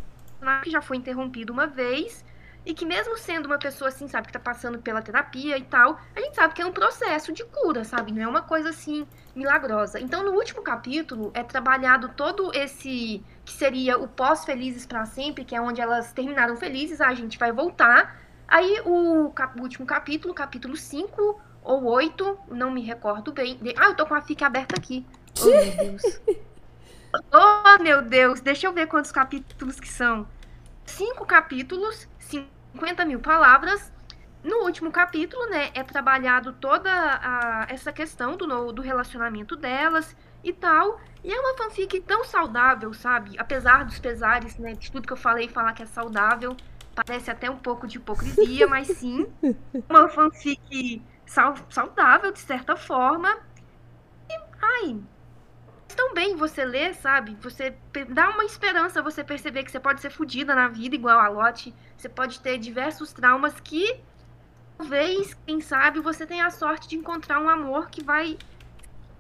[0.62, 2.24] que já foi interrompido uma vez
[2.64, 6.00] e que mesmo sendo uma pessoa assim, sabe, que tá passando pela terapia e tal,
[6.16, 8.12] a gente sabe que é um processo de cura, sabe?
[8.12, 10.00] Não é uma coisa assim milagrosa.
[10.00, 15.56] Então, no último capítulo é trabalhado todo esse que seria o pós-felizes para sempre, que
[15.56, 18.20] é onde elas terminaram felizes, a gente vai voltar.
[18.48, 23.58] Aí o, cap- o último capítulo, capítulo 5 ou 8, não me recordo bem.
[23.58, 25.06] De- Ah, eu tô com a fica aberta aqui.
[25.40, 26.22] Oh, meu Deus.
[27.34, 30.28] Oh, meu Deus, deixa eu ver quantos capítulos que são.
[30.86, 33.92] Cinco capítulos, 50 mil palavras.
[34.44, 40.53] No último capítulo, né, é trabalhado toda a- essa questão do, do relacionamento delas e
[40.53, 41.00] tal.
[41.24, 43.38] E é uma fanfic tão saudável, sabe?
[43.38, 46.56] Apesar dos pesares, né, de tudo que eu falei, falar que é saudável,
[46.95, 49.28] parece até um pouco de hipocrisia, mas sim,
[49.90, 53.30] uma fanfic sau- saudável, de certa forma.
[54.30, 55.02] E, ai,
[55.95, 57.36] também você lê, sabe?
[57.42, 57.76] Você
[58.10, 61.74] dá uma esperança você perceber que você pode ser fodida na vida igual a Lotte.
[61.98, 64.02] Você pode ter diversos traumas que
[64.78, 68.38] talvez, quem sabe, você tenha a sorte de encontrar um amor que vai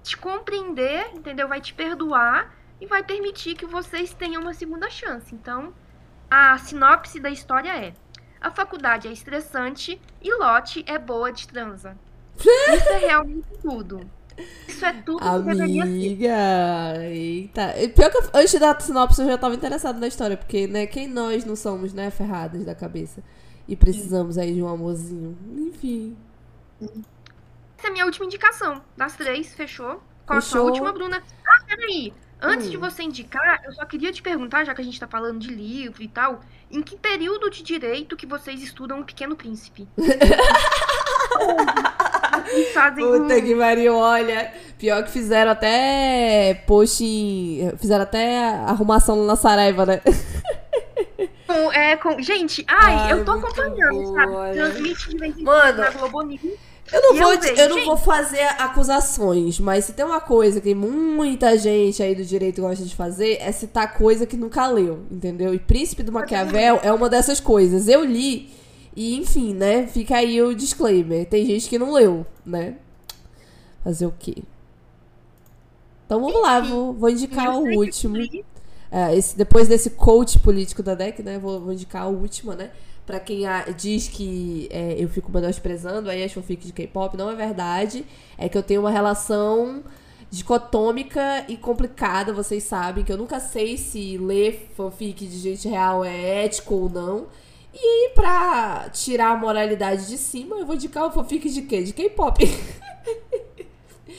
[0.03, 1.47] te compreender, entendeu?
[1.47, 5.33] Vai te perdoar e vai permitir que vocês tenham uma segunda chance.
[5.33, 5.73] Então,
[6.29, 7.93] a sinopse da história é:
[8.39, 11.97] a faculdade é estressante e Lotte é boa de transa.
[12.39, 14.01] Isso é realmente tudo.
[14.67, 15.81] Isso é tudo que.
[15.81, 17.77] Amiga, eita.
[17.79, 20.87] E Pior que eu- antes da sinopse eu já tava interessada na história, porque, né,
[20.87, 23.21] quem nós não somos, né, ferradas da cabeça.
[23.67, 25.37] E precisamos aí de um amorzinho.
[25.55, 26.17] Enfim.
[27.81, 28.79] Essa é a minha última indicação.
[28.95, 30.03] Das três, fechou?
[30.27, 30.65] Qual a sua Fechou.
[30.67, 31.23] última, Bruna?
[31.43, 32.13] Ah, peraí.
[32.39, 32.69] Antes Hum.
[32.69, 35.47] de você indicar, eu só queria te perguntar, já que a gente tá falando de
[35.51, 39.87] livro e tal, em que período de direito que vocês estudam O Pequeno Príncipe?
[42.73, 43.21] Fazem um...
[43.23, 44.53] Puta que pariu, olha.
[44.77, 47.03] Pior que fizeram até post.
[47.79, 50.01] Fizeram até arrumação na Saraiva, né?
[51.47, 52.21] com- é, com...
[52.21, 54.53] Gente, ai, Ai, eu tô acompanhando, bom, sabe?
[54.53, 56.41] Transmite de vez em quando na Globo News.
[56.91, 57.85] Eu não, E vou, eu vejo, eu não gente.
[57.85, 62.83] vou fazer acusações, mas se tem uma coisa que muita gente aí do direito gosta
[62.83, 65.53] de fazer, é citar coisa que nunca leu, entendeu?
[65.53, 67.87] E Príncipe do Maquiavel é uma dessas coisas.
[67.87, 68.49] Eu li,
[68.95, 69.87] e enfim, né?
[69.87, 71.25] Fica aí o disclaimer.
[71.27, 72.75] Tem gente que não leu, né?
[73.83, 74.43] Fazer o quê?
[76.05, 78.17] Então vamos lá, vou, vou indicar o último.
[78.91, 81.39] É, esse, depois desse coach político da DEC, né?
[81.39, 82.71] Vou, vou indicar a última, né?
[83.05, 83.43] Pra quem
[83.75, 88.05] diz que é, eu fico menosprezando aí as fanfics de K-pop, não é verdade.
[88.37, 89.83] É que eu tenho uma relação
[90.29, 96.05] dicotômica e complicada, vocês sabem, que eu nunca sei se ler fanfic de gente real
[96.05, 97.27] é ético ou não.
[97.73, 101.83] E pra tirar a moralidade de cima, eu vou indicar o fanfic de quê?
[101.83, 102.43] De K-pop.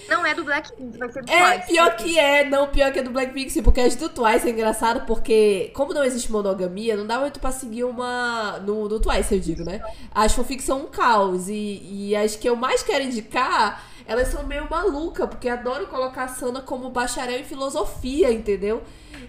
[0.09, 1.67] Não é do Blackpink, vai ser do É, Twice.
[1.69, 4.51] pior que é, não, pior que é do Blackpink, sim, porque as do Twice é
[4.51, 8.59] engraçado, porque como não existe monogamia, não dá muito pra seguir uma.
[8.61, 9.81] No, no Twice, eu digo, né?
[10.11, 14.45] As fanfics são um caos, e, e as que eu mais quero indicar, elas são
[14.47, 18.83] meio malucas, porque adoro colocar a Sana como bacharel em filosofia, entendeu?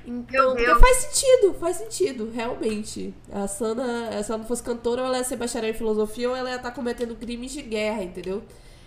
[0.05, 3.13] Então, porque faz sentido, faz sentido, realmente.
[3.31, 6.35] A Sana, se ela não fosse cantora, ou ela ia ser bacharel em filosofia, ou
[6.35, 8.43] ela ia estar cometendo crimes de guerra, entendeu?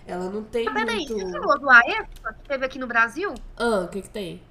[0.07, 1.13] Ela não tem Ah, Peraí, muito...
[1.19, 3.33] você falou do AESPA, que teve aqui no Brasil?
[3.57, 4.41] Ah, o que que tem?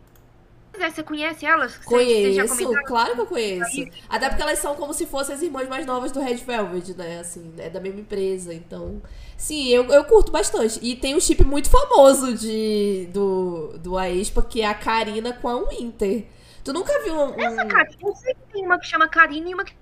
[0.71, 1.79] Pois é, Você conhece elas?
[1.79, 3.87] Conheço, claro que eu conheço.
[4.11, 7.21] Até porque elas são como se fossem as irmãs mais novas do Red Velvet, né?
[7.21, 8.53] Assim, é da mesma empresa.
[8.53, 9.01] Então,
[9.39, 10.79] sim, eu, eu curto bastante.
[10.83, 15.49] E tem um chip muito famoso de, do, do Aespa, que é a Karina com
[15.49, 16.27] a Winter.
[16.63, 17.41] Tu nunca viu um.
[17.41, 19.75] Essa cara, eu sei que tem uma que chama Karine e uma que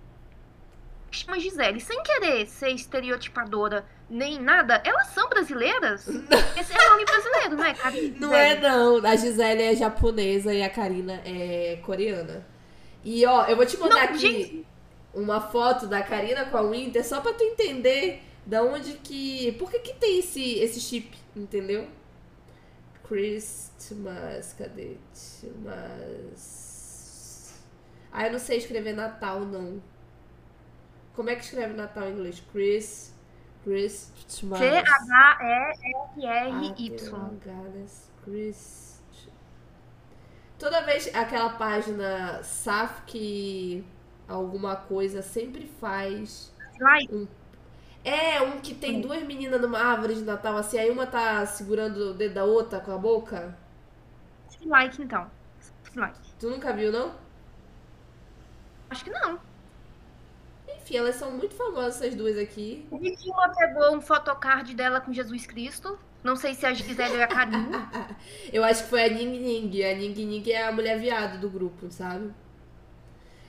[1.11, 1.81] chama Gisele.
[1.81, 6.08] Sem querer ser estereotipadora nem nada, elas são brasileiras?
[6.58, 7.74] Esse é nome brasileiro, não é?
[7.74, 9.05] Karine Não é, não.
[9.05, 12.47] A Gisele é japonesa e a Karina é coreana.
[13.05, 14.66] E, ó, eu vou te mandar Não, aqui gente.
[15.12, 19.52] uma foto da Karina com a Winter só pra tu entender da onde que.
[19.52, 21.86] Por que que tem esse, esse chip, entendeu?
[23.07, 24.97] Christmas, cadê?
[25.62, 27.62] Mas.
[28.12, 29.83] Ah, eu não sei escrever Natal, não.
[31.15, 32.42] Como é que escreve Natal em inglês?
[32.52, 33.14] Chris.
[33.65, 34.60] Christmas.
[38.23, 39.02] Chris.
[40.59, 43.84] Toda vez aquela página Safk
[44.28, 46.52] alguma coisa sempre faz.
[46.78, 47.28] Like,
[48.05, 52.10] É, um que tem duas meninas numa árvore de Natal, assim, aí uma tá segurando
[52.10, 53.57] o dedo da outra com a boca.
[54.67, 55.31] like então.
[55.97, 56.18] Like.
[56.39, 57.15] Tu nunca viu, não?
[58.91, 59.41] Acho que não.
[60.84, 62.86] Enfim, elas são muito famosas, essas duas aqui.
[62.90, 65.98] O Vitinho pegou um photocard dela com Jesus Cristo.
[66.22, 67.68] Não sei se é a Gisele ou a Karine.
[68.52, 69.82] Eu acho que foi a Ning Ning.
[69.82, 72.30] A Ning Ning é a mulher viado do grupo, sabe?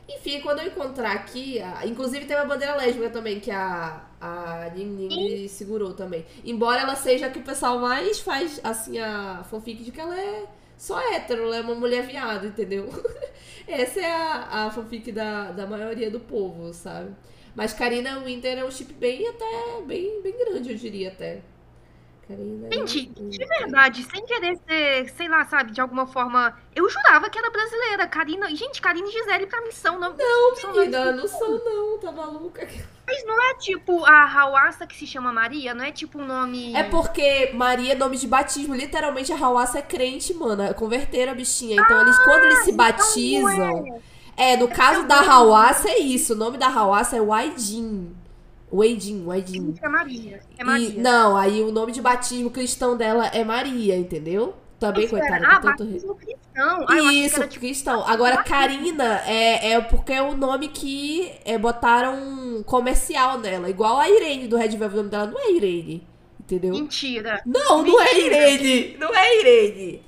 [0.08, 4.70] Enfim, quando eu encontrar aqui, a- inclusive tem uma bandeira lésbica também, que a, a
[4.76, 6.26] Ning Ning segurou também.
[6.44, 10.18] Embora ela seja a que o pessoal mais faz, assim, a fanfic de que ela
[10.18, 10.46] é
[10.78, 12.90] só hétero, ela é uma mulher viado, entendeu?
[13.68, 17.16] Essa é a, a fanfic da, da maioria do povo, sabe?
[17.56, 21.42] Mas Karina Winter é um chip bem até, bem, bem grande, eu diria até.
[22.28, 26.58] Karina Gente, de verdade, sem querer ser, sei lá, sabe, de alguma forma.
[26.76, 28.08] Eu jurava que era brasileira.
[28.08, 28.50] Karina.
[28.56, 30.16] Gente, Karine e Gisele pra mim são, não.
[30.18, 32.68] Não, são Menina, não sou não, tá maluca?
[33.08, 35.76] Mas não é tipo a Hawassa que se chama Maria?
[35.76, 36.76] Não é tipo um nome.
[36.76, 38.74] É porque Maria é nome de batismo.
[38.74, 40.74] Literalmente a Hawassa é crente, mano.
[40.74, 41.80] Converteram a bichinha.
[41.80, 44.02] Então eles, quando eles se batizam.
[44.36, 46.34] É, no caso da Hawassa é isso.
[46.34, 48.25] O nome da Hawassa é Waidin.
[48.72, 49.76] Waidin, Waidin.
[49.82, 50.42] É Maria.
[50.58, 51.02] É E, Maria.
[51.02, 54.56] não, aí o nome de batismo cristão dela é Maria, entendeu?
[54.78, 55.86] também, Espera, coitada, Ah, tanto...
[55.86, 56.86] batismo cristão.
[56.88, 57.66] Ah, Isso, era tipo.
[57.66, 58.06] cristão.
[58.06, 63.70] Agora, Karina é, é porque é o nome que é, botaram comercial nela.
[63.70, 64.94] Igual a Irene do Red Velvet.
[64.94, 66.06] O nome dela não é Irene.
[66.40, 66.74] Entendeu?
[66.74, 67.42] Mentira.
[67.46, 68.50] Não, não é Mentira.
[68.50, 68.98] Irene.
[69.00, 70.04] Não é Irene.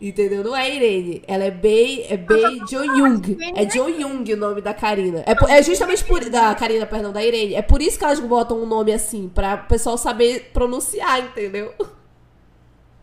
[0.00, 0.42] Entendeu?
[0.42, 1.22] Não é Irene.
[1.26, 3.36] Ela é Bei, é Bei Jo Young.
[3.54, 5.22] É Jo Young o nome da Karina.
[5.26, 6.24] É, é justamente por.
[6.30, 7.54] Da Karina, perdão, da Irene.
[7.54, 9.28] É por isso que elas botam um nome assim.
[9.28, 11.74] Pra o pessoal saber pronunciar, entendeu?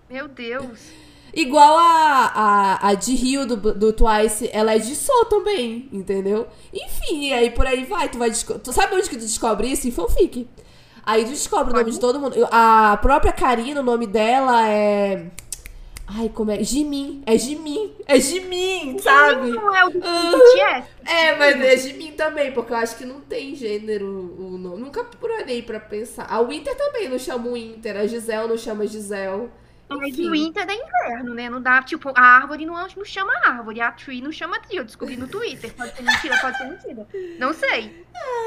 [0.10, 0.80] Meu Deus.
[1.34, 6.48] Igual a, a, a de Rio do, do Twice, ela é de Soul também, entendeu?
[6.74, 9.88] Enfim, aí por aí vai, tu vai Tu sabe onde que tu descobre isso?
[9.88, 10.48] Em fanfic.
[11.06, 12.36] Aí tu descobre o nome de todo mundo.
[12.50, 15.28] A própria Karina, o nome dela é.
[16.10, 16.64] Ai, como é?
[16.64, 17.22] Jimin.
[17.26, 17.94] É Jimin.
[18.08, 19.52] É Jimin, sabe?
[19.52, 20.32] Não é o do Ah.
[20.32, 20.88] BTS?
[21.06, 24.08] É, mas é Jimin também, porque eu acho que não tem gênero
[24.40, 24.82] o nome.
[24.82, 26.26] Nunca procurei pra pensar.
[26.30, 29.50] A Winter também não chama Winter, a Giselle não chama Giselle.
[29.90, 31.50] Mas o Winter é inverno, né?
[31.50, 34.78] Não dá, tipo, a árvore não, não chama árvore, a tree não chama tree.
[34.78, 35.74] Eu descobri no Twitter.
[35.74, 37.08] Pode ser mentira, pode ser mentira.
[37.38, 38.06] Não sei.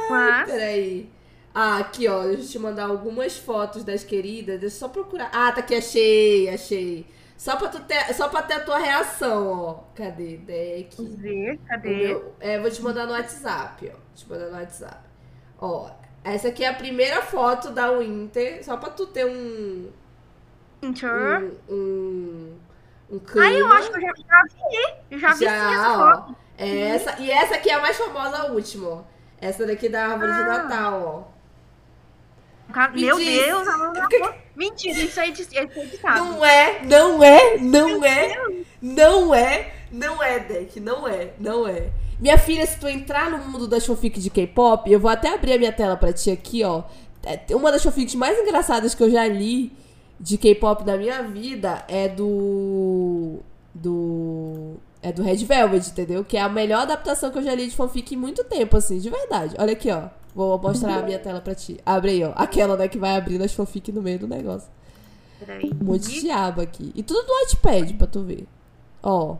[0.09, 0.51] Mas.
[0.51, 1.09] Peraí.
[1.55, 2.23] Ah, aqui, ó.
[2.25, 4.61] Deixa eu te mandar algumas fotos das queridas.
[4.61, 5.31] Deixa eu só procurar.
[5.33, 7.07] Ah, tá aqui, achei, achei.
[7.41, 9.75] Só pra, tu ter, só pra ter a tua reação, ó.
[9.94, 10.36] Cadê?
[10.36, 10.94] Deck.
[11.17, 11.89] Ver, cadê?
[12.09, 13.93] meu- é, vou te mandar no WhatsApp, ó.
[13.97, 14.99] Vou te mandar no WhatsApp.
[15.59, 15.91] Ó,
[16.23, 18.62] essa aqui é a primeira foto da Winter.
[18.62, 19.91] Só pra tu ter um.
[20.83, 21.55] Winter.
[21.67, 21.75] Um.
[21.75, 22.59] Um,
[23.12, 23.47] um clima.
[23.47, 24.94] Ah, eu acho que eu já, já vi.
[25.10, 26.33] Eu já vi sim essa Já, foto.
[26.33, 26.35] ó.
[26.59, 29.02] É essa, e essa aqui é a mais famosa, a última, ó.
[29.41, 30.44] Essa daqui da árvore de Ah.
[30.62, 32.73] Natal, ó.
[32.75, 33.47] Ca- Me Meu diz.
[33.47, 33.94] Deus, ela não
[34.57, 36.25] Mentira, isso aí de- isso é editado.
[36.25, 38.37] Não é, não é, não é,
[38.83, 41.91] não é, não é, Deck, não é, não é.
[42.19, 45.55] Minha filha, se tu entrar no mundo das fanfics de K-pop, eu vou até abrir
[45.55, 46.83] a minha tela pra ti aqui, ó.
[47.25, 49.73] É, Uma das fanfics mais engraçadas que eu já li
[50.19, 53.39] de K-pop na minha vida é do.
[53.75, 54.80] Do.
[55.03, 56.25] É do Red Velvet, entendeu?
[56.25, 58.99] Que é a melhor adaptação que eu já li de fanfic em muito tempo, assim,
[58.99, 59.55] de verdade.
[59.59, 60.09] Olha aqui, ó.
[60.35, 61.79] Vou mostrar a minha tela pra ti.
[61.85, 62.33] Abre aí, ó.
[62.37, 64.69] Aquela, né, que vai abrindo as fanfic no meio do negócio.
[65.39, 65.73] Peraí.
[65.81, 66.93] Um monte de aba aqui.
[66.95, 68.47] E tudo no Watchpad, pra tu ver.
[69.03, 69.37] Ó.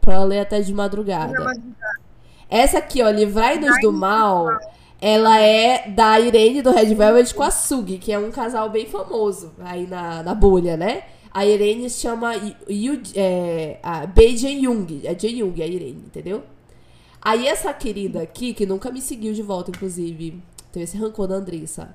[0.00, 1.34] Pra ler até de madrugada.
[2.48, 4.48] Essa aqui, ó, Livrai-nos do Mal,
[5.00, 8.86] ela é da Irene do Red Velvet com a Sugi, que é um casal bem
[8.86, 11.04] famoso aí na, na bolha, né?
[11.32, 12.32] A Irene se chama
[12.68, 16.42] Yu, é, a Bei Jung, é Jung, a Irene, entendeu?
[17.22, 20.42] Aí essa querida aqui, que nunca me seguiu de volta, inclusive,
[20.72, 21.94] teve esse rancor da Andressa.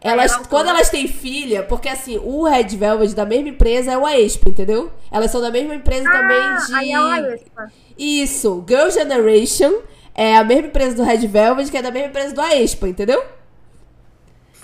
[0.00, 3.96] Elas, Ela- quando elas têm filha, porque assim, o Red Velvet da mesma empresa é
[3.98, 4.90] o Aespa, entendeu?
[5.10, 6.92] Elas são da mesma empresa também de.
[6.94, 7.68] Ah, é.
[7.96, 9.80] Isso, Girl Generation
[10.14, 13.22] é a mesma empresa do Red Velvet, que é da mesma empresa do Aespa, entendeu?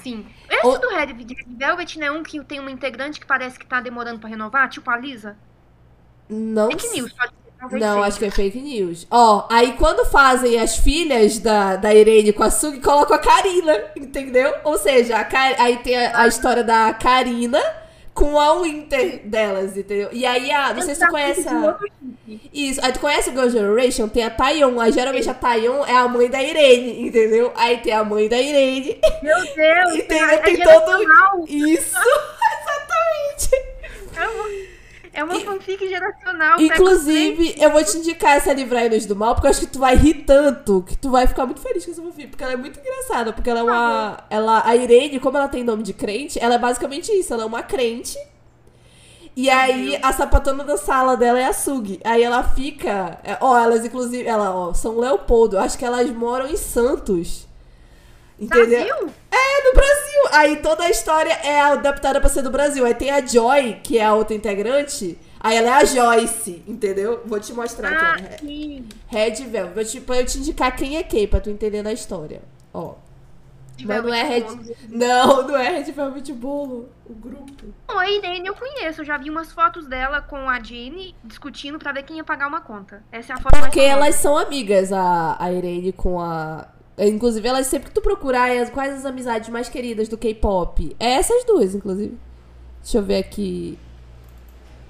[0.02, 0.26] Sim.
[0.48, 1.14] Esse do Red,
[1.58, 2.10] Velvet, né?
[2.10, 5.36] Um que tem uma integrante que parece que tá demorando pra renovar, tipo a Lisa.
[6.28, 6.70] Não.
[6.70, 7.52] Fake news, pode ser.
[7.58, 8.06] talvez Não, seja.
[8.06, 9.06] acho que é fake news.
[9.10, 13.76] Ó, aí quando fazem as filhas da, da Irene com a Sugi, colocam a Karina,
[13.96, 14.54] entendeu?
[14.64, 17.60] Ou seja, a Ka- aí tem a, a história da Karina
[18.20, 20.10] com a Winter delas, entendeu?
[20.12, 21.78] E aí, a, não sei se tu conhece a...
[22.52, 24.08] Isso, aí tu conhece Girl Generation?
[24.08, 27.50] Tem a Taeyeon, aí geralmente a Taeyeon é a mãe da Irene, entendeu?
[27.56, 30.28] Aí tem a mãe da Irene, Meu Deus, entendeu?
[30.28, 31.46] é Tem todo...
[31.48, 31.96] Isso,
[32.60, 33.54] exatamente.
[34.14, 34.69] É uma,
[35.20, 36.60] é uma fanfic geracional.
[36.60, 39.94] Inclusive, eu vou te indicar essa Livrai-nos do Mal, porque eu acho que tu vai
[39.96, 42.80] rir tanto que tu vai ficar muito feliz com essa fanfic, porque ela é muito
[42.80, 44.24] engraçada, porque ela é uma...
[44.30, 47.46] Ela, a Irene, como ela tem nome de crente, ela é basicamente isso, ela é
[47.46, 48.18] uma crente,
[49.36, 52.00] e aí a sapatona da sala dela é a Sugi.
[52.04, 53.18] Aí ela fica...
[53.22, 54.26] é, Ó, elas inclusive...
[54.26, 57.46] Ela, ó, São Leopoldo, acho que elas moram em Santos.
[58.40, 58.66] Entendeu?
[58.66, 59.14] Brasil?
[59.30, 60.22] É, no Brasil.
[60.32, 62.84] Aí toda a história é adaptada pra ser do Brasil.
[62.86, 65.18] Aí tem a Joy, que é a outra integrante.
[65.38, 67.22] Aí ela é a Joyce, entendeu?
[67.24, 68.88] Vou te mostrar Ah, aqui, sim.
[69.08, 69.74] Red Velvet.
[69.74, 72.42] Vou te, pra eu te indicar quem é quem, pra tu entender na história.
[72.72, 72.94] Ó.
[73.82, 74.44] Mas não é Red...
[74.90, 76.90] Não, não é Red Velvet Bolo.
[77.06, 77.64] O grupo.
[77.88, 79.00] Não, a Irene eu conheço.
[79.00, 82.46] Eu já vi umas fotos dela com a Jenny discutindo pra ver quem ia pagar
[82.46, 83.02] uma conta.
[83.10, 86.68] Essa é a foto mais Porque elas são amigas, a, a Irene com a...
[87.08, 90.94] Inclusive, elas sempre que tu procurar é as- quais as amizades mais queridas do K-pop.
[90.98, 92.16] É essas duas, inclusive.
[92.82, 93.78] Deixa eu ver aqui.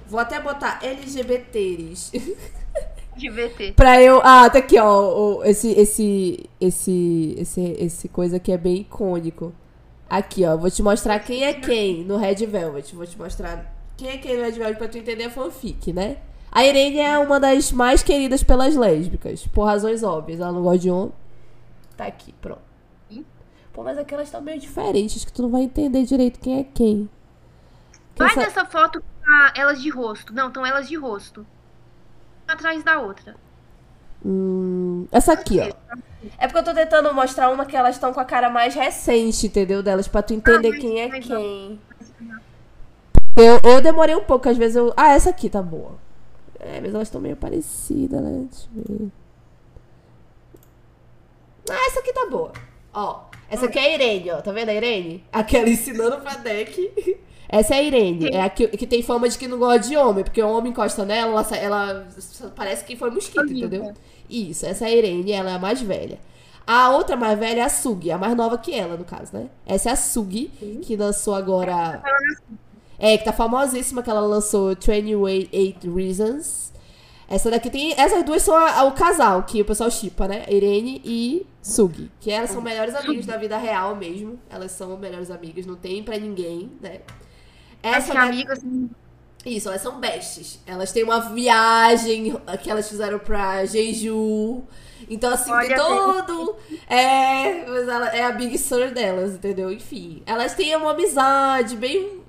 [0.07, 2.11] Vou até botar LGBTs.
[3.17, 3.73] VT.
[3.75, 4.19] pra eu.
[4.23, 5.41] Ah, tá aqui, ó.
[5.43, 9.53] esse, esse, esse, esse, esse coisa aqui é bem icônico.
[10.09, 10.57] Aqui, ó.
[10.57, 12.93] Vou te mostrar quem é quem no Red Velvet.
[12.95, 16.17] Vou te mostrar quem é quem no Red Velvet pra tu entender a fanfic, né?
[16.51, 19.47] A Irene é uma das mais queridas pelas lésbicas.
[19.47, 20.41] Por razões óbvias.
[20.41, 21.13] Ela não gosta de homem.
[22.01, 22.61] Tá aqui, pronto.
[23.71, 27.07] Pô, mas aquelas estão meio diferentes, que tu não vai entender direito quem é quem.
[28.17, 30.33] Vai Essa- nessa foto tá elas de rosto.
[30.33, 31.45] Não, estão elas de rosto.
[32.47, 33.35] Uma atrás da outra.
[34.25, 35.95] Hum, essa aqui, ó.
[36.39, 39.45] É porque eu tô tentando mostrar uma que elas estão com a cara mais recente,
[39.45, 39.83] entendeu?
[39.83, 41.79] Delas, pra tu entender Ah, quem é quem.
[43.37, 44.91] Eu, eu demorei um pouco, às vezes eu.
[44.97, 45.91] Ah, essa aqui tá boa.
[46.59, 48.47] É, mas elas estão meio parecidas, né?
[48.49, 49.11] Deixa eu ver.
[51.69, 52.51] Ah, essa aqui tá boa.
[52.93, 54.41] Ó, essa aqui é a Irene, ó.
[54.41, 55.23] Tá vendo a Irene?
[55.31, 57.17] Aquela ensinando pra deck.
[57.47, 58.29] Essa é a Irene.
[58.33, 60.71] É a que, que tem fama de que não gosta de homem, porque o homem
[60.71, 62.07] encosta nela, ela, ela
[62.55, 63.93] parece que foi mosquito, entendeu?
[64.29, 66.17] Isso, essa é a Irene, ela é a mais velha.
[66.65, 69.47] A outra mais velha é a Sugi, a mais nova que ela, no caso, né?
[69.65, 70.49] Essa é a Sugi,
[70.83, 72.01] que lançou agora.
[72.97, 76.71] É, que tá famosíssima, que ela lançou 28 Reasons.
[77.27, 77.93] Essa daqui tem.
[77.97, 80.45] Essas duas são a- o casal, que o pessoal chipa, né?
[80.47, 82.11] Irene e Sugi.
[82.19, 84.39] Que elas são melhores amigas da vida real mesmo.
[84.49, 87.01] Elas são melhores amigas, não tem pra ninguém, né?
[87.83, 88.89] Essa da- amiga, assim,
[89.45, 90.59] isso, elas são bestes.
[90.65, 94.63] Elas têm uma viagem que elas fizeram pra Jeju.
[95.09, 96.55] Então, assim, tem Olha todo.
[96.87, 99.71] É, mas ela é a Big Sur delas, entendeu?
[99.71, 100.21] Enfim.
[100.25, 102.21] Elas têm uma amizade bem.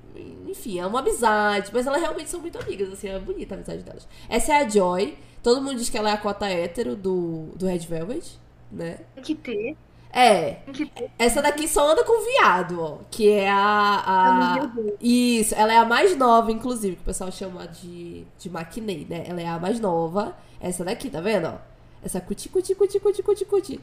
[0.47, 1.69] Enfim, é uma amizade.
[1.73, 4.07] Mas elas realmente são muito amigas, assim, é bonita a amizade delas.
[4.27, 5.15] Essa é a Joy.
[5.41, 8.39] Todo mundo diz que ela é a cota hétero do, do Red Velvet,
[8.73, 8.97] né?
[9.15, 9.77] tem que ter.
[10.11, 10.51] É.
[10.65, 11.09] Tem que ter.
[11.17, 12.97] Essa daqui só anda com viado, ó.
[13.09, 14.03] Que é a.
[14.05, 14.65] a...
[14.67, 14.93] Deus.
[15.01, 19.23] Isso, ela é a mais nova, inclusive, que o pessoal chama de, de maquinei, né?
[19.27, 20.35] Ela é a mais nova.
[20.61, 21.55] Essa daqui, tá vendo, ó?
[22.03, 23.81] Essa cuti, cuti, cuti, cuti, cuti, cuti.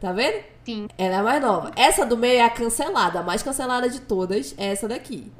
[0.00, 0.42] Tá vendo?
[0.64, 0.88] Sim.
[0.96, 1.72] Ela é a mais nova.
[1.76, 3.20] Essa do meio é a cancelada.
[3.20, 5.30] A mais cancelada de todas é essa daqui.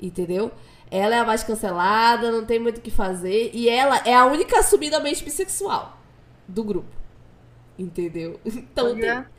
[0.00, 0.52] Entendeu?
[0.90, 3.50] Ela é a mais cancelada, não tem muito o que fazer.
[3.52, 5.96] E ela é a única assumidamente bissexual
[6.46, 7.03] do grupo.
[7.78, 8.38] Entendeu?
[8.46, 9.30] Então tem, Olha.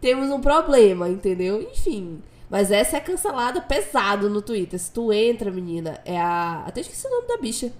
[0.00, 1.60] temos um problema, entendeu?
[1.62, 2.22] Enfim.
[2.50, 4.78] Mas essa é cancelada pesado no Twitter.
[4.78, 6.64] Se tu entra, menina, é a.
[6.66, 7.72] Até esqueci o nome da bicha.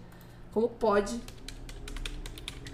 [0.52, 1.20] Como pode?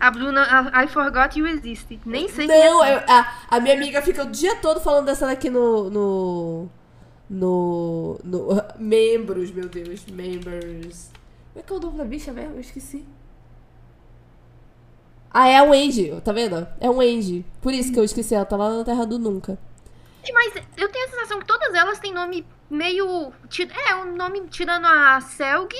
[0.00, 2.00] A Bruna, I forgot you existed.
[2.06, 2.94] Nem sei quem Não, é.
[2.94, 5.90] eu- a, a minha amiga fica o dia todo falando dessa daqui no.
[5.90, 6.68] no.
[7.28, 8.20] no.
[8.22, 10.06] no membros, meu Deus.
[10.06, 11.10] Members.
[11.52, 12.54] Como é que é o nome da bicha mesmo?
[12.54, 13.04] Eu esqueci.
[15.40, 16.66] Ah, é a Wendy, tá vendo?
[16.80, 17.46] É a Wendy.
[17.62, 19.56] Por isso que eu esqueci, ela tá lá na Terra do Nunca.
[20.34, 23.32] Mas eu tenho a sensação que todas elas têm nome meio.
[23.88, 25.72] É, um nome tirando a Selg.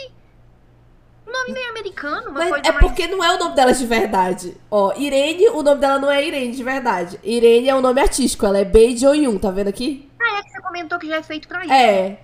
[1.26, 2.86] Um nome meio americano, uma Mas coisa é mais.
[2.86, 4.56] porque não é o nome delas de verdade.
[4.70, 7.18] Ó, Irene, o nome dela não é Irene de verdade.
[7.24, 10.08] Irene é o nome artístico, ela é Bei Joyun, tá vendo aqui?
[10.20, 11.72] Ah, é que você comentou que já é feito pra isso.
[11.74, 12.20] É.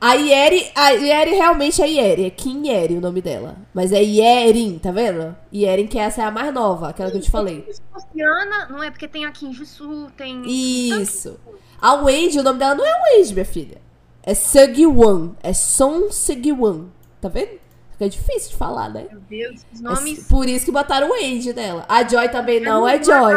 [0.00, 3.56] A Yeri, a Yeri realmente é Yeri, é Kim Yeri o nome dela.
[3.72, 5.34] Mas é Yerin, tá vendo?
[5.52, 7.66] Yerin, que essa é a mais nova, aquela que eu te falei.
[7.72, 10.42] Se fosse Ana, não é porque tem a Kim Jisoo, tem.
[10.46, 11.38] Isso.
[11.80, 13.78] A Wendy, o nome dela não é Wendy, minha filha.
[14.22, 15.32] É Segiwan.
[15.42, 16.86] É Son Segiwan.
[17.20, 17.58] Tá vendo?
[17.92, 19.06] Fica difícil de falar, né?
[19.10, 20.26] Meu Deus, os É nomes.
[20.28, 21.84] por isso que botaram o Wendy dela.
[21.88, 23.34] A Joy também não é Joy.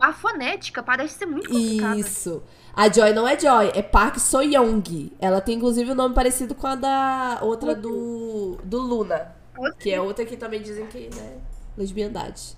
[0.00, 1.96] A fonética parece ser muito complicada.
[1.96, 2.42] Isso.
[2.76, 5.12] A Joy não é Joy, é Park Soyoung.
[5.20, 9.34] Ela tem inclusive um nome parecido com a da outra do, do Luna.
[9.78, 11.38] Que é outra que também dizem que, né,
[11.76, 12.56] lesbiandade.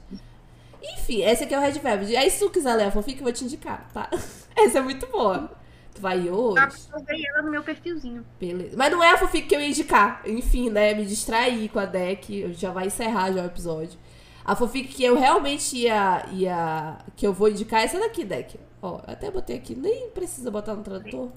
[0.83, 2.17] Enfim, essa aqui é o Red Velvet.
[2.17, 4.09] Aí se tu quiser ler a fanfic, eu vou te indicar, tá?
[4.57, 5.51] Essa é muito boa.
[5.95, 6.59] Tu vai hoje?
[6.59, 6.69] Ah,
[7.09, 8.25] Eu ela no meu perfilzinho.
[8.39, 8.77] Beleza.
[8.77, 10.23] Mas não é a fanfic que eu ia indicar.
[10.27, 10.95] Enfim, né?
[10.95, 12.53] Me distraí com a deck.
[12.53, 13.99] Já vai encerrar já o episódio.
[14.45, 16.27] A fanfic que eu realmente ia.
[16.33, 18.59] ia que eu vou indicar é essa daqui, deck.
[18.87, 19.75] Ó, eu até botei aqui.
[19.75, 21.31] Nem precisa botar no tradutor.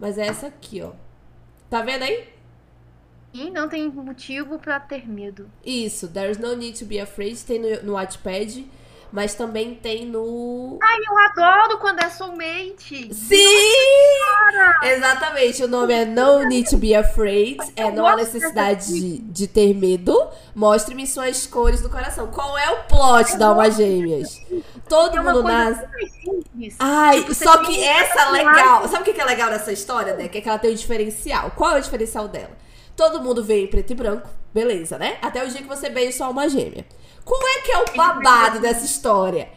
[0.00, 0.90] Mas é essa aqui, ó.
[1.70, 2.28] Tá vendo aí?
[3.32, 5.48] E não tem motivo pra ter medo.
[5.64, 6.08] Isso.
[6.08, 7.38] There's no need to be afraid.
[7.44, 8.68] Tem no, no Wattpad.
[9.10, 10.78] Mas também tem no.
[10.82, 13.14] Ai, eu adoro quando é soulmate.
[13.14, 13.36] Sim!
[14.82, 17.56] Exatamente, o nome é No Need to Be Afraid.
[17.74, 20.28] É não há necessidade de, de ter medo.
[20.54, 22.26] Mostre-me suas cores do coração.
[22.26, 24.42] Qual é o plot da Alma Gêmeas?
[24.88, 25.86] Todo É uma mundo coisa nasce.
[26.78, 28.88] Ai, Tipo, só que essa é legal.
[28.88, 30.28] Sabe o que que é legal dessa história, né?
[30.28, 31.50] Que é que ela tem um diferencial.
[31.52, 32.50] Qual é o diferencial dela?
[32.96, 35.18] Todo mundo vem em preto e branco, beleza, né?
[35.22, 36.84] Até o dia que você beija sua alma gêmea.
[37.24, 39.48] Qual é que é o babado dessa história?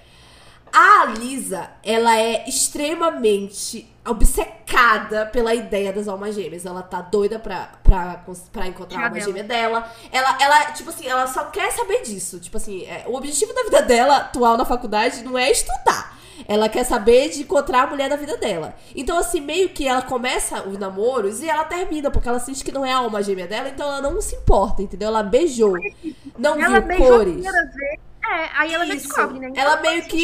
[0.74, 6.66] A Lisa, ela é extremamente obcecada pela ideia das almas gêmeas.
[6.66, 9.26] Ela tá doida pra, pra, pra encontrar a alma dela.
[9.26, 9.92] gêmea dela.
[10.12, 12.40] Ela, ela, tipo assim, ela só quer saber disso.
[12.40, 16.20] Tipo assim, é, o objetivo da vida dela atual na faculdade não é estudar.
[16.48, 18.74] Ela quer saber de encontrar a mulher da vida dela.
[18.96, 22.72] Então, assim, meio que ela começa os namoros e ela termina, porque ela sente que
[22.72, 25.10] não é a alma gêmea dela, então ela não se importa, entendeu?
[25.10, 25.76] Ela beijou.
[26.40, 27.34] Não Ela viu beijou cores.
[27.34, 28.00] primeira vez.
[28.24, 29.08] É, aí ela já Isso.
[29.08, 29.48] descobre, né?
[29.50, 30.18] Então Ela não meio sentido.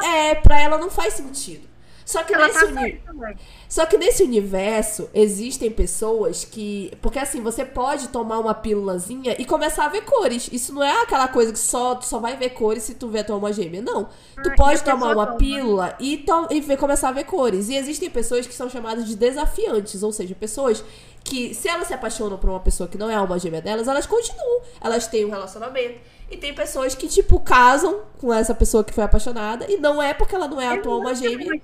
[0.00, 0.04] que.
[0.04, 1.70] É, pra ela não faz sentido.
[2.04, 3.38] Só que Ela nesse tá uni- velho.
[3.68, 6.92] Só que nesse universo existem pessoas que.
[7.00, 10.48] Porque assim, você pode tomar uma pílulazinha e começar a ver cores.
[10.52, 13.20] Isso não é aquela coisa que só, tu só vai ver cores se tu vê
[13.20, 13.80] a tua alma gêmea.
[13.80, 14.04] Não.
[14.42, 15.38] Tu Ah, e pode tomar uma toma.
[15.38, 17.68] pílula e, to e ver, começar a ver cores.
[17.68, 20.84] E existem pessoas que são chamadas de desafiantes, ou seja, pessoas
[21.24, 23.86] que, se elas se apaixonam por uma pessoa que não é a alma gêmea delas,
[23.86, 24.60] elas continuam.
[24.80, 26.00] Elas têm um relacionamento.
[26.32, 30.14] E tem pessoas que, tipo, casam com essa pessoa que foi apaixonada e não é
[30.14, 31.60] porque ela não é a tua alma gêmea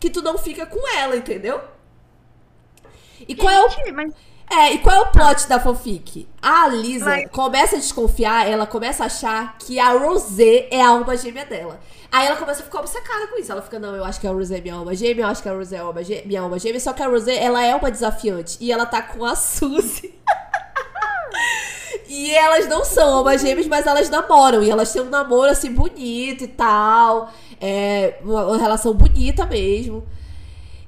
[0.00, 1.60] que tu não fica com ela, entendeu?
[3.28, 4.12] E qual é o mas
[4.50, 6.26] é, e qual é o plot da fanfic?
[6.40, 7.26] A Lisa Vai.
[7.28, 11.78] começa a desconfiar, ela começa a achar que a Rosé é a alma gêmea dela.
[12.12, 13.50] Aí ela começa a ficar obcecada com isso.
[13.52, 15.48] Ela fica, não, eu acho que a Rosé é minha alma gêmea, eu acho que
[15.48, 16.78] a Rosé é alma gê- minha alma gêmea.
[16.80, 18.56] Só que a Rosé, ela é uma desafiante.
[18.60, 20.14] E ela tá com a Suzy.
[22.08, 24.62] e elas não são almas gêmeas, mas elas namoram.
[24.62, 27.30] E elas têm um namoro, assim, bonito e tal.
[27.60, 30.06] É, uma, relação bonita mesmo.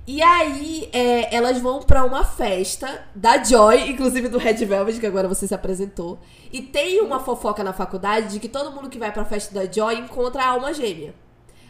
[0.06, 5.06] E aí, é, elas vão pra uma festa da Joy, inclusive do Red Velvet, que
[5.06, 6.18] agora você se apresentou.
[6.52, 9.70] E tem uma fofoca na faculdade de que todo mundo que vai pra festa da
[9.70, 11.14] Joy encontra a alma gêmea.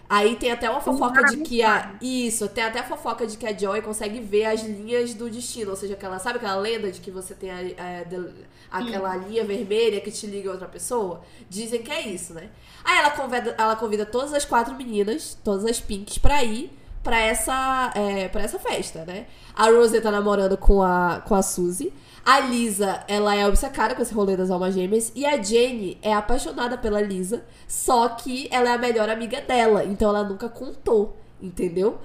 [0.09, 1.95] Aí tem até uma fofoca de que a.
[2.01, 5.70] Isso, tem até a fofoca de que a Joy consegue ver as linhas do destino.
[5.70, 10.01] Ou seja, aquela, sabe aquela lenda de que você tem a, a- aquela linha vermelha
[10.01, 11.20] que te liga a outra pessoa?
[11.51, 12.49] Dizem que é isso, né?
[12.85, 16.70] Aí ela convida, ela convida todas as quatro meninas, todas as pinks, pra ir
[17.03, 19.27] pra essa, é, pra essa festa, né?
[19.55, 21.93] A Rose tá namorando com a, com a Suzy.
[22.29, 25.11] A Lisa, ela é obcecada com esse rolê das almas gêmeas.
[25.17, 27.43] E a Jenny é apaixonada pela Lisa.
[27.67, 29.83] Só que ela é a melhor amiga dela.
[29.83, 31.99] Então ela nunca contou, entendeu?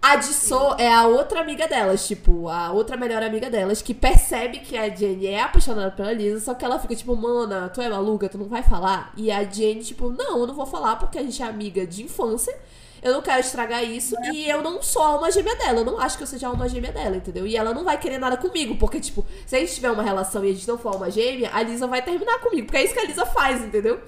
[0.00, 4.60] A Jisoo é a outra amiga delas, tipo, a outra melhor amiga delas, que percebe
[4.60, 7.88] que a Jenny é apaixonada pela Lisa, só que ela fica tipo, mana, tu é
[7.88, 9.12] maluca, tu não vai falar?
[9.16, 12.04] E a Jenny, tipo, não, eu não vou falar porque a gente é amiga de
[12.04, 12.56] infância,
[13.04, 16.00] eu não quero estragar isso e eu não sou a alma gêmea dela, eu não
[16.00, 17.46] acho que eu seja a alma gêmea dela, entendeu?
[17.46, 20.44] E ela não vai querer nada comigo, porque, tipo, se a gente tiver uma relação
[20.44, 22.94] e a gente não for alma gêmea, a Lisa vai terminar comigo, porque é isso
[22.94, 24.00] que a Lisa faz, entendeu?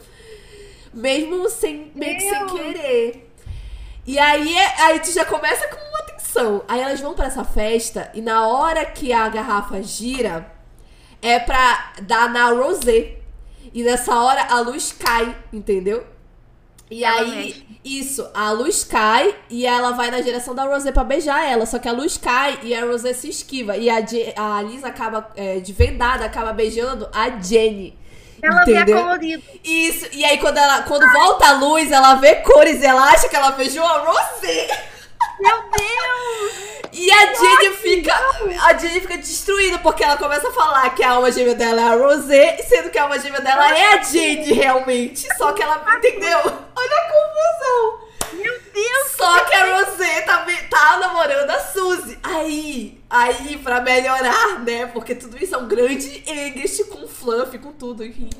[0.93, 3.31] Mesmo sem, meio que sem querer.
[4.07, 6.63] E aí, é- aí tu já começa com uma tensão.
[6.69, 10.51] Aí elas vão pra essa festa e na hora que a garrafa gira,
[11.21, 13.17] é pra dar na Rosé.
[13.75, 16.07] E nessa hora a luz cai, entendeu?
[16.89, 21.45] E aí, isso, a luz cai e ela vai na direção da Rosé pra beijar
[21.45, 21.67] ela.
[21.67, 23.77] Só que a luz cai e a Rosé se esquiva.
[23.77, 27.99] E a, Je- a Lisa acaba, é, de vendada, acaba beijando a Jenny.
[28.41, 29.03] ela vê a entendeu?
[29.03, 29.43] colorida.
[29.65, 33.29] Isso, e aí quando, ela, quando volta a luz, ela vê cores e ela acha
[33.29, 34.69] que ela beijou a Rosé.
[35.41, 36.77] Meu Deus!
[36.93, 38.15] E a Jenny fica.
[38.63, 41.85] A Jenny fica destruída, porque ela começa a falar que a alma gêmea dela é
[41.85, 45.29] a Rosé, sendo que a alma gêmea dela é a Jenny realmente.
[45.37, 45.85] Só que ela.
[45.97, 46.39] Entendeu?
[46.39, 48.07] Olha a confusão.
[48.33, 49.11] Meu Deus!
[49.17, 52.19] Só que a Rosé tá, tá namorando a Suzy.
[52.23, 54.87] Aí, aí, pra melhorar, né?
[54.87, 58.31] Porque tudo isso é um grande English com fluff, com tudo, enfim.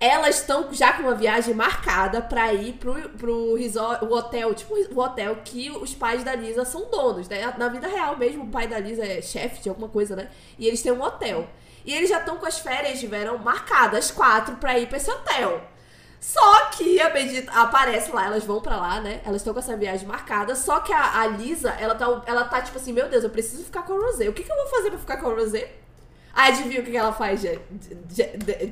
[0.00, 4.74] Elas estão já com uma viagem marcada pra ir pro, pro resort, o hotel, tipo
[4.74, 7.52] o hotel que os pais da Lisa são donos, né?
[7.58, 10.30] Na vida real mesmo, o pai da Lisa é chefe de alguma coisa, né?
[10.56, 11.48] E eles têm um hotel.
[11.84, 15.10] E eles já estão com as férias de verão marcadas, quatro, pra ir pra esse
[15.10, 15.60] hotel.
[16.20, 19.20] Só que a Bendita aparece lá, elas vão pra lá, né?
[19.24, 20.54] Elas estão com essa viagem marcada.
[20.54, 23.64] Só que a, a Lisa, ela tá, ela tá tipo assim: Meu Deus, eu preciso
[23.64, 24.28] ficar com a Rosé.
[24.28, 25.72] O que, que eu vou fazer pra ficar com a Rosé?
[26.40, 27.58] Adivinha o que, ela faz, Mesmo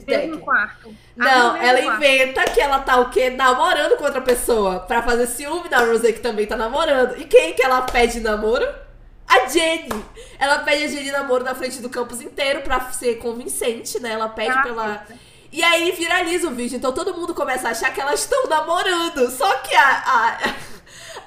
[0.06, 0.38] Deck?
[0.38, 0.94] quarto.
[1.16, 3.28] Não, Ah, no mesmo ela inventa que ela tá o quê?
[3.30, 4.78] Namorando com outra pessoa.
[4.80, 7.18] Pra fazer ciúme da Rosé, que também tá namorando.
[7.20, 8.64] E quem que ela pede namoro?
[9.26, 9.88] A Jenny.
[10.38, 14.12] Ela pede a Jenny namoro na frente do campus inteiro pra ser convincente, né?
[14.12, 15.06] Ela pede Ah, pela.
[15.52, 16.76] E aí viraliza o vídeo.
[16.76, 19.28] Então todo mundo começa a achar que elas estão namorando.
[19.30, 20.38] Só que a, a,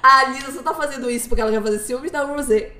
[0.02, 2.72] a Lisa só tá fazendo isso porque ela quer fazer ciúmes da Rosé.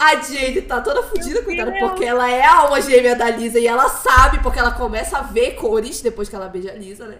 [0.00, 3.66] A Jade tá toda fodida, coitada, porque ela é a alma gêmea da Lisa e
[3.66, 7.18] ela sabe, porque ela começa a ver cores depois que ela beija a Lisa, né?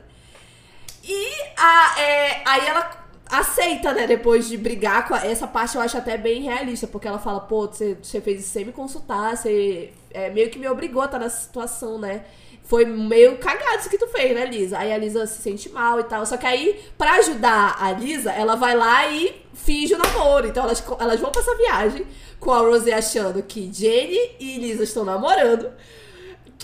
[1.05, 1.27] E
[1.59, 2.91] a, é, aí ela
[3.31, 4.07] aceita, né?
[4.07, 7.41] Depois de brigar com a, essa parte, eu acho até bem realista, porque ela fala,
[7.41, 11.05] pô, você, você fez isso sem me consultar, você é, meio que me obrigou a
[11.05, 12.25] estar nessa situação, né?
[12.65, 14.79] Foi meio cagado isso que tu fez, né, Lisa?
[14.79, 16.25] Aí a Lisa se sente mal e tal.
[16.25, 20.47] Só que aí, pra ajudar a Lisa, ela vai lá e finge o namoro.
[20.47, 22.07] Então elas, elas vão pra essa viagem
[22.41, 25.71] com a Rosé achando que Jenny e Lisa estão namorando.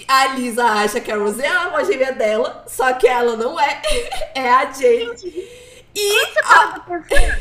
[0.09, 3.59] A Lisa acha que a Rosé é a alma gêmea dela, só que ela não
[3.61, 3.81] é.
[4.35, 5.15] É a Jenny.
[5.95, 7.39] E Você para pra pensar.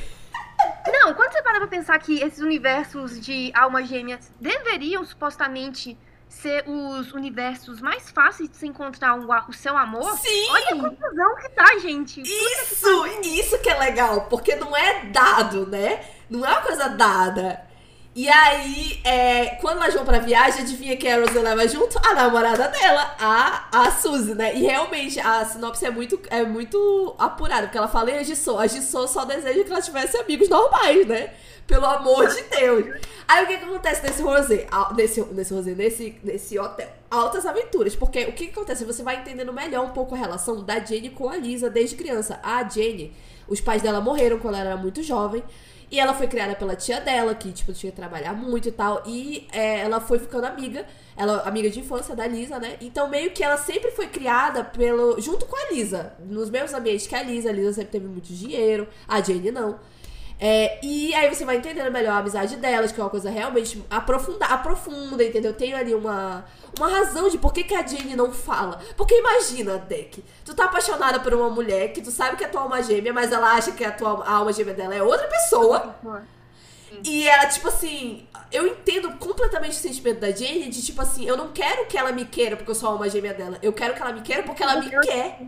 [0.87, 5.97] Não, quando você para pra pensar que esses universos de almas gêmeas deveriam supostamente
[6.29, 10.47] ser os universos mais fáceis de se encontrar o, a- o seu amor, Sim!
[10.49, 12.21] olha a confusão que tá, gente.
[12.21, 16.03] Isso, isso que é legal, porque não é dado, né?
[16.29, 17.61] Não é uma coisa dada.
[18.15, 21.99] E aí, é, quando elas vão pra viagem, adivinha quem a Rose leva junto?
[22.01, 24.55] A namorada dela, a, a Suzy, né?
[24.55, 28.57] E realmente, a sinopse é muito, é muito apurada, porque ela fala, e a Jisoo?
[28.57, 31.33] A Jisoo só deseja que ela tivesse amigos normais, né?
[31.67, 33.01] Pelo amor de Deus.
[33.27, 34.65] Aí o que, que acontece nesse rosé?
[34.95, 36.87] Nesse, nesse rosé, nesse, nesse hotel?
[37.11, 37.97] Altas aventuras.
[37.97, 38.85] Porque o que, que acontece?
[38.85, 42.39] Você vai entendendo melhor um pouco a relação da Jenny com a Lisa desde criança.
[42.41, 43.13] A Jenny,
[43.45, 45.43] os pais dela morreram quando ela era muito jovem.
[45.91, 49.03] E ela foi criada pela tia dela, que, tipo, tinha que trabalhar muito e tal.
[49.05, 52.77] E é, ela foi ficando amiga, ela amiga de infância da Lisa, né?
[52.81, 56.13] Então, meio que ela sempre foi criada pelo junto com a Lisa.
[56.19, 57.49] Nos mesmos ambientes que a Lisa.
[57.49, 59.79] A Lisa sempre teve muito dinheiro, a Jenny não.
[60.39, 63.83] É, e aí você vai entendendo melhor a amizade delas, que é uma coisa realmente
[63.89, 65.53] aprofunda, aprofunda, entendeu?
[65.53, 66.45] Tem ali uma,
[66.77, 68.79] uma razão de por que, que a Jenny não fala.
[68.97, 72.61] Porque imagina, Deck, tu tá apaixonada por uma mulher que tu sabe que é tua
[72.61, 75.95] alma gêmea, mas ela acha que a tua a alma gêmea dela é outra pessoa.
[77.03, 81.35] E ela, tipo assim, eu entendo completamente o sentimento da Jenny de, tipo assim, eu
[81.37, 83.57] não quero que ela me queira porque eu sou a alma gêmea dela.
[83.61, 85.39] Eu quero que ela me queira porque ela me quer.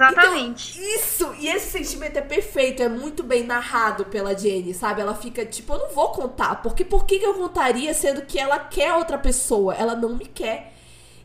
[0.00, 0.78] Exatamente.
[0.78, 1.34] Então, isso!
[1.38, 5.02] E esse sentimento é perfeito, é muito bem narrado pela Jenny, sabe?
[5.02, 8.38] Ela fica tipo, eu não vou contar, porque por que que eu contaria sendo que
[8.38, 9.74] ela quer outra pessoa?
[9.74, 10.72] Ela não me quer.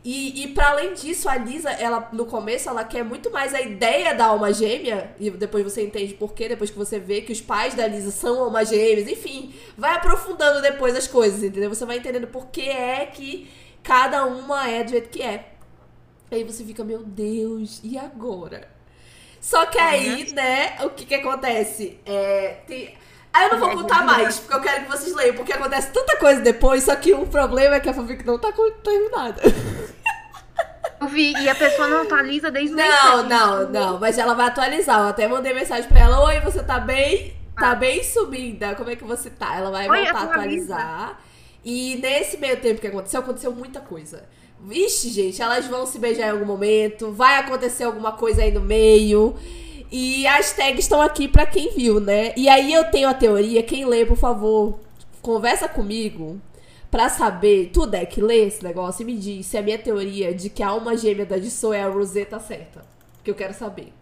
[0.03, 3.61] E, e para além disso, a Lisa, ela no começo, ela quer muito mais a
[3.61, 7.31] ideia da alma gêmea, e depois você entende por quê, depois que você vê que
[7.31, 11.69] os pais da Lisa são almas gêmeas, enfim, vai aprofundando depois as coisas, entendeu?
[11.69, 13.49] Você vai entendendo por que é que
[13.81, 15.54] cada uma é do jeito que é.
[16.31, 18.67] Aí você fica, meu Deus, e agora?
[19.39, 21.99] Só que aí, né, o que que acontece?
[22.05, 22.95] É, tem...
[23.31, 26.15] Aí eu não vou contar mais, porque eu quero que vocês leiam, porque acontece tanta
[26.17, 28.51] coisa depois, só que o problema é que a fanfic não tá
[28.83, 29.41] terminada.
[31.01, 32.85] Eu vi, e a pessoa não atualiza desde o Não,
[33.19, 33.29] início.
[33.29, 35.01] não, não, mas ela vai atualizar.
[35.01, 37.35] Eu até mandei mensagem pra ela, oi, você tá bem?
[37.59, 39.55] Tá bem sumida, como é que você tá?
[39.55, 40.75] Ela vai Oi, voltar a atualiza.
[40.75, 41.21] atualizar.
[41.63, 44.23] E nesse meio tempo que aconteceu, aconteceu muita coisa.
[44.67, 48.61] Vixe, gente, elas vão se beijar em algum momento, vai acontecer alguma coisa aí no
[48.61, 49.35] meio.
[49.91, 52.33] E as tags estão aqui pra quem viu, né?
[52.35, 54.79] E aí eu tenho a teoria, quem lê, por favor,
[55.21, 56.41] conversa comigo
[56.89, 60.49] pra saber, tu deck, lê esse negócio e me diz se a minha teoria de
[60.49, 62.83] que a alma gêmea da Jisoo é a Rosetta certa.
[63.23, 63.93] Que eu quero saber.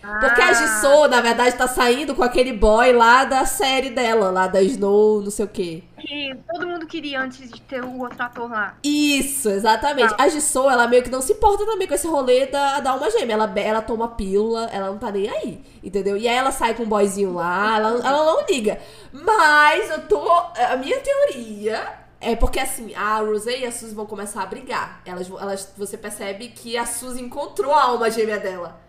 [0.00, 4.46] Porque a Jisoo, na verdade, tá saindo com aquele boy lá da série dela, lá
[4.46, 5.82] da Snow, não sei o quê.
[6.00, 8.74] Que todo mundo queria antes de ter o outro ator lá.
[8.82, 10.14] Isso, exatamente.
[10.18, 13.10] A Jisoo, ela meio que não se importa também com esse rolê da, da alma
[13.10, 13.34] gêmea.
[13.34, 16.16] Ela, ela toma pílula, ela não tá nem aí, entendeu?
[16.16, 18.80] E aí ela sai com um boyzinho lá, ela, ela não liga.
[19.12, 20.26] Mas eu tô...
[20.28, 25.02] A minha teoria é porque, assim, a Rosé e a Suzy vão começar a brigar.
[25.04, 28.80] Elas, elas, você percebe que a Suzy encontrou a alma gêmea dela.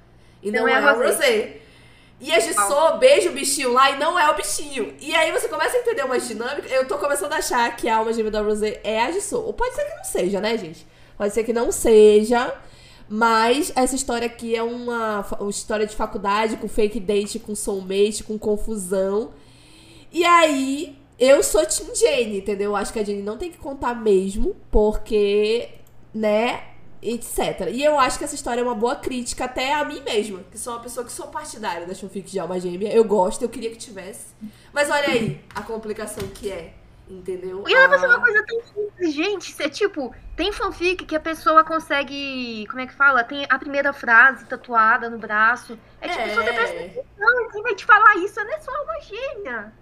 [0.41, 1.61] E não, Não é é a a Rosé.
[2.21, 4.93] E a Jisoo beija o bichinho lá e não é o bichinho.
[4.99, 6.71] E aí você começa a entender umas dinâmicas.
[6.71, 9.43] Eu tô começando a achar que a alma gêmea da Rosé é a Jisoo.
[9.43, 10.85] Ou pode ser que não seja, né, gente?
[11.17, 12.53] Pode ser que não seja.
[13.09, 18.23] Mas essa história aqui é uma, uma história de faculdade com fake date, com soulmate,
[18.23, 19.31] com confusão.
[20.11, 22.71] E aí, eu sou Team Jane, entendeu?
[22.71, 25.69] Eu acho que a Jane não tem que contar mesmo, porque,
[26.13, 26.63] né,
[27.01, 27.69] etc.
[27.71, 30.57] E eu acho que essa história é uma boa crítica até a mim mesma, que
[30.57, 32.93] sou uma pessoa que sou partidária da fanfic de alma gêmea.
[32.93, 34.27] Eu gosto, eu queria que tivesse.
[34.73, 36.73] Mas olha aí a complicação que é,
[37.09, 37.63] entendeu?
[37.67, 39.51] E ela vai ser Ah, uma coisa tão simples, gente.
[39.51, 42.65] Cê, tipo, tem fanfic que a pessoa consegue.
[42.67, 43.23] Como é que fala?
[43.23, 45.77] Tem a primeira frase tatuada no braço.
[45.99, 46.85] É tipo, só você presta É.
[46.85, 48.39] atenção, quem vai te falar isso?
[48.39, 49.73] Ela é só uma gêmea.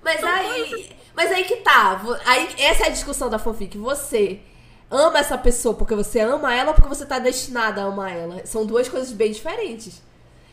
[0.00, 2.00] Mas aí, mas aí que tá.
[2.24, 3.76] Aí, essa é a discussão da fanfic.
[3.76, 4.40] Você
[4.90, 8.46] ama essa pessoa porque você ama ela ou porque você tá destinada a amar ela?
[8.46, 10.02] São duas coisas bem diferentes.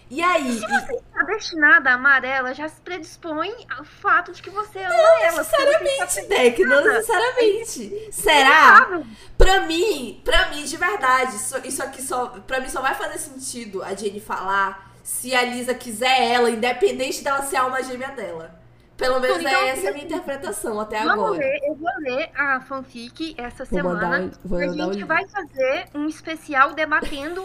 [0.09, 4.41] E aí, Se você está destinada a amar ela, já se predispõe ao fato de
[4.41, 5.43] que você ama ela.
[5.43, 8.09] Se você necessariamente, Deck, não necessariamente.
[8.11, 8.87] Será?
[8.87, 9.05] sabe?
[9.35, 12.27] Pra mim, pra mim, de verdade, isso, isso aqui só.
[12.45, 17.23] Pra mim só vai fazer sentido a Jenny falar se a Lisa quiser ela, independente
[17.23, 18.64] dela ser a alma gêmea dela.
[18.97, 21.37] Pelo menos Então, é essa a minha interpretação até Vamos agora.
[21.39, 24.09] ler, eu vou ler a fanfic essa Vou semana.
[24.09, 27.43] mandar- vou a o gente vai fazer um especial debatendo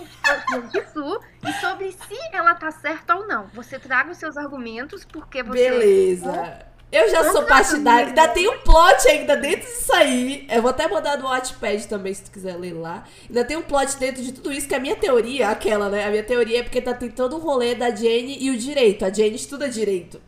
[0.75, 3.47] isso e sobre se ela tá certa ou não.
[3.55, 5.71] Você traga os seus argumentos, porque você.
[5.71, 6.71] Beleza.
[6.93, 8.09] Eu já sou partidária.
[8.09, 10.45] Ainda tem um plot ainda dentro disso aí.
[10.51, 13.05] Eu vou até mandar no Watchpad também, se tu quiser ler lá.
[13.29, 16.05] Ainda tem um plot dentro de tudo isso, que a minha teoria, aquela, né?
[16.05, 19.05] A minha teoria é porque tá tem todo um rolê da Jane e o direito.
[19.05, 20.21] A Jane estuda direito.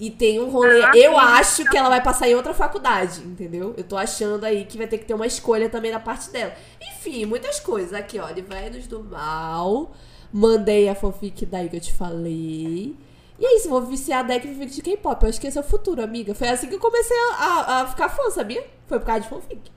[0.00, 0.82] E tem um rolê.
[0.82, 3.74] Ah, eu acho que ela vai passar em outra faculdade, entendeu?
[3.76, 6.54] Eu tô achando aí que vai ter que ter uma escolha também da parte dela.
[6.80, 7.92] Enfim, muitas coisas.
[7.92, 9.94] Aqui, ó, Livrainos do Mal.
[10.32, 12.96] Mandei a fanfic daí que eu te falei.
[13.38, 15.22] E é isso, vou viciar a deck fanfic de K-pop.
[15.22, 16.34] Eu acho que esse é o futuro, amiga.
[16.34, 18.66] Foi assim que eu comecei a, a- a ficar fã, sabia?
[18.86, 19.70] Foi por causa de fanfic.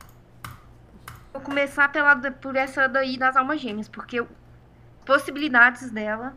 [1.33, 4.27] Vou começar pela, por essa daí das almas gêmeas, porque eu-
[5.05, 6.33] possibilidades dela.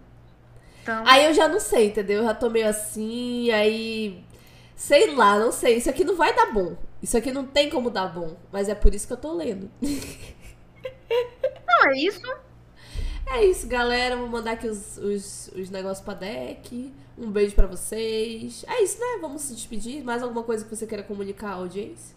[0.86, 2.18] Então, Aí eu já não sei, entendeu?
[2.18, 4.22] Eu já tô meio assim, aí.
[4.76, 5.78] Sei lá, não sei.
[5.78, 6.76] Isso aqui não vai dar bom.
[7.02, 8.36] Isso aqui não tem como dar bom.
[8.52, 9.68] Mas é por isso que eu tô lendo.
[9.82, 12.20] não, é isso.
[13.26, 14.16] É isso, galera.
[14.16, 16.94] Vou mandar aqui os, os, os negócios pra deck.
[17.18, 18.64] Um beijo pra vocês.
[18.68, 19.18] É isso, né?
[19.20, 20.04] Vamos se despedir.
[20.04, 22.14] Mais alguma coisa que você queira comunicar à audiência?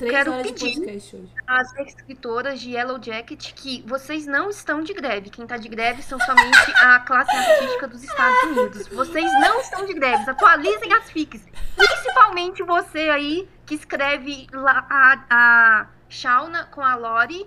[0.00, 1.02] Três Quero pedir.
[1.46, 5.28] As escritoras de Yellow Jacket que vocês não estão de greve.
[5.28, 8.88] Quem tá de greve são somente a classe artística dos Estados Unidos.
[8.88, 10.30] Vocês não estão de greve.
[10.30, 11.44] Atualizem as fics.
[11.76, 17.46] Principalmente você aí que escreve lá a, a Shauna com a Lori.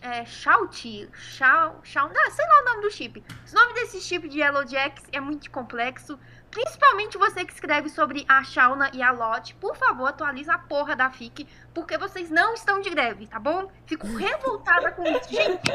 [0.00, 3.22] É, Shout, Shau, Shau, não, sei lá o nome do chip.
[3.50, 6.18] O nome desse chip de Yellow Jacks é muito complexo.
[6.54, 10.94] Principalmente você que escreve sobre a Shauna e a Lot, por favor, atualiza a porra
[10.94, 13.68] da FIC, porque vocês não estão de greve, tá bom?
[13.86, 15.30] Fico revoltada com isso.
[15.30, 15.72] Gente,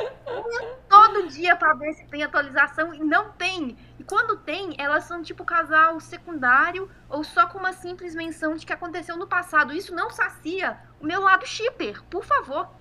[0.88, 3.78] todo dia pra ver se tem atualização e não tem.
[4.00, 8.66] E quando tem, elas são tipo casal secundário ou só com uma simples menção de
[8.66, 9.74] que aconteceu no passado.
[9.74, 12.79] Isso não sacia o meu lado shipper, por favor.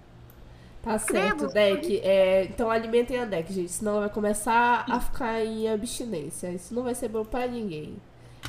[0.82, 2.00] Tá certo, deck.
[2.02, 3.70] É, então alimentem a deck, gente.
[3.70, 6.48] Senão ela vai começar a ficar em abstinência.
[6.50, 7.96] Isso não vai ser bom pra ninguém.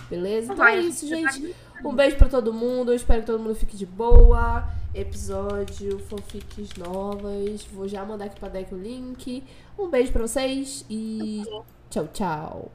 [0.10, 0.54] Beleza?
[0.54, 1.56] Então é isso, tá gente.
[1.84, 2.92] Um beijo pra todo mundo.
[2.92, 4.68] Eu espero que todo mundo fique de boa.
[4.94, 7.66] Episódio, fanfics novas.
[7.66, 9.44] Vou já mandar aqui pra deck o link.
[9.78, 11.44] Um beijo pra vocês e
[11.90, 12.72] tchau, tchau.